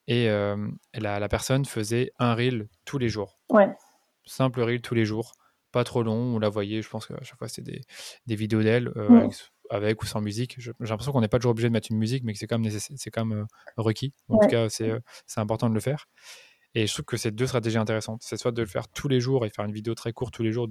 et 0.07 0.26
la, 0.26 1.18
la, 1.20 1.28
personne 1.28 1.64
faisait 1.64 2.12
un 2.18 2.34
reel 2.34 2.68
tous 2.84 2.99
les 2.99 3.09
jours. 3.09 3.39
Ouais. 3.51 3.68
Simple 4.24 4.62
reel 4.62 4.80
tous 4.80 4.95
les 4.95 5.05
jours, 5.05 5.32
pas 5.77 5.85
trop 5.85 6.03
long. 6.03 6.37
On 6.37 6.39
la 6.39 6.49
voyait, 6.49 6.81
je 6.81 6.89
pense 6.89 7.07
qu'à 7.07 7.22
chaque 7.22 7.39
fois 7.39 7.49
c'était 7.49 7.70
des, 7.72 7.81
des, 8.27 8.35
vidéos 8.35 8.62
d'elle 8.62 8.89
mm. 8.89 9.29
avec, 9.68 10.03
ou 10.03 10.07
sans 10.07 10.22
musique. 10.22 10.57
J'ai 10.59 10.72
l'impression 10.81 11.12
qu'on 11.12 11.20
n'est 11.20 11.29
pas 11.29 11.39
toujours 11.39 11.51
obligé 11.51 11.68
de 11.68 11.72
mettre 11.72 11.89
une 11.91 11.99
musique, 11.99 12.24
mais 12.24 12.33
que 12.33 12.39
c'est 12.39 12.47
quand 12.47 12.59
même, 12.59 12.72
c'est 12.79 13.11
quand 13.11 13.27
même 13.27 13.47
requis. 13.77 14.14
En 14.31 14.39
tout 14.39 14.49
cas, 14.49 14.68
c'est 14.70 14.91
important 15.37 15.68
de 15.68 15.74
le 15.74 15.81
faire. 15.81 16.07
Et 16.74 16.87
je 16.87 16.93
trouve 16.95 17.05
que 17.05 17.18
c'est 17.18 17.31
deux 17.31 17.47
stratégies 17.47 17.77
intéressantes. 17.77 18.22
C'est 18.22 18.39
soit 18.39 18.53
de 18.53 18.62
le 18.62 18.68
faire 18.68 18.89
tous 18.89 19.09
les 19.09 19.20
jours 19.20 19.45
et 19.45 19.51
faire 19.51 19.66
une 19.66 19.72
vidéo 19.72 19.95
très 19.95 20.12
courte 20.14 20.33
tous 20.33 20.43
les 20.43 20.53
jours, 20.53 20.66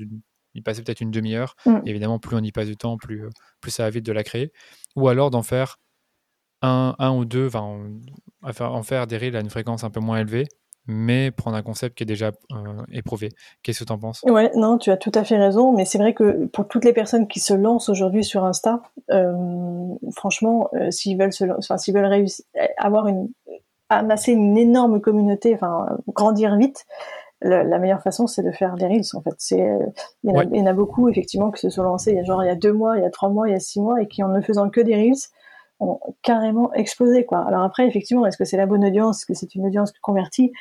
y 0.55 0.61
passer 0.61 0.81
peut-être 0.81 1.01
une 1.01 1.11
demi-heure. 1.11 1.55
Mm. 1.67 1.81
Évidemment, 1.85 2.17
plus 2.17 2.35
on 2.35 2.41
y 2.41 2.51
passe 2.51 2.67
du 2.67 2.77
temps, 2.77 2.97
plus, 2.97 3.29
plus 3.61 3.71
ça 3.71 3.83
va 3.83 3.91
vite 3.91 4.05
de 4.05 4.11
la 4.11 4.23
créer. 4.23 4.51
Ou 4.95 5.07
alors 5.07 5.29
d'en 5.29 5.43
faire 5.43 5.77
un, 6.63 6.95
un 6.97 7.11
ou 7.15 7.25
deux, 7.25 7.45
enfin, 7.45 7.91
en 8.41 8.83
faire 8.83 9.05
des 9.05 9.17
reels 9.17 9.35
à 9.35 9.41
une 9.41 9.51
fréquence 9.51 9.83
un 9.83 9.91
peu 9.91 9.99
moins 9.99 10.17
élevée, 10.17 10.47
mais 10.87 11.31
prendre 11.31 11.57
un 11.57 11.63
concept 11.63 11.97
qui 11.97 12.03
est 12.03 12.07
déjà 12.07 12.31
euh, 12.51 12.83
éprouvé. 12.91 13.29
Qu'est-ce 13.63 13.79
que 13.79 13.85
tu 13.85 13.91
en 13.91 13.97
penses? 13.97 14.21
Ouais, 14.23 14.51
non, 14.55 14.77
tu 14.77 14.91
as 14.91 14.97
tout 14.97 15.11
à 15.15 15.23
fait 15.23 15.37
raison, 15.37 15.71
mais 15.71 15.85
c'est 15.85 15.97
vrai 15.97 16.13
que 16.13 16.45
pour 16.47 16.67
toutes 16.67 16.85
les 16.85 16.93
personnes 16.93 17.27
qui 17.27 17.39
se 17.39 17.53
lancent 17.53 17.89
aujourd'hui 17.89 18.23
sur 18.23 18.43
Insta, 18.43 18.81
euh, 19.11 19.33
franchement, 20.15 20.69
euh, 20.73 20.91
s'ils 20.91 21.17
veulent, 21.17 21.33
se, 21.33 21.45
enfin, 21.57 21.77
s'ils 21.77 21.93
veulent 21.93 22.05
réussir, 22.05 22.45
avoir 22.77 23.07
une, 23.07 23.29
amasser 23.89 24.33
une 24.33 24.57
énorme 24.57 25.01
communauté, 25.01 25.55
enfin, 25.55 25.87
grandir 26.07 26.55
vite, 26.57 26.85
la, 27.41 27.77
meilleure 27.77 28.01
façon, 28.01 28.27
c'est 28.27 28.41
de 28.41 28.51
faire 28.51 28.75
des 28.75 28.87
reels. 28.87 29.03
En 29.13 29.21
fait, 29.21 29.35
c'est 29.37 29.69
il 30.23 30.31
y, 30.31 30.61
en 30.61 30.65
a 30.65 30.73
beaucoup 30.73 31.09
effectivement 31.09 31.51
qui 31.51 31.61
se 31.61 31.69
sont 31.69 31.83
lancés 31.83 32.11
il 32.11 32.17
y 32.17 32.19
a 32.19 32.23
genre 32.23 32.43
il 32.43 32.47
y 32.47 32.49
a 32.49 32.55
deux 32.55 32.73
mois, 32.73 32.97
il 32.97 33.03
y 33.03 33.05
a 33.05 33.11
trois 33.11 33.29
mois, 33.29 33.47
il 33.47 33.51
y 33.51 33.55
a 33.55 33.59
six 33.59 33.81
mois 33.81 34.01
et 34.01 34.07
qui 34.07 34.23
en 34.23 34.29
ne 34.29 34.41
faisant 34.41 34.69
que 34.69 34.81
des 34.81 34.95
reels 34.95 35.29
ont 35.79 35.99
carrément 36.21 36.73
explosé 36.73 37.25
quoi. 37.25 37.45
Alors 37.47 37.63
après 37.63 37.87
effectivement, 37.87 38.25
est-ce 38.25 38.37
que 38.37 38.45
c'est 38.45 38.57
la 38.57 38.65
bonne 38.65 38.85
audience, 38.85 39.19
est-ce 39.19 39.25
que 39.25 39.33
c'est 39.33 39.55
une 39.55 39.65
audience 39.65 39.91
convertie, 40.01 40.51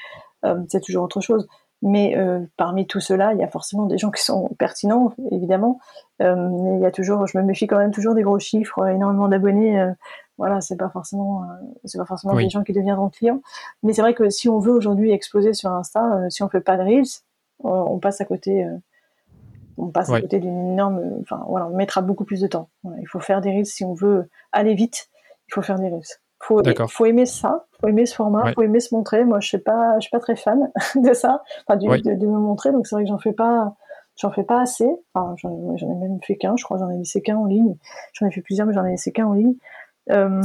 euh, 0.44 0.56
c'est 0.68 0.80
toujours 0.80 1.04
autre 1.04 1.20
chose. 1.20 1.46
Mais 1.82 2.16
euh, 2.16 2.40
parmi 2.56 2.86
tout 2.86 3.00
cela, 3.00 3.34
il 3.34 3.40
y 3.40 3.42
a 3.42 3.48
forcément 3.48 3.84
des 3.84 3.98
gens 3.98 4.10
qui 4.10 4.22
sont 4.22 4.48
pertinents, 4.58 5.12
évidemment. 5.30 5.80
Euh, 6.22 6.76
il 6.76 6.80
y 6.80 6.86
a 6.86 6.90
toujours, 6.90 7.26
je 7.26 7.36
me 7.36 7.42
méfie 7.42 7.66
quand 7.66 7.76
même 7.76 7.90
toujours 7.90 8.14
des 8.14 8.22
gros 8.22 8.38
chiffres, 8.38 8.86
énormément 8.88 9.28
d'abonnés. 9.28 9.92
voilà, 10.38 10.62
c'est 10.62 10.78
pas 10.78 10.88
forcément, 10.88 11.44
c'est 11.84 11.98
pas 11.98 12.06
forcément 12.06 12.36
des 12.36 12.48
gens 12.48 12.62
qui 12.62 12.72
deviendront 12.72 13.10
clients. 13.10 13.42
Mais 13.82 13.92
c'est 13.92 14.00
vrai 14.00 14.14
que 14.14 14.30
si 14.30 14.48
on 14.48 14.60
veut 14.60 14.72
aujourd'hui 14.72 15.12
exploser 15.12 15.52
sur 15.52 15.70
Insta, 15.72 16.30
si 16.30 16.42
on 16.42 16.48
fait 16.48 16.62
pas 16.62 16.78
de 16.78 16.84
reels, 16.84 17.20
on, 17.62 17.98
passe 17.98 18.20
à 18.22 18.24
côté 18.24 18.66
on 19.76 19.88
passe 19.88 20.10
à 20.10 20.20
côté 20.20 20.38
d'une 20.38 20.72
énorme. 20.72 21.00
Enfin, 21.20 21.42
voilà, 21.48 21.66
on 21.66 21.76
mettra 21.76 22.02
beaucoup 22.02 22.24
plus 22.24 22.40
de 22.40 22.46
temps. 22.46 22.68
il 23.00 23.08
faut 23.08 23.20
faire 23.20 23.40
des 23.40 23.50
reels 23.50 23.66
si 23.66 23.84
on 23.84 23.94
veut 23.94 24.28
aller 24.52 24.74
vite. 24.74 25.08
Il 25.48 25.54
faut 25.54 25.62
faire 25.62 25.78
des 25.78 25.88
reels. 25.88 26.02
Faut, 26.40 26.60
faut 26.90 27.06
aimer 27.06 27.24
ça, 27.24 27.64
faut 27.80 27.88
aimer 27.88 28.04
ce 28.04 28.14
format, 28.14 28.52
faut 28.52 28.62
aimer 28.62 28.80
se 28.80 28.94
montrer. 28.94 29.24
Moi, 29.24 29.40
je 29.40 29.48
suis 29.48 29.58
pas, 29.58 29.94
je 29.96 30.02
suis 30.02 30.10
pas 30.10 30.20
très 30.20 30.36
fan 30.36 30.70
de 30.94 31.14
ça, 31.14 31.42
enfin, 31.66 31.78
de, 31.78 32.26
me 32.26 32.38
montrer. 32.38 32.70
Donc 32.70 32.86
c'est 32.86 32.94
vrai 32.94 33.04
que 33.04 33.08
j'en 33.08 33.18
fais 33.18 33.32
pas, 33.32 33.74
j'en 34.16 34.30
fais 34.30 34.44
pas 34.44 34.60
assez. 34.60 34.88
Enfin, 35.14 35.34
j'en 35.38 35.90
ai 35.90 35.94
même 35.94 36.18
fait 36.22 36.36
qu'un, 36.36 36.54
je 36.56 36.64
crois. 36.64 36.76
J'en 36.78 36.90
ai 36.90 36.98
laissé 36.98 37.22
qu'un 37.22 37.36
en 37.36 37.46
ligne. 37.46 37.76
J'en 38.12 38.26
ai 38.26 38.30
fait 38.30 38.42
plusieurs, 38.42 38.66
mais 38.66 38.74
j'en 38.74 38.84
ai 38.84 38.90
laissé 38.90 39.10
qu'un 39.10 39.26
en 39.26 39.32
ligne. 39.32 39.54
Euh, 40.10 40.42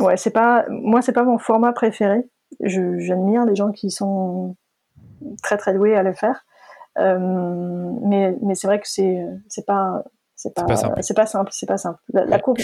ouais, 0.00 0.16
c'est 0.16 0.32
pas, 0.32 0.64
moi, 0.68 1.02
c'est 1.02 1.12
pas 1.12 1.24
mon 1.24 1.38
format 1.38 1.72
préféré. 1.72 2.28
J'admire 2.60 3.44
les 3.44 3.54
gens 3.54 3.70
qui 3.70 3.90
sont 3.90 4.56
très 5.42 5.56
très 5.56 5.74
doués 5.74 5.94
à 5.94 6.02
le 6.02 6.14
faire. 6.14 6.44
Euh, 6.98 7.18
mais 8.02 8.36
mais 8.42 8.54
c'est 8.54 8.66
vrai 8.66 8.80
que 8.80 8.88
c'est 8.88 9.24
c'est 9.48 9.66
pas 9.66 10.04
c'est 10.34 10.54
pas 10.54 10.66
c'est 11.00 11.14
pas 11.14 11.26
simple 11.26 11.50
c'est 11.52 11.66
pas 11.66 11.78
simple. 11.78 12.00
La, 12.12 12.38
courbe 12.38 12.58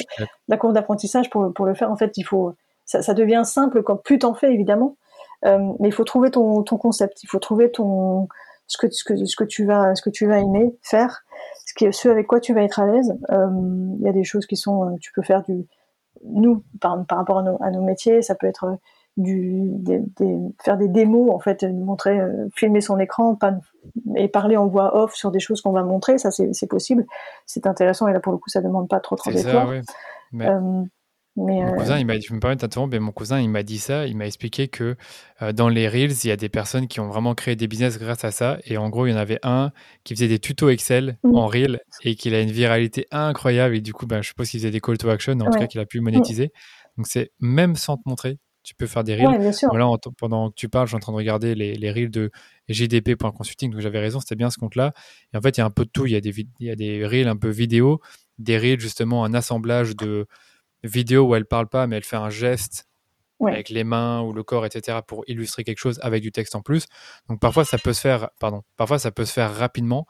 la 0.48 0.56
courbe 0.56 0.74
d'apprentissage 0.74 1.30
pour 1.30 1.52
pour 1.52 1.66
le 1.66 1.74
faire 1.74 1.90
en 1.90 1.96
fait 1.96 2.16
il 2.16 2.24
faut 2.24 2.54
ça, 2.84 3.02
ça 3.02 3.14
devient 3.14 3.42
simple 3.44 3.82
quand 3.82 3.96
plus 3.96 4.18
t'en 4.18 4.34
fais 4.34 4.52
évidemment. 4.52 4.96
Euh, 5.44 5.58
mais 5.78 5.88
il 5.88 5.92
faut 5.92 6.04
trouver 6.04 6.30
ton 6.30 6.62
ton 6.62 6.76
concept. 6.76 7.22
Il 7.22 7.26
faut 7.26 7.38
trouver 7.38 7.70
ton 7.70 8.28
ce 8.66 8.78
que 8.78 8.90
ce 8.90 9.04
que 9.04 9.24
ce 9.24 9.36
que 9.36 9.44
tu 9.44 9.64
vas 9.64 9.94
ce 9.94 10.02
que 10.02 10.10
tu 10.10 10.26
vas 10.26 10.38
aimer 10.38 10.76
faire 10.82 11.24
ce 11.66 11.74
qui 11.74 11.92
ce 11.92 12.08
avec 12.08 12.26
quoi 12.26 12.40
tu 12.40 12.54
vas 12.54 12.62
être 12.62 12.80
à 12.80 12.86
l'aise. 12.86 13.14
Euh, 13.30 13.48
il 13.98 14.02
y 14.02 14.08
a 14.08 14.12
des 14.12 14.24
choses 14.24 14.46
qui 14.46 14.56
sont 14.56 14.96
tu 15.00 15.12
peux 15.12 15.22
faire 15.22 15.42
du 15.42 15.66
nous 16.24 16.62
par, 16.80 17.04
par 17.06 17.18
rapport 17.18 17.38
à 17.38 17.42
nos, 17.42 17.62
à 17.62 17.70
nos 17.70 17.82
métiers 17.82 18.22
ça 18.22 18.34
peut 18.34 18.46
être 18.46 18.78
du, 19.16 19.70
des, 19.78 20.00
faire 20.62 20.76
des 20.76 20.88
démos, 20.88 21.30
en 21.32 21.38
fait, 21.38 21.62
montrer, 21.64 22.18
euh, 22.18 22.48
filmer 22.54 22.80
son 22.80 22.98
écran 22.98 23.34
pas, 23.34 23.54
et 24.16 24.28
parler 24.28 24.56
en 24.56 24.66
voix 24.66 24.96
off 24.96 25.14
sur 25.14 25.30
des 25.30 25.40
choses 25.40 25.60
qu'on 25.60 25.72
va 25.72 25.82
montrer, 25.82 26.18
ça 26.18 26.30
c'est 26.30 26.66
possible. 26.66 27.06
C'est 27.46 27.66
intéressant 27.66 28.08
et 28.08 28.12
là 28.12 28.20
pour 28.20 28.32
le 28.32 28.38
coup 28.38 28.50
ça 28.50 28.60
demande 28.60 28.88
pas 28.88 29.00
trop 29.00 29.16
trop 29.16 29.30
d'efforts. 29.30 29.72
Mais... 30.32 30.48
Euh, 30.48 30.82
mais 31.36 31.64
mon 31.64 31.74
euh, 31.74 31.76
cousin, 31.76 31.98
il 31.98 32.06
m'a, 32.06 32.20
je 32.20 32.32
me 32.32 32.38
permets 32.38 32.56
mais 32.88 33.00
mon 33.00 33.10
cousin, 33.10 33.40
il 33.40 33.50
m'a 33.50 33.64
dit 33.64 33.80
ça. 33.80 34.06
Il 34.06 34.16
m'a 34.16 34.24
expliqué 34.24 34.68
que 34.68 34.94
dans 35.52 35.68
les 35.68 35.88
Reels, 35.88 36.12
il 36.22 36.28
y 36.28 36.30
a 36.30 36.36
des 36.36 36.48
personnes 36.48 36.86
qui 36.86 37.00
ont 37.00 37.08
vraiment 37.08 37.34
créé 37.34 37.56
des 37.56 37.66
business 37.66 37.98
grâce 37.98 38.24
à 38.24 38.30
ça. 38.30 38.58
Et 38.66 38.76
en 38.76 38.88
gros, 38.88 39.06
il 39.06 39.10
y 39.10 39.14
en 39.14 39.18
avait 39.18 39.40
un 39.42 39.72
qui 40.04 40.14
faisait 40.14 40.28
des 40.28 40.38
tutos 40.38 40.68
Excel 40.68 41.18
mmh. 41.24 41.34
en 41.34 41.46
Reel 41.48 41.80
et 42.04 42.14
qu'il 42.14 42.36
a 42.36 42.40
une 42.40 42.52
viralité 42.52 43.08
incroyable. 43.10 43.74
Et 43.74 43.80
du 43.80 43.92
coup, 43.92 44.06
ben, 44.06 44.22
je 44.22 44.28
suppose 44.28 44.48
qu'il 44.48 44.60
faisait 44.60 44.70
des 44.70 44.80
call 44.80 44.96
to 44.96 45.08
action, 45.08 45.32
en 45.32 45.50
tout 45.50 45.58
cas 45.58 45.66
qu'il 45.66 45.80
a 45.80 45.86
pu 45.86 45.98
monétiser. 45.98 46.52
Donc, 46.96 47.08
c'est 47.08 47.32
même 47.40 47.74
sans 47.74 47.96
te 47.96 48.02
montrer, 48.06 48.38
tu 48.64 48.74
peux 48.74 48.86
faire 48.86 49.04
des 49.04 49.14
reels. 49.14 49.52
Voilà, 49.68 49.86
pendant 50.18 50.50
que 50.50 50.54
tu 50.56 50.68
parles, 50.68 50.86
je 50.86 50.90
suis 50.90 50.96
en 50.96 51.00
train 51.00 51.12
de 51.12 51.16
regarder 51.16 51.54
les, 51.54 51.74
les 51.74 51.92
reels 51.92 52.10
de 52.10 52.30
JDP.consulting, 52.68 53.70
donc 53.70 53.80
j'avais 53.80 54.00
raison, 54.00 54.18
c'était 54.20 54.34
bien 54.34 54.50
ce 54.50 54.58
compte-là. 54.58 54.92
Et 55.32 55.36
en 55.36 55.40
fait, 55.40 55.56
il 55.56 55.60
y 55.60 55.62
a 55.62 55.66
un 55.66 55.70
peu 55.70 55.84
de 55.84 55.90
tout. 55.90 56.06
Il 56.06 56.12
y 56.12 56.16
a 56.16 56.20
des, 56.20 56.34
il 56.58 56.66
y 56.66 56.70
a 56.70 56.76
des 56.76 57.06
reels 57.06 57.28
un 57.28 57.36
peu 57.36 57.50
vidéo, 57.50 58.00
des 58.38 58.58
reels 58.58 58.80
justement, 58.80 59.24
un 59.24 59.34
assemblage 59.34 59.94
de 59.94 60.26
vidéos 60.82 61.28
où 61.28 61.34
elle 61.34 61.46
parle 61.46 61.68
pas, 61.68 61.86
mais 61.86 61.96
elle 61.96 62.04
fait 62.04 62.16
un 62.16 62.30
geste 62.30 62.88
avec 63.46 63.68
les 63.68 63.84
mains 63.84 64.22
ou 64.22 64.32
le 64.32 64.42
corps, 64.42 64.64
etc., 64.64 64.98
pour 65.06 65.24
illustrer 65.26 65.64
quelque 65.64 65.78
chose 65.78 66.00
avec 66.02 66.22
du 66.22 66.32
texte 66.32 66.54
en 66.54 66.62
plus. 66.62 66.86
Donc 67.28 67.40
parfois, 67.40 67.64
ça 67.64 67.78
peut 67.78 67.92
se 67.92 68.00
faire, 68.00 68.30
pardon, 68.40 68.62
parfois 68.76 68.98
ça 68.98 69.10
peut 69.10 69.24
se 69.24 69.32
faire 69.32 69.54
rapidement. 69.54 70.06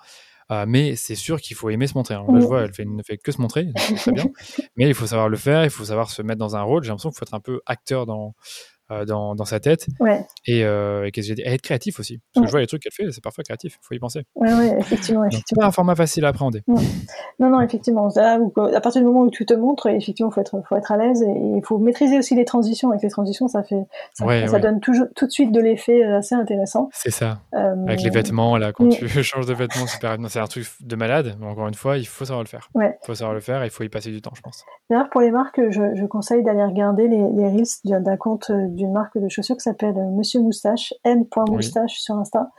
Euh, 0.50 0.64
mais 0.68 0.96
c'est 0.96 1.14
sûr 1.14 1.40
qu'il 1.40 1.56
faut 1.56 1.70
aimer 1.70 1.86
se 1.86 1.94
montrer. 1.94 2.14
Hein. 2.14 2.24
Là, 2.28 2.40
je 2.40 2.46
vois, 2.46 2.62
elle, 2.62 2.74
fait, 2.74 2.84
ne 2.84 3.02
fait 3.02 3.18
que 3.18 3.32
se 3.32 3.40
montrer, 3.40 3.66
très 3.96 4.12
bien. 4.12 4.26
mais 4.76 4.88
il 4.88 4.94
faut 4.94 5.06
savoir 5.06 5.28
le 5.28 5.36
faire, 5.36 5.64
il 5.64 5.70
faut 5.70 5.84
savoir 5.84 6.10
se 6.10 6.22
mettre 6.22 6.38
dans 6.38 6.56
un 6.56 6.62
rôle. 6.62 6.82
J'ai 6.82 6.88
l'impression 6.88 7.10
qu'il 7.10 7.18
faut 7.18 7.24
être 7.24 7.34
un 7.34 7.40
peu 7.40 7.60
acteur 7.66 8.06
dans, 8.06 8.34
dans, 9.06 9.34
dans, 9.34 9.44
sa 9.44 9.60
tête. 9.60 9.86
Ouais. 10.00 10.26
Et, 10.46 10.64
euh, 10.64 11.08
être 11.44 11.62
créatif 11.62 12.00
aussi. 12.00 12.20
Parce 12.32 12.44
que 12.44 12.48
je 12.48 12.50
vois 12.52 12.60
les 12.60 12.66
trucs 12.66 12.82
qu'elle 12.82 12.92
fait, 12.92 13.10
c'est 13.10 13.22
parfois 13.22 13.44
créatif, 13.44 13.78
il 13.80 13.86
faut 13.86 13.94
y 13.94 13.98
penser. 13.98 14.24
Oui, 14.34 14.48
ouais, 14.52 14.76
effectivement. 14.78 15.24
effectivement. 15.24 15.62
pas 15.62 15.66
un 15.68 15.72
format 15.72 15.94
facile 15.94 16.24
à 16.24 16.28
appréhender. 16.28 16.62
Non, 17.38 17.50
non, 17.50 17.60
effectivement. 17.60 18.08
à 18.16 18.80
partir 18.80 19.00
du 19.00 19.06
moment 19.06 19.22
où 19.22 19.30
tu 19.30 19.46
te 19.46 19.54
montres, 19.54 19.86
effectivement, 19.86 20.30
il 20.30 20.34
faut 20.34 20.40
être, 20.40 20.62
faut 20.68 20.76
être 20.76 20.92
à 20.92 20.96
l'aise 20.96 21.22
et 21.22 21.26
il 21.56 21.62
faut 21.64 21.78
maîtriser 21.78 22.18
aussi 22.18 22.34
les 22.34 22.44
transitions. 22.44 22.90
Avec 22.90 23.02
les 23.02 23.10
transitions, 23.10 23.48
ça, 23.48 23.62
fait, 23.62 23.84
ça, 24.12 24.58
donne 24.58 24.80
toujours, 24.80 25.06
tout 25.16 25.26
de 25.26 25.30
suite 25.30 25.52
de 25.52 25.60
l'effet 25.60 26.04
euh, 26.04 26.18
assez 26.18 26.34
intéressant. 26.34 26.88
C'est 26.92 27.10
ça. 27.10 27.40
Avec 27.52 28.02
les 28.02 28.10
vêtements, 28.10 28.56
là, 28.56 28.72
quand 28.72 28.88
tu 28.88 29.08
changes 29.22 29.46
de 29.46 29.54
vêtements, 29.54 29.86
c'est 29.86 30.38
un 30.38 30.46
truc 30.46 30.66
de 30.80 30.96
malade. 30.96 31.36
Mais 31.40 31.46
encore 31.46 31.68
une 31.68 31.74
fois, 31.74 31.98
il 31.98 32.06
faut 32.06 32.24
savoir 32.24 32.42
le 32.42 32.48
faire. 32.48 32.68
Il 32.76 32.92
faut 33.04 33.14
savoir 33.14 33.34
le 33.34 33.40
faire 33.40 33.62
et 33.62 33.66
il 33.66 33.70
faut 33.70 33.84
y 33.84 33.88
passer 33.88 34.10
du 34.10 34.20
temps, 34.20 34.32
je 34.34 34.42
pense. 34.42 34.64
D'ailleurs, 34.90 35.08
pour 35.10 35.20
les 35.20 35.30
marques, 35.30 35.60
je, 35.70 35.94
je 35.94 36.06
conseille 36.06 36.42
d'aller 36.42 36.64
regarder 36.64 37.08
les, 37.08 37.24
les 37.36 37.48
reels 37.48 38.02
d'un 38.02 38.16
compte 38.16 38.50
d'une 38.74 38.92
marque 38.92 39.18
de 39.18 39.28
chaussures 39.28 39.56
qui 39.56 39.62
s'appelle 39.62 39.96
euh, 39.96 40.10
Monsieur 40.10 40.40
Moustache, 40.40 40.94
m.moustache 41.04 41.98
sur 41.98 42.16
Insta. 42.16 42.50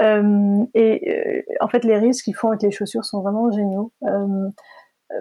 Euh, 0.00 0.64
et 0.74 1.10
euh, 1.10 1.42
en 1.60 1.68
fait, 1.68 1.84
les 1.84 1.98
reels 1.98 2.14
qu'ils 2.14 2.34
font 2.34 2.48
avec 2.48 2.62
les 2.62 2.70
chaussures 2.70 3.04
sont 3.04 3.20
vraiment 3.20 3.50
géniaux. 3.50 3.92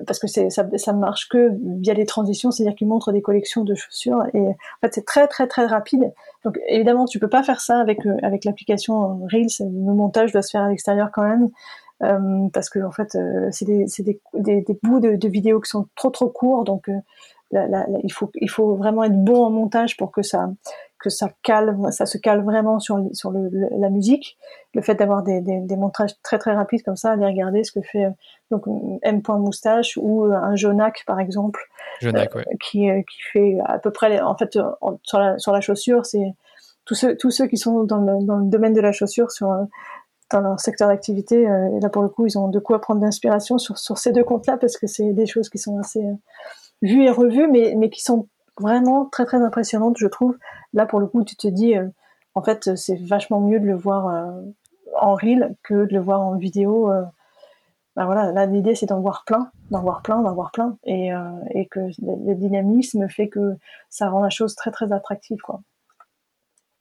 parce 0.07 0.17
que 0.17 0.27
ça, 0.27 0.49
ça 0.49 0.93
marche 0.93 1.29
que 1.29 1.51
via 1.81 1.93
les 1.93 2.05
transitions, 2.05 2.51
c'est-à-dire 2.51 2.75
qu'ils 2.75 2.87
montrent 2.87 3.11
des 3.11 3.21
collections 3.21 3.63
de 3.63 3.75
chaussures 3.75 4.23
et 4.33 4.39
en 4.39 4.55
fait 4.81 4.93
c'est 4.93 5.05
très 5.05 5.27
très 5.27 5.45
très 5.47 5.67
rapide. 5.67 6.11
Donc 6.43 6.57
évidemment 6.67 7.05
tu 7.05 7.19
peux 7.19 7.29
pas 7.29 7.43
faire 7.43 7.61
ça 7.61 7.79
avec 7.79 7.99
avec 8.23 8.43
l'application 8.45 9.19
Reels, 9.31 9.51
le 9.59 9.93
montage 9.93 10.31
doit 10.31 10.41
se 10.41 10.49
faire 10.51 10.63
à 10.63 10.69
l'extérieur 10.69 11.11
quand 11.13 11.23
même. 11.23 11.49
parce 12.51 12.69
que 12.69 12.79
en 12.79 12.91
fait 12.91 13.15
c'est 13.51 13.65
des, 13.65 13.85
des, 13.99 14.19
des, 14.33 14.61
des, 14.61 14.79
bouts 14.81 14.99
de, 14.99 15.15
de, 15.15 15.27
vidéos 15.27 15.59
qui 15.59 15.69
sont 15.69 15.87
trop 15.95 16.09
trop 16.09 16.29
courts 16.29 16.63
donc 16.63 16.89
il, 18.03 18.11
faut, 18.11 18.31
il 18.35 18.49
faut 18.49 18.75
vraiment 18.75 19.03
être 19.03 19.23
bon 19.23 19.43
en 19.43 19.49
montage 19.49 19.97
pour 19.97 20.11
que 20.11 20.21
ça, 20.21 20.49
que 20.99 21.09
ça 21.09 21.29
calme, 21.43 21.91
ça 21.91 22.05
se 22.05 22.17
cale 22.17 22.43
vraiment 22.43 22.79
sur, 22.79 22.99
sur 23.11 23.31
le, 23.31 23.49
la 23.77 23.89
musique. 23.89 24.37
Le 24.73 24.81
fait 24.81 24.95
d'avoir 24.95 25.23
des, 25.23 25.41
des, 25.41 25.59
des, 25.59 25.75
montages 25.75 26.11
très 26.23 26.39
très 26.39 26.53
rapides 26.53 26.83
comme 26.83 26.95
ça, 26.95 27.11
aller 27.11 27.25
regarder 27.25 27.63
ce 27.63 27.71
que 27.71 27.81
fait 27.81 28.07
donc 28.51 28.65
M. 29.03 29.21
Moustache 29.27 29.97
ou 30.01 30.23
un 30.23 30.55
Jonac 30.55 31.03
par 31.05 31.19
exemple, 31.19 31.61
Jonac, 32.01 32.33
ouais. 32.35 32.45
qui, 32.61 32.87
qui 33.09 33.21
fait 33.31 33.57
à 33.65 33.79
peu 33.79 33.91
près, 33.91 34.21
en 34.21 34.35
fait, 34.37 34.57
sur, 35.03 35.19
la, 35.19 35.37
sur 35.37 35.51
la 35.51 35.61
chaussure, 35.61 36.05
c'est 36.05 36.33
tous 36.85 36.95
ceux, 36.95 37.15
tous 37.17 37.31
ceux 37.31 37.47
qui 37.47 37.57
sont 37.57 37.83
dans 37.83 37.99
le, 37.99 38.25
dans 38.25 38.37
le 38.37 38.45
domaine 38.49 38.73
de 38.73 38.81
la 38.81 38.91
chaussure 38.91 39.31
sur 39.31 39.53
dans 40.31 40.41
leur 40.41 40.59
secteur 40.59 40.87
d'activité, 40.87 41.43
et 41.43 41.79
là 41.79 41.89
pour 41.89 42.01
le 42.01 42.09
coup, 42.09 42.25
ils 42.25 42.39
ont 42.39 42.47
de 42.47 42.59
quoi 42.59 42.81
prendre 42.81 43.01
d'inspiration 43.01 43.59
sur, 43.59 43.77
sur 43.77 43.97
ces 43.99 44.11
deux 44.11 44.23
comptes-là 44.23 44.57
parce 44.57 44.77
que 44.77 44.87
c'est 44.87 45.13
des 45.13 45.27
choses 45.27 45.49
qui 45.49 45.59
sont 45.59 45.77
assez 45.77 46.03
vues 46.83 47.05
et 47.05 47.09
revues, 47.09 47.47
mais, 47.47 47.73
mais 47.75 47.89
qui 47.89 48.03
sont 48.03 48.27
vraiment 48.59 49.05
très 49.05 49.25
très 49.25 49.41
impressionnantes, 49.41 49.97
je 49.97 50.05
trouve. 50.05 50.37
Là, 50.73 50.85
pour 50.85 50.99
le 50.99 51.07
coup, 51.07 51.23
tu 51.23 51.35
te 51.35 51.47
dis, 51.47 51.75
euh, 51.75 51.87
en 52.35 52.43
fait, 52.43 52.75
c'est 52.75 52.99
vachement 53.01 53.39
mieux 53.39 53.59
de 53.59 53.65
le 53.65 53.75
voir 53.75 54.07
euh, 54.07 54.41
en 55.01 55.15
reel 55.15 55.55
que 55.63 55.85
de 55.85 55.93
le 55.93 55.99
voir 55.99 56.21
en 56.21 56.35
vidéo. 56.35 56.91
Ben 57.95 58.05
voilà, 58.05 58.31
là, 58.31 58.45
l'idée, 58.45 58.75
c'est 58.75 58.87
d'en 58.87 59.01
voir 59.01 59.23
plein, 59.25 59.51
d'en 59.71 59.81
voir 59.81 60.03
plein, 60.03 60.21
d'en 60.21 60.33
voir 60.33 60.51
plein, 60.51 60.77
et, 60.83 61.11
et 61.51 61.67
que 61.67 61.79
le 61.79 62.33
dynamisme 62.35 63.07
fait 63.07 63.27
que 63.27 63.55
ça 63.89 64.09
rend 64.09 64.21
la 64.21 64.29
chose 64.29 64.55
très 64.55 64.71
très 64.71 64.91
attractive, 64.91 65.39
quoi. 65.41 65.61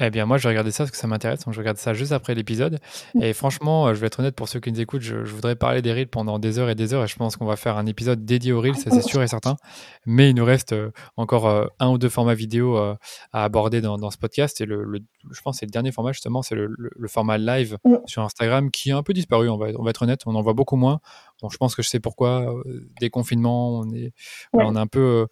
Eh 0.04 0.10
bien, 0.10 0.26
moi, 0.26 0.36
je 0.36 0.42
vais 0.42 0.48
regarder 0.48 0.72
ça 0.72 0.82
parce 0.82 0.90
que 0.90 0.96
ça 0.96 1.06
m'intéresse. 1.06 1.44
Donc, 1.44 1.54
je 1.54 1.58
regarde 1.60 1.76
ça 1.76 1.94
juste 1.94 2.10
après 2.10 2.34
l'épisode. 2.34 2.80
Mm. 3.14 3.22
Et 3.22 3.32
franchement, 3.32 3.86
euh, 3.86 3.94
je 3.94 4.00
vais 4.00 4.08
être 4.08 4.18
honnête 4.18 4.34
pour 4.34 4.48
ceux 4.48 4.58
qui 4.58 4.72
nous 4.72 4.80
écoutent, 4.80 5.02
je, 5.02 5.16
voudrais 5.16 5.54
parler 5.54 5.80
des 5.80 5.92
Reels 5.92 6.08
pendant 6.08 6.40
des 6.40 6.58
heures 6.58 6.68
et 6.70 6.74
des 6.74 6.92
heures. 6.92 7.04
Et 7.04 7.06
je 7.06 7.14
pense 7.14 7.36
qu'on 7.36 7.46
va 7.46 7.54
faire 7.54 7.76
un 7.76 7.86
épisode 7.86 8.24
dédié 8.24 8.52
aux 8.52 8.60
Reels, 8.60 8.74
ça 8.74 8.90
c'est 8.90 9.02
sûr 9.02 9.22
et 9.22 9.28
certain. 9.28 9.56
Mais 10.04 10.30
il 10.30 10.34
nous 10.34 10.44
reste 10.44 10.72
euh, 10.72 10.90
encore 11.16 11.46
euh, 11.46 11.66
un 11.78 11.90
ou 11.90 11.98
deux 11.98 12.08
formats 12.08 12.34
vidéo 12.34 12.76
à 12.76 12.98
aborder 13.32 13.80
dans, 13.80 14.10
ce 14.10 14.18
podcast. 14.18 14.60
Et 14.60 14.66
le, 14.66 14.84
je 15.30 15.40
pense 15.42 15.56
que 15.56 15.60
c'est 15.60 15.66
le 15.66 15.70
dernier 15.70 15.92
format, 15.92 16.12
justement, 16.12 16.42
c'est 16.42 16.56
le, 16.56 16.74
format 17.06 17.38
live 17.38 17.78
mm. 17.84 17.98
sur 18.06 18.22
Instagram 18.22 18.70
qui 18.70 18.90
a 18.90 18.96
un 18.96 19.02
peu 19.02 19.12
disparu. 19.12 19.48
On 19.48 19.56
va, 19.56 19.68
on 19.78 19.84
va 19.84 19.90
être 19.90 20.02
honnête, 20.02 20.22
on 20.26 20.34
en 20.34 20.42
voit 20.42 20.54
beaucoup 20.54 20.76
moins. 20.76 21.00
Bon, 21.40 21.48
je 21.48 21.56
pense 21.56 21.76
que 21.76 21.82
je 21.82 21.88
sais 21.88 22.00
pourquoi. 22.00 22.52
Des 23.00 23.10
confinements, 23.10 23.78
on 23.80 23.92
est, 23.92 24.12
on 24.52 24.74
est 24.74 24.78
un 24.78 24.86
peu 24.86 25.26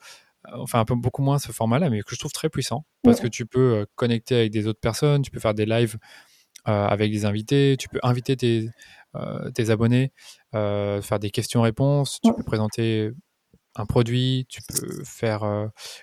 enfin 0.52 0.80
un 0.80 0.84
peu 0.84 0.94
beaucoup 0.94 1.22
moins 1.22 1.38
ce 1.38 1.52
format-là, 1.52 1.90
mais 1.90 2.00
que 2.00 2.14
je 2.14 2.18
trouve 2.18 2.32
très 2.32 2.48
puissant. 2.48 2.84
Parce 3.02 3.20
que 3.20 3.28
tu 3.28 3.46
peux 3.46 3.74
euh, 3.74 3.86
connecter 3.94 4.36
avec 4.36 4.52
des 4.52 4.66
autres 4.66 4.80
personnes, 4.80 5.22
tu 5.22 5.30
peux 5.30 5.40
faire 5.40 5.54
des 5.54 5.66
lives 5.66 5.96
euh, 6.68 6.86
avec 6.86 7.10
des 7.10 7.24
invités, 7.24 7.76
tu 7.78 7.88
peux 7.88 8.00
inviter 8.02 8.36
tes, 8.36 8.68
euh, 9.16 9.50
tes 9.50 9.70
abonnés, 9.70 10.12
faire 10.52 11.18
des 11.18 11.30
questions-réponses, 11.30 12.20
tu 12.22 12.32
peux 12.34 12.42
présenter 12.42 13.10
un 13.76 13.86
produit, 13.86 14.46
tu 14.48 14.60
peux 14.68 15.04
faire 15.04 15.44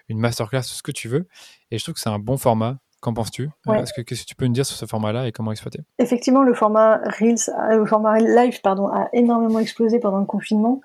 une 0.08 0.20
masterclass, 0.20 0.62
tout 0.62 0.74
ce 0.74 0.84
que 0.84 0.92
tu 0.92 1.08
veux. 1.08 1.28
Et 1.70 1.78
je 1.78 1.84
trouve 1.84 1.96
que 1.96 2.00
c'est 2.00 2.10
un 2.10 2.20
bon 2.20 2.38
format 2.38 2.80
Qu'en 3.00 3.14
penses-tu? 3.14 3.50
Euh, 3.68 3.74
Qu'est-ce 3.76 4.24
que 4.24 4.28
tu 4.28 4.36
peux 4.36 4.48
nous 4.48 4.54
dire 4.54 4.66
sur 4.66 4.76
ce 4.76 4.88
format-là 4.88 5.28
et 5.28 5.32
comment 5.32 5.52
exploiter 5.52 5.82
Effectivement, 6.00 6.42
le 6.42 6.56
format 6.56 6.98
Reels, 7.20 7.38
euh, 7.50 7.78
le 7.78 7.86
format 7.86 8.18
Live, 8.18 8.60
pardon, 8.62 8.88
a 8.88 9.08
énormément 9.14 9.60
explosé 9.60 10.00
pendant 10.00 10.18
le 10.18 10.26
confinement. 10.26 10.82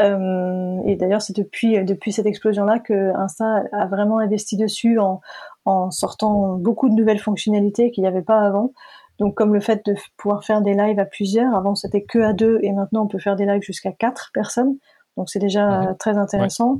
Euh, 0.00 0.78
et 0.84 0.94
d'ailleurs, 0.94 1.22
c'est 1.22 1.34
depuis 1.34 1.84
depuis 1.84 2.12
cette 2.12 2.26
explosion-là 2.26 2.78
que 2.78 3.12
Insta 3.16 3.64
a 3.72 3.86
vraiment 3.86 4.20
investi 4.20 4.56
dessus 4.56 5.00
en, 5.00 5.20
en 5.64 5.90
sortant 5.90 6.54
beaucoup 6.54 6.88
de 6.88 6.94
nouvelles 6.94 7.18
fonctionnalités 7.18 7.90
qu'il 7.90 8.02
n'y 8.02 8.08
avait 8.08 8.22
pas 8.22 8.40
avant. 8.40 8.72
Donc, 9.18 9.34
comme 9.34 9.54
le 9.54 9.60
fait 9.60 9.84
de 9.86 9.94
pouvoir 10.16 10.44
faire 10.44 10.60
des 10.60 10.74
lives 10.74 10.98
à 10.98 11.04
plusieurs. 11.06 11.54
Avant, 11.54 11.74
c'était 11.74 12.02
que 12.02 12.18
à 12.18 12.32
deux, 12.32 12.58
et 12.62 12.72
maintenant, 12.72 13.04
on 13.04 13.08
peut 13.08 13.18
faire 13.18 13.36
des 13.36 13.46
lives 13.46 13.62
jusqu'à 13.62 13.92
quatre 13.92 14.30
personnes. 14.32 14.76
Donc 15.16 15.30
c'est 15.30 15.38
déjà 15.38 15.94
très 15.98 16.18
intéressant. 16.18 16.76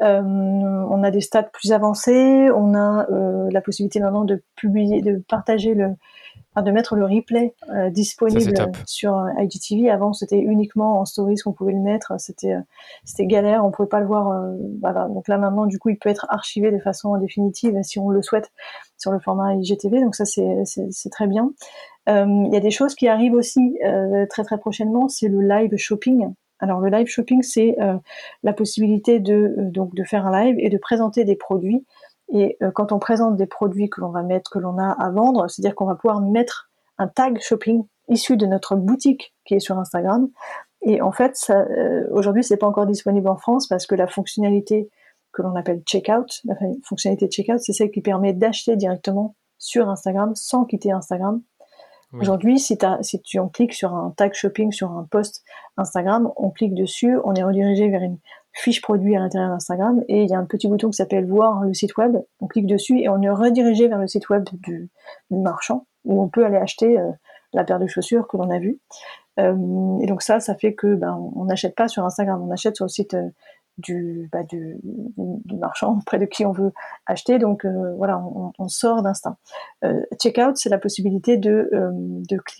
Euh, 0.00 0.22
on 0.22 1.02
a 1.02 1.10
des 1.10 1.20
stats 1.20 1.42
plus 1.42 1.72
avancés, 1.72 2.48
on 2.54 2.74
a 2.74 3.06
euh, 3.10 3.48
la 3.50 3.60
possibilité 3.60 4.00
maintenant 4.00 4.24
de 4.24 4.42
publier, 4.54 5.02
de 5.02 5.22
partager 5.28 5.74
le, 5.74 5.96
enfin, 6.54 6.62
de 6.62 6.70
mettre 6.70 6.94
le 6.94 7.04
replay 7.04 7.52
euh, 7.70 7.90
disponible 7.90 8.54
sur 8.86 9.26
IGTV. 9.38 9.90
Avant 9.90 10.12
c'était 10.12 10.38
uniquement 10.38 11.00
en 11.00 11.04
stories 11.04 11.36
qu'on 11.44 11.52
pouvait 11.52 11.72
le 11.72 11.80
mettre, 11.80 12.12
c'était 12.18 12.54
c'était 13.04 13.26
galère, 13.26 13.64
on 13.64 13.72
pouvait 13.72 13.88
pas 13.88 14.00
le 14.00 14.06
voir. 14.06 14.40
voilà. 14.80 15.08
Donc 15.08 15.26
là 15.26 15.36
maintenant 15.36 15.66
du 15.66 15.80
coup 15.80 15.88
il 15.88 15.98
peut 15.98 16.10
être 16.10 16.26
archivé 16.28 16.70
de 16.70 16.78
façon 16.78 17.16
définitive 17.16 17.76
si 17.82 17.98
on 17.98 18.10
le 18.10 18.22
souhaite 18.22 18.52
sur 18.98 19.10
le 19.10 19.18
format 19.18 19.54
IGTV. 19.54 20.00
Donc 20.00 20.14
ça 20.14 20.24
c'est 20.24 20.62
c'est 20.64 21.10
très 21.10 21.26
bien. 21.26 21.50
Il 22.06 22.50
y 22.52 22.56
a 22.56 22.60
des 22.60 22.70
choses 22.70 22.94
qui 22.94 23.08
arrivent 23.08 23.34
aussi 23.34 23.78
très 24.30 24.44
très 24.44 24.58
prochainement, 24.58 25.08
c'est 25.08 25.28
le 25.28 25.40
live 25.40 25.76
shopping. 25.76 26.32
Alors 26.60 26.80
le 26.80 26.90
live 26.90 27.06
shopping, 27.06 27.42
c'est 27.42 27.76
euh, 27.80 27.96
la 28.42 28.52
possibilité 28.52 29.18
de 29.18 29.34
euh, 29.34 29.70
donc 29.70 29.94
de 29.94 30.04
faire 30.04 30.26
un 30.26 30.44
live 30.44 30.56
et 30.58 30.68
de 30.68 30.78
présenter 30.78 31.24
des 31.24 31.36
produits. 31.36 31.84
Et 32.32 32.56
euh, 32.62 32.70
quand 32.70 32.92
on 32.92 32.98
présente 32.98 33.36
des 33.36 33.46
produits 33.46 33.88
que 33.88 34.00
l'on 34.00 34.10
va 34.10 34.22
mettre, 34.22 34.50
que 34.50 34.58
l'on 34.58 34.78
a 34.78 34.90
à 34.90 35.10
vendre, 35.10 35.48
c'est-à-dire 35.48 35.74
qu'on 35.74 35.86
va 35.86 35.96
pouvoir 35.96 36.20
mettre 36.20 36.70
un 36.98 37.08
tag 37.08 37.40
shopping 37.40 37.84
issu 38.08 38.36
de 38.36 38.46
notre 38.46 38.76
boutique 38.76 39.34
qui 39.44 39.54
est 39.54 39.60
sur 39.60 39.78
Instagram. 39.78 40.28
Et 40.82 41.02
en 41.02 41.12
fait, 41.12 41.36
ça, 41.36 41.66
aujourd'hui, 42.10 42.42
c'est 42.42 42.56
pas 42.56 42.66
encore 42.66 42.86
disponible 42.86 43.28
en 43.28 43.36
France 43.36 43.66
parce 43.68 43.86
que 43.86 43.94
la 43.94 44.06
fonctionnalité 44.06 44.88
que 45.32 45.42
l'on 45.42 45.54
appelle 45.54 45.82
checkout, 45.86 46.40
la 46.44 46.56
fonctionnalité 46.84 47.28
checkout, 47.28 47.58
c'est 47.58 47.72
celle 47.72 47.90
qui 47.90 48.00
permet 48.00 48.32
d'acheter 48.32 48.76
directement 48.76 49.36
sur 49.58 49.88
Instagram 49.88 50.32
sans 50.34 50.64
quitter 50.64 50.90
Instagram. 50.90 51.42
Aujourd'hui, 52.12 52.58
si, 52.58 52.76
tu, 53.24 53.38
on 53.38 53.48
clique 53.48 53.72
sur 53.72 53.94
un 53.94 54.12
tag 54.16 54.34
shopping, 54.34 54.72
sur 54.72 54.90
un 54.90 55.06
post 55.08 55.44
Instagram, 55.76 56.32
on 56.36 56.50
clique 56.50 56.74
dessus, 56.74 57.16
on 57.24 57.34
est 57.34 57.42
redirigé 57.42 57.88
vers 57.88 58.02
une 58.02 58.18
fiche 58.52 58.80
produit 58.80 59.16
à 59.16 59.20
l'intérieur 59.20 59.50
d'Instagram 59.50 60.02
et 60.08 60.24
il 60.24 60.28
y 60.28 60.34
a 60.34 60.38
un 60.38 60.44
petit 60.44 60.66
bouton 60.66 60.90
qui 60.90 60.96
s'appelle 60.96 61.24
voir 61.24 61.62
le 61.62 61.72
site 61.72 61.96
web. 61.96 62.16
On 62.40 62.48
clique 62.48 62.66
dessus 62.66 62.98
et 62.98 63.08
on 63.08 63.22
est 63.22 63.30
redirigé 63.30 63.86
vers 63.86 63.98
le 63.98 64.08
site 64.08 64.28
web 64.28 64.44
du, 64.52 64.90
marchand 65.30 65.86
où 66.04 66.20
on 66.20 66.28
peut 66.28 66.44
aller 66.44 66.56
acheter 66.56 66.98
euh, 66.98 67.10
la 67.52 67.62
paire 67.62 67.78
de 67.78 67.86
chaussures 67.86 68.26
que 68.26 68.36
l'on 68.36 68.50
a 68.50 68.58
vue. 68.58 68.80
Euh, 69.38 69.98
et 70.00 70.06
donc 70.06 70.22
ça, 70.22 70.40
ça 70.40 70.54
fait 70.54 70.74
que 70.74 70.94
ben, 70.94 71.14
on 71.36 71.44
n'achète 71.44 71.76
pas 71.76 71.86
sur 71.86 72.04
Instagram, 72.04 72.42
on 72.42 72.50
achète 72.50 72.76
sur 72.76 72.86
le 72.86 72.90
site 72.90 73.14
euh, 73.14 73.28
du, 73.80 74.28
bah, 74.32 74.42
du, 74.42 74.78
du, 74.82 75.56
marchand 75.56 75.98
auprès 75.98 76.18
de 76.18 76.26
qui 76.26 76.44
on 76.44 76.52
veut 76.52 76.72
acheter. 77.06 77.38
Donc 77.38 77.64
euh, 77.64 77.94
voilà, 77.96 78.22
on, 78.58 78.68
sort 78.68 79.02
d'Insta. 79.02 79.36
Euh, 79.84 80.00
checkout, 80.20 80.56
c'est 80.56 80.68
la 80.68 80.78
possibilité 80.78 81.36
de 81.36 81.70
euh, 81.72 81.90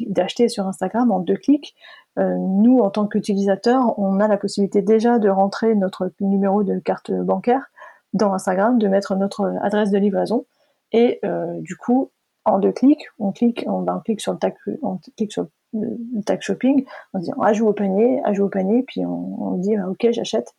d'acheter 0.07 0.49
sur 0.49 0.67
Instagram 0.67 1.11
en 1.11 1.21
deux 1.21 1.37
clics. 1.37 1.75
Nous, 2.17 2.81
en 2.81 2.91
tant 2.91 3.07
qu'utilisateurs, 3.07 3.99
on 3.99 4.21
a 4.21 4.29
la 4.29 4.37
possibilité 4.37 4.83
déjà 4.83 5.19
de 5.19 5.31
rentrer 5.31 5.75
notre 5.75 6.13
numéro 6.21 6.63
de 6.65 6.79
carte 6.79 7.11
bancaire 7.13 7.71
dans 8.13 8.35
Instagram, 8.35 8.79
de 8.79 8.89
mettre 8.89 9.15
notre 9.15 9.55
adresse 9.63 9.91
de 9.91 9.97
livraison, 9.97 10.45
et 10.93 11.21
du 11.61 11.77
coup, 11.77 12.11
en 12.45 12.59
deux 12.59 12.73
clics, 12.73 13.07
on 13.19 13.33
clique, 13.33 13.65
on, 13.67 13.81
ben, 13.83 14.03
clique 14.05 14.21
sur 14.21 14.33
le 14.33 14.39
tag, 14.39 14.55
on 14.83 14.99
clique 15.17 15.33
sur 15.33 15.47
le 15.73 16.23
tag 16.25 16.41
shopping, 16.41 16.85
on 17.15 17.19
dit 17.19 17.31
ajoute 17.43 17.69
au 17.69 17.73
panier, 17.73 18.21
ajoute 18.25 18.47
au 18.47 18.49
panier, 18.49 18.83
puis 18.83 19.05
on, 19.05 19.57
dit 19.59 19.77
bah, 19.77 19.89
ok 19.89 20.09
j'achète 20.11 20.55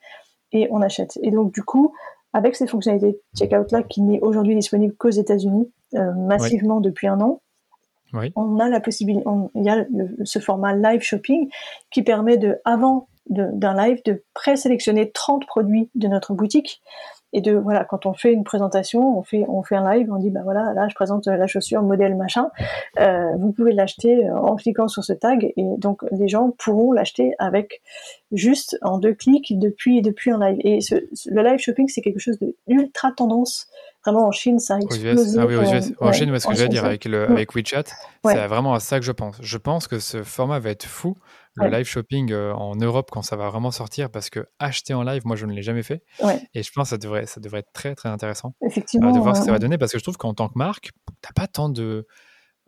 et 0.51 0.67
on 0.71 0.81
achète. 0.81 1.17
Et 1.21 1.31
donc 1.31 1.53
du 1.53 1.63
coup, 1.63 1.93
avec 2.33 2.55
ces 2.55 2.67
fonctionnalités 2.67 3.19
checkout 3.37 3.71
là 3.71 3.83
qui 3.83 4.01
n'est 4.01 4.19
aujourd'hui 4.21 4.55
disponible 4.55 4.95
qu'aux 4.95 5.09
États-Unis 5.09 5.71
euh, 5.95 6.13
massivement 6.13 6.79
depuis 6.79 7.07
un 7.07 7.19
an, 7.19 7.41
on 8.35 8.59
a 8.59 8.69
la 8.69 8.81
possibilité, 8.81 9.23
il 9.55 9.63
y 9.63 9.69
a 9.69 9.85
ce 10.25 10.39
format 10.39 10.75
live 10.75 11.01
shopping 11.01 11.49
qui 11.91 12.03
permet 12.03 12.37
de 12.37 12.57
avant 12.65 13.07
d'un 13.29 13.75
live 13.75 14.01
de 14.03 14.23
présélectionner 14.33 15.11
30 15.11 15.45
produits 15.45 15.89
de 15.95 16.07
notre 16.07 16.33
boutique 16.33 16.81
et 17.33 17.41
de 17.41 17.53
voilà 17.53 17.85
quand 17.85 18.05
on 18.05 18.13
fait 18.13 18.33
une 18.33 18.43
présentation 18.43 19.17
on 19.17 19.23
fait 19.23 19.45
on 19.47 19.63
fait 19.63 19.75
un 19.75 19.93
live 19.93 20.11
on 20.11 20.17
dit 20.17 20.29
bah 20.29 20.41
voilà 20.43 20.73
là 20.73 20.87
je 20.89 20.95
présente 20.95 21.27
la 21.27 21.47
chaussure 21.47 21.81
modèle 21.81 22.15
machin. 22.15 22.49
Euh, 22.99 23.35
vous 23.37 23.51
pouvez 23.51 23.71
l'acheter 23.73 24.25
euh, 24.25 24.35
en 24.35 24.55
cliquant 24.55 24.87
sur 24.87 25.03
ce 25.03 25.13
tag 25.13 25.53
et 25.55 25.65
donc 25.77 26.03
les 26.11 26.27
gens 26.27 26.51
pourront 26.57 26.91
l'acheter 26.91 27.33
avec 27.39 27.81
juste 28.31 28.77
en 28.81 28.97
deux 28.97 29.13
clics 29.13 29.57
depuis 29.57 30.01
depuis 30.01 30.31
un 30.31 30.39
live. 30.39 30.59
Et 30.63 30.81
ce, 30.81 30.95
le 31.29 31.43
live 31.43 31.59
shopping 31.59 31.87
c'est 31.87 32.01
quelque 32.01 32.19
chose 32.19 32.37
de 32.39 32.55
ultra 32.67 33.11
tendance. 33.11 33.67
Vraiment 34.03 34.27
en 34.27 34.31
Chine 34.31 34.59
ça 34.59 34.75
a 34.75 34.79
explosé 34.79 35.39
ah 35.39 35.45
oui, 35.45 35.55
aux 35.55 35.61
US. 35.61 35.93
en 35.99 36.11
Chine 36.11 36.37
ce 36.37 36.47
que 36.47 36.55
je 36.55 36.63
vais 36.63 36.69
dire 36.69 36.85
avec 36.85 37.05
le 37.05 37.29
avec 37.29 37.53
WeChat 37.55 37.83
c'est 38.25 38.47
vraiment 38.47 38.73
à 38.73 38.79
ça 38.79 38.99
que 38.99 39.05
je 39.05 39.11
pense. 39.11 39.37
Je 39.41 39.57
pense 39.57 39.87
que 39.87 39.99
ce 39.99 40.23
format 40.23 40.59
va 40.59 40.71
être 40.71 40.85
fou 40.85 41.15
le 41.55 41.69
live 41.69 41.85
shopping 41.85 42.31
euh, 42.31 42.53
en 42.53 42.75
Europe 42.75 43.09
quand 43.11 43.21
ça 43.21 43.35
va 43.35 43.49
vraiment 43.49 43.71
sortir 43.71 44.09
parce 44.09 44.29
que 44.29 44.47
acheter 44.59 44.93
en 44.93 45.03
live, 45.03 45.23
moi 45.25 45.35
je 45.35 45.45
ne 45.45 45.53
l'ai 45.53 45.61
jamais 45.61 45.83
fait. 45.83 46.03
Et 46.53 46.63
je 46.63 46.71
pense 46.71 46.85
que 46.85 46.89
ça 46.91 46.97
devrait, 46.97 47.25
ça 47.25 47.39
devrait 47.39 47.59
être 47.59 47.73
très 47.73 47.95
très 47.95 48.09
intéressant 48.09 48.53
Effectivement, 48.65 49.11
de 49.11 49.19
voir 49.19 49.35
ce 49.35 49.41
que 49.41 49.45
ça 49.47 49.51
va 49.51 49.59
donner 49.59 49.77
parce 49.77 49.91
que 49.91 49.97
je 49.97 50.03
trouve 50.03 50.17
qu'en 50.17 50.33
tant 50.33 50.47
que 50.47 50.57
marque, 50.57 50.91
tu 50.91 51.11
n'as 51.23 51.33
pas 51.33 51.47
tant 51.47 51.69
de 51.69 52.07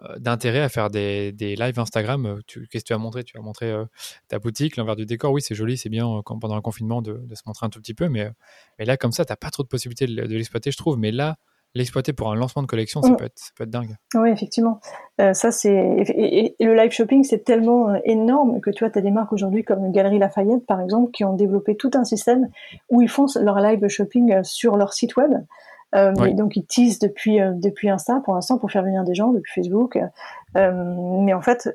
euh, 0.02 0.18
d'intérêt 0.18 0.62
à 0.62 0.70
faire 0.70 0.90
des, 0.90 1.32
des 1.32 1.56
lives 1.56 1.80
Instagram. 1.80 2.40
Qu'est-ce 2.48 2.84
que 2.84 2.88
tu 2.88 2.94
as 2.94 2.98
montré 2.98 3.24
Tu 3.24 3.38
as 3.38 3.42
montré 3.42 3.72
euh, 3.72 3.86
ta 4.28 4.40
boutique, 4.40 4.76
l'envers 4.76 4.96
du 4.96 5.06
décor. 5.06 5.32
Oui, 5.32 5.42
c'est 5.42 5.56
joli, 5.56 5.78
c'est 5.78 5.90
bien 5.90 6.22
quand, 6.26 6.40
pendant 6.40 6.56
le 6.56 6.62
confinement 6.62 7.02
de, 7.02 7.22
de, 7.24 7.36
se 7.36 7.44
montrer 7.46 7.68
un 7.68 7.70
tout 7.70 7.80
petit 7.80 7.94
peu, 7.94 8.10
mais, 8.10 8.30
mais 8.80 8.86
là, 8.86 8.98
comme 8.98 9.12
ça, 9.12 9.24
tu 9.24 9.32
n'as 9.32 9.38
pas 9.38 9.50
trop 9.50 9.64
de 9.64 9.68
possibilités 9.68 10.08
de, 10.08 10.14
de 10.14 10.36
l'exploiter, 10.36 10.72
je 10.72 10.78
trouve. 10.78 10.98
Mais 10.98 11.12
là, 11.12 11.38
l'exploiter 11.76 12.14
pour 12.14 12.32
un 12.32 12.36
lancement 12.36 12.62
de 12.62 12.68
collection, 12.68 13.02
ça, 13.02 13.10
mm. 13.10 13.18
peut, 13.18 13.26
être, 13.26 13.40
ça 13.40 13.52
peut 13.56 13.64
être 13.64 13.70
dingue. 13.70 13.96
Oui, 14.16 14.30
effectivement. 14.30 14.80
Euh, 15.22 15.34
ça, 15.34 15.52
c'est 15.52 15.72
et, 15.72 16.56
le 16.60 16.76
live 16.76 16.92
shopping, 16.92 17.24
c'est 17.24 17.44
tellement 17.44 17.90
euh, 17.90 17.98
énorme 18.06 18.62
que 18.62 18.70
tu 18.70 18.84
vois, 18.84 18.92
tu 18.92 19.00
as 19.00 19.02
des 19.02 19.12
marques 19.12 19.34
aujourd'hui 19.34 19.64
comme 19.64 19.92
Galerie 19.92 20.20
Lafayette, 20.20 20.66
par 20.66 20.82
exemple, 20.82 21.12
qui 21.12 21.24
ont 21.24 21.34
développé 21.34 21.76
tout 21.76 21.92
un 21.94 22.04
système 22.04 22.50
où 22.90 23.02
ils 23.02 23.10
font 23.10 23.26
leur 23.42 23.60
live 23.60 23.88
shopping 23.88 24.32
euh, 24.34 24.44
sur 24.44 24.78
leur 24.78 24.94
site 24.94 25.16
web. 25.18 25.34
Euh, 25.96 26.12
donc 26.34 26.56
ils 26.56 26.66
teasent 26.66 27.00
depuis 27.00 27.40
euh, 27.40 27.52
depuis 27.54 27.90
Insta 27.90 28.20
pour 28.26 28.34
l'instant 28.34 28.58
pour 28.58 28.72
faire 28.72 28.84
venir 28.84 29.04
des 29.04 29.14
gens 29.14 29.32
depuis 29.32 29.52
Facebook. 29.54 30.00
Euh, 30.56 30.72
mais 31.22 31.34
en 31.34 31.42
fait, 31.42 31.70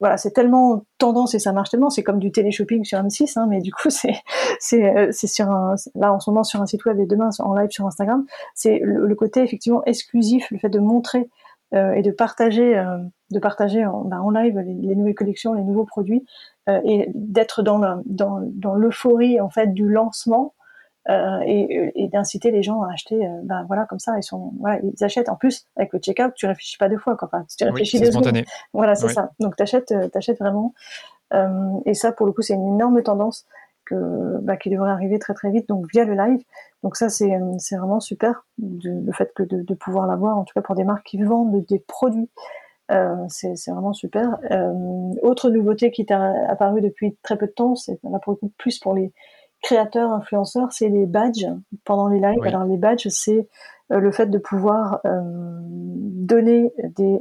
voilà, 0.00 0.16
c'est 0.16 0.32
tellement 0.32 0.82
tendance 0.98 1.34
et 1.34 1.38
ça 1.38 1.52
marche 1.52 1.70
tellement. 1.70 1.90
C'est 1.90 2.02
comme 2.02 2.18
du 2.18 2.32
télé-shopping 2.32 2.84
sur 2.84 2.98
M6, 2.98 3.38
hein, 3.38 3.46
mais 3.48 3.60
du 3.60 3.72
coup 3.72 3.90
c'est 3.90 4.14
c'est 4.60 5.12
c'est 5.12 5.26
sur 5.26 5.50
un 5.50 5.74
là 5.94 6.12
en 6.12 6.20
ce 6.20 6.30
moment 6.30 6.44
sur 6.44 6.60
un 6.60 6.66
site 6.66 6.84
web 6.84 6.98
et 7.00 7.06
demain 7.06 7.30
en 7.38 7.54
live 7.54 7.70
sur 7.70 7.86
Instagram. 7.86 8.24
C'est 8.54 8.80
le, 8.82 9.14
côté 9.14 9.42
effectivement 9.42 9.82
exclusif, 9.84 10.50
le 10.50 10.58
fait 10.58 10.68
de 10.68 10.78
montrer 10.78 11.28
et 11.72 12.02
de 12.02 12.10
partager 12.10 12.82
de 13.30 13.38
partager 13.38 13.84
en, 13.84 14.02
ben, 14.04 14.20
en 14.20 14.30
live 14.30 14.58
les, 14.58 14.74
les, 14.74 14.94
nouvelles 14.94 15.14
collections, 15.14 15.52
les 15.52 15.64
nouveaux 15.64 15.84
produits 15.84 16.24
et 16.66 17.10
d'être 17.14 17.62
dans 17.62 17.78
dans 18.06 18.40
dans 18.42 18.74
l'euphorie 18.74 19.40
en 19.40 19.50
fait 19.50 19.74
du 19.74 19.88
lancement 19.88 20.54
euh, 21.10 21.40
et, 21.46 21.92
et 21.94 22.08
d'inciter 22.08 22.50
les 22.50 22.62
gens 22.62 22.82
à 22.82 22.92
acheter, 22.92 23.26
euh, 23.26 23.40
ben 23.42 23.64
voilà, 23.66 23.86
comme 23.86 23.98
ça, 23.98 24.16
ils 24.18 24.22
sont, 24.22 24.52
voilà, 24.58 24.80
ils 24.82 25.04
achètent. 25.04 25.28
En 25.28 25.36
plus, 25.36 25.66
avec 25.76 25.92
le 25.92 25.98
checkout, 25.98 26.32
tu 26.34 26.46
réfléchis 26.46 26.76
pas 26.76 26.88
deux 26.88 26.98
fois, 26.98 27.16
quoi. 27.16 27.28
Enfin, 27.32 27.44
tu 27.56 27.64
réfléchis 27.64 27.98
oui, 27.98 28.06
spontané. 28.06 28.44
Voilà, 28.72 28.94
c'est 28.94 29.08
ça. 29.08 29.30
Donc, 29.40 29.56
t'achètes, 29.56 29.92
euh, 29.92 30.08
t'achètes 30.08 30.38
vraiment. 30.38 30.74
et 31.86 31.94
ça, 31.94 32.12
pour 32.12 32.26
le 32.26 32.32
coup, 32.32 32.42
c'est 32.42 32.54
une 32.54 32.74
énorme 32.74 33.02
tendance 33.02 33.46
que 33.86 34.38
bah, 34.42 34.56
qui 34.56 34.68
devrait 34.70 34.90
arriver 34.90 35.18
très 35.18 35.34
très 35.34 35.50
vite, 35.50 35.68
donc 35.68 35.86
via 35.90 36.04
le 36.04 36.14
live. 36.14 36.42
Donc 36.82 36.94
ça 36.96 37.08
c'est 37.08 37.32
c'est 37.58 37.76
vraiment 37.76 38.00
super 38.00 38.44
le 38.58 39.12
fait 39.12 39.32
que 39.34 39.42
de, 39.42 39.62
de 39.62 39.74
pouvoir 39.74 40.06
l'avoir, 40.06 40.36
en 40.36 40.44
tout 40.44 40.52
cas 40.52 40.60
pour 40.60 40.74
des 40.74 40.84
marques 40.84 41.06
qui 41.06 41.22
vendent 41.22 41.64
des 41.64 41.78
produits. 41.78 42.28
Euh, 42.90 43.16
c'est 43.28 43.54
vraiment 43.70 43.92
super. 43.92 44.38
Euh, 44.50 44.72
autre 45.22 45.50
nouveauté 45.50 45.90
qui 45.90 46.02
est 46.02 46.12
apparue 46.12 46.80
depuis 46.80 47.16
très 47.22 47.36
peu 47.36 47.46
de 47.46 47.52
temps, 47.52 47.74
c'est 47.74 47.98
là 48.02 48.18
pour 48.18 48.38
plus 48.56 48.78
pour 48.78 48.94
les 48.94 49.12
créateurs, 49.62 50.10
influenceurs, 50.12 50.72
c'est 50.72 50.88
les 50.88 51.06
badges 51.06 51.48
pendant 51.84 52.08
les 52.08 52.20
lives. 52.20 52.42
Alors 52.44 52.64
les 52.64 52.76
badges, 52.76 53.08
c'est 53.08 53.48
euh, 53.92 53.98
le 53.98 54.10
fait 54.10 54.26
de 54.26 54.38
pouvoir 54.38 55.00
euh, 55.04 55.20
donner 55.62 56.72
des 56.96 57.20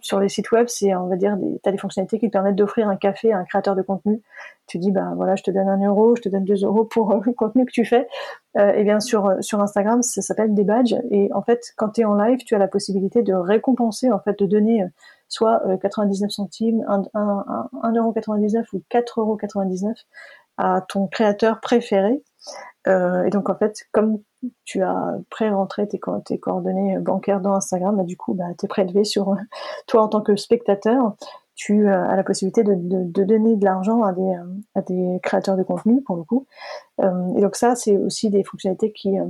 sur 0.00 0.18
les 0.18 0.28
sites 0.28 0.50
web, 0.50 0.66
c'est 0.68 0.94
on 0.94 1.06
va 1.06 1.16
dire 1.16 1.36
des, 1.36 1.60
as 1.64 1.70
des 1.70 1.78
fonctionnalités 1.78 2.18
qui 2.18 2.26
te 2.26 2.32
permettent 2.32 2.56
d'offrir 2.56 2.88
un 2.88 2.96
café 2.96 3.32
à 3.32 3.38
un 3.38 3.44
créateur 3.44 3.76
de 3.76 3.82
contenu. 3.82 4.20
Tu 4.66 4.78
dis 4.78 4.90
bah 4.90 5.12
voilà, 5.14 5.36
je 5.36 5.42
te 5.42 5.50
donne 5.50 5.68
un 5.68 5.84
euro, 5.84 6.16
je 6.16 6.22
te 6.22 6.28
donne 6.28 6.44
deux 6.44 6.64
euros 6.64 6.84
pour 6.84 7.12
euh, 7.12 7.20
le 7.24 7.32
contenu 7.32 7.64
que 7.64 7.72
tu 7.72 7.84
fais. 7.84 8.08
Euh, 8.56 8.72
et 8.72 8.82
bien 8.82 8.98
sur 8.98 9.32
sur 9.40 9.60
Instagram, 9.60 10.02
ça 10.02 10.22
s'appelle 10.22 10.54
des 10.54 10.64
badges. 10.64 10.96
Et 11.10 11.30
en 11.32 11.42
fait, 11.42 11.72
quand 11.76 11.90
tu 11.90 12.00
es 12.00 12.04
en 12.04 12.14
live, 12.14 12.38
tu 12.44 12.54
as 12.54 12.58
la 12.58 12.68
possibilité 12.68 13.22
de 13.22 13.32
récompenser, 13.32 14.10
en 14.10 14.18
fait, 14.18 14.38
de 14.38 14.46
donner 14.46 14.82
euh, 14.82 14.88
soit 15.28 15.62
99 15.80 16.26
euh, 16.26 16.28
centimes, 16.28 16.84
1,99€ 16.88 18.64
ou 18.72 18.82
4,99€ 18.90 19.94
à 20.60 20.82
ton 20.82 21.06
créateur 21.06 21.60
préféré. 21.60 22.22
Euh, 22.86 23.24
et 23.24 23.30
donc 23.30 23.50
en 23.50 23.54
fait, 23.56 23.84
comme 23.92 24.18
tu 24.64 24.82
as 24.82 25.18
pré-rentré 25.30 25.86
tes, 25.88 25.98
coordonnées 26.38 26.98
bancaires 26.98 27.40
dans 27.40 27.54
Instagram, 27.54 27.96
bah, 27.96 28.04
du 28.04 28.16
coup, 28.16 28.34
bah, 28.34 28.44
tu 28.58 28.66
es 28.66 28.68
prélevé 28.68 29.04
sur 29.04 29.36
toi 29.86 30.02
en 30.02 30.08
tant 30.08 30.20
que 30.20 30.36
spectateur. 30.36 31.14
Tu 31.54 31.88
euh, 31.88 32.08
as 32.08 32.16
la 32.16 32.24
possibilité 32.24 32.62
de, 32.62 32.74
de, 32.74 33.04
de 33.04 33.24
donner 33.24 33.56
de 33.56 33.64
l'argent 33.64 34.02
à 34.02 34.12
des, 34.12 34.34
à 34.74 34.80
des 34.80 35.20
créateurs 35.22 35.56
de 35.56 35.62
contenu, 35.62 36.02
pour 36.02 36.16
le 36.16 36.22
coup. 36.24 36.46
Euh, 37.00 37.34
et 37.36 37.42
donc 37.42 37.56
ça, 37.56 37.74
c'est 37.74 37.98
aussi 37.98 38.30
des 38.30 38.44
fonctionnalités 38.44 38.92
qui, 38.92 39.18
euh, 39.18 39.26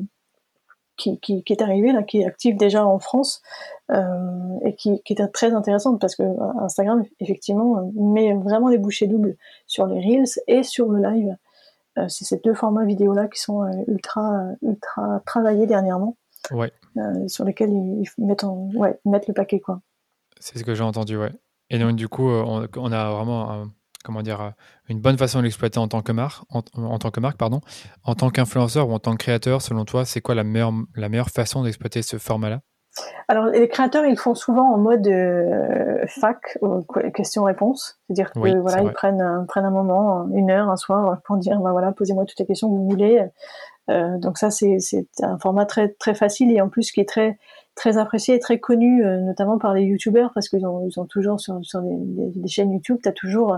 qui, 1.00 1.18
qui, 1.18 1.42
qui, 1.42 1.52
est 1.52 1.62
arrivée, 1.62 1.92
là, 1.92 2.02
qui 2.02 2.20
est 2.20 2.26
active 2.26 2.56
déjà 2.56 2.86
en 2.86 2.98
France, 2.98 3.42
euh, 3.90 4.58
et 4.64 4.74
qui, 4.74 5.02
qui 5.02 5.14
est 5.14 5.28
très 5.28 5.52
intéressante, 5.52 6.00
parce 6.00 6.14
que 6.14 6.22
Instagram, 6.60 7.02
effectivement, 7.18 7.90
met 7.94 8.34
vraiment 8.34 8.70
des 8.70 8.78
bouchées 8.78 9.06
doubles 9.06 9.36
sur 9.66 9.86
les 9.86 10.00
Reels 10.00 10.40
et 10.46 10.62
sur 10.62 10.88
le 10.88 11.02
live. 11.02 11.36
Euh, 11.98 12.06
c'est 12.08 12.24
ces 12.24 12.36
deux 12.38 12.54
formats 12.54 12.84
vidéo 12.84 13.14
là 13.14 13.26
qui 13.26 13.40
sont 13.40 13.62
euh, 13.62 13.70
ultra 13.88 14.52
ultra 14.62 15.20
travaillés 15.26 15.66
dernièrement. 15.66 16.16
Ouais. 16.52 16.72
Euh, 16.96 17.28
sur 17.28 17.44
lesquels 17.44 17.70
ils, 17.70 18.08
mettent 18.18 18.44
ouais, 18.74 18.98
mettent 19.04 19.28
le 19.28 19.34
paquet 19.34 19.60
quoi. 19.60 19.80
C'est 20.38 20.58
ce 20.58 20.64
que 20.64 20.74
j'ai 20.74 20.82
entendu, 20.82 21.18
ouais. 21.18 21.32
Et 21.68 21.78
donc 21.78 21.96
du 21.96 22.08
coup, 22.08 22.28
on, 22.28 22.92
a 22.92 23.10
vraiment 23.10 23.66
comment 24.04 24.22
dire 24.22 24.52
une 24.88 25.00
bonne 25.00 25.18
façon 25.18 25.38
de 25.38 25.44
l'exploiter 25.44 25.78
en 25.78 25.88
tant 25.88 26.02
que 26.02 26.12
marque, 26.12 26.42
en, 26.50 26.62
en, 26.74 26.98
tant 26.98 27.10
que 27.10 27.20
marque 27.20 27.36
pardon, 27.36 27.60
en 28.04 28.14
tant 28.14 28.30
qu'influenceur 28.30 28.88
ou 28.88 28.92
en 28.92 28.98
tant 28.98 29.12
que 29.12 29.18
créateur. 29.18 29.62
Selon 29.62 29.84
toi, 29.84 30.04
c'est 30.04 30.20
quoi 30.20 30.34
la 30.34 30.44
meilleure 30.44 30.72
la 30.96 31.08
meilleure 31.08 31.30
façon 31.30 31.62
d'exploiter 31.62 32.02
ce 32.02 32.18
format-là? 32.18 32.60
Alors, 33.28 33.46
les 33.46 33.68
créateurs, 33.68 34.04
ils 34.04 34.18
font 34.18 34.34
souvent 34.34 34.72
en 34.72 34.76
mode 34.76 35.06
euh, 35.06 36.04
fac, 36.08 36.58
question-réponse. 37.14 38.00
C'est-à-dire 38.06 38.32
que 38.32 38.58
voilà, 38.60 38.82
ils 38.82 38.90
prennent, 38.90 39.20
un, 39.20 39.44
prennent 39.44 39.64
un 39.64 39.70
moment, 39.70 40.28
une 40.34 40.50
heure, 40.50 40.68
un 40.68 40.76
soir, 40.76 41.20
pour 41.24 41.36
dire, 41.36 41.60
bah 41.60 41.70
voilà, 41.70 41.92
posez-moi 41.92 42.24
toutes 42.24 42.40
les 42.40 42.46
questions 42.46 42.68
que 42.68 42.74
vous 42.74 42.88
voulez. 42.88 43.24
Euh, 43.88 44.18
donc 44.18 44.38
ça, 44.38 44.50
c'est 44.50 44.78
un 45.22 45.38
format 45.38 45.66
très 45.66 45.88
très 45.88 46.14
facile 46.14 46.50
et 46.52 46.60
en 46.60 46.68
plus 46.68 46.90
qui 46.90 47.00
est 47.00 47.08
très 47.08 47.38
très 47.76 47.98
apprécié 47.98 48.34
et 48.34 48.38
très 48.40 48.58
connu, 48.58 49.04
euh, 49.04 49.18
notamment 49.20 49.58
par 49.58 49.74
les 49.74 49.82
youtubeurs, 49.82 50.32
parce 50.34 50.48
qu'ils 50.48 50.66
ont, 50.66 50.86
ils 50.86 50.98
ont 50.98 51.06
toujours 51.06 51.40
sur, 51.40 51.58
sur 51.62 51.80
des, 51.82 51.96
des, 52.34 52.48
chaînes 52.48 52.72
YouTube, 52.72 52.98
tu 53.02 53.08
as 53.08 53.12
toujours 53.12 53.56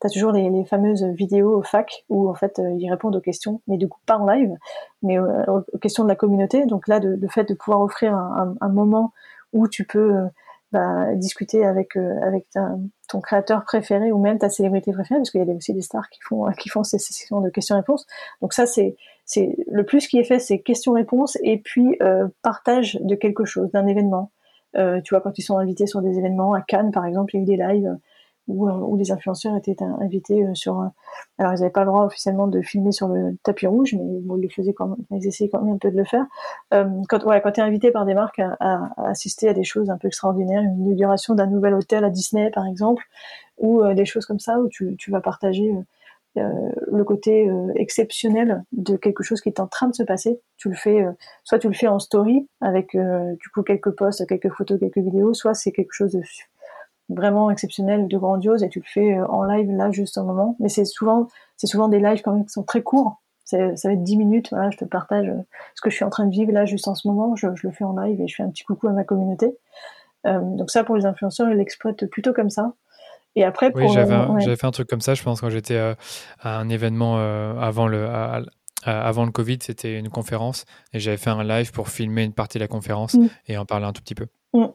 tu 0.00 0.06
as 0.06 0.10
toujours 0.10 0.32
les, 0.32 0.48
les, 0.50 0.64
fameuses 0.64 1.04
vidéos 1.04 1.62
fac 1.62 2.04
où 2.08 2.28
en 2.28 2.34
fait 2.34 2.58
euh, 2.58 2.74
ils 2.78 2.90
répondent 2.90 3.16
aux 3.16 3.20
questions, 3.20 3.60
mais 3.66 3.76
du 3.76 3.88
coup 3.88 4.00
pas 4.06 4.16
en 4.16 4.26
live, 4.26 4.56
mais 5.02 5.18
euh, 5.18 5.44
aux 5.46 5.78
questions 5.78 6.04
de 6.04 6.08
la 6.08 6.16
communauté. 6.16 6.66
Donc 6.66 6.88
là, 6.88 7.00
de, 7.00 7.18
le 7.20 7.28
fait 7.28 7.44
de 7.44 7.54
pouvoir 7.54 7.82
offrir 7.82 8.14
un, 8.14 8.56
un, 8.60 8.66
un 8.66 8.68
moment 8.68 9.12
où 9.52 9.68
tu 9.68 9.84
peux 9.84 10.14
euh, 10.14 10.26
bah, 10.72 11.14
discuter 11.16 11.66
avec 11.66 11.96
avec 11.96 12.46
ton 13.08 13.20
créateur 13.20 13.64
préféré 13.64 14.12
ou 14.12 14.18
même 14.18 14.38
ta 14.38 14.48
célébrité 14.48 14.92
préférée, 14.92 15.18
parce 15.18 15.30
qu'il 15.30 15.44
y 15.44 15.50
a 15.50 15.54
aussi 15.54 15.74
des 15.74 15.82
stars 15.82 16.08
qui 16.10 16.20
font 16.22 16.46
qui 16.52 16.68
font 16.68 16.84
ces 16.84 16.98
sessions 16.98 17.40
de 17.40 17.50
questions-réponses. 17.50 18.06
Donc 18.40 18.52
ça, 18.52 18.66
c'est 18.66 18.96
le 19.36 19.84
plus 19.84 20.06
qui 20.06 20.18
est 20.18 20.24
fait, 20.24 20.38
c'est 20.38 20.60
questions-réponses 20.60 21.36
et 21.42 21.58
puis 21.58 21.98
partage 22.42 22.98
de 23.02 23.16
quelque 23.16 23.44
chose, 23.44 23.72
d'un 23.72 23.88
événement. 23.88 24.30
tu 24.74 25.10
vois, 25.10 25.20
quand 25.20 25.36
ils 25.38 25.42
sont 25.42 25.58
invités 25.58 25.88
sur 25.88 26.02
des 26.02 26.16
événements 26.18 26.54
à 26.54 26.60
Cannes, 26.60 26.92
par 26.92 27.04
exemple, 27.04 27.34
il 27.34 27.38
y 27.38 27.40
a 27.40 27.42
eu 27.42 27.46
des 27.46 27.56
lives 27.56 27.98
où, 28.50 28.68
euh, 28.68 28.72
où 28.72 28.96
les 28.96 29.12
influenceurs 29.12 29.56
étaient 29.56 29.76
invités 30.00 30.44
euh, 30.44 30.54
sur. 30.54 30.78
alors 31.38 31.52
ils 31.54 31.60
n'avaient 31.60 31.70
pas 31.70 31.80
le 31.80 31.86
droit 31.86 32.04
officiellement 32.04 32.46
de 32.46 32.60
filmer 32.60 32.92
sur 32.92 33.08
le 33.08 33.36
tapis 33.42 33.66
rouge, 33.66 33.94
mais 33.94 34.04
ils 34.04 34.42
le 34.42 34.48
faisaient 34.48 34.72
quand 34.72 34.88
même, 34.88 35.04
ils 35.10 35.26
essayaient 35.26 35.50
quand 35.50 35.62
même 35.62 35.74
un 35.74 35.78
peu 35.78 35.90
de 35.90 35.96
le 35.96 36.04
faire. 36.04 36.26
Euh, 36.74 36.88
quand 37.08 37.18
tu 37.18 37.60
es 37.60 37.62
invité 37.62 37.90
par 37.90 38.04
des 38.04 38.14
marques 38.14 38.40
à, 38.40 38.90
assister 38.96 39.48
à 39.48 39.54
des 39.54 39.64
choses 39.64 39.90
un 39.90 39.98
peu 39.98 40.08
extraordinaires, 40.08 40.62
une 40.62 40.86
inauguration 40.86 41.34
d'un 41.34 41.46
nouvel 41.46 41.74
hôtel 41.74 42.04
à 42.04 42.10
Disney 42.10 42.50
par 42.50 42.66
exemple, 42.66 43.04
ou 43.58 43.84
des 43.92 44.06
choses 44.06 44.24
comme 44.24 44.38
ça 44.38 44.58
où 44.58 44.68
tu, 44.68 44.96
vas 45.10 45.20
partager. 45.20 45.70
Euh, 46.36 46.70
le 46.92 47.02
côté 47.02 47.48
euh, 47.48 47.72
exceptionnel 47.74 48.62
de 48.70 48.96
quelque 48.96 49.24
chose 49.24 49.40
qui 49.40 49.48
est 49.48 49.58
en 49.58 49.66
train 49.66 49.88
de 49.88 49.94
se 49.94 50.04
passer. 50.04 50.40
Tu 50.58 50.68
le 50.68 50.76
fais, 50.76 51.02
euh, 51.02 51.10
soit 51.42 51.58
tu 51.58 51.66
le 51.66 51.74
fais 51.74 51.88
en 51.88 51.98
story 51.98 52.48
avec 52.60 52.96
du 52.96 53.48
coup 53.52 53.62
quelques 53.62 53.90
posts, 53.90 54.26
quelques 54.28 54.50
photos, 54.50 54.78
quelques 54.78 54.98
vidéos, 54.98 55.34
soit 55.34 55.54
c'est 55.54 55.72
quelque 55.72 55.92
chose 55.92 56.12
de 56.12 56.22
vraiment 57.10 57.50
exceptionnel, 57.50 58.08
de 58.08 58.18
grandiose, 58.18 58.62
et 58.62 58.68
tu 58.68 58.78
le 58.78 58.84
fais 58.86 59.18
euh, 59.18 59.26
en 59.26 59.44
live 59.44 59.70
là 59.70 59.90
juste 59.90 60.18
un 60.18 60.24
moment. 60.24 60.56
Mais 60.60 60.68
c'est 60.68 60.84
souvent, 60.84 61.28
c'est 61.56 61.66
souvent 61.66 61.88
des 61.88 61.98
lives 61.98 62.22
quand 62.22 62.32
même 62.32 62.44
qui 62.44 62.52
sont 62.52 62.62
très 62.62 62.82
courts. 62.82 63.20
Ça 63.44 63.58
va 63.58 63.92
être 63.92 64.04
10 64.04 64.16
minutes. 64.16 64.50
Voilà, 64.50 64.70
je 64.70 64.76
te 64.76 64.84
partage 64.84 65.28
euh, 65.28 65.42
ce 65.74 65.80
que 65.80 65.90
je 65.90 65.96
suis 65.96 66.04
en 66.04 66.10
train 66.10 66.24
de 66.26 66.30
vivre 66.30 66.52
là 66.52 66.66
juste 66.66 66.86
en 66.86 66.94
ce 66.94 67.08
moment. 67.08 67.34
Je, 67.34 67.48
je 67.56 67.66
le 67.66 67.72
fais 67.72 67.82
en 67.82 67.98
live 67.98 68.20
et 68.20 68.28
je 68.28 68.36
fais 68.36 68.44
un 68.44 68.50
petit 68.50 68.62
coucou 68.62 68.86
à 68.86 68.92
ma 68.92 69.02
communauté. 69.02 69.56
Euh, 70.26 70.38
donc 70.40 70.70
ça, 70.70 70.84
pour 70.84 70.94
les 70.94 71.04
influenceurs, 71.04 71.50
ils 71.50 71.56
l'exploitent 71.56 72.06
plutôt 72.06 72.32
comme 72.32 72.50
ça. 72.50 72.74
Et 73.34 73.44
après, 73.44 73.70
pour, 73.72 73.80
oui, 73.80 73.88
j'avais 73.88 74.56
fait 74.56 74.66
un 74.66 74.70
truc 74.70 74.88
comme 74.88 75.00
ça. 75.00 75.14
Je 75.14 75.22
pense 75.22 75.40
quand 75.40 75.50
j'étais 75.50 75.78
à 76.40 76.58
un 76.58 76.68
événement 76.68 77.16
avant 77.60 77.86
le 77.86 78.06
avant 78.84 79.24
le 79.24 79.30
Covid, 79.30 79.58
c'était 79.60 79.98
une 79.98 80.08
conférence 80.08 80.64
et 80.92 81.00
j'avais 81.00 81.16
fait 81.16 81.30
un 81.30 81.44
live 81.44 81.72
pour 81.72 81.88
filmer 81.88 82.24
une 82.24 82.32
partie 82.32 82.58
de 82.58 82.64
la 82.64 82.68
conférence 82.68 83.14
mm. 83.14 83.26
et 83.48 83.58
en 83.58 83.64
parler 83.64 83.86
un 83.86 83.92
tout 83.92 84.02
petit 84.02 84.14
peu. 84.14 84.26
Mm. 84.54 84.66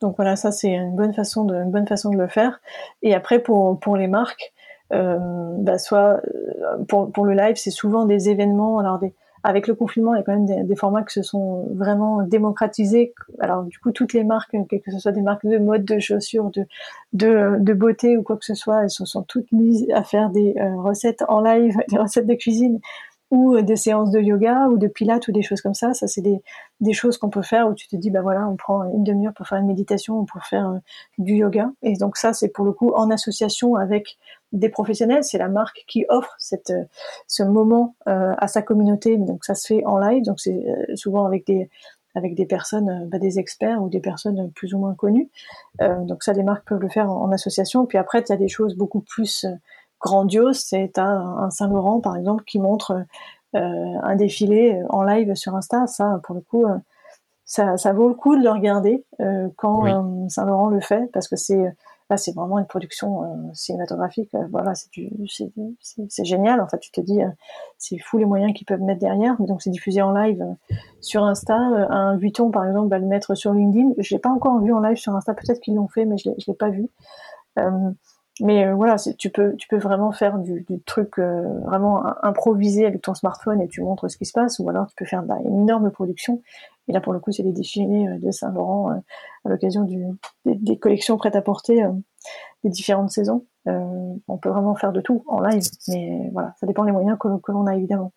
Donc 0.00 0.16
voilà, 0.16 0.36
ça 0.36 0.52
c'est 0.52 0.72
une 0.72 0.94
bonne 0.94 1.14
façon 1.14 1.44
de 1.44 1.54
une 1.54 1.70
bonne 1.70 1.86
façon 1.86 2.10
de 2.10 2.16
le 2.16 2.28
faire. 2.28 2.60
Et 3.02 3.14
après 3.14 3.38
pour 3.38 3.78
pour 3.80 3.96
les 3.96 4.08
marques, 4.08 4.52
euh, 4.92 5.18
bah 5.58 5.78
soit 5.78 6.20
euh, 6.26 6.84
pour 6.88 7.10
pour 7.10 7.24
le 7.24 7.34
live, 7.34 7.56
c'est 7.56 7.70
souvent 7.70 8.04
des 8.04 8.28
événements. 8.28 8.78
Alors 8.78 8.98
des 8.98 9.14
avec 9.42 9.68
le 9.68 9.76
confinement, 9.76 10.12
il 10.12 10.16
y 10.16 10.20
a 10.20 10.24
quand 10.24 10.32
même 10.32 10.46
des, 10.46 10.64
des, 10.64 10.74
formats 10.74 11.04
qui 11.04 11.14
se 11.14 11.22
sont 11.22 11.68
vraiment 11.76 12.24
démocratisés. 12.24 13.14
Alors 13.38 13.62
du 13.62 13.78
coup, 13.78 13.92
toutes 13.92 14.12
les 14.12 14.24
marques, 14.24 14.56
que 14.68 14.90
ce 14.90 14.98
soit 14.98 15.12
des 15.12 15.22
marques 15.22 15.46
de 15.46 15.58
mode, 15.58 15.84
de 15.84 16.00
chaussures, 16.00 16.50
de 16.50 16.66
de, 17.12 17.56
de 17.60 17.72
beauté 17.72 18.16
ou 18.16 18.24
quoi 18.24 18.36
que 18.36 18.44
ce 18.44 18.54
soit, 18.54 18.82
elles 18.82 18.90
se 18.90 19.04
sont 19.04 19.22
toutes 19.22 19.52
mises 19.52 19.86
à 19.94 20.02
faire 20.02 20.30
des 20.30 20.56
euh, 20.58 20.74
recettes 20.80 21.22
en 21.28 21.40
live, 21.40 21.76
des 21.90 21.96
recettes 21.96 22.26
de 22.26 22.34
cuisine 22.34 22.80
ou 23.30 23.54
euh, 23.54 23.62
des 23.62 23.76
séances 23.76 24.10
de 24.10 24.20
yoga 24.20 24.68
ou 24.68 24.78
de 24.78 24.86
pilates 24.86 25.26
ou 25.28 25.32
des 25.32 25.42
choses 25.42 25.60
comme 25.60 25.74
ça. 25.74 25.94
Ça, 25.94 26.06
c'est 26.06 26.20
des, 26.20 26.42
des 26.80 26.92
choses 26.92 27.18
qu'on 27.18 27.30
peut 27.30 27.42
faire 27.42 27.68
où 27.68 27.74
tu 27.74 27.88
te 27.88 27.96
dis, 27.96 28.10
bah 28.10 28.22
voilà, 28.22 28.48
on 28.48 28.56
prend 28.56 28.84
une 28.84 29.04
demi-heure 29.04 29.34
pour 29.34 29.46
faire 29.46 29.58
une 29.58 29.66
méditation 29.66 30.20
ou 30.20 30.24
pour 30.24 30.44
faire 30.44 30.68
euh, 30.68 30.78
du 31.18 31.34
yoga. 31.34 31.70
Et 31.82 31.94
donc 31.96 32.16
ça, 32.16 32.32
c'est 32.32 32.48
pour 32.48 32.64
le 32.64 32.72
coup 32.72 32.92
en 32.94 33.10
association 33.10 33.74
avec 33.74 34.16
des 34.52 34.68
professionnels. 34.68 35.24
C'est 35.24 35.38
la 35.38 35.48
marque 35.48 35.84
qui 35.88 36.06
offre 36.08 36.34
cette, 36.38 36.70
euh, 36.70 36.84
ce 37.26 37.42
moment 37.42 37.96
à 38.08 38.48
sa 38.48 38.62
communauté. 38.62 39.16
Donc 39.16 39.44
ça 39.44 39.54
se 39.54 39.66
fait 39.66 39.84
en 39.84 39.98
live. 39.98 40.22
Donc 40.24 40.40
c'est 40.40 40.64
souvent 40.94 41.26
avec 41.26 41.46
des 41.46 41.68
avec 42.14 42.34
des 42.34 42.46
personnes, 42.46 43.08
bah, 43.10 43.18
des 43.18 43.38
experts 43.38 43.82
ou 43.82 43.90
des 43.90 44.00
personnes 44.00 44.50
plus 44.52 44.72
ou 44.72 44.78
moins 44.78 44.94
connues. 44.94 45.28
donc 45.80 46.22
ça, 46.22 46.32
les 46.32 46.42
marques 46.42 46.66
peuvent 46.66 46.80
le 46.80 46.88
faire 46.88 47.10
en, 47.10 47.24
en 47.24 47.32
association. 47.32 47.84
Puis 47.84 47.98
après, 47.98 48.22
il 48.26 48.32
y 48.32 48.38
des 48.38 48.48
choses 48.48 48.74
beaucoup 48.74 49.00
plus 49.00 49.44
grandiose, 50.00 50.58
c'est 50.58 50.98
un, 50.98 51.50
Saint-Laurent 51.50 52.00
par 52.00 52.16
exemple 52.16 52.44
qui 52.44 52.58
montre 52.58 53.04
euh, 53.54 53.58
un 54.02 54.16
défilé 54.16 54.82
en 54.90 55.02
live 55.02 55.34
sur 55.34 55.54
Insta. 55.54 55.86
Ça, 55.86 56.20
pour 56.24 56.34
le 56.34 56.40
coup, 56.40 56.64
euh, 56.64 56.76
ça, 57.44 57.76
ça 57.76 57.92
vaut 57.92 58.08
le 58.08 58.14
coup 58.14 58.36
de 58.36 58.42
le 58.42 58.50
regarder 58.50 59.04
euh, 59.20 59.48
quand 59.56 60.28
Saint-Laurent 60.28 60.68
le 60.68 60.80
fait, 60.80 61.10
parce 61.12 61.28
que 61.28 61.36
c'est 61.36 61.64
là, 62.08 62.16
c'est 62.16 62.32
vraiment 62.34 62.58
une 62.58 62.66
production 62.66 63.50
cinématographique. 63.52 64.30
voilà, 64.50 64.74
c'est 64.74 64.88
c'est 66.08 66.24
génial. 66.24 66.60
En 66.60 66.68
fait, 66.68 66.78
tu 66.78 66.92
te 66.92 67.00
dis, 67.00 67.20
c'est 67.78 67.98
fou 67.98 68.18
les 68.18 68.26
moyens 68.26 68.52
qu'ils 68.52 68.66
peuvent 68.66 68.82
mettre 68.82 69.00
derrière. 69.00 69.36
Donc, 69.40 69.62
c'est 69.62 69.70
diffusé 69.70 70.02
en 70.02 70.12
live 70.12 70.44
sur 71.00 71.24
Insta. 71.24 71.56
un 71.56 72.16
Vuitton, 72.16 72.50
par 72.50 72.64
exemple, 72.64 72.90
va 72.90 72.98
le 72.98 73.06
mettre 73.06 73.34
sur 73.34 73.52
LinkedIn. 73.52 73.94
Je 73.98 74.14
l'ai 74.14 74.20
pas 74.20 74.30
encore 74.30 74.60
vu 74.60 74.72
en 74.72 74.80
live 74.80 74.96
sur 74.96 75.16
Insta. 75.16 75.34
Peut-être 75.34 75.60
qu'ils 75.60 75.74
l'ont 75.74 75.88
fait, 75.88 76.04
mais 76.04 76.16
je 76.16 76.30
l'ai, 76.30 76.36
l'ai 76.46 76.54
pas 76.54 76.68
vu. 76.68 76.88
Mais 78.40 78.66
euh, 78.66 78.74
voilà, 78.74 78.96
tu 79.18 79.30
peux, 79.30 79.56
tu 79.56 79.66
peux 79.66 79.78
vraiment 79.78 80.12
faire 80.12 80.38
du, 80.38 80.64
truc 80.84 81.18
euh, 81.18 81.58
vraiment 81.60 82.04
improvisé 82.22 82.84
avec 82.84 83.00
ton 83.00 83.14
smartphone 83.14 83.62
et 83.62 83.68
tu 83.68 83.80
montres 83.80 84.10
ce 84.10 84.18
qui 84.18 84.26
se 84.26 84.32
passe, 84.32 84.58
ou 84.58 84.68
alors 84.68 84.86
tu 84.86 84.94
peux 84.94 85.06
faire 85.06 85.22
bah, 85.22 85.38
une 85.44 85.62
énorme 85.62 85.90
production. 85.90 86.42
Et 86.88 86.92
là, 86.92 87.00
pour 87.00 87.12
le 87.12 87.18
coup, 87.18 87.32
c'est 87.32 87.42
des 87.42 87.52
défilés 87.52 88.06
euh, 88.06 88.18
de 88.18 88.30
Saint-Laurent 88.30 88.90
à 89.44 89.48
l'occasion 89.48 89.84
des, 89.84 90.04
des, 90.44 90.78
collections 90.78 91.16
prêtes 91.16 91.36
à 91.36 91.42
porter, 91.42 91.82
les 92.62 92.70
différentes 92.70 93.10
saisons. 93.10 93.46
on 93.66 94.38
peut 94.40 94.50
vraiment 94.50 94.74
faire 94.74 94.92
de 94.92 95.00
tout 95.00 95.24
en 95.28 95.40
live, 95.40 95.62
mais 95.88 96.28
voilà, 96.32 96.52
ça 96.60 96.66
dépend 96.66 96.84
des 96.84 96.92
moyens 96.92 97.16
que, 97.18 97.28
que 97.38 97.52
l'on 97.52 97.66
a 97.66 97.74
évidemment. 97.74 98.12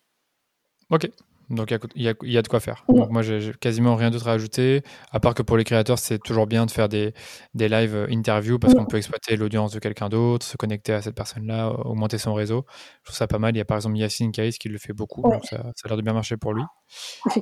Ok, 0.90 1.08
donc 1.50 1.74
il 1.96 2.02
y, 2.02 2.32
y 2.32 2.38
a, 2.38 2.42
de 2.42 2.48
quoi 2.48 2.60
faire. 2.60 2.84
Donc 2.88 3.10
moi 3.10 3.22
j'ai 3.22 3.52
quasiment 3.60 3.96
rien 3.96 4.10
d'autre 4.10 4.28
à 4.28 4.32
ajouter, 4.32 4.82
à 5.10 5.18
part 5.18 5.34
que 5.34 5.42
pour 5.42 5.56
les 5.56 5.64
créateurs 5.64 5.98
c'est 5.98 6.18
toujours 6.18 6.46
bien 6.46 6.64
de 6.64 6.70
faire 6.70 6.88
des, 6.88 7.12
des 7.54 7.68
live 7.68 7.94
euh, 7.94 8.06
interviews 8.10 8.58
parce 8.58 8.74
qu'on 8.74 8.86
peut 8.86 8.96
exploiter 8.96 9.36
l'audience 9.36 9.72
de 9.72 9.80
quelqu'un 9.80 10.08
d'autre, 10.08 10.46
se 10.46 10.56
connecter 10.56 10.92
à 10.92 11.02
cette 11.02 11.16
personne-là, 11.16 11.70
augmenter 11.84 12.18
son 12.18 12.34
réseau. 12.34 12.64
Je 13.02 13.10
trouve 13.10 13.16
ça 13.16 13.26
pas 13.26 13.38
mal. 13.38 13.54
Il 13.54 13.58
y 13.58 13.60
a 13.60 13.64
par 13.64 13.76
exemple 13.76 13.96
Yacine 13.96 14.30
Kaïs 14.30 14.58
qui 14.58 14.68
le 14.68 14.78
fait 14.78 14.92
beaucoup, 14.92 15.22
donc 15.22 15.44
ça, 15.44 15.56
ça, 15.74 15.86
a 15.86 15.88
l'air 15.88 15.96
de 15.96 16.02
bien 16.02 16.12
marcher 16.12 16.36
pour 16.36 16.52
lui. 16.52 16.62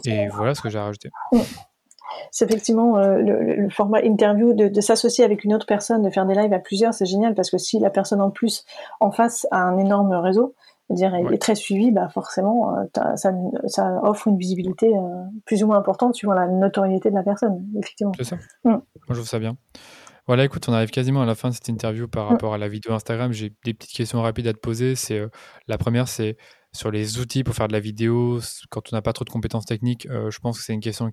Et 0.07 0.29
voilà 0.29 0.55
ce 0.55 0.63
que 0.63 0.71
j'ai 0.71 0.79
rajouté. 0.79 1.11
C'est 2.31 2.47
effectivement 2.47 2.97
euh, 2.97 3.19
le, 3.19 3.69
format 3.69 4.01
interview 4.01 4.55
de, 4.55 4.69
de 4.69 4.81
s'associer 4.81 5.25
avec 5.25 5.45
une 5.45 5.55
autre 5.55 5.67
personne, 5.67 6.03
de 6.03 6.11
faire 6.11 6.25
des 6.25 6.35
lives 6.35 6.53
à 6.53 6.59
plusieurs, 6.59 6.95
c'est 6.95 7.07
génial 7.07 7.35
parce 7.35 7.51
que 7.51 7.59
si 7.59 7.79
la 7.79 7.91
personne 7.91 8.23
en 8.23 8.31
plus 8.31 8.65
en 9.01 9.11
face 9.11 9.47
a 9.51 9.59
un 9.59 9.77
énorme 9.77 10.13
réseau, 10.15 10.55
dire 10.95 11.15
il 11.19 11.33
est 11.33 11.39
très 11.39 11.55
suivi, 11.55 11.91
bah 11.91 12.09
forcément, 12.09 12.75
euh, 12.79 12.85
ça, 13.17 13.33
ça, 13.67 14.01
offre 14.03 14.29
une 14.29 14.39
visibilité 14.39 14.87
euh, 14.87 15.25
plus 15.45 15.63
ou 15.63 15.67
moins 15.67 15.79
importante 15.79 16.15
suivant 16.15 16.33
la 16.33 16.49
notoriété 16.49 17.11
de 17.11 17.15
la 17.15 17.23
personne, 17.23 17.67
effectivement. 17.79 18.13
C'est 18.17 18.25
ça. 18.25 18.37
Mm. 18.65 18.71
Moi, 18.71 18.83
je 19.11 19.15
trouve 19.15 19.29
ça 19.29 19.39
bien. 19.39 19.57
Voilà, 20.27 20.45
écoute, 20.45 20.69
on 20.69 20.73
arrive 20.73 20.91
quasiment 20.91 21.23
à 21.23 21.27
la 21.27 21.35
fin 21.35 21.49
de 21.49 21.55
cette 21.55 21.69
interview 21.69 22.09
par 22.09 22.27
mm. 22.27 22.29
rapport 22.29 22.55
à 22.55 22.59
la 22.59 22.69
vidéo 22.69 22.93
Instagram. 22.93 23.33
J'ai 23.33 23.53
des 23.65 23.75
petites 23.75 23.97
questions 23.97 24.23
rapides 24.23 24.47
à 24.47 24.53
te 24.53 24.59
poser. 24.59 24.95
C'est 24.95 25.19
euh, 25.19 25.29
la 25.67 25.79
première, 25.79 26.09
c'est 26.09 26.37
sur 26.73 26.91
les 26.91 27.19
outils 27.19 27.45
pour 27.45 27.55
faire 27.55 27.69
de 27.69 27.73
la 27.73 27.81
vidéo. 27.81 28.41
Quand 28.71 28.93
on 28.93 28.97
n'a 28.97 29.03
pas 29.03 29.13
trop 29.13 29.25
de 29.25 29.31
compétences 29.31 29.65
techniques, 29.65 30.07
je 30.09 30.39
pense 30.39 30.59
que 30.59 30.65
c'est 30.65 30.75
une 30.75 30.81
question 30.81 31.11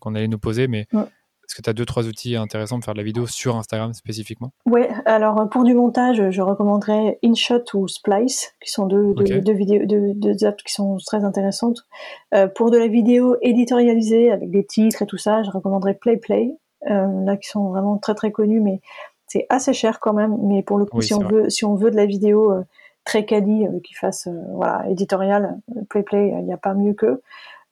qu'on 0.00 0.14
allait 0.14 0.28
nous 0.28 0.38
poser, 0.38 0.68
mais 0.68 0.86
mm. 0.92 1.02
Est-ce 1.48 1.56
que 1.56 1.62
tu 1.62 1.70
as 1.70 1.72
deux, 1.72 1.86
trois 1.86 2.06
outils 2.06 2.36
intéressants 2.36 2.76
pour 2.76 2.84
faire 2.84 2.94
de 2.94 2.98
la 2.98 3.04
vidéo 3.04 3.26
sur 3.26 3.56
Instagram 3.56 3.94
spécifiquement? 3.94 4.52
Oui, 4.66 4.82
alors 5.06 5.48
pour 5.48 5.64
du 5.64 5.72
montage, 5.72 6.30
je 6.30 6.42
recommanderais 6.42 7.18
InShot 7.24 7.64
ou 7.72 7.88
Splice, 7.88 8.52
qui 8.60 8.70
sont 8.70 8.86
deux, 8.86 9.14
deux, 9.14 9.54
vidéos, 9.54 9.86
deux, 9.86 10.44
apps 10.44 10.62
qui 10.62 10.74
sont 10.74 10.98
très 10.98 11.24
intéressantes. 11.24 11.86
Euh, 12.34 12.48
pour 12.48 12.70
de 12.70 12.76
la 12.76 12.86
vidéo 12.86 13.36
éditorialisée 13.40 14.30
avec 14.30 14.50
des 14.50 14.66
titres 14.66 15.00
et 15.00 15.06
tout 15.06 15.16
ça, 15.16 15.42
je 15.42 15.50
recommanderais 15.50 15.94
PlayPlay, 15.94 16.50
euh, 16.90 17.24
là 17.24 17.38
qui 17.38 17.48
sont 17.48 17.70
vraiment 17.70 17.96
très 17.96 18.14
très 18.14 18.30
connus, 18.30 18.60
mais 18.60 18.82
c'est 19.26 19.46
assez 19.48 19.72
cher 19.72 20.00
quand 20.00 20.12
même. 20.12 20.36
Mais 20.42 20.62
pour 20.62 20.76
le 20.76 20.84
coup, 20.84 21.00
si, 21.00 21.14
on 21.14 21.20
veut, 21.20 21.48
si 21.48 21.64
on 21.64 21.76
veut 21.76 21.90
de 21.90 21.96
la 21.96 22.04
vidéo 22.04 22.52
euh, 22.52 22.62
très 23.04 23.24
quali, 23.24 23.66
qui 23.84 23.94
fasse 23.94 24.28
voilà 24.52 24.86
éditorial, 24.90 25.58
PlayPlay, 25.88 26.28
il 26.28 26.44
n'y 26.44 26.52
a 26.52 26.58
pas 26.58 26.74
mieux 26.74 26.92
que. 26.92 27.22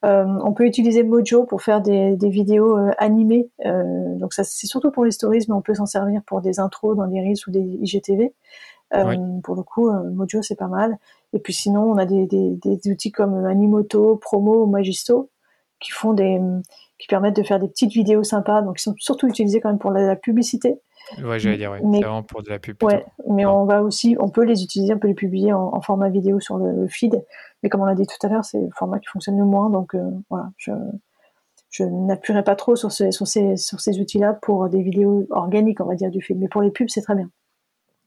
Euh, 0.05 0.25
on 0.45 0.53
peut 0.53 0.67
utiliser 0.67 1.03
Mojo 1.03 1.45
pour 1.45 1.63
faire 1.63 1.81
des, 1.81 2.17
vidéos 2.23 2.77
euh, 2.77 2.91
animées. 2.99 3.51
Euh, 3.65 4.15
donc 4.17 4.35
ça, 4.35 4.45
c'est 4.45 4.67
surtout 4.67 4.91
pour 4.91 5.05
les 5.05 5.11
stories, 5.11 5.45
mais 5.49 5.55
on 5.55 5.63
peut 5.63 5.75
s'en 5.75 5.87
servir 5.87 6.23
pour 6.27 6.41
des 6.43 6.61
intros 6.61 6.97
dans 6.97 7.07
des 7.07 7.21
reels 7.21 7.37
ou 7.47 7.51
des 7.51 7.79
IGTV. 7.83 8.33
Pour 9.43 9.57
le 9.57 9.63
coup, 9.63 9.91
Mojo 9.91 10.43
c'est 10.43 10.55
pas 10.55 10.69
mal. 10.69 10.99
Et 11.33 11.41
puis 11.41 11.53
sinon, 11.53 11.91
on 11.91 11.97
a 11.97 12.07
des, 12.07 12.81
outils 12.87 13.11
comme 13.11 13.45
Animoto, 13.47 14.17
Promo, 14.17 14.67
Magisto 14.67 15.31
qui 15.81 15.91
font 15.91 16.15
des, 16.15 16.41
qui 16.99 17.07
permettent 17.07 17.37
de 17.37 17.43
faire 17.43 17.59
des 17.59 17.69
petites 17.69 17.93
vidéos 17.93 18.23
sympas. 18.23 18.63
Donc 18.63 18.79
ils 18.79 18.83
sont 18.83 18.95
surtout 18.99 19.27
utilisés 19.27 19.61
quand 19.61 19.69
même 19.71 19.79
pour 19.79 19.91
la, 19.91 20.15
publicité. 20.17 20.81
Ouais, 21.23 21.39
j'allais 21.39 21.57
dire, 21.57 21.71
ouais. 21.71 21.81
c'est 21.81 22.01
vraiment 22.01 22.23
pour 22.23 22.43
de 22.43 22.49
la 22.49 22.59
pub. 22.59 22.83
Ouais, 22.83 23.05
mais 23.29 23.47
on 23.47 23.65
va 23.65 23.83
aussi, 23.83 24.17
on 24.19 24.29
peut 24.29 24.45
les 24.45 24.63
utiliser, 24.63 24.95
on 24.95 24.99
peut 24.99 25.09
les 25.09 25.15
publier 25.15 25.53
en, 25.53 25.81
format 25.81 26.09
vidéo 26.09 26.41
sur 26.41 26.59
le 26.59 26.89
feed. 26.89 27.25
Mais 27.63 27.69
comme 27.69 27.81
on 27.81 27.85
l'a 27.85 27.95
dit 27.95 28.07
tout 28.07 28.27
à 28.27 28.29
l'heure, 28.29 28.45
c'est 28.45 28.61
le 28.61 28.69
format 28.77 28.99
qui 28.99 29.09
fonctionne 29.09 29.39
le 29.39 29.45
moins. 29.45 29.71
Donc 29.71 29.95
euh, 29.95 30.11
voilà, 30.31 30.51
je, 30.57 30.73
je 31.71 31.85
n'appuierai 31.85 32.43
pas 32.43 32.57
trop 32.57 32.77
sur 32.77 32.93
ces, 32.93 33.13
sur 33.13 33.27
ces, 33.27 33.57
sur 33.57 33.81
ces 33.81 34.01
outils-là 34.01 34.35
pour 34.35 34.69
des 34.69 34.83
vidéos 34.83 35.27
organiques, 35.31 35.81
on 35.81 35.87
va 35.87 35.95
dire, 35.95 36.11
du 36.11 36.21
film. 36.21 36.41
Mais 36.41 36.49
pour 36.49 36.63
les 36.63 36.71
pubs, 36.71 36.89
c'est 36.89 37.03
très 37.03 37.15
bien. 37.15 37.31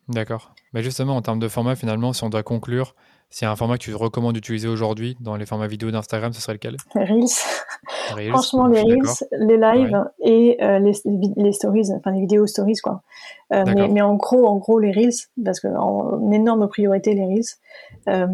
D'accord. 0.09 0.53
Mais 0.73 0.81
justement, 0.81 1.15
en 1.15 1.21
termes 1.21 1.39
de 1.39 1.47
format, 1.47 1.75
finalement, 1.75 2.13
si 2.13 2.23
on 2.23 2.29
doit 2.29 2.43
conclure, 2.43 2.95
s'il 3.29 3.45
y 3.45 3.47
a 3.47 3.51
un 3.51 3.55
format 3.55 3.77
que 3.77 3.83
tu 3.83 3.93
recommandes 3.93 4.33
d'utiliser 4.33 4.67
aujourd'hui 4.67 5.15
dans 5.19 5.35
les 5.35 5.45
formats 5.45 5.67
vidéo 5.67 5.91
d'Instagram, 5.91 6.33
ce 6.33 6.41
serait 6.41 6.53
lequel? 6.53 6.77
Reels. 6.95 8.29
Franchement, 8.29 8.67
les 8.67 8.81
Reels, 8.81 9.27
les 9.31 9.57
lives 9.57 10.03
et 10.19 10.57
euh, 10.61 10.79
les, 10.79 10.93
les, 11.35 11.51
stories, 11.51 11.89
enfin 11.95 12.11
les 12.11 12.21
vidéos 12.21 12.47
stories, 12.47 12.77
quoi. 12.83 13.01
Euh, 13.51 13.63
mais, 13.65 13.87
mais, 13.87 14.01
en 14.01 14.15
gros, 14.15 14.45
en 14.45 14.57
gros, 14.57 14.79
les 14.79 14.91
Reels, 14.91 15.27
parce 15.43 15.59
que 15.59 15.67
en 15.67 16.31
énorme 16.31 16.67
priorité 16.67 17.15
les 17.15 17.25
Reels, 17.25 17.57
euh, 18.07 18.27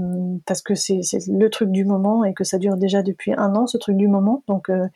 parce 0.46 0.62
que 0.62 0.76
c'est 0.76 1.02
le 1.28 1.50
truc 1.50 1.72
du 1.72 1.86
moment 1.86 2.26
et 2.26 2.34
que 2.34 2.44
ça 2.44 2.58
dure 2.58 2.76
déjà 2.76 3.02
depuis 3.02 3.34
un 3.34 3.56
an, 3.56 3.66
ce 3.66 3.78
truc 3.78 3.96
du 3.96 4.08
moment. 4.08 4.44
Donc, 4.48 4.70
euh, 4.70 4.88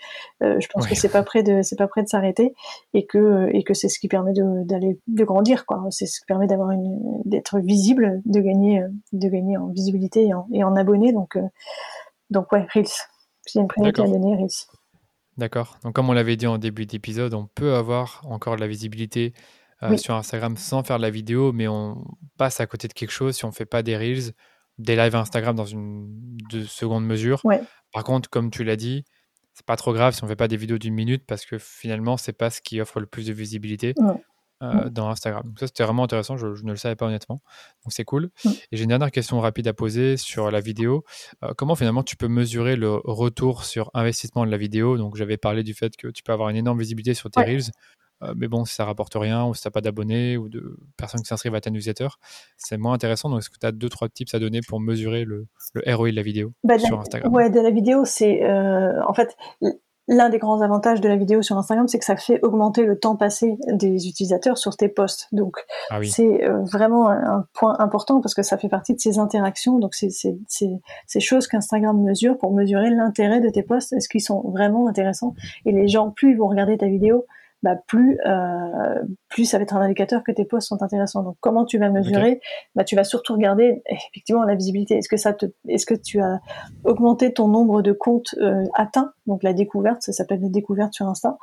je 0.41 0.67
pense 0.67 0.87
que 0.87 0.95
c'est 0.95 1.09
pas 1.09 1.23
prêt 1.23 1.43
de 1.43 1.61
c'est 1.61 1.77
pas 1.77 1.87
prêt 1.87 2.03
de 2.03 2.09
s'arrêter 2.09 2.53
et 2.93 3.05
que 3.05 3.49
et 3.53 3.63
que 3.63 3.73
c'est 3.73 3.87
ce 3.87 3.99
qui 3.99 4.09
permet 4.09 4.33
d'aller 4.33 4.99
de, 5.07 5.23
grandir, 5.23 5.65
quoi. 5.65 5.85
C'est 5.89 6.05
ce 6.05 6.19
qui 6.19 6.25
permet 6.25 6.47
d'avoir 6.47 6.71
une 6.71 6.99
d'être 7.23 7.59
visible, 7.59 8.21
de 8.25 8.39
gagner 8.41 8.83
de 9.13 9.29
gagner 9.29 9.57
en 9.57 9.67
visibilité 9.67 10.29
et 10.51 10.63
en, 10.63 10.75
abonnés. 10.75 11.13
Donc, 11.13 11.37
donc 12.29 12.51
ouais, 12.51 12.67
Reels. 12.73 12.87
Une 13.55 13.67
priorité 13.67 14.01
à 14.01 14.05
donner, 14.05 14.35
Reels. 14.35 14.67
D'accord. 15.37 15.77
Donc, 15.83 15.93
comme 15.93 16.09
on 16.09 16.13
l'avait 16.13 16.35
dit 16.35 16.45
en 16.45 16.57
début 16.57 16.85
d'épisode, 16.85 17.33
on 17.33 17.47
peut 17.47 17.73
avoir 17.73 18.21
encore 18.27 18.57
de 18.57 18.61
la 18.61 18.67
visibilité 18.67 19.33
euh, 19.83 19.97
sur 19.97 20.15
Instagram 20.15 20.57
sans 20.57 20.83
faire 20.83 20.97
de 20.97 21.01
la 21.01 21.09
vidéo, 21.09 21.51
mais 21.51 21.67
on 21.67 22.03
passe 22.37 22.59
à 22.59 22.67
côté 22.67 22.87
de 22.87 22.93
quelque 22.93 23.11
chose 23.11 23.35
si 23.35 23.45
on 23.45 23.49
ne 23.49 23.53
fait 23.53 23.65
pas 23.65 23.83
des 23.83 23.97
Reels, 23.97 24.33
des 24.77 24.95
lives 24.95 25.15
Instagram 25.15 25.55
dans 25.55 25.65
une 25.65 26.37
de 26.51 26.63
seconde 26.63 27.05
mesure. 27.05 27.41
Par 27.93 28.03
contre, 28.03 28.29
comme 28.29 28.51
tu 28.51 28.63
l'as 28.63 28.75
dit, 28.75 29.05
c'est 29.53 29.65
pas 29.65 29.75
trop 29.75 29.93
grave 29.93 30.13
si 30.13 30.23
on 30.23 30.25
ne 30.25 30.31
fait 30.31 30.35
pas 30.35 30.47
des 30.47 30.57
vidéos 30.57 30.77
d'une 30.77 30.93
minute 30.93 31.23
parce 31.25 31.45
que 31.45 31.57
finalement, 31.57 32.17
c'est 32.17 32.33
pas 32.33 32.49
ce 32.49 32.61
qui 32.61 32.79
offre 32.79 32.99
le 32.99 33.05
plus 33.05 33.27
de 33.27 33.33
visibilité. 33.33 33.93
Euh, 34.61 34.89
dans 34.89 35.07
Instagram. 35.07 35.43
Donc 35.45 35.57
ça, 35.57 35.67
c'était 35.67 35.85
vraiment 35.85 36.03
intéressant. 36.03 36.35
Je, 36.35 36.47
ne 36.47 36.71
le 36.71 36.75
savais 36.75 36.97
pas 36.97 37.05
honnêtement. 37.05 37.41
Donc 37.85 37.93
c'est 37.93 38.03
cool. 38.03 38.29
Et 38.45 38.75
j'ai 38.75 38.83
une 38.83 38.89
dernière 38.89 39.09
question 39.09 39.39
rapide 39.39 39.69
à 39.69 39.73
poser 39.73 40.17
sur 40.17 40.51
la 40.51 40.59
vidéo. 40.59 41.05
Euh, 41.45 41.53
comment 41.55 41.75
finalement 41.75 42.03
tu 42.03 42.17
peux 42.17 42.27
mesurer 42.27 42.75
le 42.75 42.95
retour 43.05 43.63
sur 43.63 43.89
investissement 43.93 44.45
de 44.45 44.51
la 44.51 44.57
vidéo? 44.57 44.97
Donc 44.97 45.15
j'avais 45.15 45.37
parlé 45.37 45.63
du 45.63 45.73
fait 45.73 45.95
que 45.95 46.09
tu 46.09 46.23
peux 46.23 46.33
avoir 46.33 46.49
une 46.49 46.57
énorme 46.57 46.77
visibilité 46.77 47.13
sur 47.13 47.31
tes 47.31 47.41
reels. 47.41 47.71
Euh, 48.21 48.33
mais 48.35 48.47
bon, 48.47 48.65
si 48.65 48.75
ça 48.75 48.85
rapporte 48.85 49.13
rien, 49.15 49.45
ou 49.45 49.53
si 49.53 49.61
tu 49.61 49.67
n'as 49.67 49.71
pas 49.71 49.81
d'abonnés, 49.81 50.37
ou 50.37 50.49
de 50.49 50.77
personnes 50.97 51.21
qui 51.21 51.27
s'inscrivent 51.27 51.55
à 51.55 51.61
ta 51.61 51.69
newsletter, 51.69 52.07
c'est 52.57 52.77
moins 52.77 52.93
intéressant. 52.93 53.29
Donc, 53.29 53.39
est-ce 53.39 53.49
que 53.49 53.59
tu 53.59 53.65
as 53.65 53.71
deux, 53.71 53.89
trois 53.89 54.09
tips 54.09 54.33
à 54.33 54.39
donner 54.39 54.59
pour 54.67 54.79
mesurer 54.79 55.25
le, 55.25 55.47
le 55.73 55.95
ROI 55.95 56.11
de 56.11 56.15
la 56.15 56.23
vidéo 56.23 56.53
bah, 56.63 56.79
sur 56.79 56.99
Instagram? 56.99 57.33
Ouais, 57.33 57.49
de 57.49 57.59
la 57.59 57.71
vidéo, 57.71 58.05
c'est 58.05 58.43
en 58.45 59.13
fait 59.13 59.35
L'un 60.11 60.29
des 60.29 60.39
grands 60.39 60.61
avantages 60.61 61.01
de 61.01 61.07
la 61.07 61.15
vidéo 61.15 61.43
sur 61.43 61.55
Instagram, 61.55 61.87
c'est 61.87 61.99
que 61.99 62.05
ça 62.05 62.15
fait 62.15 62.39
augmenter 62.41 62.83
le 62.83 62.97
temps 62.97 63.15
passé 63.15 63.59
des 63.71 64.07
utilisateurs 64.07 64.57
sur 64.57 64.75
tes 64.75 64.89
posts. 64.89 65.27
Donc, 65.31 65.57
ah 65.91 65.99
c'est 66.03 66.43
euh, 66.45 66.63
vraiment 66.63 67.11
un, 67.11 67.45
point 67.53 67.75
important 67.77 68.19
parce 68.19 68.33
que 68.33 68.41
ça 68.41 68.57
fait 68.57 68.69
partie 68.69 68.95
de 68.95 68.99
ces 68.99 69.19
interactions. 69.19 69.77
Donc, 69.77 69.93
c'est 69.93 70.09
ces 70.09 71.19
choses 71.19 71.45
qu'Instagram 71.45 72.01
mesure 72.01 72.39
pour 72.39 72.51
mesurer 72.55 72.89
l'intérêt 72.89 73.39
de 73.39 73.49
tes 73.49 73.61
posts. 73.61 73.93
Est-ce 73.93 74.09
qu'ils 74.09 74.23
sont 74.23 74.49
vraiment 74.49 74.87
intéressants? 74.87 75.35
Et 75.67 75.71
les 75.71 75.87
gens, 75.87 76.09
plus 76.09 76.31
ils 76.31 76.37
vont 76.37 76.47
regarder 76.47 76.79
ta 76.79 76.87
vidéo, 76.87 77.27
bah 77.61 77.75
plus 77.87 78.17
euh, 78.25 79.03
plus 79.27 79.45
ça 79.45 79.57
va 79.57 79.63
être 79.63 79.75
un 79.75 79.81
indicateur 79.81 80.23
que 80.23 80.31
tes 80.31 80.45
posts 80.45 80.69
sont 80.69 80.81
intéressants. 80.81 81.23
Donc 81.23 81.37
comment 81.41 81.65
tu 81.65 81.77
vas 81.77 81.89
mesurer 81.89 82.39
Bah 82.75 82.83
tu 82.83 82.95
vas 82.95 83.03
surtout 83.03 83.33
regarder 83.33 83.83
effectivement 83.85 84.43
la 84.43 84.55
visibilité. 84.55 84.97
Est-ce 84.97 85.09
que 85.09 85.17
ça 85.17 85.33
te 85.33 85.45
est-ce 85.67 85.85
que 85.85 85.93
tu 85.93 86.21
as 86.21 86.39
augmenté 86.85 87.33
ton 87.33 87.47
nombre 87.47 87.81
de 87.81 87.91
comptes 87.91 88.35
euh, 88.39 88.63
atteints 88.73 89.11
Donc 89.27 89.43
la 89.43 89.53
découverte, 89.53 90.01
ça 90.01 90.13
s'appelle 90.13 90.41
la 90.41 90.49
découverte 90.49 90.93
sur 90.93 91.07
Insta. 91.07 91.37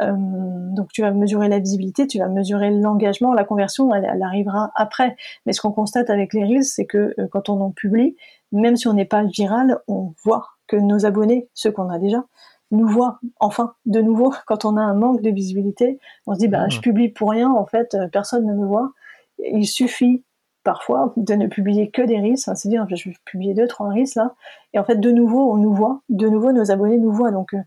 Euh, 0.00 0.12
donc 0.16 0.88
tu 0.92 1.02
vas 1.02 1.12
mesurer 1.12 1.48
la 1.48 1.60
visibilité, 1.60 2.06
tu 2.06 2.18
vas 2.18 2.28
mesurer 2.28 2.70
l'engagement, 2.70 3.32
la 3.32 3.44
conversion, 3.44 3.94
elle, 3.94 4.08
elle, 4.12 4.22
arrivera 4.22 4.72
après. 4.74 5.16
Mais 5.46 5.52
ce 5.52 5.60
qu'on 5.60 5.72
constate 5.72 6.10
avec 6.10 6.34
les 6.34 6.44
reels, 6.44 6.64
c'est 6.64 6.86
que 6.86 7.14
euh, 7.18 7.28
quand 7.30 7.48
on 7.48 7.60
en 7.60 7.70
publie, 7.70 8.16
même 8.52 8.76
si 8.76 8.88
on 8.88 8.94
n'est 8.94 9.04
pas 9.04 9.22
viral, 9.22 9.78
on 9.86 10.12
voit 10.24 10.48
que 10.66 10.76
nos 10.76 11.06
abonnés, 11.06 11.48
ceux 11.54 11.72
qu'on 11.72 11.88
a 11.88 11.98
déjà, 11.98 12.24
nous 12.70 12.86
voit 12.86 13.18
enfin 13.38 13.74
de 13.86 14.00
nouveau 14.00 14.32
quand 14.46 14.64
on 14.64 14.76
a 14.76 14.82
un 14.82 14.94
manque 14.94 15.22
de 15.22 15.30
visibilité 15.30 15.98
on 16.26 16.34
se 16.34 16.38
dit 16.38 16.48
bah 16.48 16.68
je 16.68 16.78
ah. 16.78 16.82
publie 16.82 17.08
pour 17.08 17.30
rien 17.30 17.50
en 17.50 17.66
fait 17.66 17.94
euh, 17.94 18.08
personne 18.08 18.46
ne 18.46 18.54
me 18.54 18.66
voit. 18.66 18.92
Il 19.38 19.66
suffit 19.66 20.24
parfois 20.62 21.14
de 21.16 21.34
ne 21.34 21.46
publier 21.46 21.90
que 21.90 22.02
des 22.02 22.20
reels 22.20 22.36
c'est 22.36 22.68
dire 22.68 22.86
je 22.90 23.08
vais 23.08 23.16
publier 23.24 23.54
deux 23.54 23.66
trois 23.66 23.88
reels 23.88 24.06
là. 24.16 24.34
Et 24.74 24.78
en 24.78 24.84
fait 24.84 25.00
de 25.00 25.10
nouveau 25.10 25.52
on 25.52 25.56
nous 25.56 25.72
voit 25.74 26.00
de 26.08 26.28
nouveau 26.28 26.52
nos 26.52 26.70
abonnés 26.70 26.98
nous 26.98 27.12
voient. 27.12 27.30
Donc 27.30 27.54
euh, 27.54 27.58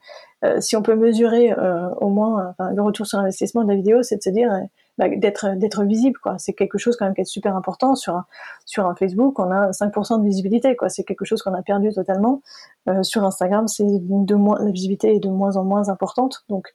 euh, 0.46 0.62
si 0.62 0.76
on 0.76 0.82
peut 0.82 0.96
mesurer 0.96 1.54
au 2.00 2.10
moins 2.10 2.54
le 2.60 2.82
retour 2.82 3.08
sur 3.08 3.20
investissement 3.20 3.64
de 3.64 3.70
la 3.70 3.76
vidéo 3.76 4.04
c'est 4.04 4.18
de 4.18 4.22
se 4.22 4.30
dire 4.30 4.52
bah, 5.00 5.10
d'être 5.10 5.58
d'être 5.58 5.84
visible 5.84 6.20
quoi. 6.20 6.38
C'est 6.38 6.54
quelque 6.54 6.78
chose 6.78 6.96
quand 6.98 7.06
même 7.06 7.16
qui 7.16 7.22
est 7.22 7.26
super 7.26 7.56
important 7.56 7.96
sur 7.96 8.16
un, 8.16 8.26
sur 8.66 8.86
un 8.86 8.94
Facebook. 8.94 9.40
On 9.40 9.50
a 9.50 9.72
5% 9.72 10.20
de 10.20 10.24
visibilité 10.24 10.76
quoi. 10.76 10.90
C'est 10.90 11.04
quelque 11.04 11.26
chose 11.26 11.42
qu'on 11.42 11.56
a 11.56 11.64
perdu 11.64 11.92
totalement. 11.92 12.42
Euh, 12.88 13.02
sur 13.02 13.24
Instagram 13.24 13.68
c'est 13.68 13.86
de 13.88 14.36
moins 14.36 14.60
la 14.64 14.70
visibilité 14.70 15.16
est 15.16 15.20
de 15.20 15.30
moins 15.30 15.58
en 15.58 15.64
moins 15.64 15.90
importante. 15.90 16.44
Donc 16.48 16.68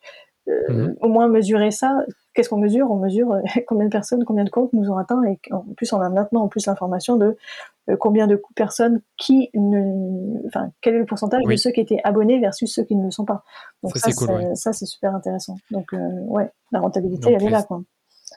euh, 0.49 0.53
mhm. 0.69 0.97
au 1.01 1.09
moins 1.09 1.29
mesurer 1.29 1.71
ça 1.71 2.05
qu'est-ce 2.35 2.49
qu'on 2.49 2.59
mesure? 2.59 2.91
On 2.91 2.97
mesure 2.97 3.31
euh, 3.33 3.41
combien 3.69 3.87
de 3.87 3.93
personnes 3.93 4.25
combien 4.25 4.43
de 4.43 4.51
comptes 4.51 4.73
nous 4.73 4.91
ont 4.91 4.97
atteints 4.97 5.23
et 5.23 5.39
en 5.53 5.65
plus 5.77 5.93
on 5.93 6.01
a 6.01 6.09
maintenant 6.09 6.43
en 6.43 6.49
plus 6.49 6.67
l'information 6.67 7.17
de 7.19 7.37
combien 8.01 8.27
de 8.27 8.43
personnes 8.57 9.01
qui 9.17 9.49
ne 9.55 10.45
enfin 10.49 10.73
quel 10.81 10.97
est 10.97 10.99
le 10.99 11.07
pourcentage 11.07 11.45
de 11.45 11.55
ceux 11.55 11.71
qui 11.71 11.81
étaient 11.81 12.01
abonnés 12.03 12.41
versus 12.41 12.75
ceux 12.75 12.83
qui 12.83 12.97
ne 12.97 13.05
le 13.05 13.11
sont 13.13 13.25
pas. 13.25 13.45
Donc 13.85 13.97
ça, 13.97 14.11
ça 14.55 14.73
c'est 14.73 14.87
super 14.87 15.15
intéressant. 15.15 15.55
Donc 15.71 15.93
ouais 15.93 16.51
la 16.73 16.81
rentabilité 16.81 17.33
elle 17.33 17.45
est 17.45 17.51
là 17.51 17.63
quoi 17.63 17.81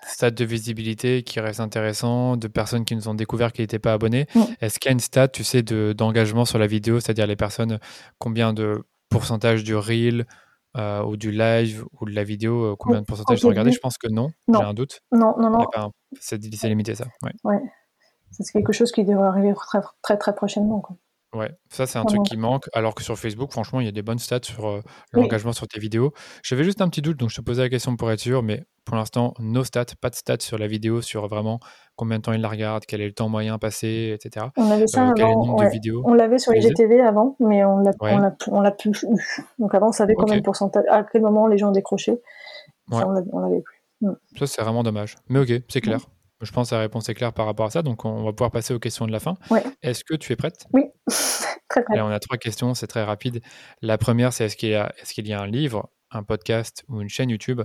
stats 0.06 0.32
de 0.32 0.46
visibilité 0.46 1.24
qui 1.24 1.40
restent 1.40 1.60
intéressants, 1.60 2.38
de 2.38 2.48
personnes 2.48 2.86
qui 2.86 2.96
nous 2.96 3.08
ont 3.08 3.14
découvert 3.14 3.52
qui 3.54 3.62
n'étaient 3.62 3.80
pas 3.80 3.94
abonnés. 3.94 4.28
Mm. 4.36 4.42
Est-ce 4.62 4.80
qu'il 4.80 4.90
y 4.90 4.92
a 4.92 4.94
une 4.94 5.00
stat, 5.00 5.28
tu 5.30 5.44
sais, 5.44 5.62
d'engagement 5.64 6.46
sur 6.46 6.58
la 6.60 6.68
vidéo, 6.68 7.00
c'est-à-dire 7.00 7.28
les 7.28 7.36
personnes, 7.36 7.80
combien 8.18 8.54
de 8.54 8.84
pourcentage 9.10 9.64
du 9.64 9.76
reel 9.76 10.26
euh, 10.78 11.04
ou 11.04 11.18
du 11.18 11.32
live 11.32 11.84
ou 12.00 12.06
de 12.06 12.12
la 12.16 12.24
vidéo, 12.24 12.64
euh, 12.64 12.76
combien 12.80 13.02
de 13.02 13.06
pourcentage 13.06 13.38
au 13.40 13.42
ils 13.42 13.46
ont 13.46 13.50
regardé 13.50 13.70
début- 13.72 13.76
Je 13.76 13.82
pense 13.82 13.98
que 13.98 14.08
non, 14.10 14.30
Non. 14.48 14.60
j'ai 14.60 14.66
un 14.66 14.74
doute. 14.74 15.02
Non, 15.12 15.36
non, 15.38 15.50
non. 15.50 15.68
un- 15.76 15.92
C'est 16.20 16.42
c'est 16.56 16.70
limité 16.70 16.96
ça. 16.96 17.06
Ouais. 17.24 17.32
Ouais. 17.44 17.60
C'est 18.32 18.50
quelque 18.54 18.72
chose 18.72 18.92
qui 18.94 19.04
devrait 19.04 19.28
arriver 19.28 19.54
très, 19.54 19.80
très, 20.02 20.18
très 20.18 20.34
prochainement. 20.34 20.80
Quoi. 20.80 20.96
Ouais, 21.34 21.50
ça 21.70 21.86
c'est 21.86 21.98
un 21.98 22.04
truc 22.04 22.24
qui 22.24 22.36
manque, 22.36 22.66
alors 22.74 22.94
que 22.94 23.04
sur 23.04 23.18
Facebook, 23.18 23.52
franchement, 23.54 23.80
il 23.80 23.86
y 23.86 23.90
a 23.90 23.94
des 23.94 24.02
bonnes 24.02 24.20
stats 24.20 24.40
sur 24.44 24.68
euh, 24.68 24.82
Oui. 25.14 25.22
l'engagement 25.22 25.54
sur 25.54 25.66
tes 25.66 25.80
vidéos. 25.80 26.12
J'avais 26.44 26.66
juste 26.66 26.82
un 26.82 26.90
petit 26.90 27.02
doute, 27.02 27.18
donc 27.18 27.30
je 27.30 27.38
te 27.38 27.42
posais 27.42 27.62
la 27.62 27.70
question 27.70 27.96
pour 27.96 28.12
être 28.12 28.20
sûr, 28.20 28.44
mais 28.44 28.66
pour 28.84 28.98
l'instant, 28.98 29.34
no 29.40 29.64
stats, 29.64 29.86
pas 30.02 30.10
de 30.10 30.16
stats 30.16 30.42
sur 30.42 30.58
la 30.58 30.68
vidéo, 30.68 31.02
sur 31.02 31.28
vraiment 31.30 31.62
combien 31.96 32.18
de 32.18 32.22
temps 32.24 32.34
il 32.34 32.42
la 32.42 32.50
regarde, 32.50 32.84
quel 32.86 33.00
est 33.00 33.06
le 33.08 33.14
temps 33.14 33.30
moyen 33.30 33.58
passé, 33.60 34.12
etc. 34.14 34.48
On 34.58 34.70
avait 34.72 34.88
ça 34.88 35.08
Euh, 35.08 35.14
avant. 35.18 35.46
nombre 35.46 35.60
ouais. 35.60 35.68
de 35.68 35.72
vidéos. 35.72 36.02
On 36.06 36.14
l'avait 36.14 36.38
sur 36.38 36.52
les 36.52 36.60
Tu 36.60 36.66
les 36.68 36.70
GTV 36.76 37.00
avant, 37.00 37.38
mais 37.40 37.64
on 37.64 37.78
l'a, 37.78 37.92
Ouais. 38.02 38.12
on 38.14 38.18
l'a, 38.18 38.36
on 38.48 38.60
l'a 38.60 38.72
plus 38.72 39.04
eu. 39.04 39.08
Donc 39.58 39.74
avant, 39.74 39.88
on 39.90 39.92
savait 39.94 40.16
combien 40.16 40.36
de 40.36 40.42
pourcentage, 40.44 40.84
à 40.90 41.04
quel 41.04 41.22
moment 41.22 41.48
les 41.48 41.58
gens 41.58 41.72
décrochaient. 41.72 42.20
Ça, 42.92 42.98
Ouais. 42.98 43.04
on 43.06 43.12
l'avait, 43.12 43.30
on 43.32 43.40
l'avait 43.40 43.62
plus. 43.62 43.78
Ça, 44.38 44.48
c'est 44.48 44.62
vraiment 44.64 44.84
dommage. 44.84 45.16
Mais 45.30 45.40
ok, 45.40 45.64
c'est 45.70 45.80
clair. 45.80 46.02
Je 46.42 46.52
pense 46.52 46.70
que 46.70 46.76
la 46.76 46.82
réponse 46.82 47.08
est 47.10 47.14
claire 47.14 47.34
par 47.34 47.46
rapport 47.46 47.66
à 47.68 47.70
ça, 47.70 47.82
donc 47.82 48.06
on 48.06 48.24
va 48.24 48.32
pouvoir 48.34 48.52
passer 48.52 48.74
aux 48.74 48.80
questions 48.80 49.06
de 49.06 49.12
la 49.12 49.20
fin. 49.20 49.36
Ouais. 49.50 49.64
Est-ce 49.82 50.04
que 50.04 50.16
tu 50.16 50.34
es 50.34 50.36
prête? 50.36 50.66
Oui, 50.74 50.84
très. 51.70 51.84
Là, 51.96 52.06
on 52.06 52.10
a 52.10 52.20
trois 52.20 52.38
questions, 52.38 52.74
c'est 52.74 52.88
très 52.88 53.04
rapide. 53.04 53.42
La 53.82 53.98
première, 53.98 54.34
c'est 54.34 54.46
est-ce 54.46 54.56
qu'il 54.58 54.70
y, 54.70 54.76
a- 54.76 54.94
est-ce 55.02 55.14
qu'il 55.14 55.28
y 55.28 55.34
a 55.34 55.40
un 55.42 55.48
livre, 55.48 55.90
un 56.12 56.24
podcast 56.24 56.84
ou 56.90 57.02
une 57.02 57.10
chaîne 57.10 57.30
YouTube 57.30 57.62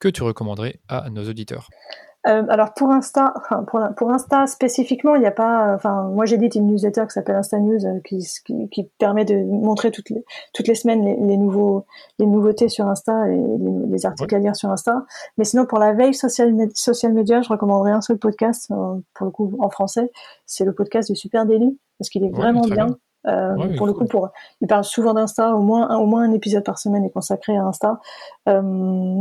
que 0.00 0.08
tu 0.08 0.22
recommanderais 0.22 0.80
à 0.88 1.08
nos 1.10 1.28
auditeurs? 1.28 1.68
Euh, 2.26 2.42
alors 2.48 2.72
pour 2.72 2.90
Insta, 2.90 3.34
enfin 3.36 3.64
pour, 3.64 3.80
pour 3.96 4.10
Insta 4.10 4.46
spécifiquement, 4.46 5.14
il 5.14 5.20
n'y 5.20 5.26
a 5.26 5.30
pas. 5.30 5.74
Enfin, 5.74 6.08
moi 6.10 6.24
j'édite 6.24 6.54
une 6.54 6.66
newsletter 6.68 7.02
qui 7.06 7.12
s'appelle 7.12 7.36
Insta 7.36 7.58
News, 7.58 7.84
euh, 7.84 8.00
qui, 8.04 8.26
qui, 8.46 8.68
qui 8.70 8.84
permet 8.98 9.26
de 9.26 9.36
montrer 9.44 9.90
toutes 9.90 10.08
les 10.08 10.24
toutes 10.54 10.66
les 10.66 10.74
semaines 10.74 11.04
les, 11.04 11.16
les 11.16 11.36
nouveaux 11.36 11.84
les 12.18 12.26
nouveautés 12.26 12.68
sur 12.70 12.86
Insta 12.86 13.28
et 13.28 13.36
les, 13.36 13.86
les 13.88 14.06
articles 14.06 14.34
à 14.34 14.38
lire 14.38 14.56
sur 14.56 14.70
Insta. 14.70 15.04
Mais 15.36 15.44
sinon 15.44 15.66
pour 15.66 15.78
la 15.78 15.92
veille 15.92 16.14
social 16.14 16.54
social 16.74 17.12
media, 17.12 17.42
je 17.42 17.48
recommanderais 17.50 17.92
un 17.92 18.00
seul 18.00 18.18
podcast 18.18 18.70
euh, 18.70 18.94
pour 19.12 19.26
le 19.26 19.30
coup 19.30 19.52
en 19.58 19.68
français, 19.68 20.10
c'est 20.46 20.64
le 20.64 20.72
podcast 20.72 21.10
de 21.10 21.14
Super 21.14 21.44
Daily 21.44 21.78
parce 21.98 22.08
qu'il 22.08 22.24
est 22.24 22.28
Ouais, 22.28 22.38
vraiment 22.38 22.62
bien. 22.62 22.86
Euh, 23.26 23.54
Ouais, 23.56 23.74
pour 23.76 23.86
le 23.86 23.92
coup, 23.92 24.04
pour, 24.04 24.30
il 24.60 24.68
parle 24.68 24.84
souvent 24.84 25.14
d'Insta, 25.14 25.54
au 25.54 25.60
moins, 25.60 25.88
un, 25.90 25.96
au 25.96 26.06
moins 26.06 26.22
un 26.22 26.32
épisode 26.32 26.64
par 26.64 26.78
semaine 26.78 27.04
est 27.04 27.10
consacré 27.10 27.56
à 27.56 27.64
Insta. 27.64 28.00
Euh, 28.48 28.60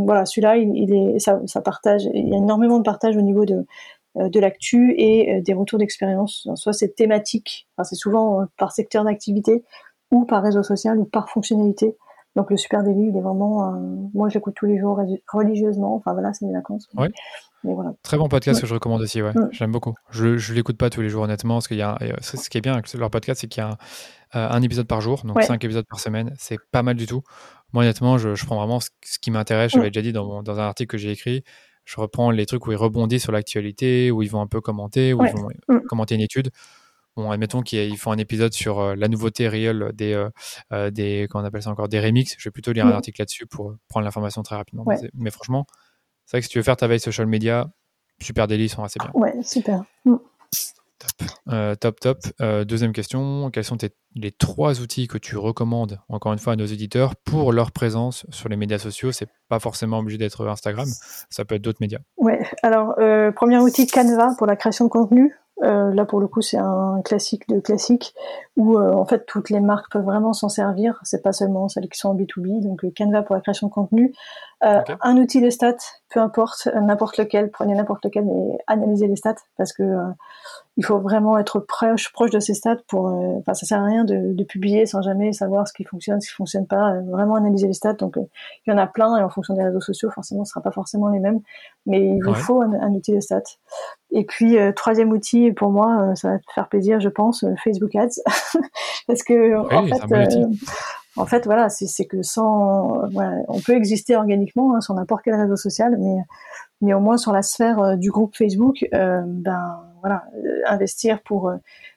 voilà, 0.05 0.25
celui-là, 0.25 0.57
il, 0.57 0.75
il 0.75 0.93
est, 0.93 1.19
ça, 1.19 1.39
ça 1.45 1.61
partage, 1.61 2.03
il 2.13 2.29
y 2.29 2.33
a 2.33 2.37
énormément 2.37 2.77
de 2.79 2.83
partage 2.83 3.15
au 3.15 3.21
niveau 3.21 3.45
de, 3.45 3.65
euh, 4.17 4.29
de 4.29 4.39
l'actu 4.39 4.93
et 4.97 5.37
euh, 5.37 5.41
des 5.41 5.53
retours 5.53 5.79
d'expérience. 5.79 6.47
Soit 6.55 6.73
c'est 6.73 6.95
thématique, 6.95 7.67
enfin, 7.77 7.85
c'est 7.85 7.95
souvent 7.95 8.45
par 8.57 8.71
secteur 8.73 9.03
d'activité, 9.05 9.63
ou 10.11 10.25
par 10.25 10.43
réseau 10.43 10.63
social, 10.63 10.99
ou 10.99 11.05
par 11.05 11.29
fonctionnalité. 11.29 11.97
Donc 12.35 12.49
le 12.49 12.57
Super 12.57 12.83
Daily, 12.83 13.09
il 13.09 13.17
est 13.17 13.21
vraiment, 13.21 13.75
euh, 13.75 13.79
moi 14.13 14.27
je 14.29 14.33
l'écoute 14.35 14.55
tous 14.55 14.65
les 14.65 14.79
jours 14.79 14.97
reli- 14.97 15.21
religieusement. 15.31 15.95
Enfin 15.95 16.13
voilà, 16.13 16.33
c'est 16.33 16.45
mes 16.45 16.53
vacances. 16.53 16.87
Mais 17.65 17.73
voilà. 17.73 17.93
Très 18.01 18.17
bon 18.17 18.27
podcast 18.27 18.57
Ouais. 18.57 18.61
que 18.63 18.67
je 18.67 18.73
recommande 18.73 19.01
aussi, 19.01 19.21
ouais. 19.21 19.31
J'aime 19.51 19.71
beaucoup. 19.71 19.93
Je, 20.09 20.35
je 20.37 20.53
l'écoute 20.53 20.77
pas 20.77 20.89
tous 20.89 21.01
les 21.01 21.09
jours, 21.09 21.23
honnêtement, 21.23 21.55
parce 21.55 21.67
qu'il 21.69 21.77
y 21.77 21.81
a, 21.81 21.97
euh, 22.01 22.11
ce 22.21 22.49
qui 22.49 22.57
est 22.57 22.61
bien 22.61 22.73
avec 22.73 22.91
leur 22.93 23.09
podcast, 23.09 23.39
c'est 23.41 23.47
qu'il 23.47 23.61
y 23.63 23.65
a 23.65 23.69
un, 23.69 23.77
euh, 24.39 24.49
un 24.49 24.61
épisode 24.63 24.87
par 24.87 24.99
jour, 24.99 25.21
donc 25.23 25.41
cinq 25.43 25.63
épisodes 25.63 25.85
par 25.87 25.99
semaine. 25.99 26.33
C'est 26.37 26.57
pas 26.71 26.83
mal 26.83 26.95
du 26.95 27.05
tout. 27.05 27.21
Moi, 27.71 27.83
honnêtement, 27.83 28.17
je, 28.17 28.35
je 28.35 28.45
prends 28.45 28.57
vraiment 28.57 28.79
ce, 28.81 28.89
ce 29.05 29.17
qui 29.19 29.31
m'intéresse. 29.31 29.71
Je 29.71 29.77
l'avais 29.77 29.91
déjà 29.91 30.01
dit 30.01 30.11
dans, 30.11 30.43
dans 30.43 30.59
un 30.59 30.63
article 30.63 30.89
que 30.91 30.97
j'ai 30.97 31.11
écrit. 31.11 31.43
Je 31.85 31.99
reprends 32.01 32.31
les 32.31 32.45
trucs 32.45 32.65
où 32.67 32.71
ils 32.71 32.77
rebondissent 32.77 33.23
sur 33.23 33.31
l'actualité, 33.31 34.09
où 34.11 34.21
ils 34.23 34.29
vont 34.29 34.41
un 34.41 34.47
peu 34.47 34.59
commenter, 34.59 35.13
où 35.13 35.21
Ouais. 35.21 35.31
ils 35.33 35.39
vont 35.39 35.47
Mm. 35.69 35.81
commenter 35.87 36.15
une 36.15 36.21
étude. 36.21 36.49
Bon, 37.15 37.29
admettons 37.29 37.61
qu'ils 37.61 37.97
font 37.97 38.11
un 38.11 38.17
épisode 38.17 38.53
sur 38.53 38.79
euh, 38.79 38.95
la 38.95 39.07
nouveauté 39.07 39.47
réelle 39.47 39.91
des, 39.93 40.13
euh, 40.13 40.29
euh, 40.71 40.89
des, 40.89 41.27
comment 41.29 41.43
on 41.43 41.47
appelle 41.47 41.61
ça 41.61 41.69
encore, 41.69 41.87
des 41.87 41.99
remix. 41.99 42.35
Je 42.39 42.49
vais 42.49 42.51
plutôt 42.51 42.71
lire 42.71 42.87
un 42.87 42.91
article 42.91 43.21
là-dessus 43.21 43.45
pour 43.45 43.75
prendre 43.87 44.03
l'information 44.03 44.41
très 44.41 44.55
rapidement. 44.55 44.83
Ouais. 44.83 44.97
Mais, 45.13 45.29
franchement, 45.29 45.67
c'est 46.25 46.37
vrai 46.37 46.41
que 46.41 46.45
si 46.45 46.51
tu 46.51 46.57
veux 46.57 46.63
faire 46.63 46.77
ta 46.77 46.87
veille 46.87 46.99
social 46.99 47.27
media, 47.27 47.69
Super 48.21 48.47
Daily 48.47 48.67
sont 48.67 48.83
assez 48.83 48.97
bien. 48.99 49.11
Ouais, 49.13 49.33
super. 49.43 49.83
Mm. 50.05 50.15
Top, 50.99 51.29
Euh, 51.49 51.75
top. 51.75 51.99
top. 51.99 52.19
Deuxième 52.65 52.93
question, 52.93 53.51
quels 53.51 53.65
sont 53.65 53.75
tes- 53.77 53.93
les 54.15 54.31
trois 54.31 54.79
outils 54.79 55.07
que 55.07 55.17
tu 55.17 55.35
recommandes, 55.37 55.99
encore 56.07 56.31
une 56.31 56.39
fois, 56.39 56.53
à 56.53 56.55
nos 56.55 56.65
éditeurs 56.65 57.15
pour 57.17 57.51
leur 57.51 57.71
présence 57.71 58.25
sur 58.29 58.47
les 58.47 58.55
médias 58.55 58.79
sociaux? 58.79 59.11
C'est 59.11 59.27
pas 59.49 59.59
forcément 59.59 59.99
obligé 59.99 60.17
d'être 60.17 60.47
Instagram, 60.47 60.87
ça 61.29 61.43
peut 61.43 61.55
être 61.55 61.61
d'autres 61.61 61.81
médias. 61.81 61.99
Ouais, 62.17 62.47
alors 62.63 62.95
premier 63.35 63.57
outil 63.59 63.85
Canva 63.85 64.33
pour 64.37 64.47
la 64.47 64.55
création 64.55 64.85
de 64.85 64.89
contenu. 64.89 65.35
Euh, 65.61 65.93
là 65.93 66.03
pour 66.05 66.19
le 66.19 66.27
coup 66.27 66.41
c'est 66.41 66.57
un 66.57 67.01
classique 67.05 67.47
de 67.47 67.59
classique 67.59 68.15
où 68.57 68.77
euh, 68.77 68.91
en 68.91 69.05
fait 69.05 69.25
toutes 69.27 69.51
les 69.51 69.59
marques 69.59 69.91
peuvent 69.91 70.03
vraiment 70.03 70.33
s'en 70.33 70.49
servir. 70.49 70.99
C'est 71.03 71.21
pas 71.21 71.31
seulement 71.31 71.69
celles 71.69 71.87
qui 71.89 71.99
sont 71.99 72.09
en 72.09 72.15
B2B. 72.15 72.61
Donc 72.63 72.83
euh, 72.83 72.91
Canva 72.97 73.21
pour 73.21 73.35
la 73.35 73.41
création 73.41 73.67
de 73.67 73.71
contenu. 73.71 74.13
Euh. 74.63 74.81
Un 75.01 75.17
outil 75.17 75.41
de 75.41 75.49
stats, 75.49 75.75
peu 76.09 76.19
importe, 76.21 76.67
n'importe 76.73 77.17
lequel, 77.17 77.51
prenez 77.51 77.75
n'importe 77.75 78.03
lequel, 78.05 78.25
mais 78.25 78.57
analysez 78.67 79.07
les 79.07 79.15
stats 79.17 79.35
parce 79.57 79.73
que 79.73 79.83
il 80.75 80.83
faut 80.85 80.97
vraiment 80.99 81.37
être 81.37 81.59
proche 81.59 82.11
proche 82.13 82.31
de 82.31 82.39
ces 82.39 82.53
stats 82.55 82.77
pour. 82.87 83.09
euh, 83.09 83.37
Enfin 83.39 83.53
ça 83.53 83.65
sert 83.65 83.79
à 83.81 83.85
rien 83.85 84.05
de, 84.05 84.33
de 84.33 84.43
publier 84.43 84.85
sans 84.85 85.01
jamais 85.01 85.33
savoir 85.33 85.67
ce 85.67 85.73
qui 85.73 85.83
fonctionne, 85.83 86.19
ce 86.21 86.29
qui 86.29 86.35
fonctionne 86.35 86.65
pas. 86.65 86.93
Euh, 86.93 87.01
vraiment 87.11 87.35
analyser 87.35 87.67
les 87.67 87.73
stats. 87.73 87.93
Donc 87.93 88.17
euh, 88.17 88.21
il 88.65 88.71
y 88.71 88.73
en 88.73 88.77
a 88.79 88.87
plein 88.87 89.17
et 89.17 89.21
en 89.23 89.29
fonction 89.29 89.53
des 89.53 89.63
réseaux 89.63 89.81
sociaux 89.81 90.09
forcément 90.09 90.45
ce 90.45 90.51
sera 90.51 90.61
pas 90.61 90.71
forcément 90.71 91.09
les 91.09 91.19
mêmes 91.19 91.41
mais 91.85 92.15
il 92.15 92.23
vous 92.23 92.31
Ouais. 92.31 92.35
faut 92.39 92.61
un, 92.61 92.73
un 92.73 92.91
outil 92.93 93.13
de 93.13 93.19
stats. 93.19 93.41
Et 94.15 94.25
puis 94.25 94.59
euh, 94.59 94.71
troisième 94.71 95.11
outil 95.11 95.51
pour 95.51 95.71
moi, 95.71 96.01
euh, 96.01 96.15
ça 96.15 96.29
va 96.29 96.37
te 96.37 96.51
faire 96.53 96.69
plaisir, 96.69 96.99
je 96.99 97.09
pense, 97.09 97.43
euh, 97.43 97.55
Facebook 97.63 97.95
Ads, 97.95 98.21
parce 99.07 99.23
que 99.23 99.57
en 99.57 99.83
Oui, 99.83 99.89
fait, 99.89 100.37
euh, 100.37 100.45
en 101.17 101.25
fait 101.25 101.45
voilà, 101.45 101.67
c'est 101.69 102.05
que 102.05 102.21
sans, 102.21 103.09
voilà, 103.11 103.37
on 103.47 103.59
peut 103.59 103.73
exister 103.73 104.15
organiquement 104.15 104.75
hein, 104.75 104.81
sur 104.81 104.93
n'importe 104.93 105.23
quel 105.23 105.33
réseau 105.33 105.55
social, 105.55 105.97
mais 105.99 106.15
mais 106.81 106.93
au 106.93 106.99
moins 106.99 107.17
sur 107.17 107.31
la 107.31 107.41
sphère 107.41 107.79
euh, 107.79 107.95
du 107.95 108.11
groupe 108.11 108.35
Facebook, 108.35 108.85
euh, 108.93 109.23
ben 109.25 109.79
voilà, 110.01 110.25
euh, 110.35 110.61
investir 110.67 111.19
pour 111.23 111.51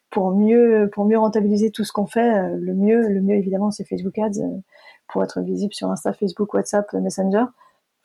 pour 0.08 0.30
mieux 0.34 0.88
pour 0.94 1.04
mieux 1.04 1.18
rentabiliser 1.18 1.70
tout 1.70 1.84
ce 1.84 1.92
qu'on 1.92 2.06
fait, 2.06 2.38
euh, 2.38 2.56
le 2.58 2.72
mieux 2.72 3.08
le 3.08 3.20
mieux 3.20 3.34
évidemment 3.34 3.70
c'est 3.70 3.84
Facebook 3.84 4.18
Ads 4.18 4.40
pour 5.08 5.22
être 5.22 5.42
visible 5.42 5.74
sur 5.74 5.90
Insta, 5.90 6.14
Facebook, 6.14 6.54
WhatsApp, 6.54 6.90
Messenger. 6.94 7.44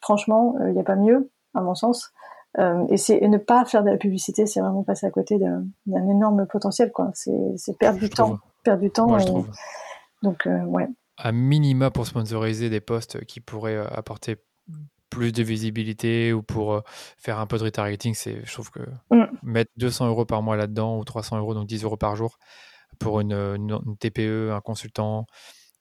Franchement, 0.02 0.56
il 0.68 0.74
n'y 0.74 0.80
a 0.80 0.84
pas 0.84 0.96
mieux 0.98 1.30
à 1.54 1.62
mon 1.62 1.76
sens. 1.76 2.12
Euh, 2.60 2.86
et 2.90 2.98
c'est 2.98 3.20
ne 3.22 3.38
pas 3.38 3.64
faire 3.66 3.84
de 3.84 3.90
la 3.90 3.98
publicité, 3.98 4.46
c'est 4.46 4.60
vraiment 4.60 4.84
passer 4.84 5.06
à 5.06 5.12
côté 5.12 5.38
d'un 5.40 5.64
énorme 6.10 6.46
potentiel, 6.48 6.92
quoi. 6.92 7.12
C'est 7.14 7.78
perdre 7.80 8.00
du 8.00 8.06
Je 8.08 8.12
temps, 8.12 8.26
trouve. 8.26 8.40
perdre 8.64 8.82
du 8.82 8.92
temps. 8.92 9.08
Moi, 9.08 9.22
et- 9.22 9.46
donc 10.24 10.46
euh, 10.48 10.64
ouais, 10.66 10.88
À 11.18 11.32
minima 11.32 11.92
pour 11.92 12.06
sponsoriser 12.08 12.70
des 12.70 12.82
posts 12.82 13.24
qui 13.26 13.40
pourraient 13.40 13.78
euh, 13.78 13.88
apporter 13.92 14.38
plus 15.10 15.32
de 15.34 15.44
visibilité 15.44 16.32
ou 16.34 16.42
pour 16.42 16.82
faire 17.18 17.40
un 17.40 17.46
peu 17.46 17.58
de 17.58 17.64
retargeting, 17.64 18.14
c'est, 18.14 18.46
je 18.46 18.54
trouve 18.54 18.70
que 18.72 18.80
Mm. 19.12 19.26
mettre 19.44 19.72
200 19.78 20.08
euros 20.08 20.26
par 20.26 20.42
mois 20.42 20.56
là-dedans 20.56 20.98
ou 20.98 21.04
300 21.04 21.38
euros, 21.38 21.54
donc 21.54 21.68
10 21.68 21.84
euros 21.84 21.98
par 21.98 22.16
jour 22.16 22.38
pour 23.00 23.20
une, 23.22 23.34
une- 23.34 23.80
une 23.86 23.98
TPE, 23.98 24.52
un 24.52 24.62
consultant, 24.62 25.26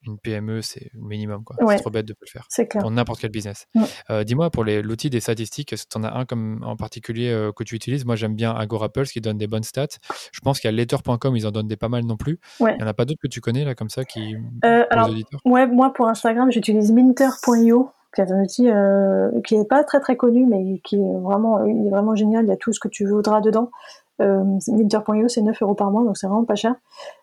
une 0.07 0.19
PME, 0.19 0.63
c'est 0.63 0.91
le 0.95 1.01
minimum. 1.01 1.45
Quoi. 1.45 1.57
Ouais. 1.63 1.77
C'est 1.77 1.83
trop 1.83 1.91
bête 1.91 2.07
de 2.07 2.13
pas 2.15 2.21
le 2.27 2.31
faire. 2.31 2.47
c'est 2.49 2.67
clair. 2.67 2.83
pour 2.83 2.91
n'importe 2.91 3.21
quel 3.21 3.31
business. 3.31 3.67
Euh, 4.09 4.25
Dis-moi, 4.25 4.51
pour 4.51 4.65
l'outil 4.65 5.11
des 5.11 5.21
statistiques, 5.21 5.73
est-ce 5.73 5.85
que 5.85 5.91
tu 5.91 5.99
en 5.99 6.05
as 6.05 6.13
un 6.17 6.25
comme, 6.25 6.63
en 6.65 6.77
particulier 6.77 7.31
euh, 7.31 7.53
que 7.53 7.65
tu 7.65 7.75
utilises? 7.75 8.05
Moi, 8.05 8.17
j'aime 8.17 8.35
bien 8.35 8.55
Agorapulse 8.55 9.13
qui 9.13 9.21
donne 9.21 9.37
des 9.39 9.47
bonnes 9.47 9.63
stats. 9.63 9.87
Je 10.33 10.41
pense 10.41 10.61
qu'il 10.61 10.71
y 10.71 10.73
a 10.73 10.77
Letter.com, 10.77 11.37
ils 11.37 11.47
en 11.47 11.51
donnent 11.51 11.69
des 11.69 11.77
pas 11.77 11.89
mal 11.89 12.05
non 12.05 12.17
plus. 12.17 12.39
Ouais. 12.61 12.73
Il 12.75 12.79
n'y 12.79 12.85
en 12.85 12.87
a 12.87 12.95
pas 12.95 13.05
d'autres 13.05 13.21
que 13.23 13.29
tu 13.29 13.41
connais, 13.41 13.65
là, 13.65 13.75
comme 13.75 13.91
ça, 13.91 14.05
qui, 14.05 14.37
Euh, 14.65 14.85
pour 14.85 14.93
alors, 14.93 15.09
les 15.09 15.13
auditeurs? 15.13 15.41
Ouais, 15.45 15.67
moi 15.67 15.93
pour 15.93 16.09
Instagram, 16.09 16.51
j'utilise 16.51 16.93
Minter.io, 16.93 17.91
qui 18.15 18.21
est 18.23 18.33
un 18.33 18.43
outil 18.43 18.71
euh, 18.71 19.31
qui 19.45 19.55
est 19.55 19.65
pas 19.69 19.85
très 19.85 20.01
très 20.01 20.17
connu, 20.17 20.47
mais 20.47 20.81
qui 20.83 20.97
est 20.97 21.19
vraiment, 21.23 21.65
il 21.65 21.87
est 21.87 21.91
vraiment 21.91 22.15
génial. 22.15 22.45
Il 22.47 22.49
y 22.49 22.53
a 22.53 22.57
tout 22.57 22.73
ce 22.73 22.81
que 22.81 22.89
tu 22.89 23.07
voudras 23.07 23.41
dedans. 23.41 23.71
Minter.io, 24.19 25.29
c'est 25.29 25.43
9 25.43 25.63
euros 25.63 25.75
par 25.75 25.91
mois, 25.91 26.05
donc 26.05 26.17
c'est 26.19 26.27
vraiment 26.27 26.45
pas 26.45 26.55
cher. 26.55 26.75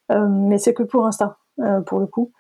Mais 0.10 0.58
c'est 0.58 0.74
que 0.74 0.84
pour 0.84 1.06
Insta, 1.06 1.38
pour 1.86 2.00
le 2.00 2.08
coup. 2.08 2.32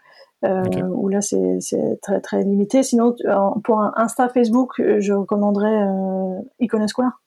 Euh, 0.45 0.63
Ok. 0.65 0.77
Où 0.91 1.07
là, 1.09 1.19
c'est 1.21 1.99
très 2.01 2.21
très 2.21 2.43
limité. 2.43 2.83
Sinon, 2.83 3.15
en- 3.27 3.59
pour 3.59 3.79
un 3.79 3.91
Insta 3.95 4.29
Facebook, 4.29 4.79
euh, 4.79 4.99
je 4.99 5.13
recommanderais 5.13 5.81
euh, 5.83 6.39
Iconosquare, 6.59 7.21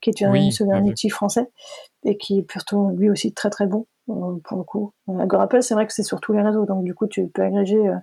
qui 0.00 0.10
est 0.10 0.22
un, 0.24 0.32
Oui, 0.32 0.50
un 0.72 0.84
outil 0.84 1.08
français 1.08 1.48
et 2.04 2.16
qui 2.16 2.38
est 2.40 2.42
plutôt 2.42 2.90
lui 2.90 3.08
aussi 3.10 3.32
très 3.32 3.48
très 3.48 3.66
bon 3.66 3.86
euh, 4.10 4.38
pour 4.42 4.58
le 4.58 4.64
coup. 4.64 4.92
Euh, 5.08 5.18
Agorapulse, 5.20 5.66
c'est 5.68 5.74
vrai 5.74 5.86
que 5.86 5.92
c'est 5.92 6.02
sur 6.02 6.20
tous 6.20 6.32
les 6.32 6.42
réseaux, 6.42 6.66
donc 6.66 6.82
du 6.82 6.94
coup, 6.94 7.06
tu 7.06 7.28
peux 7.28 7.42
agréger 7.42 7.78
euh, 7.78 7.94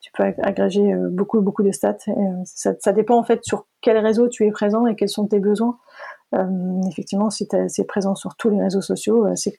tu 0.00 0.10
peux 0.12 0.24
ag- 0.24 0.40
agréger 0.42 0.92
euh, 0.92 1.08
beaucoup 1.10 1.40
beaucoup 1.40 1.62
de 1.62 1.70
stats. 1.70 1.96
Et, 2.08 2.10
euh, 2.10 2.42
ça, 2.44 2.72
ça 2.80 2.92
dépend 2.92 3.16
en 3.16 3.22
fait 3.22 3.44
sur 3.44 3.66
quel 3.80 3.96
réseau 3.98 4.28
tu 4.28 4.44
es 4.44 4.50
présent 4.50 4.88
et 4.88 4.96
quels 4.96 5.08
sont 5.08 5.28
tes 5.28 5.38
besoins. 5.38 5.78
Euh, 6.34 6.80
effectivement, 6.90 7.30
si 7.30 7.46
tu 7.46 7.54
es 7.56 7.84
présent 7.84 8.16
sur 8.16 8.34
tous 8.34 8.50
les 8.50 8.60
réseaux 8.60 8.80
sociaux, 8.80 9.24
euh, 9.24 9.34
c'est 9.36 9.54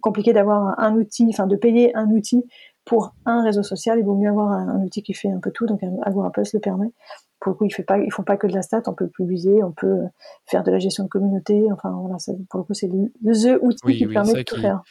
compliqué 0.00 0.32
d'avoir 0.32 0.78
un 0.78 0.94
outil, 0.94 1.26
enfin 1.30 1.48
de 1.48 1.56
payer 1.56 1.96
un 1.96 2.08
outil 2.10 2.44
pour 2.86 3.14
un 3.26 3.42
réseau 3.42 3.62
social. 3.62 3.98
Il 3.98 4.04
vaut 4.04 4.14
mieux 4.14 4.30
avoir 4.30 4.52
un, 4.52 4.68
un 4.68 4.82
outil 4.82 5.02
qui 5.02 5.12
fait 5.12 5.28
un 5.28 5.40
peu 5.40 5.50
tout. 5.50 5.66
Donc 5.66 5.82
Agorapulse 6.02 6.54
le 6.54 6.60
permet. 6.60 6.92
pour 7.40 7.50
le 7.50 7.56
coup, 7.56 7.64
ils 7.66 7.74
ne 7.78 7.84
pas, 7.84 7.98
ils 7.98 8.12
font 8.12 8.22
pas 8.22 8.38
que 8.38 8.46
de 8.46 8.54
la 8.54 8.62
stat, 8.62 8.82
on 8.86 8.94
peut 8.94 9.08
publier, 9.08 9.62
on 9.62 9.72
peut 9.72 10.04
faire 10.46 10.62
de 10.62 10.70
la 10.70 10.78
gestion 10.78 11.04
de 11.04 11.08
communauté. 11.08 11.66
Enfin, 11.72 11.90
voilà, 11.90 12.16
pour 12.48 12.60
le 12.60 12.64
coup, 12.64 12.74
c'est 12.74 12.88
le, 12.88 13.10
the 13.22 13.58
outil 13.60 13.98
qui 13.98 14.06
permet 14.06 14.32
de 14.32 14.42
tout 14.42 14.56
faire. 14.56 14.82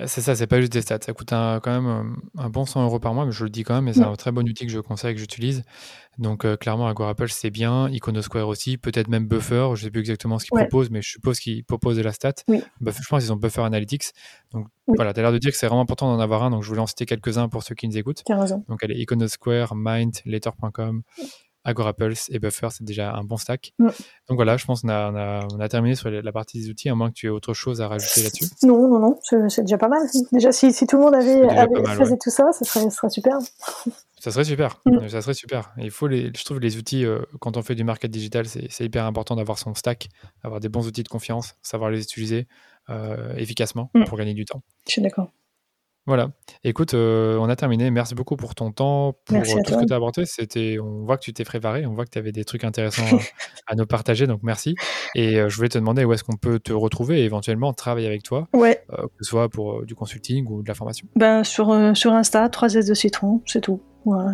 Euh, 0.00 0.04
c'est 0.06 0.20
ça, 0.20 0.34
c'est 0.34 0.46
pas 0.46 0.60
juste 0.60 0.72
des 0.72 0.82
stats. 0.82 0.98
Ça 1.04 1.12
coûte 1.12 1.30
quand 1.30 1.66
même 1.66 1.86
euh, 1.86 2.42
un, 2.42 2.50
bon 2.50 2.64
100 2.64 2.84
euros 2.84 2.98
par 2.98 3.14
mois, 3.14 3.26
mais 3.26 3.32
je 3.32 3.44
le 3.44 3.50
dis 3.50 3.64
quand 3.64 3.74
même, 3.74 3.84
mais 3.84 3.92
c'est 3.92 4.02
un 4.02 4.14
très 4.16 4.32
bon 4.32 4.46
outil 4.48 4.66
que 4.66 4.72
je 4.72 4.80
conseille, 4.80 5.14
que 5.14 5.20
j'utilise. 5.20 5.62
Donc 6.18 6.44
euh, 6.44 6.56
clairement, 6.56 6.86
Agorapple, 6.88 7.28
c'est 7.28 7.50
bien. 7.50 7.88
Iconosquare 7.88 8.48
aussi, 8.48 8.76
peut-être 8.76 9.08
même 9.08 9.26
Buffer. 9.26 9.70
Je 9.74 9.84
sais 9.84 9.90
plus 9.90 10.00
exactement 10.00 10.38
ce 10.38 10.46
qu'ils 10.46 10.58
proposent, 10.58 10.90
mais 10.90 11.02
je 11.02 11.10
suppose 11.10 11.38
qu'ils 11.38 11.64
proposent 11.64 11.96
de 11.96 12.02
la 12.02 12.12
stat. 12.12 12.34
je 12.48 13.08
pense 13.08 13.22
qu'ils 13.22 13.32
ont 13.32 13.36
Buffer 13.36 13.62
Analytics. 13.62 14.12
Donc 14.52 14.66
voilà, 14.86 15.12
tu 15.12 15.20
as 15.20 15.22
l'air 15.22 15.32
de 15.32 15.38
dire 15.38 15.50
que 15.50 15.56
c'est 15.56 15.66
vraiment 15.66 15.82
important 15.82 16.14
d'en 16.14 16.20
avoir 16.20 16.42
un. 16.42 16.50
Donc 16.50 16.62
je 16.62 16.68
voulais 16.68 16.80
en 16.80 16.86
citer 16.86 17.06
quelques-uns 17.06 17.48
pour 17.48 17.62
ceux 17.62 17.74
qui 17.74 17.88
nous 17.88 17.96
écoutent. 17.96 18.22
Donc 18.68 18.82
allez, 18.82 18.96
Iconosquare, 18.96 19.74
Mind, 19.76 20.16
Later.com. 20.24 21.02
Agorapulse 21.64 22.30
et 22.30 22.38
Buffer, 22.38 22.68
c'est 22.70 22.84
déjà 22.84 23.12
un 23.12 23.24
bon 23.24 23.36
stack. 23.36 23.72
Donc 23.78 24.36
voilà, 24.36 24.56
je 24.56 24.64
pense 24.64 24.82
qu'on 24.82 24.88
a, 24.88 25.46
on 25.52 25.60
a, 25.60 25.68
terminé 25.68 25.94
sur 25.94 26.10
la 26.10 26.32
partie 26.32 26.60
des 26.60 26.70
outils, 26.70 26.88
à 26.88 26.94
moins 26.94 27.08
que 27.10 27.14
tu 27.14 27.26
aies 27.26 27.30
autre 27.30 27.54
chose 27.54 27.80
à 27.80 27.88
rajouter 27.88 28.22
là-dessus. 28.22 28.46
Non, 28.62 28.88
non, 28.88 28.98
non, 28.98 29.18
c'est 29.48 29.62
déjà 29.62 29.78
pas 29.78 29.88
mal. 29.88 30.02
Déjà, 30.32 30.52
si, 30.52 30.72
si 30.72 30.86
tout 30.86 30.96
le 30.96 31.02
monde 31.02 31.14
avait, 31.14 32.06
fait 32.06 32.16
tout 32.18 32.30
ça, 32.30 32.50
ça 32.52 32.64
serait, 32.64 32.84
ça 32.84 32.90
serait 32.90 33.10
super. 33.10 33.38
Ça 34.20 34.30
serait 34.30 34.44
super. 34.44 34.80
Mm. 34.84 35.08
Ça 35.08 35.22
serait 35.22 35.34
super. 35.34 35.72
il 35.78 35.90
faut 35.90 36.06
les, 36.06 36.30
je 36.36 36.44
trouve 36.44 36.60
les 36.60 36.76
outils, 36.76 37.04
euh, 37.04 37.20
quand 37.40 37.56
on 37.56 37.62
fait 37.62 37.74
du 37.74 37.84
market 37.84 38.10
digital, 38.10 38.46
c'est 38.46 38.84
hyper 38.84 39.06
important 39.06 39.36
d'avoir 39.36 39.58
son 39.58 39.74
stack, 39.74 40.08
avoir 40.42 40.60
des 40.60 40.68
bons 40.68 40.86
outils 40.86 41.02
de 41.02 41.08
confiance, 41.08 41.54
savoir 41.62 41.90
les 41.90 42.02
utiliser 42.02 42.46
euh, 42.90 43.34
efficacement 43.36 43.90
mm. 43.94 44.04
pour 44.04 44.18
gagner 44.18 44.34
du 44.34 44.44
temps. 44.44 44.62
Je 44.86 44.92
suis 44.92 45.02
d'accord. 45.02 45.30
Voilà. 46.06 46.30
Écoute, 46.64 46.94
euh, 46.94 47.36
on 47.38 47.48
a 47.48 47.56
terminé. 47.56 47.90
Merci 47.90 48.14
beaucoup 48.14 48.36
pour 48.36 48.54
ton 48.54 48.72
temps, 48.72 49.14
pour 49.24 49.38
tout 49.38 49.44
ce 49.44 49.54
que 49.54 49.86
tu 49.86 49.92
as 49.92 49.96
apporté. 49.96 50.24
C'était, 50.26 50.78
on 50.80 51.04
voit 51.04 51.16
que 51.16 51.22
tu 51.22 51.32
t'es 51.32 51.44
préparé, 51.44 51.86
on 51.86 51.94
voit 51.94 52.04
que 52.04 52.10
tu 52.10 52.18
avais 52.18 52.32
des 52.32 52.44
trucs 52.44 52.64
intéressants 52.64 53.04
à, 53.66 53.74
nous 53.74 53.86
partager, 53.86 54.26
donc 54.26 54.40
merci. 54.42 54.74
Et 55.14 55.36
je 55.36 55.56
voulais 55.56 55.68
te 55.68 55.78
demander 55.78 56.04
où 56.04 56.12
est-ce 56.12 56.24
qu'on 56.24 56.36
peut 56.36 56.58
te 56.58 56.72
retrouver 56.72 57.20
et 57.20 57.24
éventuellement 57.24 57.72
travailler 57.72 58.06
avec 58.06 58.22
toi, 58.22 58.48
ouais. 58.54 58.82
que 58.90 59.08
ce 59.20 59.30
soit 59.30 59.48
pour 59.48 59.84
du 59.84 59.94
consulting 59.94 60.46
ou 60.48 60.62
de 60.62 60.68
la 60.68 60.74
formation. 60.74 61.06
Ben, 61.16 61.44
sur, 61.44 61.74
sur 61.94 62.12
Insta, 62.12 62.48
3S 62.48 62.88
de 62.88 62.94
citron, 62.94 63.42
c'est 63.46 63.60
tout 63.60 63.80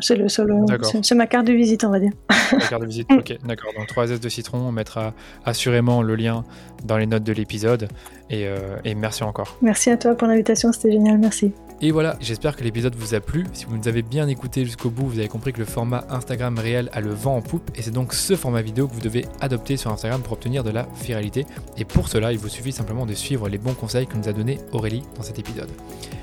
c'est 0.00 0.16
le 0.16 0.28
seul. 0.28 0.54
C'est 1.02 1.14
ma 1.14 1.26
carte 1.26 1.46
de 1.46 1.52
visite, 1.52 1.84
on 1.84 1.90
va 1.90 2.00
dire. 2.00 2.12
La 2.52 2.58
carte 2.58 2.82
de 2.82 2.86
visite, 2.86 3.08
ok, 3.12 3.38
d'accord. 3.44 3.72
Donc 3.76 3.86
3 3.86 4.10
S 4.10 4.20
de 4.20 4.28
citron, 4.28 4.58
on 4.58 4.72
mettra 4.72 5.12
assurément 5.44 6.02
le 6.02 6.14
lien 6.14 6.44
dans 6.84 6.96
les 6.96 7.06
notes 7.06 7.24
de 7.24 7.32
l'épisode. 7.32 7.88
Et, 8.30 8.46
euh, 8.46 8.76
et, 8.84 8.94
merci 8.94 9.22
encore. 9.22 9.56
Merci 9.62 9.90
à 9.90 9.96
toi 9.96 10.14
pour 10.14 10.28
l'invitation, 10.28 10.72
c'était 10.72 10.92
génial, 10.92 11.18
merci. 11.18 11.52
Et 11.82 11.90
voilà, 11.90 12.16
j'espère 12.20 12.56
que 12.56 12.64
l'épisode 12.64 12.94
vous 12.94 13.14
a 13.14 13.20
plu. 13.20 13.44
Si 13.52 13.66
vous 13.66 13.76
nous 13.76 13.86
avez 13.86 14.00
bien 14.00 14.28
écouté 14.28 14.64
jusqu'au 14.64 14.88
bout, 14.88 15.06
vous 15.06 15.18
avez 15.18 15.28
compris 15.28 15.52
que 15.52 15.58
le 15.58 15.66
format 15.66 16.06
Instagram 16.08 16.58
réel 16.58 16.88
a 16.94 17.02
le 17.02 17.10
vent 17.10 17.36
en 17.36 17.42
poupe. 17.42 17.70
Et 17.74 17.82
c'est 17.82 17.90
donc 17.90 18.14
ce 18.14 18.34
format 18.34 18.62
vidéo 18.62 18.88
que 18.88 18.94
vous 18.94 19.02
devez 19.02 19.26
adopter 19.42 19.76
sur 19.76 19.92
Instagram 19.92 20.22
pour 20.22 20.32
obtenir 20.32 20.64
de 20.64 20.70
la 20.70 20.88
viralité. 21.02 21.44
Et 21.76 21.84
pour 21.84 22.08
cela, 22.08 22.32
il 22.32 22.38
vous 22.38 22.48
suffit 22.48 22.72
simplement 22.72 23.04
de 23.04 23.12
suivre 23.12 23.50
les 23.50 23.58
bons 23.58 23.74
conseils 23.74 24.06
que 24.06 24.16
nous 24.16 24.26
a 24.26 24.32
donné 24.32 24.58
Aurélie 24.72 25.02
dans 25.16 25.22
cet 25.22 25.38
épisode. 25.38 25.68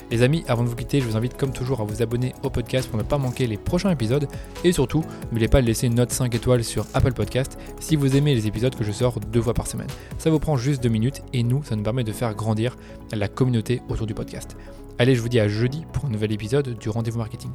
Les 0.09 0.23
amis, 0.23 0.43
avant 0.47 0.63
de 0.63 0.69
vous 0.69 0.75
quitter, 0.75 1.01
je 1.01 1.05
vous 1.05 1.17
invite 1.17 1.37
comme 1.37 1.53
toujours 1.53 1.81
à 1.81 1.83
vous 1.83 2.01
abonner 2.01 2.33
au 2.41 2.49
podcast 2.49 2.89
pour 2.89 2.97
ne 2.97 3.03
pas 3.03 3.19
manquer 3.19 3.45
les 3.45 3.57
prochains 3.57 3.91
épisodes. 3.91 4.27
Et 4.63 4.71
surtout, 4.71 5.03
n'oubliez 5.31 5.49
pas 5.49 5.61
de 5.61 5.67
laisser 5.67 5.85
une 5.85 5.95
note 5.95 6.11
5 6.11 6.33
étoiles 6.33 6.63
sur 6.63 6.87
Apple 6.95 7.13
Podcast 7.13 7.59
si 7.79 7.95
vous 7.95 8.15
aimez 8.17 8.33
les 8.33 8.47
épisodes 8.47 8.75
que 8.75 8.83
je 8.83 8.91
sors 8.91 9.19
deux 9.19 9.41
fois 9.41 9.53
par 9.53 9.67
semaine. 9.67 9.87
Ça 10.17 10.31
vous 10.31 10.39
prend 10.39 10.57
juste 10.57 10.81
deux 10.81 10.89
minutes 10.89 11.21
et 11.31 11.43
nous, 11.43 11.63
ça 11.63 11.75
nous 11.75 11.83
permet 11.83 12.03
de 12.03 12.11
faire 12.11 12.33
grandir 12.33 12.75
la 13.11 13.27
communauté 13.27 13.83
autour 13.87 14.07
du 14.07 14.15
podcast. 14.15 14.57
Allez, 14.99 15.15
je 15.15 15.21
vous 15.21 15.29
dis 15.29 15.39
à 15.39 15.47
jeudi 15.47 15.85
pour 15.91 16.05
un 16.05 16.09
nouvel 16.09 16.31
épisode 16.31 16.77
du 16.77 16.87
Rendez-vous 16.89 17.17
Marketing. 17.17 17.51